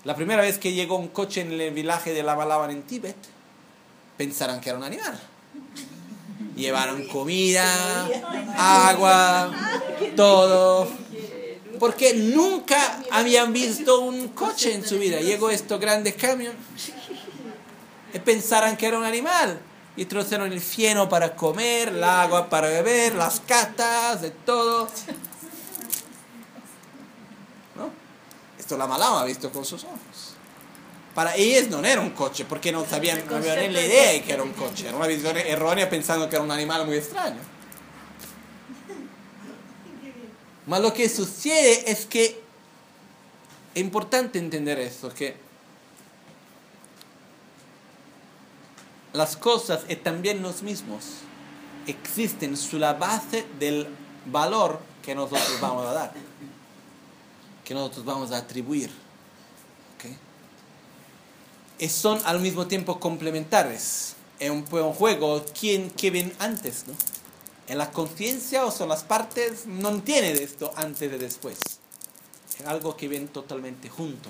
La 0.05 0.15
primera 0.15 0.43
vez 0.43 0.59
que 0.59 0.73
llegó 0.73 0.97
un 0.97 1.09
coche 1.09 1.41
en 1.41 1.59
el 1.59 1.73
vilaje 1.73 2.13
de 2.13 2.23
Lavalavan 2.23 2.71
en 2.71 2.83
Tíbet, 2.83 3.17
pensaron 4.19 4.61
que 4.61 4.69
era 4.69 4.79
un 4.79 4.85
animal. 4.85 5.19
Llevaron 6.57 7.07
comida, 7.07 7.65
agua, 8.57 9.51
todo. 10.15 10.87
Porque 11.81 12.13
nunca 12.15 13.03
habían 13.11 13.55
visto 13.55 14.01
un 14.01 14.29
coche 14.29 14.75
en 14.75 14.87
su 14.87 14.99
vida. 14.99 15.21
Llegó 15.21 15.49
estos 15.49 15.81
grandes 15.81 16.15
camiones 16.15 16.57
y 18.13 18.19
pensaron 18.19 18.77
que 18.77 18.87
era 18.87 18.99
un 18.99 19.05
animal. 19.05 19.59
Y 19.97 20.05
trajeron 20.05 20.53
el 20.53 20.61
fieno 20.61 21.09
para 21.09 21.35
comer, 21.35 21.89
el 21.89 22.05
agua 22.05 22.51
para 22.51 22.69
beber, 22.69 23.15
las 23.15 23.41
catas, 23.41 24.21
de 24.21 24.31
todo. 24.31 24.89
¿No? 28.65 28.77
Esto 28.77 28.79
la 28.79 28.87
Malama 28.87 29.25
visto 29.25 29.51
con 29.53 29.65
sus 29.65 29.85
ojos. 29.85 30.35
Para 31.15 31.37
ellos 31.37 31.69
no 31.69 31.85
era 31.85 32.01
un 32.01 32.11
coche, 32.11 32.45
porque 32.45 32.73
no 32.73 32.85
sabían, 32.85 33.25
no 33.29 33.37
habían 33.37 33.59
ni 33.61 33.69
la 33.71 33.85
idea 33.85 34.13
de 34.13 34.23
que 34.23 34.33
era 34.33 34.43
un 34.43 34.53
coche. 34.53 34.89
Era 34.89 34.97
una 34.97 35.07
visión 35.07 35.37
errónea 35.37 35.89
pensando 35.89 36.29
que 36.29 36.37
era 36.37 36.45
un 36.45 36.51
animal 36.51 36.87
muy 36.87 36.97
extraño. 36.97 37.39
Mas 40.67 40.81
lo 40.81 40.93
que 40.93 41.09
sucede 41.09 41.91
es 41.91 42.07
que 42.07 42.43
es 43.75 43.81
importante 43.81 44.39
entender 44.39 44.79
esto, 44.79 45.13
que 45.13 45.37
las 49.13 49.37
cosas 49.37 49.83
y 49.89 49.97
también 49.97 50.43
los 50.43 50.63
mismos 50.63 51.05
existen 51.87 52.57
sobre 52.57 52.81
la 52.81 52.95
base 52.95 53.45
del 53.59 53.89
valor 54.27 54.81
que 55.03 55.15
nosotros 55.15 55.61
vamos 55.61 55.87
a 55.87 55.93
dar, 55.93 56.13
que 57.65 57.75
nosotros 57.75 58.05
vamos 58.05 58.33
a 58.33 58.39
atribuir. 58.39 58.91
son 61.89 62.21
al 62.25 62.41
mismo 62.41 62.67
tiempo 62.67 63.01
complementares. 63.01 64.15
Es 64.39 64.51
un, 64.51 64.65
juego, 64.65 65.45
¿quién 65.59 65.91
qué 65.91 66.11
ven 66.11 66.33
antes? 66.39 66.87
¿no? 66.87 66.95
¿En 67.69 67.79
la 67.79 67.91
conciencia 67.91 68.65
o 68.65 68.71
son 68.71 68.89
las 68.89 69.05
partes? 69.05 69.67
No 69.67 70.03
tiene 70.03 70.35
de 70.35 70.45
esto 70.45 70.73
antes 70.77 71.13
y 71.13 71.17
después. 71.19 71.59
Es 72.59 72.67
algo 72.67 72.97
que 72.97 73.09
ven 73.09 73.29
totalmente 73.29 73.89
junto. 73.89 74.29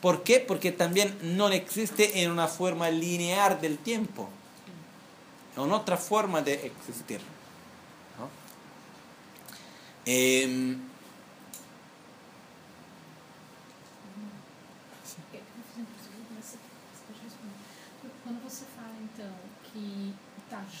¿Por 0.00 0.22
qué? 0.22 0.40
Porque 0.40 0.72
también 0.72 1.16
no 1.22 1.48
existe 1.48 2.22
en 2.22 2.30
una 2.30 2.46
forma 2.46 2.90
lineal 2.90 3.60
del 3.60 3.78
tiempo. 3.78 4.28
En 5.56 5.72
otra 5.72 5.96
forma 5.96 6.40
de 6.40 6.54
existir. 6.66 7.20
¿no? 8.18 8.28
Em, 10.06 10.87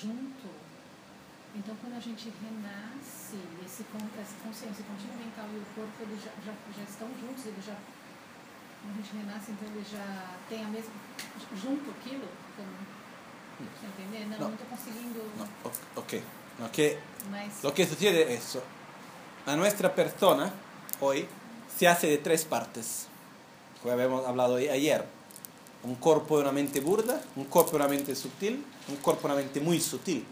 junto, 0.00 0.48
então 1.54 1.74
quando 1.80 1.96
a 1.96 2.00
gente 2.00 2.32
renasce, 2.42 3.38
esse, 3.64 3.82
essa 4.20 4.34
consciência, 4.44 4.84
o 4.84 4.86
contínuo 4.86 5.16
mental 5.18 5.46
e 5.52 5.56
o 5.58 5.64
corpo, 5.74 5.92
eles 6.02 6.22
já, 6.22 6.30
já, 6.44 6.52
já 6.76 6.82
estão 6.84 7.08
juntos, 7.20 7.46
eles 7.46 7.64
já. 7.64 7.74
Quando 8.82 8.94
a 8.94 8.96
gente 9.02 9.16
renasce, 9.16 9.50
então 9.52 9.68
ele 9.68 9.84
já 9.90 10.34
tem 10.48 10.64
a 10.64 10.68
mesma. 10.68 10.92
junto 11.56 11.90
aquilo? 11.90 12.28
Como, 12.56 12.68
você 13.58 13.86
entender? 13.86 14.26
Não, 14.26 14.38
Não. 14.38 14.48
não 14.48 14.54
estou 14.54 14.66
conseguindo. 14.68 15.20
no, 15.36 15.44
o- 15.68 16.00
ok. 16.00 16.22
No, 16.60 16.68
que 16.70 16.98
Mas. 17.30 17.62
Lo 17.62 17.72
que 17.72 17.86
sucede 17.86 18.22
es 18.22 18.44
eso. 18.44 18.62
A 19.46 19.56
nuestra 19.56 19.94
persona 19.94 20.52
hoy 21.00 21.26
se 21.76 21.86
hace 21.88 22.06
de 22.08 22.18
tres 22.18 22.44
partes. 22.44 23.06
Como 23.82 23.94
habíamos 23.94 24.24
hablado 24.26 24.56
ayer. 24.56 25.04
Un 25.84 25.94
cuerpo 25.94 26.38
y 26.38 26.42
una 26.42 26.50
mente 26.52 26.80
burda, 26.80 27.20
un 27.36 27.44
cuerpo 27.44 27.72
y 27.72 27.76
una 27.76 27.86
mente 27.88 28.14
sutil, 28.16 28.64
un 28.88 28.96
cuerpo 28.96 29.28
y 29.28 29.32
una 29.32 29.40
mente 29.40 29.60
muy 29.60 29.80
sutil. 29.80 30.26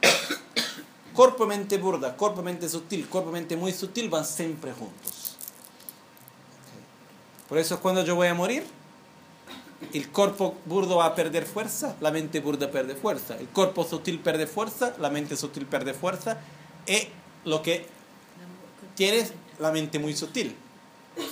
Cuerpo 1.12 1.44
y 1.44 1.48
mente 1.48 1.78
burda, 1.78 2.14
cuerpo 2.14 2.40
y 2.40 2.44
mente 2.44 2.68
sutil, 2.68 3.08
cuerpo 3.08 3.30
y 3.30 3.32
mente 3.32 3.56
muy 3.56 3.72
sutil 3.72 4.10
van 4.10 4.24
siempre 4.24 4.72
juntos. 4.72 5.36
Por 7.48 7.58
eso 7.58 7.80
cuando 7.80 8.04
yo 8.04 8.16
voy 8.16 8.26
a 8.26 8.34
morir, 8.34 8.64
el 9.92 10.10
cuerpo 10.10 10.56
burdo 10.64 10.96
va 10.96 11.06
a 11.06 11.14
perder 11.14 11.46
fuerza, 11.46 11.96
la 12.00 12.10
mente 12.10 12.40
burda 12.40 12.70
pierde 12.70 12.96
fuerza. 12.96 13.36
El 13.36 13.48
cuerpo 13.48 13.84
sutil 13.84 14.18
pierde 14.18 14.46
fuerza, 14.46 14.94
la 14.98 15.10
mente 15.10 15.36
sutil 15.36 15.66
pierde 15.66 15.94
fuerza. 15.94 16.38
Y 16.86 17.08
lo 17.44 17.62
que 17.62 17.86
tienes, 18.94 19.32
la 19.58 19.70
mente 19.70 19.98
muy 19.98 20.14
sutil. 20.14 20.56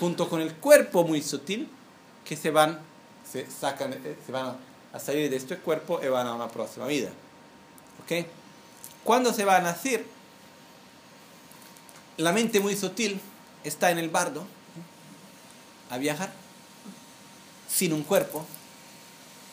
Junto 0.00 0.28
con 0.28 0.40
el 0.40 0.54
cuerpo 0.54 1.04
muy 1.04 1.22
sutil, 1.22 1.68
que 2.24 2.36
se 2.36 2.50
van, 2.50 2.78
se 3.30 3.50
sacan, 3.50 3.92
eh, 3.92 4.16
se 4.24 4.32
van 4.32 4.56
a- 4.94 4.98
salir 5.00 5.28
de 5.30 5.36
este 5.36 5.58
cuerpo 5.58 6.00
y 6.02 6.08
van 6.08 6.26
a 6.26 6.34
una 6.34 6.48
próxima 6.48 6.86
vida. 6.86 7.10
¿Ok? 8.04 8.26
Cuando 9.02 9.32
se 9.32 9.44
va 9.44 9.56
a 9.56 9.60
nacer, 9.60 10.06
la 12.16 12.32
mente 12.32 12.60
muy 12.60 12.76
sutil 12.76 13.20
está 13.64 13.90
en 13.90 13.98
el 13.98 14.08
bardo 14.08 14.46
a 15.90 15.98
viajar 15.98 16.32
sin 17.68 17.92
un 17.92 18.02
cuerpo. 18.04 18.46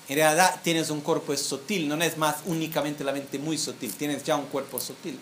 En 0.07 0.15
realidad 0.15 0.59
tienes 0.63 0.89
un 0.89 1.01
cuerpo 1.01 1.35
sutil, 1.37 1.87
no 1.87 1.95
es 2.03 2.17
más 2.17 2.37
únicamente 2.45 3.03
la 3.03 3.13
mente 3.13 3.39
muy 3.39 3.57
sutil, 3.57 3.93
tienes 3.93 4.23
ya 4.23 4.35
un 4.35 4.45
cuerpo 4.45 4.79
sutil 4.79 5.19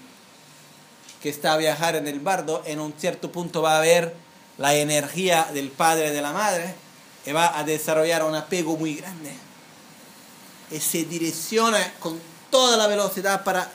que 1.21 1.29
está 1.29 1.53
a 1.53 1.57
viajar 1.57 1.95
en 1.95 2.07
el 2.07 2.19
bardo, 2.19 2.63
en 2.65 2.79
un 2.79 2.93
cierto 2.97 3.31
punto 3.31 3.61
va 3.61 3.75
a 3.75 3.77
haber 3.79 4.15
la 4.57 4.73
energía 4.75 5.49
del 5.53 5.69
padre 5.69 6.07
y 6.09 6.11
de 6.11 6.21
la 6.21 6.31
madre 6.31 6.73
y 7.25 7.31
va 7.33 7.57
a 7.57 7.63
desarrollar 7.63 8.23
un 8.23 8.35
apego 8.35 8.77
muy 8.77 8.95
grande. 8.95 9.31
Y 10.71 10.79
se 10.79 11.03
direcciona 11.05 11.93
con 11.99 12.19
toda 12.51 12.77
la 12.77 12.87
velocidad 12.87 13.43
para 13.43 13.69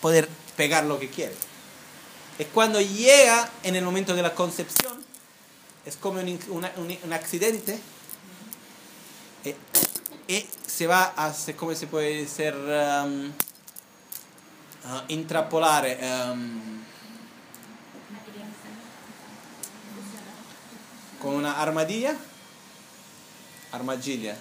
poder 0.00 0.28
pegar 0.56 0.84
lo 0.84 0.98
que 0.98 1.08
quiere. 1.08 1.34
Es 2.38 2.46
cuando 2.52 2.80
llega 2.80 3.48
en 3.62 3.76
el 3.76 3.84
momento 3.84 4.14
de 4.14 4.22
la 4.22 4.34
concepción, 4.34 5.00
es 5.86 5.96
como 5.96 6.20
un, 6.20 6.38
una- 6.48 6.72
un- 6.76 6.98
un 7.04 7.12
accidente, 7.12 7.78
eh, 9.44 9.56
y 10.28 10.46
se 10.66 10.86
va 10.86 11.12
a, 11.16 11.32
¿cómo 11.56 11.74
se 11.74 11.86
puede 11.86 12.18
decir? 12.24 12.54
Um, 12.54 13.32
ah, 14.86 15.04
intrapolare, 15.08 15.98
um, 16.32 16.82
con 21.20 21.34
una 21.34 21.60
armadilla, 21.60 22.16
armadilla, 23.72 24.36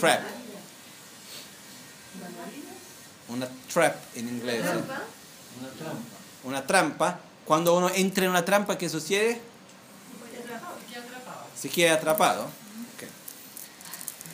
trap, 0.00 0.20
una 3.28 3.48
trap 3.72 3.96
en 4.14 4.28
inglés, 4.28 4.64
¿eh? 4.64 4.68
Una 4.68 5.70
trampa. 5.70 6.16
una 6.44 6.66
trampa. 6.66 7.20
Cuando 7.44 7.76
uno 7.76 7.90
entra 7.90 8.24
en 8.24 8.30
una 8.30 8.44
trampa, 8.44 8.76
¿qué 8.76 8.88
sucede? 8.88 9.40
Se 11.60 11.68
queda 11.68 11.94
atrapado. 11.94 12.44
Ok. 12.44 13.08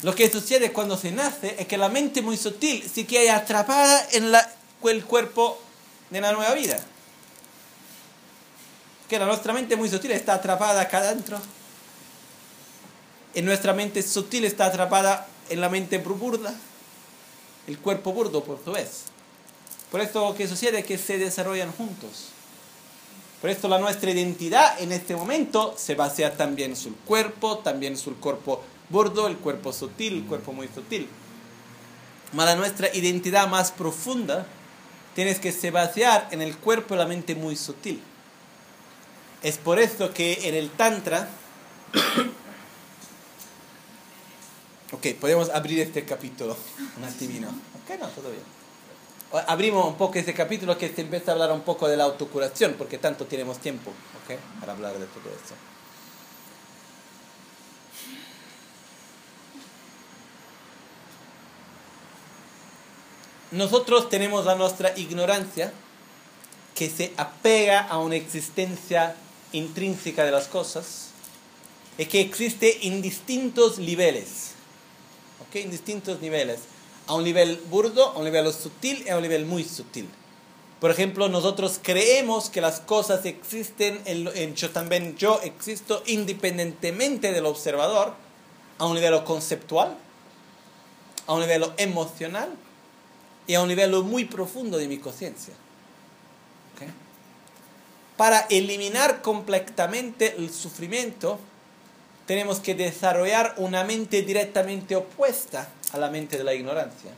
Lo 0.03 0.15
que 0.15 0.31
sucede 0.31 0.73
cuando 0.73 0.97
se 0.97 1.11
nace 1.11 1.57
es 1.59 1.67
que 1.67 1.79
la 1.79 1.89
mente 1.89 2.23
muy 2.23 2.37
sutil 2.37 2.89
se 2.89 3.07
queda 3.07 3.37
atrapada 3.37 4.07
en 4.13 4.31
la, 4.31 4.51
el 4.85 5.05
cuerpo 5.05 5.61
de 6.11 6.21
la 6.21 6.33
nueva 6.33 6.53
vida. 6.55 6.79
Que 9.09 9.19
la 9.19 9.27
nuestra 9.27 9.53
mente 9.53 9.77
muy 9.77 9.89
sutil 9.89 10.11
está 10.11 10.35
atrapada 10.35 10.83
acá 10.83 10.99
adentro. 10.99 11.41
Y 13.35 13.43
nuestra 13.43 13.73
mente 13.73 14.03
sutil 14.03 14.45
está 14.45 14.67
atrapada 14.67 15.27
en 15.49 15.61
la 15.61 15.69
mente 15.69 15.99
burda. 15.99 16.55
El 17.67 17.79
cuerpo 17.79 18.13
burdo, 18.13 18.45
por 18.45 18.63
su 18.63 18.73
vez. 18.73 19.05
Por 19.91 20.01
esto 20.01 20.29
lo 20.29 20.35
que 20.35 20.49
sucede 20.49 20.81
es 20.81 20.87
que 20.87 20.99
se 20.99 21.19
desarrollan 21.19 21.73
juntos. 21.73 22.31
Por 23.41 23.51
esto 23.51 23.69
la 23.69 23.79
nuestra 23.79 24.11
identidad 24.11 24.81
en 24.81 24.91
este 24.91 25.15
momento 25.15 25.75
se 25.77 25.95
basea 25.95 26.37
también 26.37 26.75
sobre 26.77 26.97
el 26.97 27.05
cuerpo, 27.05 27.59
también 27.59 27.97
sobre 27.97 28.17
el 28.17 28.23
cuerpo 28.23 28.63
burdo, 28.89 29.27
el 29.27 29.37
cuerpo 29.37 29.73
sutil, 29.73 30.15
el 30.15 30.25
cuerpo 30.25 30.53
muy 30.53 30.69
sutil. 30.69 31.09
Mas 32.33 32.47
la 32.47 32.57
nuestra 32.57 32.89
identidad 32.95 33.47
más 33.49 33.71
profunda 33.71 34.47
tienes 35.15 35.39
que 35.39 35.53
se 35.53 35.71
basear 35.71 36.29
en 36.31 36.43
el 36.43 36.57
cuerpo 36.57 36.95
y 36.95 36.99
la 36.99 37.07
mente 37.07 37.35
muy 37.35 37.55
sutil. 37.55 38.03
Es 39.43 39.59
por 39.59 39.79
esto 39.79 40.13
que 40.13 40.49
en 40.49 40.55
el 40.55 40.71
Tantra... 40.71 41.29
ok, 44.93 45.07
podemos 45.21 45.51
abrir 45.51 45.81
este 45.81 46.05
capítulo 46.05 46.57
un 46.97 47.05
attimino. 47.05 47.49
Ok, 47.49 47.99
no, 48.01 48.09
todo 48.09 48.31
bien. 48.31 48.43
Abrimos 49.49 49.87
un 49.87 49.97
poco 49.97 50.19
este 50.19 50.33
capítulo 50.33 50.79
que 50.79 50.89
se 50.89 51.01
empieza 51.01 51.33
a 51.33 51.35
hablar 51.35 51.51
un 51.51 51.63
poco 51.63 51.89
de 51.89 51.97
la 51.97 52.05
autocuración, 52.05 52.75
porque 52.79 52.99
tanto 52.99 53.27
tenemos 53.27 53.59
tiempo 53.59 53.91
ok, 53.91 54.39
para 54.61 54.73
hablar 54.73 54.93
de 54.99 55.07
todo 55.07 55.31
esto. 55.35 55.55
Nosotros 63.51 64.09
tenemos 64.09 64.45
la 64.47 64.57
nuestra 64.57 64.99
ignorancia 64.99 65.73
que 66.75 66.91
se 66.91 67.13
apega 67.17 67.81
a 67.81 67.99
una 67.99 68.17
existencia 68.17 69.15
intrínseca 69.53 70.25
de 70.25 70.33
las 70.33 70.49
cosas 70.49 71.11
y 71.97 72.07
que 72.07 72.21
existe 72.21 72.89
en 72.89 73.01
distintos 73.01 73.79
niveles. 73.79 74.54
En 75.55 75.71
distintos 75.71 76.21
niveles. 76.21 76.61
A 77.07 77.15
un 77.15 77.25
nivel 77.25 77.61
burdo, 77.71 78.09
a 78.09 78.19
un 78.19 78.25
nivel 78.25 78.53
sutil 78.53 79.05
y 79.07 79.11
a 79.11 79.17
un 79.17 79.23
nivel 79.23 79.47
muy 79.47 79.63
sutil. 79.63 80.09
Por 80.81 80.91
ejemplo, 80.91 81.29
nosotros 81.29 81.79
creemos 81.83 82.51
que 82.51 82.61
las 82.61 82.81
cosas 82.81 83.25
existen, 83.25 84.01
en, 84.05 84.29
en 84.35 84.55
yo 84.55 84.71
también 84.71 85.17
yo 85.17 85.41
existo 85.43 86.03
independientemente 86.07 87.33
del 87.33 87.47
observador, 87.47 88.15
a 88.79 88.87
un 88.87 88.95
nivel 88.95 89.23
conceptual, 89.25 89.97
a 91.27 91.35
un 91.35 91.41
nivel 91.41 91.65
emocional 91.77 92.51
y 93.47 93.55
a 93.55 93.63
un 93.63 93.69
nivel 93.69 93.93
muy 94.03 94.25
profundo 94.25 94.77
de 94.77 94.89
mi 94.89 94.99
conciencia. 94.99 95.55
¿Ok? 96.75 96.89
Para 98.17 98.41
eliminar 98.51 99.23
completamente 99.23 100.35
el 100.37 100.53
sufrimiento, 100.53 101.39
tenemos 102.27 102.61
que 102.61 102.75
desarrollar 102.75 103.55
una 103.59 103.85
mente 103.85 104.23
directamente 104.23 104.97
opuesta 104.97 105.69
a 105.93 105.99
la 105.99 106.11
mente 106.11 106.39
de 106.39 106.45
la 106.45 106.55
ignorancia, 106.55 107.11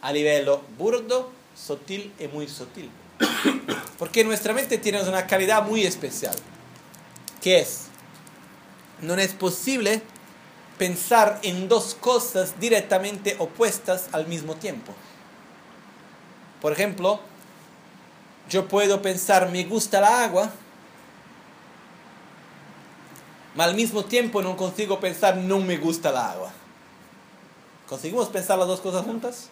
a 0.00 0.12
nivel 0.12 0.48
burdo, 0.78 1.30
sutil 1.54 2.12
y 2.18 2.28
muy 2.28 2.48
sutil. 2.48 2.90
Porque 3.98 4.24
nuestra 4.24 4.52
mente 4.52 4.78
tiene 4.78 5.02
una 5.02 5.26
calidad 5.26 5.62
muy 5.64 5.84
especial, 5.84 6.34
que 7.40 7.60
es, 7.60 7.86
no 9.00 9.14
es 9.14 9.32
posible 9.32 10.02
pensar 10.78 11.38
en 11.42 11.68
dos 11.68 11.94
cosas 11.94 12.58
directamente 12.58 13.36
opuestas 13.38 14.08
al 14.12 14.26
mismo 14.26 14.54
tiempo. 14.56 14.92
Por 16.60 16.72
ejemplo, 16.72 17.20
yo 18.48 18.68
puedo 18.68 19.02
pensar, 19.02 19.50
me 19.50 19.64
gusta 19.64 20.00
la 20.00 20.24
agua, 20.24 20.52
pero 23.56 23.68
al 23.68 23.74
mismo 23.74 24.04
tiempo 24.04 24.42
no 24.42 24.56
consigo 24.56 24.98
pensar, 25.00 25.36
no 25.36 25.60
me 25.60 25.76
gusta 25.76 26.10
la 26.10 26.32
agua. 26.32 26.52
¿Conseguimos 27.88 28.28
pensar 28.28 28.58
las 28.58 28.68
dos 28.68 28.80
cosas 28.80 29.04
juntas? 29.04 29.50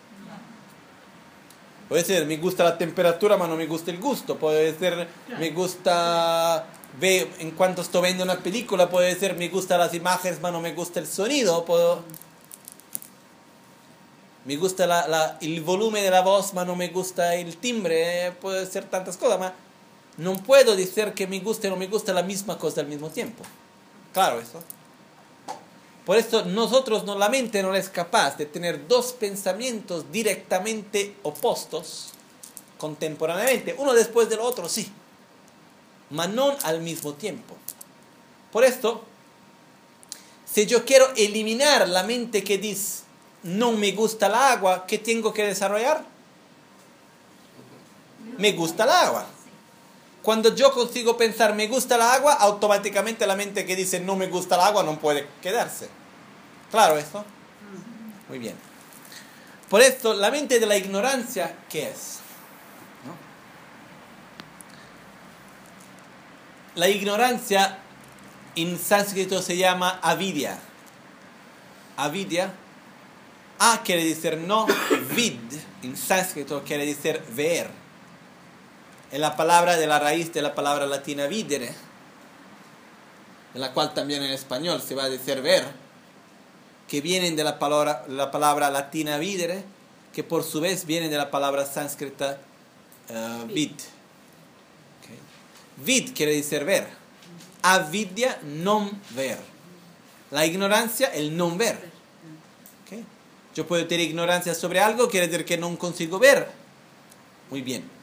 Puede 1.89 2.05
ser, 2.05 2.25
me 2.25 2.37
gusta 2.37 2.65
la 2.65 2.79
temperatura, 2.79 3.37
pero 3.37 3.49
no 3.49 3.57
me 3.57 3.67
gusta 3.67 3.91
el 3.91 3.99
gusto. 3.99 4.37
Puede 4.37 4.79
ser, 4.79 5.09
me 5.39 5.51
gusta 5.51 6.67
ve 6.99 7.31
en 7.39 7.53
cuanto 7.53 7.83
estoy 7.83 8.03
viendo 8.03 8.25
una 8.25 8.39
película, 8.39 8.89
puede 8.89 9.15
ser, 9.15 9.37
me 9.37 9.49
gusta 9.49 9.79
las 9.79 9.95
imágenes, 9.95 10.39
pero 10.41 10.53
no 10.53 10.61
me 10.61 10.73
gusta 10.73 11.01
el 11.01 11.07
sonido. 11.07 11.65
Puedo, 11.65 12.03
me 14.45 14.57
gusta 14.57 14.87
la, 14.87 15.07
la, 15.07 15.39
el 15.41 15.61
volumen 15.61 16.03
de 16.03 16.11
la 16.11 16.23
voz, 16.23 16.51
pero 16.53 16.65
no 16.65 16.77
me 16.77 16.89
gusta 16.89 17.35
el 17.35 17.57
timbre. 17.57 18.33
Puede 18.41 18.67
ser 18.67 18.85
tantas 18.85 19.17
cosas, 19.17 19.39
pero 19.39 19.53
no 20.17 20.43
puedo 20.43 20.77
decir 20.77 21.13
que 21.13 21.27
me 21.27 21.41
gusta 21.41 21.69
o 21.69 21.71
no 21.71 21.77
me 21.77 21.87
gusta 21.87 22.13
la 22.13 22.23
misma 22.23 22.59
cosa 22.59 22.81
al 22.81 22.87
mismo 22.87 23.11
tiempo. 23.11 23.45
Claro 24.13 24.41
eso. 24.41 24.63
Por 26.05 26.17
eso 26.17 26.45
nosotros, 26.45 27.05
no, 27.05 27.17
la 27.17 27.29
mente 27.29 27.63
no 27.63 27.75
es 27.75 27.89
capaz 27.89 28.37
de 28.37 28.47
tener 28.47 28.89
dos 28.89 29.13
pensamientos 29.13 30.11
directamente 30.11 31.15
opuestos 31.23 32.11
contemporáneamente, 32.79 33.75
uno 33.79 33.93
después 33.93 34.29
del 34.31 34.41
otro, 34.41 34.69
sí, 34.69 34.91
mas 36.09 36.31
no 36.31 36.57
al 36.65 36.81
mismo 36.81 37.13
tiempo. 37.13 37.55
Por 38.51 38.65
esto, 38.65 39.05
si 40.51 40.67
yo 40.67 40.85
quiero 40.85 41.11
eliminar 41.15 41.89
la 41.89 42.03
mente 42.03 42.43
que 42.43 42.59
dice 42.59 43.01
no 43.43 43.73
me 43.73 43.93
gusta 43.93 44.27
el 44.27 44.35
agua, 44.35 44.87
¿qué 44.87 44.99
tengo 44.99 45.33
que 45.33 45.45
desarrollar? 45.45 46.05
Me 48.37 48.53
gusta 48.53 48.85
el 48.85 48.91
agua. 48.91 49.27
Cuando 50.23 50.55
yo 50.55 50.73
consigo 50.73 51.17
pensar 51.17 51.55
me 51.55 51.67
gusta 51.67 51.97
el 51.97 52.03
agua, 52.03 52.35
automáticamente 52.35 53.27
la 53.27 53.37
mente 53.37 53.65
que 53.65 53.75
dice 53.75 54.01
no 54.01 54.17
me 54.17 54.27
gusta 54.27 54.57
el 54.57 54.61
agua 54.61 54.83
no 54.83 54.99
puede 54.99 55.27
quedarse. 55.41 55.89
¿Claro 56.71 56.99
esto? 56.99 57.25
Muy 58.29 58.39
bien. 58.39 58.55
Por 59.69 59.81
esto, 59.81 60.15
la 60.15 60.31
mente 60.31 60.61
de 60.61 60.67
la 60.67 60.77
ignorancia, 60.77 61.57
¿qué 61.69 61.89
es? 61.91 62.19
La 66.75 66.89
ignorancia 66.89 67.79
en 68.57 68.79
sánscrito 68.79 69.43
se 69.43 69.57
llama 69.57 70.01
avidya. 70.03 70.59
Avidya. 71.97 72.53
A 73.59 73.83
quiere 73.83 74.05
decir 74.05 74.39
no, 74.39 74.67
vid 75.15 75.39
en 75.83 75.97
sánscrito 75.97 76.63
quiere 76.65 76.87
decir 76.87 77.23
ver 77.35 77.80
es 79.11 79.19
la 79.19 79.37
palabra 79.37 79.77
de 79.77 79.87
la 79.87 79.99
raíz 79.99 80.33
de 80.33 80.43
la 80.43 80.55
palabra 80.55 80.87
latina 80.87 81.27
videre, 81.27 81.73
de 83.55 83.61
la 83.61 83.73
cual 83.73 83.93
también 83.95 84.23
en 84.23 84.31
español 84.31 84.81
se 84.81 84.95
va 84.95 85.05
a 85.05 85.09
decir 85.09 85.43
ver, 85.43 85.65
que 86.89 87.01
vienen 87.01 87.37
de 87.37 87.45
la 87.45 87.59
palabra, 87.59 88.05
la 88.09 88.31
palabra 88.31 88.71
latina 88.71 89.19
videre, 89.19 89.65
que 90.13 90.25
por 90.25 90.43
su 90.45 90.61
vez 90.61 90.87
viene 90.87 91.09
de 91.09 91.17
la 91.17 91.31
palabra 91.31 91.65
sánscrita 91.65 92.39
uh, 93.09 93.47
vid. 93.47 93.73
Vid 95.85 96.15
quiere 96.15 96.35
decir 96.35 96.65
ver. 96.65 96.87
Avidya, 97.63 98.39
non 98.43 98.91
ver. 99.11 99.39
La 100.31 100.45
ignorancia, 100.47 101.09
el 101.09 101.37
non 101.37 101.59
ver. 101.59 101.79
Okay. 102.85 103.05
Yo 103.55 103.67
puedo 103.67 103.87
tener 103.87 104.07
ignorancia 104.07 104.55
sobre 104.55 104.81
algo, 104.81 105.09
quiere 105.09 105.29
decir 105.29 105.45
que 105.45 105.57
no 105.57 105.77
consigo 105.79 106.19
ver. 106.19 106.49
Muy 107.51 107.63
bien. 107.63 108.00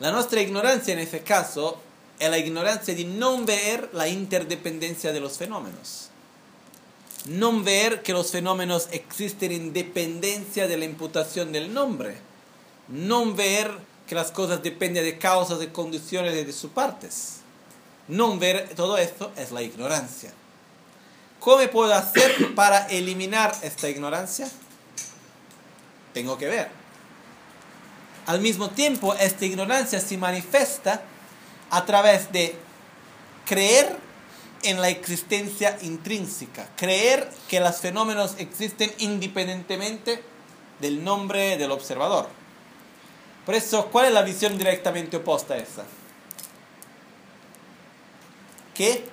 La 0.00 0.12
nuestra 0.12 0.40
ignorancia 0.40 0.92
en 0.92 1.00
este 1.00 1.20
caso 1.20 1.80
es 2.18 2.30
la 2.30 2.38
ignorancia 2.38 2.94
de 2.94 3.04
no 3.04 3.44
ver 3.44 3.90
la 3.92 4.08
interdependencia 4.08 5.12
de 5.12 5.20
los 5.20 5.38
fenómenos. 5.38 6.10
No 7.26 7.62
ver 7.62 8.02
que 8.02 8.12
los 8.12 8.30
fenómenos 8.30 8.88
existen 8.92 9.52
en 9.52 9.72
dependencia 9.72 10.68
de 10.68 10.76
la 10.76 10.84
imputación 10.84 11.52
del 11.52 11.74
nombre. 11.74 12.16
No 12.88 13.34
ver 13.34 13.72
que 14.06 14.14
las 14.14 14.30
cosas 14.30 14.62
dependen 14.62 15.04
de 15.04 15.18
causas, 15.18 15.58
de 15.58 15.72
condiciones 15.72 16.34
de 16.34 16.52
sus 16.52 16.70
partes. 16.70 17.40
No 18.06 18.38
ver 18.38 18.70
todo 18.74 18.96
esto 18.96 19.32
es 19.36 19.50
la 19.52 19.62
ignorancia. 19.62 20.32
¿Cómo 21.40 21.64
puedo 21.70 21.92
hacer 21.92 22.54
para 22.54 22.86
eliminar 22.86 23.54
esta 23.62 23.88
ignorancia? 23.88 24.48
Tengo 26.14 26.38
que 26.38 26.46
ver. 26.46 26.77
Al 28.28 28.42
mismo 28.42 28.68
tiempo, 28.68 29.14
esta 29.14 29.46
ignorancia 29.46 30.00
se 30.00 30.18
manifiesta 30.18 31.00
a 31.70 31.86
través 31.86 32.30
de 32.30 32.54
creer 33.46 33.96
en 34.64 34.82
la 34.82 34.90
existencia 34.90 35.78
intrínseca, 35.80 36.68
creer 36.76 37.30
que 37.48 37.58
los 37.58 37.78
fenómenos 37.78 38.34
existen 38.36 38.92
independientemente 38.98 40.22
del 40.78 41.02
nombre 41.02 41.56
del 41.56 41.70
observador. 41.70 42.28
Por 43.46 43.54
eso, 43.54 43.86
¿cuál 43.86 44.08
es 44.08 44.12
la 44.12 44.20
visión 44.20 44.58
directamente 44.58 45.16
opuesta 45.16 45.54
a 45.54 45.56
esa? 45.56 45.86
Que 48.74 49.06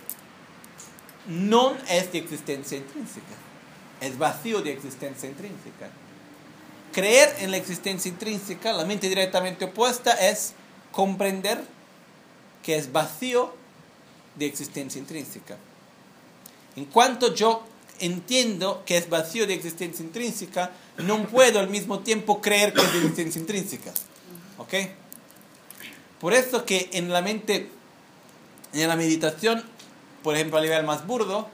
no 1.27 1.73
es 1.87 2.11
de 2.11 2.17
existencia 2.17 2.77
intrínseca, 2.77 3.35
es 4.01 4.17
vacío 4.17 4.61
de 4.61 4.73
existencia 4.73 5.29
intrínseca 5.29 5.89
creer 6.95 7.35
en 7.39 7.51
la 7.51 7.57
existencia 7.57 8.07
intrínseca, 8.07 8.71
la 8.71 8.85
mente 8.85 9.09
directamente 9.09 9.65
opuesta 9.65 10.13
es 10.13 10.53
comprender 10.93 11.61
que 12.63 12.77
es 12.77 12.93
vacío 12.93 13.53
de 14.35 14.45
existencia 14.45 14.97
intrínseca. 14.97 15.57
En 16.77 16.85
cuanto 16.85 17.35
yo 17.35 17.65
entiendo 17.99 18.83
que 18.85 18.95
es 18.95 19.09
vacío 19.09 19.45
de 19.45 19.55
existencia 19.55 20.05
intrínseca, 20.05 20.71
no 20.97 21.27
puedo 21.27 21.59
al 21.59 21.69
mismo 21.69 21.99
tiempo 21.99 22.41
creer 22.41 22.71
que 22.71 22.79
es 22.79 22.93
de 22.93 22.99
existencia 22.99 23.41
intrínseca. 23.41 23.91
¿Ok? 24.57 24.73
Por 26.21 26.31
eso 26.31 26.63
que 26.63 26.91
en 26.93 27.11
la 27.11 27.21
mente, 27.21 27.69
en 28.71 28.87
la 28.87 28.95
meditación, 28.95 29.65
por 30.23 30.35
ejemplo 30.35 30.59
a 30.59 30.61
nivel 30.61 30.85
más 30.85 31.05
burdo, 31.05 31.49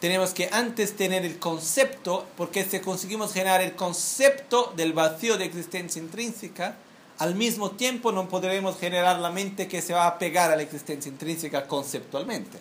tenemos 0.00 0.30
que 0.30 0.48
antes 0.52 0.96
tener 0.96 1.24
el 1.24 1.38
concepto, 1.38 2.26
porque 2.36 2.64
si 2.64 2.78
conseguimos 2.80 3.32
generar 3.32 3.60
el 3.60 3.74
concepto 3.74 4.72
del 4.76 4.92
vacío 4.92 5.36
de 5.36 5.44
existencia 5.44 6.00
intrínseca, 6.00 6.76
al 7.18 7.34
mismo 7.34 7.72
tiempo 7.72 8.12
no 8.12 8.28
podremos 8.28 8.78
generar 8.78 9.18
la 9.18 9.30
mente 9.30 9.66
que 9.66 9.82
se 9.82 9.92
va 9.92 10.06
a 10.06 10.18
pegar 10.18 10.52
a 10.52 10.56
la 10.56 10.62
existencia 10.62 11.08
intrínseca 11.10 11.66
conceptualmente. 11.66 12.58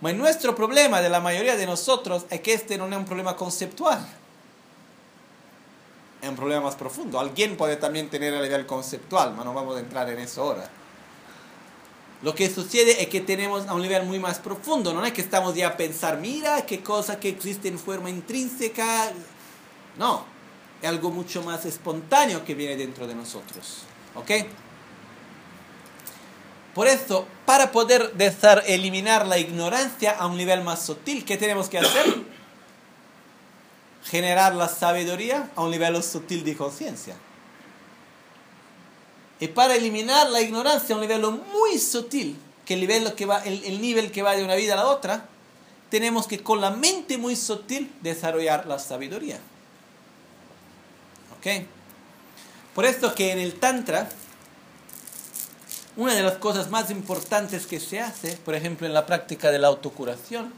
Pero 0.00 0.18
nuestro 0.18 0.54
problema 0.54 1.00
de 1.00 1.08
la 1.08 1.20
mayoría 1.20 1.56
de 1.56 1.66
nosotros 1.66 2.26
es 2.30 2.40
que 2.40 2.52
este 2.54 2.78
no 2.78 2.86
es 2.86 2.96
un 2.96 3.06
problema 3.06 3.34
conceptual. 3.34 4.06
Es 6.22 6.28
un 6.28 6.36
problema 6.36 6.62
más 6.62 6.76
profundo. 6.76 7.18
Alguien 7.18 7.56
puede 7.56 7.76
también 7.76 8.08
tener 8.08 8.34
a 8.34 8.40
nivel 8.40 8.66
conceptual, 8.66 9.32
pero 9.32 9.44
no 9.44 9.54
vamos 9.54 9.76
a 9.76 9.80
entrar 9.80 10.08
en 10.10 10.20
eso 10.20 10.42
ahora. 10.42 10.70
Lo 12.22 12.34
que 12.34 12.48
sucede 12.48 13.02
es 13.02 13.08
que 13.08 13.20
tenemos 13.20 13.66
a 13.66 13.74
un 13.74 13.82
nivel 13.82 14.04
muy 14.04 14.18
más 14.18 14.38
profundo, 14.38 14.94
no 14.94 15.04
es 15.04 15.12
que 15.12 15.20
estamos 15.20 15.54
ya 15.54 15.68
a 15.68 15.76
pensar, 15.76 16.18
mira 16.18 16.64
qué 16.64 16.82
cosa 16.82 17.20
que 17.20 17.28
existe 17.28 17.68
en 17.68 17.78
forma 17.78 18.08
intrínseca. 18.08 19.12
No, 19.98 20.24
es 20.80 20.88
algo 20.88 21.10
mucho 21.10 21.42
más 21.42 21.66
espontáneo 21.66 22.44
que 22.44 22.54
viene 22.54 22.76
dentro 22.76 23.06
de 23.06 23.14
nosotros. 23.14 23.82
¿Ok? 24.14 24.30
Por 26.74 26.88
eso, 26.88 27.26
para 27.44 27.72
poder 27.72 28.12
eliminar 28.66 29.26
la 29.26 29.38
ignorancia 29.38 30.12
a 30.12 30.26
un 30.26 30.36
nivel 30.36 30.62
más 30.62 30.84
sutil, 30.84 31.24
¿qué 31.24 31.36
tenemos 31.36 31.68
que 31.68 31.78
hacer? 31.78 32.04
Generar 34.04 34.54
la 34.54 34.68
sabiduría 34.68 35.50
a 35.56 35.62
un 35.62 35.70
nivel 35.70 36.02
sutil 36.02 36.44
de 36.44 36.56
conciencia. 36.56 37.16
Y 39.38 39.48
para 39.48 39.74
eliminar 39.74 40.30
la 40.30 40.40
ignorancia 40.40 40.94
a 40.94 40.98
un 40.98 41.02
nivel 41.02 41.20
muy 41.22 41.78
sutil, 41.78 42.38
que 42.64 42.74
el 42.74 42.80
nivel 42.80 43.12
que 43.14 43.26
va, 43.26 43.40
el, 43.44 43.80
nivel 43.80 44.10
que 44.10 44.22
va 44.22 44.34
de 44.34 44.44
una 44.44 44.54
vida 44.54 44.74
a 44.74 44.76
la 44.76 44.88
otra, 44.88 45.26
tenemos 45.90 46.26
que 46.26 46.42
con 46.42 46.60
la 46.60 46.70
mente 46.70 47.18
muy 47.18 47.36
sutil 47.36 47.92
desarrollar 48.00 48.66
la 48.66 48.78
sabiduría. 48.78 49.38
¿Ok? 51.38 51.64
Por 52.74 52.84
esto 52.84 53.14
que 53.14 53.32
en 53.32 53.38
el 53.38 53.54
Tantra 53.54 54.08
una 55.96 56.14
de 56.14 56.22
las 56.22 56.34
cosas 56.34 56.70
más 56.70 56.90
importantes 56.90 57.66
que 57.66 57.80
se 57.80 58.00
hace, 58.00 58.36
por 58.36 58.54
ejemplo, 58.54 58.86
en 58.86 58.92
la 58.92 59.06
práctica 59.06 59.50
de 59.50 59.58
la 59.58 59.68
autocuración, 59.68 60.52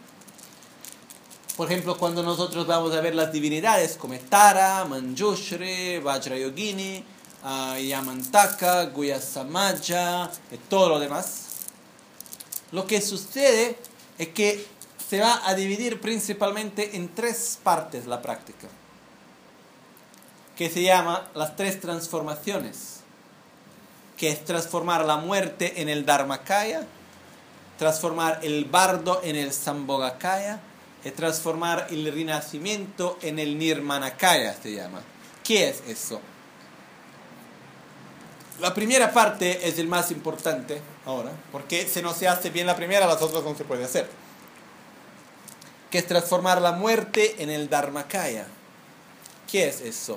por 1.57 1.71
ejemplo, 1.71 1.97
cuando 1.97 2.23
nosotros 2.23 2.67
vamos 2.67 2.95
a 2.95 3.01
ver 3.01 3.15
las 3.15 3.33
divinidades 3.33 3.97
como 3.97 4.17
Tara, 4.19 4.85
Manjushri, 4.85 5.99
Vajrayogini, 5.99 7.05
uh, 7.45 7.77
Yamantaka, 7.77 8.85
Guyasamaya 8.87 10.31
y 10.51 10.57
todo 10.69 10.89
lo 10.89 10.99
demás, 10.99 11.47
lo 12.73 12.87
que 12.87 13.01
sucede 13.01 13.79
es 14.19 14.29
que 14.29 14.67
se 15.09 15.21
va 15.21 15.41
a 15.47 15.55
dividir 15.55 16.01
principalmente 16.01 16.97
en 16.97 17.15
tres 17.15 17.59
partes 17.63 18.07
la 18.07 18.21
práctica, 18.21 18.69
que 20.57 20.69
se 20.69 20.83
llama 20.83 21.29
las 21.35 21.57
tres 21.57 21.81
transformaciones, 21.81 23.01
que 24.17 24.29
es 24.31 24.45
transformar 24.45 25.05
la 25.05 25.17
muerte 25.17 25.81
en 25.81 25.89
el 25.89 26.05
Dharmakaya, 26.05 26.87
transformar 27.79 28.41
el 28.43 28.65
bardo 28.65 29.21
en 29.23 29.37
el 29.37 29.53
Sambhogakaya, 29.53 30.61
y 31.05 31.11
transformar 31.11 31.87
el 31.91 32.13
renacimiento 32.13 33.19
en 33.23 33.39
el 33.39 33.59
Nirmanakaya, 33.59 34.55
se 34.61 34.73
llama. 34.73 35.01
¿Qué 35.45 35.69
es 35.69 35.83
eso? 35.87 36.21
La 38.61 38.75
primera 38.75 39.13
parte 39.13 39.69
es 39.69 39.79
el 39.79 39.87
más 39.87 40.11
importante 40.11 40.83
ahora, 41.07 41.31
porque 41.53 41.87
si 41.87 42.03
no 42.03 42.13
se 42.13 42.27
hace 42.27 42.51
bien 42.51 42.67
la 42.67 42.75
primera, 42.75 43.07
las 43.07 43.23
otras 43.23 43.45
no 43.45 43.55
se 43.55 43.65
puede 43.65 43.85
hacer. 43.85 44.11
Que 45.91 45.99
es 45.99 46.07
transformar 46.07 46.61
la 46.61 46.73
muerte 46.73 47.37
en 47.43 47.51
el 47.51 47.71
Dharmakaya. 47.71 48.47
¿Qué 49.51 49.69
es 49.69 49.81
eso? 49.81 50.17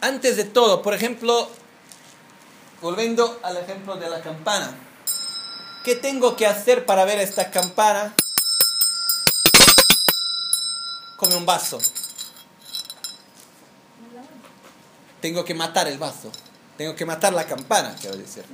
Antes 0.00 0.36
de 0.36 0.44
todo, 0.44 0.82
por 0.82 0.94
ejemplo, 0.94 1.50
volviendo 2.80 3.40
al 3.42 3.56
ejemplo 3.56 3.96
de 3.96 4.08
la 4.08 4.20
campana. 4.20 4.72
¿Qué 5.84 5.96
tengo 5.96 6.36
que 6.36 6.46
hacer 6.46 6.86
para 6.86 7.04
ver 7.04 7.18
esta 7.18 7.50
campana? 7.50 8.14
Como 11.16 11.36
un 11.36 11.44
vaso. 11.44 11.80
Tengo 15.26 15.44
que 15.44 15.54
matar 15.54 15.88
el 15.88 15.98
vaso. 15.98 16.30
Tengo 16.78 16.94
que 16.94 17.04
matar 17.04 17.32
la 17.32 17.44
campana, 17.44 17.96
quiero 18.00 18.16
decir. 18.16 18.44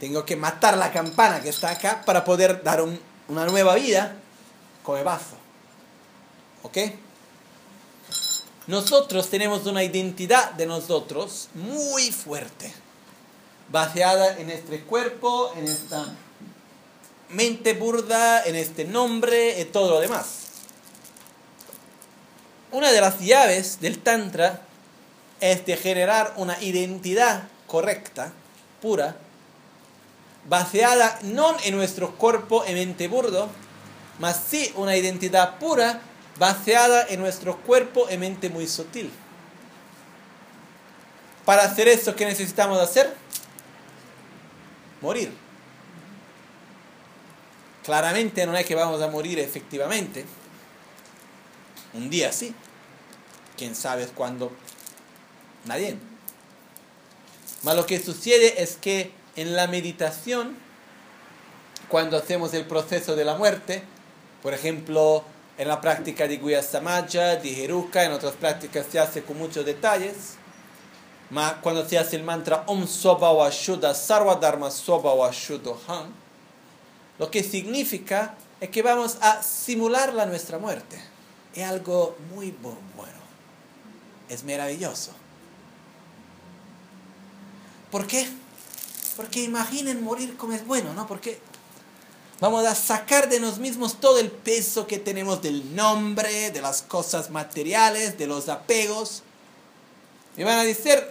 Tengo 0.00 0.24
que 0.24 0.34
matar 0.34 0.76
la 0.76 0.90
campana 0.90 1.40
que 1.40 1.50
está 1.50 1.70
acá 1.70 2.02
para 2.04 2.24
poder 2.24 2.64
dar 2.64 2.82
un, 2.82 2.98
una 3.28 3.46
nueva 3.46 3.76
vida 3.76 4.16
con 4.82 4.98
el 4.98 5.04
vaso. 5.04 5.36
¿Ok? 6.64 6.78
Nosotros 8.66 9.30
tenemos 9.30 9.66
una 9.66 9.84
identidad 9.84 10.50
de 10.50 10.66
nosotros 10.66 11.48
muy 11.54 12.10
fuerte, 12.10 12.74
basada 13.70 14.36
en 14.38 14.50
este 14.50 14.80
cuerpo, 14.80 15.52
en 15.54 15.68
esta 15.68 16.06
mente 17.28 17.74
burda, 17.74 18.42
en 18.42 18.56
este 18.56 18.84
nombre 18.84 19.60
y 19.60 19.64
todo 19.66 19.90
lo 19.90 20.00
demás. 20.00 20.38
Una 22.72 22.90
de 22.90 23.00
las 23.00 23.20
llaves 23.20 23.80
del 23.80 24.00
Tantra 24.00 24.64
es 25.40 25.64
de 25.66 25.76
generar 25.76 26.34
una 26.36 26.60
identidad 26.62 27.44
correcta, 27.66 28.32
pura, 28.80 29.16
basada 30.48 31.18
no 31.22 31.56
en 31.64 31.76
nuestro 31.76 32.16
cuerpo 32.16 32.64
y 32.66 32.72
mente 32.72 33.08
burdo, 33.08 33.48
mas 34.18 34.42
sí 34.48 34.72
una 34.76 34.96
identidad 34.96 35.58
pura 35.58 36.00
basada 36.38 37.06
en 37.08 37.20
nuestro 37.20 37.58
cuerpo 37.58 38.08
y 38.10 38.16
mente 38.16 38.48
muy 38.48 38.66
sutil. 38.66 39.10
Para 41.44 41.64
hacer 41.64 41.88
eso, 41.88 42.14
¿qué 42.14 42.26
necesitamos 42.26 42.78
hacer? 42.78 43.14
Morir. 45.00 45.32
Claramente 47.84 48.46
no 48.46 48.56
es 48.56 48.66
que 48.66 48.74
vamos 48.74 49.00
a 49.00 49.08
morir 49.08 49.38
efectivamente. 49.38 50.26
Un 51.94 52.10
día 52.10 52.32
sí. 52.32 52.54
Quién 53.56 53.74
sabe 53.74 54.06
cuándo 54.08 54.52
Nadie. 55.68 55.98
Mas 57.62 57.76
lo 57.76 57.86
que 57.86 58.00
sucede 58.00 58.62
es 58.62 58.76
que 58.76 59.12
en 59.36 59.54
la 59.54 59.66
meditación, 59.66 60.56
cuando 61.88 62.16
hacemos 62.16 62.54
el 62.54 62.66
proceso 62.66 63.14
de 63.14 63.24
la 63.24 63.34
muerte, 63.36 63.82
por 64.42 64.54
ejemplo, 64.54 65.24
en 65.58 65.68
la 65.68 65.80
práctica 65.80 66.26
de 66.26 66.38
Guya 66.38 66.62
Samaja, 66.62 67.36
de 67.36 67.64
Heruka, 67.64 68.04
en 68.04 68.12
otras 68.12 68.34
prácticas 68.34 68.86
se 68.90 68.98
hace 68.98 69.22
con 69.22 69.36
muchos 69.36 69.66
detalles, 69.66 70.36
mas 71.30 71.54
cuando 71.60 71.86
se 71.86 71.98
hace 71.98 72.16
el 72.16 72.22
mantra 72.22 72.64
Om 72.66 72.86
Soba 72.86 73.32
wa 73.32 73.50
Shuddha 73.50 73.94
Sarva 73.94 74.36
Dharma 74.36 74.70
Soba 74.70 75.30
Han, 75.88 76.14
lo 77.18 77.30
que 77.30 77.42
significa 77.42 78.36
es 78.60 78.70
que 78.70 78.82
vamos 78.82 79.18
a 79.20 79.42
simular 79.42 80.14
la 80.14 80.24
nuestra 80.24 80.58
muerte. 80.58 80.98
Es 81.54 81.64
algo 81.64 82.16
muy 82.32 82.52
bueno. 82.62 83.18
Es 84.28 84.44
maravilloso. 84.44 85.12
¿Por 87.90 88.06
qué? 88.06 88.28
Porque 89.16 89.42
imaginen 89.42 90.02
morir 90.02 90.36
como 90.36 90.52
es 90.52 90.66
bueno, 90.66 90.92
¿no? 90.94 91.06
Porque 91.06 91.40
vamos 92.40 92.66
a 92.66 92.74
sacar 92.74 93.28
de 93.28 93.40
nosotros 93.40 93.60
mismos 93.60 94.00
todo 94.00 94.18
el 94.18 94.30
peso 94.30 94.86
que 94.86 94.98
tenemos 94.98 95.42
del 95.42 95.74
nombre, 95.74 96.50
de 96.50 96.60
las 96.60 96.82
cosas 96.82 97.30
materiales, 97.30 98.18
de 98.18 98.26
los 98.26 98.48
apegos. 98.48 99.22
Y 100.36 100.44
van 100.44 100.58
a 100.58 100.64
decir, 100.64 101.02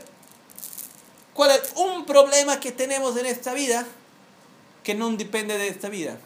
¿cuál 1.33 1.51
es 1.51 1.73
un 1.75 2.05
problema 2.05 2.59
que 2.59 2.71
tenemos 2.71 3.17
en 3.17 3.25
esta 3.25 3.53
vida 3.53 3.85
que 4.83 4.95
no 4.95 5.09
depende 5.11 5.57
de 5.57 5.67
esta 5.67 5.89
vida? 5.89 6.17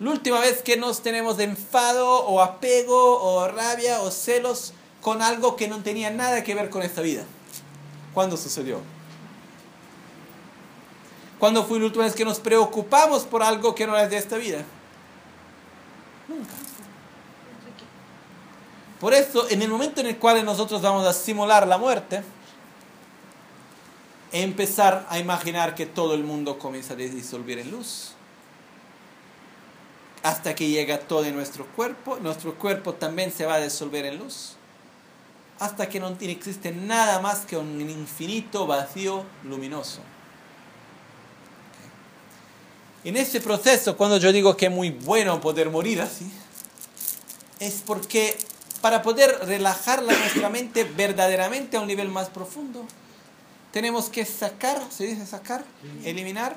La 0.00 0.10
última 0.10 0.40
vez 0.40 0.60
que 0.62 0.76
nos 0.76 1.02
tenemos 1.02 1.38
enfado 1.38 2.26
o 2.26 2.42
apego 2.42 3.22
o 3.22 3.46
rabia 3.46 4.02
o 4.02 4.10
celos 4.10 4.72
con 5.00 5.22
algo 5.22 5.54
que 5.54 5.68
no 5.68 5.82
tenía 5.82 6.10
nada 6.10 6.42
que 6.42 6.54
ver 6.54 6.68
con 6.68 6.82
esta 6.82 7.00
vida. 7.00 7.24
¿Cuándo 8.14 8.36
sucedió? 8.36 8.80
¿Cuándo 11.40 11.64
fue 11.64 11.80
la 11.80 11.86
última 11.86 12.04
vez 12.04 12.14
que 12.14 12.24
nos 12.24 12.38
preocupamos 12.38 13.24
por 13.24 13.42
algo 13.42 13.74
que 13.74 13.86
no 13.86 13.98
es 13.98 14.08
de 14.08 14.16
esta 14.16 14.36
vida? 14.36 14.64
Nunca. 16.28 16.54
Por 19.00 19.12
eso, 19.12 19.50
en 19.50 19.60
el 19.60 19.68
momento 19.68 20.00
en 20.00 20.06
el 20.06 20.16
cual 20.16 20.42
nosotros 20.44 20.80
vamos 20.80 21.04
a 21.06 21.12
simular 21.12 21.66
la 21.66 21.76
muerte, 21.76 22.22
empezar 24.32 25.04
a 25.10 25.18
imaginar 25.18 25.74
que 25.74 25.84
todo 25.84 26.14
el 26.14 26.22
mundo 26.22 26.58
comienza 26.58 26.94
a 26.94 26.96
disolver 26.96 27.58
en 27.58 27.72
luz. 27.72 28.12
Hasta 30.22 30.54
que 30.54 30.68
llega 30.68 31.00
todo 31.00 31.24
en 31.24 31.34
nuestro 31.34 31.66
cuerpo, 31.66 32.16
nuestro 32.22 32.54
cuerpo 32.54 32.94
también 32.94 33.30
se 33.30 33.44
va 33.44 33.56
a 33.56 33.60
disolver 33.60 34.06
en 34.06 34.18
luz 34.18 34.56
hasta 35.64 35.88
que 35.88 35.98
no 35.98 36.14
existe 36.20 36.72
nada 36.72 37.20
más 37.20 37.46
que 37.46 37.56
un 37.56 37.80
infinito 37.80 38.66
vacío 38.66 39.24
luminoso. 39.44 40.00
En 43.02 43.16
ese 43.16 43.40
proceso, 43.40 43.96
cuando 43.96 44.18
yo 44.18 44.30
digo 44.30 44.58
que 44.58 44.66
es 44.66 44.72
muy 44.72 44.90
bueno 44.90 45.40
poder 45.40 45.70
morir 45.70 46.02
así, 46.02 46.30
es 47.60 47.82
porque 47.86 48.36
para 48.82 49.00
poder 49.00 49.38
relajar 49.46 50.02
nuestra 50.02 50.50
mente 50.50 50.84
verdaderamente 50.84 51.78
a 51.78 51.80
un 51.80 51.86
nivel 51.86 52.10
más 52.10 52.28
profundo, 52.28 52.84
tenemos 53.72 54.10
que 54.10 54.26
sacar, 54.26 54.82
¿se 54.90 55.06
dice 55.06 55.24
sacar? 55.24 55.64
Eliminar, 56.04 56.56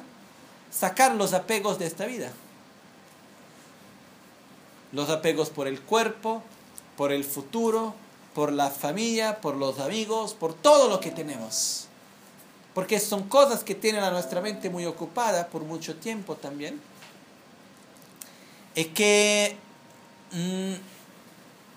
sacar 0.69 1.15
los 1.15 1.33
apegos 1.33 1.79
de 1.79 1.87
esta 1.87 2.05
vida. 2.05 2.33
Los 4.91 5.09
apegos 5.09 5.49
por 5.49 5.67
el 5.67 5.79
cuerpo, 5.79 6.43
por 6.97 7.13
el 7.13 7.23
futuro, 7.23 7.95
por 8.37 8.53
la 8.53 8.69
familia, 8.69 9.41
por 9.41 9.55
los 9.55 9.79
amigos, 9.79 10.35
por 10.35 10.53
todo 10.53 10.89
lo 10.89 10.99
que 10.99 11.09
tenemos. 11.09 11.87
Porque 12.75 12.99
son 12.99 13.23
cosas 13.23 13.63
que 13.63 13.73
tienen 13.73 14.03
a 14.03 14.11
nuestra 14.11 14.41
mente 14.41 14.69
muy 14.69 14.85
ocupada 14.85 15.47
por 15.47 15.63
mucho 15.63 15.95
tiempo 15.95 16.35
también. 16.35 16.79
Es 18.75 18.89
que 18.89 19.57
mm, 20.33 20.73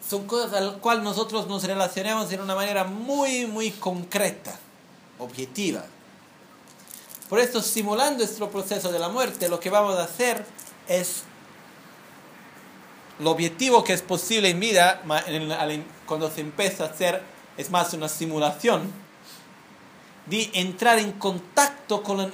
son 0.07 0.27
cosas 0.27 0.53
a 0.53 0.61
las 0.61 0.75
cuales 0.75 1.03
nosotros 1.03 1.47
nos 1.47 1.65
relacionamos 1.65 2.29
de 2.29 2.37
una 2.37 2.55
manera 2.55 2.85
muy, 2.85 3.47
muy 3.47 3.71
concreta, 3.71 4.59
objetiva. 5.19 5.87
Por 7.31 7.39
eso, 7.39 7.63
simulando 7.63 8.19
nuestro 8.19 8.51
proceso 8.51 8.93
de 8.93 8.99
la 8.99 9.09
muerte, 9.09 9.49
lo 9.49 9.59
que 9.59 9.71
vamos 9.71 9.99
a 9.99 10.03
hacer 10.03 10.45
es 10.89 11.23
lo 13.21 13.31
objetivo 13.31 13.85
que 13.85 13.93
es 13.93 14.03
posible 14.03 14.51
en 14.51 14.61
vida, 14.61 15.03
cuando 16.07 16.31
se 16.31 16.41
empieza 16.41 16.85
a 16.85 16.89
hacer, 16.89 17.23
es 17.57 17.71
más 17.71 17.93
una 17.93 18.09
simulación, 18.09 18.91
de 20.27 20.51
entrar 20.55 20.99
en 20.99 21.13
contacto 21.13 22.03
con, 22.03 22.21
eh, 22.21 22.31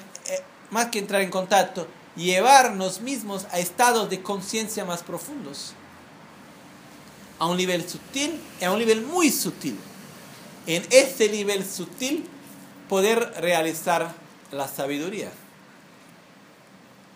más 0.71 0.87
que 0.87 0.99
entrar 0.99 1.23
en 1.23 1.31
contacto, 1.31 1.89
llevarnos 2.15 3.01
mismos 3.01 3.47
a 3.53 3.59
estados 3.59 4.09
de 4.11 4.23
conciencia 4.23 4.85
más 4.85 5.03
profundos, 5.03 5.73
a 7.39 7.47
un 7.47 7.57
nivel 7.57 7.89
sutil 7.89 8.41
a 8.63 8.71
un 8.71 8.79
nivel 8.79 9.03
muy 9.03 9.31
sutil. 9.31 9.79
en 10.67 10.85
ese 10.91 11.29
nivel 11.29 11.65
sutil 11.65 12.27
poder 12.89 13.35
realizar 13.41 14.13
la 14.51 14.67
sabiduría. 14.67 15.31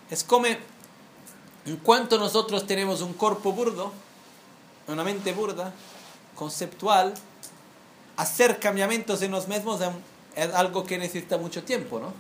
Es 0.09 0.23
como 0.23 0.47
en 1.71 1.77
cuanto 1.77 2.19
nosotros 2.19 2.67
tenemos 2.67 3.01
un 3.01 3.13
cuerpo 3.13 3.53
burdo, 3.53 3.93
una 4.89 5.05
mente 5.05 5.33
burda, 5.33 5.73
conceptual, 6.35 7.15
hacer 8.17 8.59
cambiamientos 8.59 9.23
en 9.23 9.31
los 9.31 9.47
mismos 9.47 9.81
es 10.35 10.53
algo 10.53 10.83
que 10.83 10.99
necesita 10.99 11.39
mucho 11.39 11.63
tiempo, 11.63 12.01
¿no? 12.01 12.13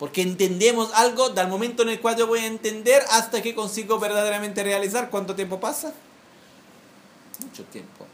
Porque 0.00 0.20
entendemos 0.20 0.92
algo 0.94 1.28
del 1.28 1.46
momento 1.46 1.84
en 1.84 1.90
el 1.90 2.00
cual 2.00 2.16
yo 2.16 2.26
voy 2.26 2.40
a 2.40 2.46
entender 2.46 3.04
hasta 3.08 3.40
que 3.40 3.54
consigo 3.54 4.00
verdaderamente 4.00 4.64
realizar. 4.64 5.08
¿Cuánto 5.08 5.36
tiempo 5.36 5.60
pasa? 5.60 5.94
Mucho 7.40 7.62
tiempo. 7.66 8.04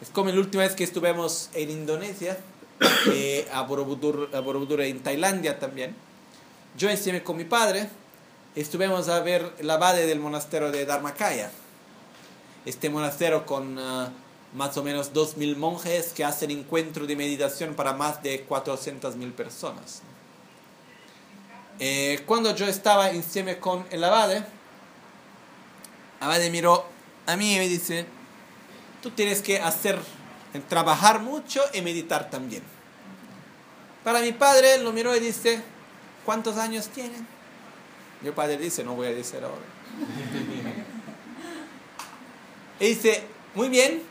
Es 0.00 0.08
como 0.10 0.30
la 0.30 0.38
última 0.38 0.62
vez 0.62 0.76
que 0.76 0.84
estuvimos 0.84 1.50
en 1.52 1.70
Indonesia, 1.70 2.38
eh, 3.10 3.48
a 3.52 3.62
Borobudur, 3.62 4.30
a 4.32 4.38
Borobudur 4.38 4.82
en 4.82 5.02
Tailandia 5.02 5.58
también. 5.58 5.96
Yo 6.78 6.88
encima 6.88 7.18
con 7.24 7.36
mi 7.36 7.44
padre 7.44 7.88
estuvimos 8.56 9.08
a 9.08 9.20
ver 9.20 9.52
la 9.60 9.74
abade 9.74 10.06
del 10.06 10.18
monasterio 10.18 10.72
de 10.72 10.86
Dharmakaya. 10.86 11.50
Este 12.64 12.88
monasterio 12.88 13.44
con 13.44 13.78
uh, 13.78 14.08
más 14.54 14.76
o 14.78 14.82
menos 14.82 15.12
2.000 15.12 15.56
monjes 15.56 16.12
que 16.14 16.24
hacen 16.24 16.50
encuentro 16.50 17.06
de 17.06 17.14
meditación 17.14 17.74
para 17.74 17.92
más 17.92 18.22
de 18.22 18.48
400.000 18.48 19.32
personas. 19.32 20.02
Eh, 21.78 22.22
cuando 22.26 22.54
yo 22.54 22.66
estaba 22.66 23.12
insieme 23.12 23.58
con 23.58 23.86
el 23.90 24.02
abade, 24.02 24.42
abade 26.20 26.50
miró 26.50 26.86
a 27.26 27.36
mí 27.36 27.54
y 27.54 27.58
me 27.58 27.68
dice, 27.68 28.06
tú 29.02 29.10
tienes 29.10 29.42
que 29.42 29.60
hacer, 29.60 30.00
trabajar 30.68 31.20
mucho 31.20 31.60
y 31.74 31.82
meditar 31.82 32.30
también. 32.30 32.62
Para 34.02 34.20
mi 34.20 34.32
padre 34.32 34.78
lo 34.78 34.92
miró 34.92 35.14
y 35.14 35.20
dice, 35.20 35.60
¿cuántos 36.24 36.56
años 36.56 36.88
tienen? 36.88 37.35
Mi 38.22 38.30
padre 38.30 38.58
dice, 38.58 38.82
no 38.82 38.94
voy 38.94 39.08
a 39.08 39.14
decir 39.14 39.40
ahora. 39.42 39.56
y 42.80 42.86
dice, 42.86 43.22
muy 43.54 43.68
bien, 43.68 44.02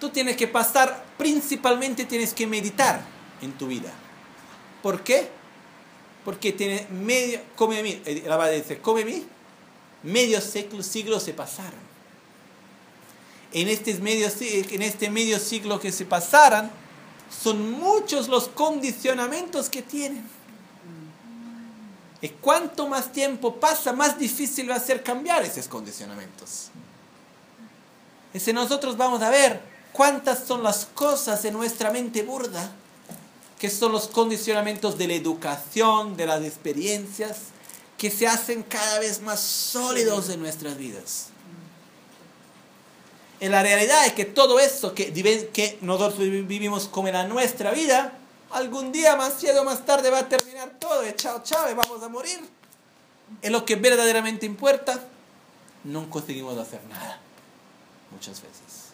tú 0.00 0.10
tienes 0.10 0.36
que 0.36 0.48
pasar, 0.48 1.04
principalmente 1.18 2.04
tienes 2.04 2.34
que 2.34 2.46
meditar 2.46 3.02
en 3.40 3.52
tu 3.52 3.66
vida. 3.66 3.92
¿Por 4.82 5.02
qué? 5.02 5.28
Porque 6.24 6.52
tiene 6.52 6.86
medio, 6.90 7.40
come 7.54 7.82
mí, 7.82 8.00
el 8.04 8.30
abad 8.30 8.50
dice, 8.50 8.78
come 8.78 9.04
mí, 9.04 9.26
medio 10.02 10.40
siglo, 10.40 11.20
se 11.20 11.32
pasaron. 11.32 11.86
En 13.52 13.68
este, 13.68 13.94
medio, 13.94 14.28
en 14.40 14.82
este 14.82 15.10
medio 15.10 15.38
siglo 15.38 15.80
que 15.80 15.92
se 15.92 16.04
pasaran, 16.04 16.70
son 17.30 17.72
muchos 17.72 18.28
los 18.28 18.48
condicionamientos 18.48 19.68
que 19.68 19.82
tienen. 19.82 20.35
Y 22.20 22.30
cuanto 22.30 22.88
más 22.88 23.12
tiempo 23.12 23.56
pasa, 23.56 23.92
más 23.92 24.18
difícil 24.18 24.70
va 24.70 24.76
a 24.76 24.80
ser 24.80 25.02
cambiar 25.02 25.44
esos 25.44 25.68
condicionamientos. 25.68 26.70
Y 28.32 28.40
si 28.40 28.52
nosotros 28.52 28.96
vamos 28.96 29.22
a 29.22 29.30
ver 29.30 29.60
cuántas 29.92 30.44
son 30.46 30.62
las 30.62 30.86
cosas 30.86 31.44
en 31.44 31.54
nuestra 31.54 31.90
mente 31.90 32.22
burda, 32.22 32.70
que 33.58 33.70
son 33.70 33.92
los 33.92 34.08
condicionamientos 34.08 34.98
de 34.98 35.08
la 35.08 35.14
educación, 35.14 36.16
de 36.16 36.26
las 36.26 36.42
experiencias, 36.42 37.38
que 37.96 38.10
se 38.10 38.26
hacen 38.26 38.62
cada 38.62 38.98
vez 38.98 39.22
más 39.22 39.40
sólidos 39.40 40.28
en 40.28 40.40
nuestras 40.40 40.76
vidas. 40.76 41.28
En 43.40 43.52
la 43.52 43.62
realidad 43.62 44.06
es 44.06 44.12
que 44.12 44.24
todo 44.24 44.58
eso 44.58 44.94
que, 44.94 45.12
que 45.52 45.78
nosotros 45.82 46.18
vivimos 46.18 46.88
como 46.88 47.08
en 47.08 47.28
nuestra 47.28 47.70
vida, 47.72 48.18
algún 48.50 48.92
día 48.92 49.16
más 49.16 49.42
o 49.44 49.64
más 49.64 49.84
tarde 49.84 50.10
va 50.10 50.20
a 50.20 50.28
terminar 50.28 50.70
todo, 50.78 51.02
chao, 51.12 51.42
chao, 51.42 51.66
vamos 51.74 52.02
a 52.02 52.08
morir. 52.08 52.40
En 53.42 53.52
lo 53.52 53.64
que 53.64 53.76
verdaderamente 53.76 54.46
importa, 54.46 55.00
no 55.84 56.08
conseguimos 56.10 56.56
hacer 56.58 56.80
nada, 56.88 57.18
muchas 58.10 58.40
veces. 58.40 58.92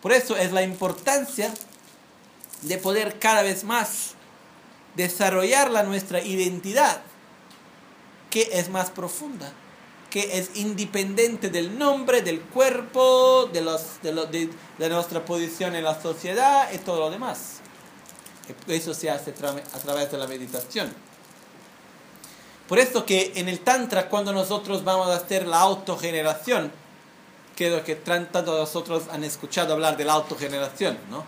Por 0.00 0.12
eso 0.12 0.36
es 0.36 0.52
la 0.52 0.62
importancia 0.62 1.52
de 2.62 2.78
poder 2.78 3.18
cada 3.18 3.42
vez 3.42 3.64
más 3.64 4.14
desarrollar 4.96 5.70
la 5.70 5.82
nuestra 5.82 6.22
identidad, 6.22 7.02
que 8.30 8.48
es 8.52 8.70
más 8.70 8.90
profunda, 8.90 9.52
que 10.08 10.38
es 10.38 10.56
independiente 10.56 11.50
del 11.50 11.78
nombre, 11.78 12.22
del 12.22 12.40
cuerpo, 12.40 13.48
de, 13.52 13.60
los, 13.60 14.02
de, 14.02 14.50
de 14.78 14.88
nuestra 14.88 15.24
posición 15.24 15.76
en 15.76 15.84
la 15.84 16.00
sociedad 16.00 16.72
y 16.72 16.78
todo 16.78 17.00
lo 17.00 17.10
demás. 17.10 17.59
Eso 18.68 18.94
se 18.94 19.10
hace 19.10 19.30
a 19.30 19.78
través 19.78 20.10
de 20.10 20.18
la 20.18 20.26
meditación. 20.26 20.92
Por 22.68 22.78
eso 22.78 23.04
que 23.04 23.32
en 23.34 23.48
el 23.48 23.60
Tantra, 23.60 24.08
cuando 24.08 24.32
nosotros 24.32 24.84
vamos 24.84 25.08
a 25.08 25.16
hacer 25.16 25.46
la 25.46 25.60
autogeneración, 25.60 26.70
creo 27.56 27.82
que 27.84 27.96
tanto 27.96 28.42
de 28.42 28.60
nosotros 28.60 29.04
han 29.10 29.24
escuchado 29.24 29.74
hablar 29.74 29.96
de 29.96 30.04
la 30.04 30.12
autogeneración, 30.12 30.96
¿no? 31.10 31.24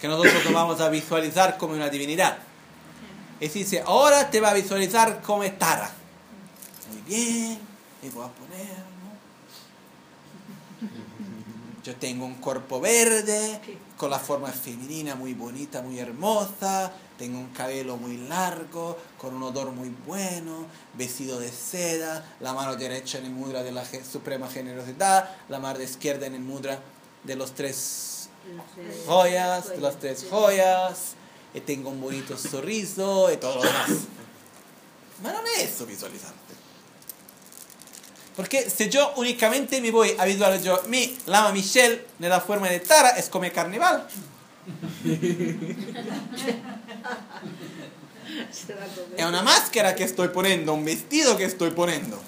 Que 0.00 0.08
nosotros 0.08 0.44
nos 0.44 0.52
vamos 0.52 0.80
a 0.80 0.88
visualizar 0.88 1.58
como 1.58 1.74
una 1.74 1.88
divinidad. 1.88 2.38
Y 3.38 3.48
dice, 3.48 3.82
ahora 3.84 4.30
te 4.30 4.40
va 4.40 4.50
a 4.50 4.54
visualizar 4.54 5.20
como 5.20 5.44
Tara. 5.52 5.90
Muy 6.90 7.02
bien, 7.02 7.58
y 8.02 8.08
voy 8.08 8.24
a 8.24 8.28
poner 8.28 8.92
yo 11.84 11.96
tengo 11.96 12.24
un 12.24 12.34
cuerpo 12.34 12.80
verde, 12.80 13.60
con 14.02 14.10
la 14.10 14.18
forma 14.18 14.48
femenina 14.48 15.14
muy 15.14 15.32
bonita, 15.32 15.80
muy 15.80 16.00
hermosa, 16.00 16.90
tengo 17.16 17.38
un 17.38 17.50
cabello 17.50 17.96
muy 17.96 18.16
largo, 18.16 18.98
con 19.16 19.32
un 19.32 19.44
odor 19.44 19.70
muy 19.70 19.94
bueno, 20.04 20.66
vestido 20.94 21.38
de 21.38 21.48
seda, 21.48 22.34
la 22.40 22.52
mano 22.52 22.74
derecha 22.74 23.18
en 23.18 23.26
el 23.26 23.30
mudra 23.30 23.62
de 23.62 23.70
la 23.70 23.84
suprema 24.02 24.48
generosidad, 24.48 25.30
la 25.48 25.60
mano 25.60 25.80
izquierda 25.80 26.26
en 26.26 26.34
el 26.34 26.40
mudra 26.40 26.80
de 27.22 27.36
los 27.36 27.52
tres 27.52 28.28
joyas, 29.06 29.68
de 29.68 29.80
las 29.80 29.96
tres 30.00 30.26
joyas, 30.28 31.14
y 31.54 31.60
tengo 31.60 31.90
un 31.90 32.00
bonito 32.00 32.36
sorriso 32.36 33.30
y 33.32 33.36
todo 33.36 33.54
lo 33.54 33.62
demás. 33.62 34.08
Ma 35.22 35.30
non 35.30 35.44
è 35.46 35.62
eso 35.62 35.84
visualizante. 35.84 36.61
Porque 38.36 38.70
si 38.70 38.88
yo 38.88 39.12
únicamente 39.16 39.80
me 39.80 39.90
voy 39.90 40.14
a 40.18 40.24
visualizar 40.24 40.64
yo, 40.64 40.82
mi 40.88 41.18
lama 41.26 41.52
Michelle 41.52 42.06
en 42.18 42.28
la 42.28 42.40
forma 42.40 42.68
de 42.68 42.80
Tara, 42.80 43.10
es 43.10 43.28
como 43.28 43.50
carnaval. 43.52 44.08
es 49.16 49.26
una 49.26 49.42
máscara 49.42 49.94
que 49.94 50.04
estoy 50.04 50.28
poniendo, 50.28 50.72
un 50.72 50.84
vestido 50.84 51.36
que 51.36 51.44
estoy 51.44 51.72
poniendo. 51.72 52.18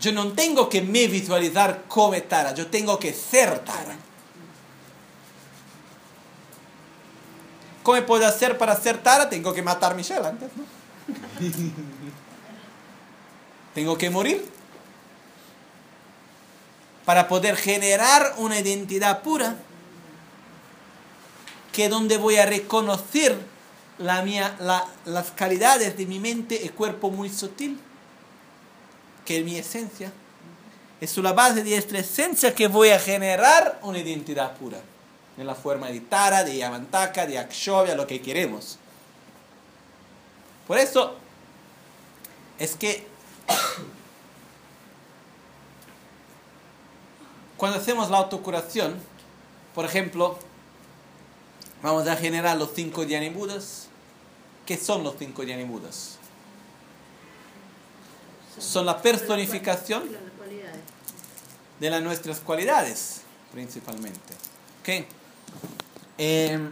Yo 0.00 0.12
no 0.12 0.32
tengo 0.32 0.68
que 0.68 0.82
me 0.82 1.06
visualizar 1.06 1.84
como 1.86 2.20
Tara, 2.22 2.52
yo 2.54 2.66
tengo 2.66 2.98
que 2.98 3.12
ser 3.12 3.60
Tara. 3.60 3.96
¿Cómo 7.82 8.04
puedo 8.06 8.26
hacer 8.26 8.58
para 8.58 8.74
ser 8.76 8.98
Tara? 8.98 9.28
Tengo 9.28 9.54
que 9.54 9.62
matar 9.62 9.92
a 9.92 9.94
Michelle 9.94 10.26
antes, 10.26 10.50
¿no? 10.56 10.64
Tengo 13.74 13.96
que 13.96 14.10
morir 14.10 14.44
para 17.04 17.28
poder 17.28 17.56
generar 17.56 18.34
una 18.36 18.58
identidad 18.58 19.22
pura 19.22 19.56
que 21.72 21.88
donde 21.88 22.18
voy 22.18 22.36
a 22.36 22.46
reconocer 22.46 23.38
la 23.98 24.22
mía, 24.22 24.56
las 25.04 25.30
calidades 25.32 25.96
de 25.96 26.06
mi 26.06 26.18
mente 26.18 26.60
y 26.62 26.68
cuerpo 26.70 27.10
muy 27.10 27.28
sutil, 27.28 27.78
que 29.24 29.38
es 29.38 29.44
mi 29.44 29.56
esencia. 29.56 30.12
Es 31.00 31.16
la 31.16 31.32
base 31.32 31.62
de 31.62 31.76
esta 31.76 31.98
esencia 31.98 32.54
que 32.54 32.66
voy 32.66 32.90
a 32.90 32.98
generar 32.98 33.78
una 33.82 33.98
identidad 33.98 34.56
pura, 34.56 34.78
en 35.38 35.46
la 35.46 35.54
forma 35.54 35.88
de 35.88 36.00
Tara, 36.00 36.44
de 36.44 36.56
Yamantaka, 36.56 37.26
de 37.26 37.38
Akshovia, 37.38 37.94
lo 37.94 38.06
que 38.06 38.20
queremos. 38.20 38.78
Por 40.66 40.78
eso 40.78 41.16
es 42.58 42.76
que 42.76 43.09
cuando 47.56 47.78
hacemos 47.78 48.10
la 48.10 48.18
autocuración, 48.18 48.96
por 49.74 49.84
ejemplo, 49.84 50.38
vamos 51.82 52.06
a 52.08 52.16
generar 52.16 52.56
los 52.56 52.70
cinco 52.74 53.04
Budas. 53.34 53.86
¿Qué 54.66 54.76
son 54.76 55.04
los 55.04 55.14
cinco 55.18 55.42
Budas? 55.66 56.18
Son 58.58 58.86
la 58.86 59.00
personificación 59.00 60.02
de 61.78 61.90
las 61.90 62.02
nuestras 62.02 62.40
cualidades, 62.40 63.20
principalmente. 63.52 64.34
¿Okay? 64.80 65.06
Eh, 66.18 66.70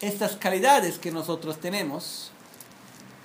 estas 0.00 0.36
calidades 0.36 0.98
que 0.98 1.10
nosotros 1.10 1.58
tenemos 1.58 2.30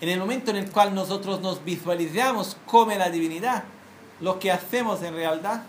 en 0.02 0.10
el 0.10 0.20
momento 0.20 0.52
en 0.52 0.58
el 0.58 0.70
cual 0.70 0.94
nosotros 0.94 1.40
nos 1.40 1.64
visualizamos 1.64 2.58
como 2.66 2.92
la 2.92 3.10
divinidad, 3.10 3.64
lo 4.20 4.38
que 4.38 4.52
hacemos 4.52 5.02
en 5.02 5.16
realidad 5.16 5.64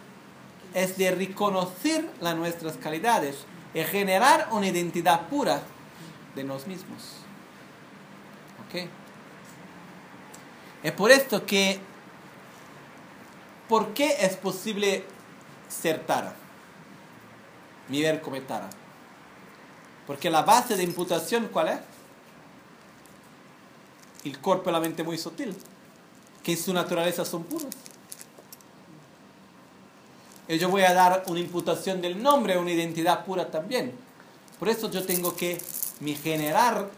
es 0.75 0.97
de 0.99 1.13
reconocer 1.13 2.11
las 2.21 2.35
nuestras 2.35 2.77
calidades 2.77 3.37
y 3.75 3.81
generar 3.85 4.49
una 4.51 4.67
identidad 4.67 5.29
pura 5.29 5.63
de 6.35 6.43
nosotros 6.43 6.67
mismos. 6.67 7.03
¿Ok? 8.67 8.89
Es 10.83 10.93
por 10.93 11.13
esto 11.13 11.47
que, 11.47 11.79
¿por 13.69 13.95
qué 13.95 14.17
es 14.19 14.37
posible 14.37 15.05
ser 15.69 16.05
Tara? 16.07 16.35
Mi 17.89 18.03
ver 18.03 18.21
come 18.21 18.41
Tara. 18.41 18.69
Porque 20.07 20.31
la 20.31 20.43
base 20.43 20.77
de 20.77 20.83
imputación, 20.83 21.49
¿cuál 21.53 21.69
es? 21.69 21.79
El 24.25 24.39
cuerpo 24.39 24.71
y 24.71 24.73
la 24.73 24.81
mente 24.81 25.03
muy 25.03 25.19
sutil, 25.19 25.55
que 26.43 26.53
en 26.53 26.59
su 26.59 26.73
naturaleza 26.73 27.25
son 27.25 27.45
puros. 27.45 27.75
Y 30.49 30.59
yo 30.59 30.69
voy 30.69 30.83
a 30.83 30.93
dar 30.93 31.25
una 31.27 31.41
imputación 31.41 32.01
del 32.03 32.23
nombre, 32.23 32.59
una 32.59 32.71
identidad 32.71 33.25
pura 33.25 33.51
también. 33.51 33.93
Por 34.59 34.69
eso 34.69 34.91
yo 34.91 35.05
tengo 35.05 35.35
que 35.35 35.61
me 36.01 36.15
generar 36.15 36.89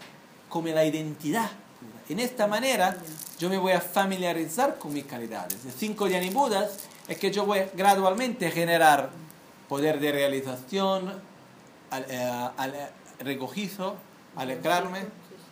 como 0.49 0.69
la 0.69 0.85
identidad. 0.85 1.51
En 2.09 2.21
esta 2.21 2.47
manera 2.47 2.97
yo 3.39 3.49
me 3.49 3.59
voy 3.59 3.73
a 3.73 3.81
familiarizar 3.81 4.79
con 4.79 4.93
mis 4.93 5.05
calidades. 5.05 5.65
El 5.65 5.73
cinco 5.73 6.09
Budas 6.33 6.71
es 7.09 7.19
que 7.19 7.31
yo 7.31 7.45
voy 7.45 7.63
gradualmente 7.75 8.47
a 8.47 8.51
generar 8.51 9.11
poder 9.69 10.01
de 10.01 10.13
realización, 10.13 11.13
al, 11.97 12.07
eh, 12.09 12.51
al, 12.57 12.75
regocijo, 13.21 13.97
alegrarme, 14.37 15.07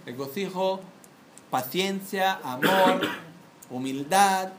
regocijo, 0.04 0.80
paciencia, 1.50 2.40
amor, 2.42 3.00
humildad, 3.70 4.50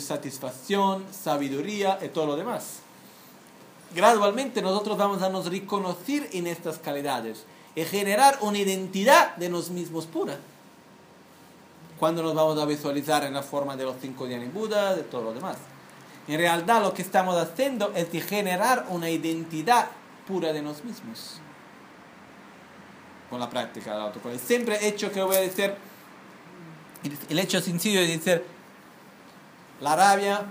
satisfacción, 0.00 1.04
sabiduría 1.10 1.98
y 2.02 2.08
todo 2.08 2.26
lo 2.26 2.36
demás. 2.36 2.80
Gradualmente 3.94 4.62
nosotros 4.62 4.96
vamos 4.96 5.22
a 5.22 5.28
nos 5.28 5.46
reconocer 5.46 6.28
en 6.32 6.46
estas 6.46 6.78
calidades 6.78 7.44
y 7.74 7.84
generar 7.84 8.38
una 8.40 8.58
identidad 8.58 9.34
de 9.36 9.48
nosotros 9.48 9.74
mismos 9.74 10.06
pura. 10.06 10.38
Cuando 11.98 12.22
nos 12.22 12.34
vamos 12.34 12.58
a 12.58 12.64
visualizar 12.66 13.24
en 13.24 13.34
la 13.34 13.42
forma 13.42 13.76
de 13.76 13.84
los 13.84 13.96
cinco 14.00 14.26
días 14.26 14.52
Buda, 14.52 14.94
de 14.94 15.02
todo 15.02 15.22
lo 15.22 15.34
demás. 15.34 15.56
En 16.28 16.38
realidad 16.38 16.82
lo 16.82 16.94
que 16.94 17.02
estamos 17.02 17.36
haciendo 17.36 17.92
es 17.94 18.12
de 18.12 18.20
generar 18.20 18.86
una 18.90 19.10
identidad 19.10 19.88
pura 20.30 20.52
de 20.52 20.62
nosotros 20.62 20.86
mismos. 20.86 21.40
Con 23.28 23.40
la 23.40 23.50
práctica 23.50 23.92
del 23.92 24.02
autocontrol. 24.02 24.38
Siempre 24.38 24.86
hecho 24.86 25.10
que 25.10 25.20
voy 25.22 25.36
a 25.36 25.40
decir, 25.40 25.74
el 27.28 27.38
hecho 27.38 27.60
sencillo 27.60 28.00
de 28.00 28.06
decir, 28.06 28.44
la 29.80 29.96
rabia, 29.96 30.42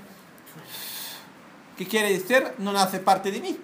¿qué 1.77 1.87
quiere 1.87 2.11
decir? 2.11 2.43
No 2.57 2.77
hace 2.77 2.99
parte 2.99 3.31
de 3.31 3.39
mí. 3.39 3.57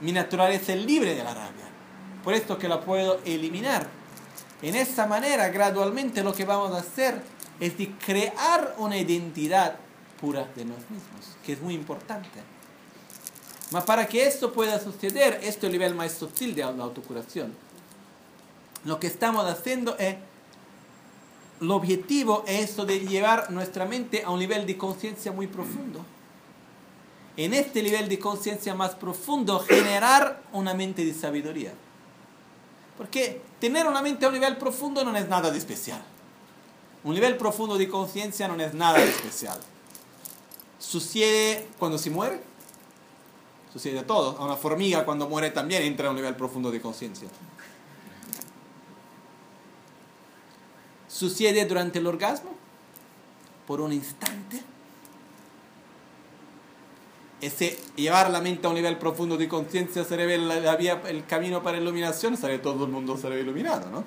Mi 0.00 0.12
naturaleza 0.12 0.72
es 0.72 0.84
libre 0.84 1.14
de 1.14 1.22
la 1.22 1.32
rabia. 1.32 1.66
Por 2.24 2.34
esto 2.34 2.58
que 2.58 2.68
la 2.68 2.80
puedo 2.80 3.20
eliminar. 3.24 3.86
En 4.62 4.74
esta 4.74 5.06
manera, 5.06 5.48
gradualmente 5.48 6.24
lo 6.24 6.32
que 6.32 6.44
vamos 6.44 6.72
a 6.72 6.78
hacer 6.78 7.22
es 7.60 7.78
de 7.78 7.92
crear 8.04 8.74
una 8.78 8.96
identidad 8.96 9.76
pura 10.20 10.48
de 10.56 10.64
nosotros 10.64 10.90
mismos, 10.90 11.36
que 11.44 11.52
es 11.52 11.60
muy 11.60 11.74
importante. 11.74 12.55
Mas 13.70 13.84
para 13.84 14.06
que 14.06 14.26
esto 14.26 14.52
pueda 14.52 14.78
suceder, 14.78 15.40
esto 15.42 15.58
es 15.58 15.64
el 15.64 15.72
nivel 15.72 15.94
más 15.94 16.12
sutil 16.12 16.54
de 16.54 16.62
la 16.62 16.84
autocuración. 16.84 17.52
Lo 18.84 19.00
que 19.00 19.08
estamos 19.08 19.44
haciendo 19.44 19.96
es, 19.98 20.16
el 21.60 21.70
objetivo 21.70 22.44
es 22.46 22.70
esto 22.70 22.86
de 22.86 23.00
llevar 23.00 23.50
nuestra 23.50 23.84
mente 23.84 24.22
a 24.22 24.30
un 24.30 24.38
nivel 24.38 24.66
de 24.66 24.76
conciencia 24.76 25.32
muy 25.32 25.48
profundo. 25.48 26.04
En 27.36 27.52
este 27.52 27.82
nivel 27.82 28.08
de 28.08 28.18
conciencia 28.18 28.74
más 28.74 28.94
profundo, 28.94 29.58
generar 29.60 30.42
una 30.52 30.72
mente 30.72 31.04
de 31.04 31.12
sabiduría. 31.12 31.72
Porque 32.96 33.42
tener 33.60 33.86
una 33.86 34.00
mente 34.00 34.24
a 34.24 34.28
un 34.28 34.34
nivel 34.34 34.56
profundo 34.56 35.04
no 35.04 35.14
es 35.16 35.28
nada 35.28 35.50
de 35.50 35.58
especial. 35.58 36.02
Un 37.02 37.14
nivel 37.14 37.36
profundo 37.36 37.76
de 37.76 37.88
conciencia 37.88 38.48
no 38.48 38.54
es 38.62 38.72
nada 38.72 38.98
de 38.98 39.08
especial. 39.08 39.58
Sucede 40.78 41.66
cuando 41.78 41.98
se 41.98 42.10
muere. 42.10 42.40
Sucede 43.76 44.04
todo. 44.04 44.38
A 44.38 44.44
una 44.46 44.56
formiga 44.56 45.04
cuando 45.04 45.28
muere 45.28 45.50
también 45.50 45.82
entra 45.82 46.08
a 46.08 46.10
un 46.10 46.16
nivel 46.16 46.34
profundo 46.34 46.70
de 46.70 46.80
conciencia. 46.80 47.28
Sucede 51.06 51.62
durante 51.66 51.98
el 51.98 52.06
orgasmo. 52.06 52.54
Por 53.66 53.82
un 53.82 53.92
instante 53.92 54.62
ese 57.42 57.78
llevar 57.96 58.30
la 58.30 58.40
mente 58.40 58.66
a 58.66 58.70
un 58.70 58.76
nivel 58.76 58.96
profundo 58.96 59.36
de 59.36 59.46
conciencia 59.46 60.04
se 60.04 60.16
ve 60.16 60.38
la, 60.38 60.56
el 60.74 61.26
camino 61.26 61.62
para 61.62 61.76
iluminación, 61.76 62.34
sabe 62.34 62.58
todo 62.58 62.86
el 62.86 62.90
mundo 62.90 63.18
se 63.18 63.28
iluminado, 63.28 63.90
¿no? 63.90 64.04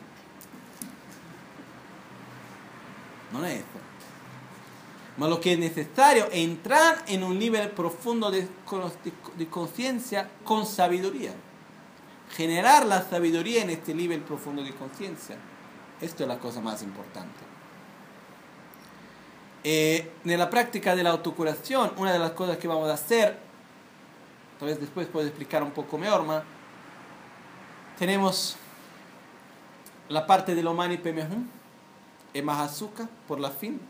No 3.32 3.46
es 3.46 3.58
eso. 3.58 3.89
Pero 5.20 5.32
lo 5.32 5.41
que 5.41 5.54
es 5.54 5.60
necesario 5.60 6.28
es 6.28 6.38
entrar 6.38 7.04
en 7.08 7.24
un 7.24 7.38
nivel 7.38 7.72
profundo 7.72 8.32
de, 8.32 8.48
de 9.38 9.48
conciencia 9.48 10.30
con 10.46 10.66
sabiduría. 10.66 11.34
Generar 12.32 12.86
la 12.86 13.02
sabiduría 13.02 13.64
en 13.64 13.70
este 13.70 13.94
nivel 13.94 14.22
profundo 14.22 14.64
de 14.64 14.74
conciencia. 14.74 15.36
Esto 16.00 16.24
es 16.24 16.30
la 16.30 16.40
cosa 16.40 16.62
más 16.62 16.82
importante. 16.84 17.50
Eh, 19.66 20.10
en 20.24 20.40
la 20.40 20.50
práctica 20.50 20.96
de 20.96 21.04
la 21.04 21.10
autocuración, 21.10 21.91
una 21.98 22.14
de 22.14 22.20
las 22.20 22.32
cosas 22.32 22.58
que 22.58 22.70
vamos 22.70 22.90
a 22.90 22.94
hacer, 22.94 23.38
tal 24.58 24.70
vez 24.70 24.80
después 24.80 25.08
puedo 25.08 25.28
explicar 25.28 25.64
un 25.64 25.72
poco 25.72 25.98
mejor, 25.98 26.24
más, 26.24 26.44
tenemos 27.98 28.56
la 30.08 30.26
parte 30.26 30.56
de 30.56 30.64
lo 30.64 30.74
mani 30.74 30.98
pemehun, 30.98 31.50
azúcar 32.48 33.10
por 33.28 33.40
la 33.41 33.50
fin, 33.50 33.82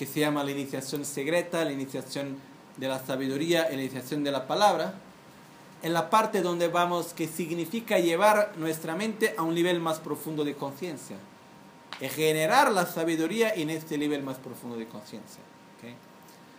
que 0.00 0.06
se 0.06 0.20
llama 0.20 0.42
la 0.42 0.50
iniciación 0.50 1.04
secreta, 1.04 1.62
la 1.62 1.72
iniciación 1.72 2.38
de 2.78 2.88
la 2.88 3.04
sabiduría, 3.04 3.68
la 3.68 3.74
iniciación 3.74 4.24
de 4.24 4.32
la 4.32 4.46
palabra, 4.46 4.94
en 5.82 5.92
la 5.92 6.08
parte 6.08 6.40
donde 6.40 6.68
vamos, 6.68 7.12
que 7.12 7.28
significa 7.28 7.98
llevar 7.98 8.54
nuestra 8.56 8.96
mente 8.96 9.34
a 9.36 9.42
un 9.42 9.54
nivel 9.54 9.78
más 9.78 9.98
profundo 9.98 10.42
de 10.42 10.54
conciencia 10.54 11.18
generar 12.08 12.72
la 12.72 12.86
sabiduría 12.86 13.50
en 13.54 13.68
este 13.68 13.98
nivel 13.98 14.22
más 14.22 14.38
profundo 14.38 14.76
de 14.76 14.86
conciencia. 14.86 15.42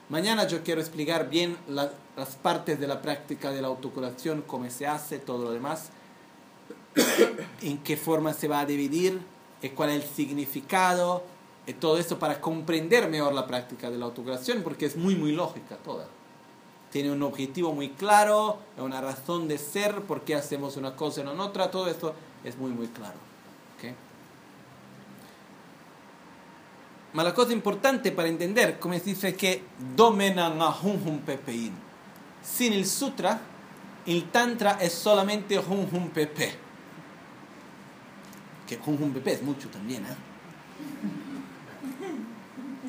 Mañana 0.10 0.46
yo 0.46 0.62
quiero 0.62 0.82
explicar 0.82 1.30
bien 1.30 1.58
las 1.68 2.36
partes 2.36 2.80
de 2.80 2.86
la 2.86 3.02
práctica 3.02 3.50
de 3.50 3.62
la 3.62 3.70
autocuración, 3.70 4.44
cómo 4.46 4.70
se 4.70 4.86
hace, 4.86 5.18
todo 5.18 5.46
lo 5.46 5.52
demás, 5.52 5.90
en 7.62 7.78
qué 7.80 7.96
forma 7.96 8.34
se 8.34 8.50
va 8.50 8.60
a 8.60 8.66
dividir, 8.66 9.22
y 9.62 9.70
cuál 9.70 9.92
es 9.92 10.04
el 10.04 10.10
significado, 10.10 11.24
todo 11.80 11.98
eso 11.98 12.20
para 12.20 12.42
comprender 12.42 13.10
mejor 13.10 13.34
la 13.34 13.48
práctica 13.48 13.90
de 13.90 13.98
la 13.98 14.06
autocuración, 14.06 14.64
porque 14.64 14.86
es 14.86 14.96
muy, 14.96 15.16
muy 15.16 15.32
lógica 15.32 15.78
toda. 15.78 16.08
Tiene 16.92 17.12
un 17.12 17.24
objetivo 17.24 17.74
muy 17.74 17.90
claro, 17.90 18.60
una 18.78 19.00
razón 19.00 19.48
de 19.48 19.58
ser, 19.58 20.02
por 20.02 20.22
qué 20.22 20.36
hacemos 20.36 20.76
una 20.76 20.96
cosa 20.96 21.22
y 21.22 21.24
no 21.24 21.32
otra, 21.32 21.72
todo 21.72 21.88
eso 21.88 22.14
es 22.44 22.58
muy, 22.58 22.72
muy 22.72 22.88
claro. 22.88 23.32
Ma 27.14 27.24
la 27.24 27.34
cosa 27.34 27.52
importante 27.52 28.12
para 28.14 28.30
entender, 28.30 28.80
come 28.80 29.00
si 29.00 29.12
dice 29.12 29.36
che 29.36 29.66
domena 29.78 30.48
hum 30.48 30.98
hum 31.06 31.20
pepein. 31.20 31.78
Sin 32.40 32.72
il 32.72 32.86
sutra, 32.86 33.38
il 34.06 34.30
tantra 34.30 34.78
è 34.78 34.88
solamente 34.88 35.58
hum 35.58 35.88
hum 35.92 36.10
pepe. 36.10 36.58
Que 38.66 38.80
hum 38.86 38.96
hum 39.02 39.12
pepe 39.12 39.34
es 39.34 39.42
mucho 39.42 39.68
también, 39.68 40.06
¿eh? 40.06 41.21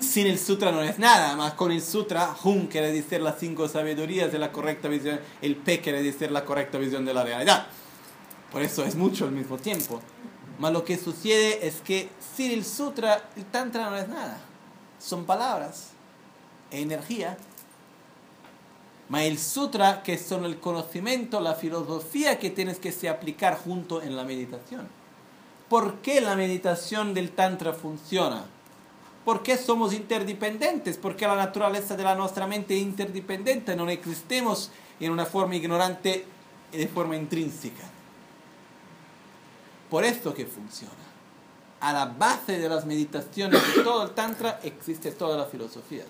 Sin 0.02 0.26
el 0.26 0.38
sutra 0.38 0.72
no 0.72 0.82
es 0.82 0.98
nada, 0.98 1.36
más 1.36 1.54
con 1.54 1.70
el 1.70 1.80
sutra, 1.80 2.34
hum 2.42 2.66
quiere 2.66 2.92
decir 2.92 3.22
las 3.22 3.38
cinco 3.38 3.68
sabidurías 3.68 4.32
de 4.32 4.38
la 4.38 4.50
correcta 4.50 4.88
visión, 4.88 5.20
el 5.40 5.54
pe 5.54 5.80
quiere 5.80 6.02
decir 6.02 6.32
la 6.32 6.44
correcta 6.44 6.76
visión 6.76 7.04
de 7.04 7.14
la 7.14 7.22
realidad. 7.22 7.66
Por 8.50 8.62
eso 8.62 8.84
es 8.84 8.96
mucho 8.96 9.26
al 9.26 9.30
mismo 9.30 9.58
tiempo. 9.58 10.00
Mas 10.58 10.72
lo 10.72 10.84
que 10.84 10.98
sucede 10.98 11.66
es 11.66 11.80
que 11.80 12.10
sin 12.36 12.50
el 12.50 12.64
sutra, 12.64 13.30
el 13.36 13.44
tantra 13.44 13.90
no 13.90 13.96
es 13.96 14.08
nada. 14.08 14.38
Son 14.98 15.24
palabras, 15.24 15.90
energía. 16.72 17.38
Mas 19.08 19.22
el 19.22 19.38
sutra, 19.38 20.02
que 20.02 20.18
son 20.18 20.44
el 20.44 20.58
conocimiento, 20.58 21.40
la 21.40 21.54
filosofía 21.54 22.40
que 22.40 22.50
tienes 22.50 22.80
que 22.80 22.90
se 22.90 23.08
aplicar 23.08 23.56
junto 23.56 24.02
en 24.02 24.16
la 24.16 24.24
meditación. 24.24 24.88
¿Por 25.68 26.00
qué 26.00 26.20
la 26.20 26.34
meditación 26.34 27.14
del 27.14 27.30
tantra 27.30 27.72
funciona? 27.72 28.46
Porque 29.24 29.56
somos 29.56 29.92
interdependientes, 29.92 30.98
porque 30.98 31.26
la 31.26 31.36
naturaleza 31.36 31.96
de 31.96 32.02
la 32.02 32.14
nuestra 32.14 32.46
mente 32.46 32.74
es 32.74 32.82
interdependiente, 32.82 33.76
no 33.76 33.88
existimos 33.88 34.70
en 34.98 35.12
una 35.12 35.26
forma 35.26 35.54
ignorante 35.54 36.24
y 36.72 36.76
de 36.78 36.88
forma 36.88 37.16
intrínseca. 37.16 37.84
Por 39.90 40.04
esto 40.04 40.32
que 40.34 40.46
funciona. 40.46 40.94
a 41.80 41.92
la 41.92 42.04
base 42.06 42.60
de 42.60 42.68
las 42.68 42.86
meditaciones 42.86 43.60
de 43.76 43.82
todo 43.82 44.04
el 44.04 44.10
Tantra 44.12 44.60
existe 44.62 45.10
toda 45.10 45.36
la 45.36 45.46
filosofía. 45.46 46.04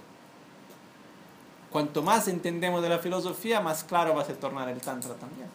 Cuanto 1.70 2.02
más 2.02 2.28
entendemos 2.28 2.82
de 2.82 2.90
la 2.90 2.98
filosofía, 2.98 3.62
más 3.62 3.82
claro 3.82 4.14
va 4.14 4.20
a 4.20 4.26
ser 4.26 4.36
tornar 4.36 4.68
el 4.68 4.82
Tantra 4.82 5.14
también. 5.14 5.48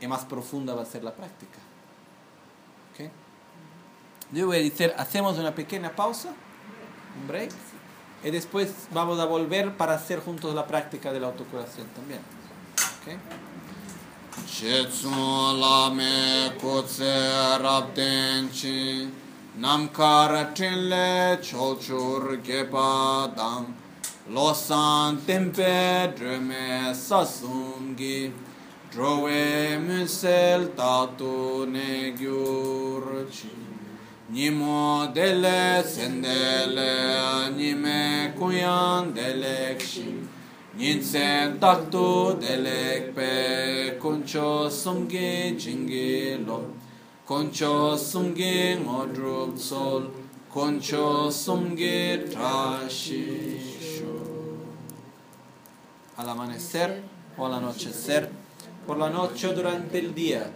Y 0.00 0.08
más 0.08 0.24
profunda 0.24 0.74
va 0.74 0.82
a 0.82 0.84
ser 0.84 1.04
la 1.04 1.14
práctica. 1.14 1.58
¿Ok? 2.92 3.08
Yo 4.32 4.46
voy 4.48 4.56
a 4.56 4.60
decir, 4.60 4.92
hacemos 4.98 5.38
una 5.38 5.54
pequeña 5.54 5.94
pausa, 5.94 6.30
un 7.20 7.28
break, 7.28 7.50
y 8.24 8.30
después 8.30 8.72
vamos 8.92 9.20
a 9.20 9.26
volver 9.26 9.76
para 9.76 9.94
hacer 9.94 10.20
juntos 10.20 10.54
la 10.54 10.66
práctica 10.66 11.12
de 11.12 11.20
la 11.20 11.26
autocuración 11.28 11.86
también. 11.88 12.20
¿Ok? 13.00 13.18
Chetsu 14.46 15.08
lame 15.08 16.52
kutse 16.60 17.58
rabdenchi 17.58 19.08
Namkara 19.58 20.52
chinle 20.52 21.38
cholchur 21.40 22.42
gepa 22.42 23.32
dang 23.36 23.66
Losan 24.30 25.18
tempe 25.24 26.12
dreme 26.16 26.92
sasumgi 26.92 28.32
Drowe 28.90 29.78
musel 29.78 30.74
tatu 30.74 31.66
ne 31.66 32.12
gyurchi 32.18 33.63
Nimo 34.34 35.06
dele 35.14 35.84
sendele 35.84 37.54
Nime 37.56 38.34
kuyan 38.36 39.14
delekshi 39.14 40.26
Nyinsen 40.76 41.60
taktu 41.60 42.36
delek 42.40 43.14
pe 43.14 43.96
kuncho 44.00 44.68
sumgi 44.68 45.54
jingi 45.56 46.44
lo. 46.44 46.64
Concho 47.24 47.96
sumgi 47.96 48.76
sol 49.56 50.10
Concho 50.52 51.30
sumgi 51.30 52.28
trashisho 52.28 54.14
Al 56.16 56.28
amanecer 56.28 57.02
o 57.38 57.46
al 57.46 57.54
anochecer 57.54 58.28
Por 58.84 58.98
la 58.98 59.10
noche 59.10 59.46
o 59.46 59.52
durante 59.52 60.00
el 60.00 60.12
día 60.12 60.50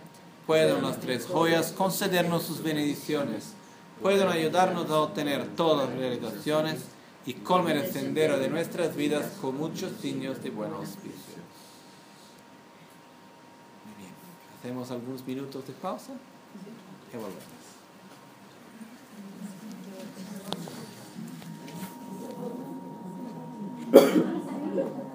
Pueden 0.49 0.83
las 0.83 0.99
tres 0.99 1.27
joyas 1.27 1.71
concedernos 1.71 2.43
sus 2.43 2.61
bendiciones 2.61 3.55
Pueden 4.03 4.29
ayudarnos 4.29 4.91
a 4.91 5.01
obtener 5.01 5.47
todas 5.57 5.89
las 5.89 5.99
realizaciones 5.99 6.85
y 7.27 7.35
colme 7.35 7.73
el 7.73 7.93
sendero 7.93 8.39
de 8.39 8.49
nuestras 8.49 8.95
vidas 8.97 9.33
con 9.41 9.57
muchos 9.57 9.93
signos 10.01 10.43
de 10.43 10.51
buen 10.51 10.73
auspicio. 10.73 11.43
Muy 13.85 13.97
bien. 13.99 14.13
Hacemos 14.59 14.91
algunos 14.91 15.27
minutos 15.27 15.67
de 15.67 15.73
pausa 15.75 16.13
y 17.13 17.17
volvemos. 17.17 17.59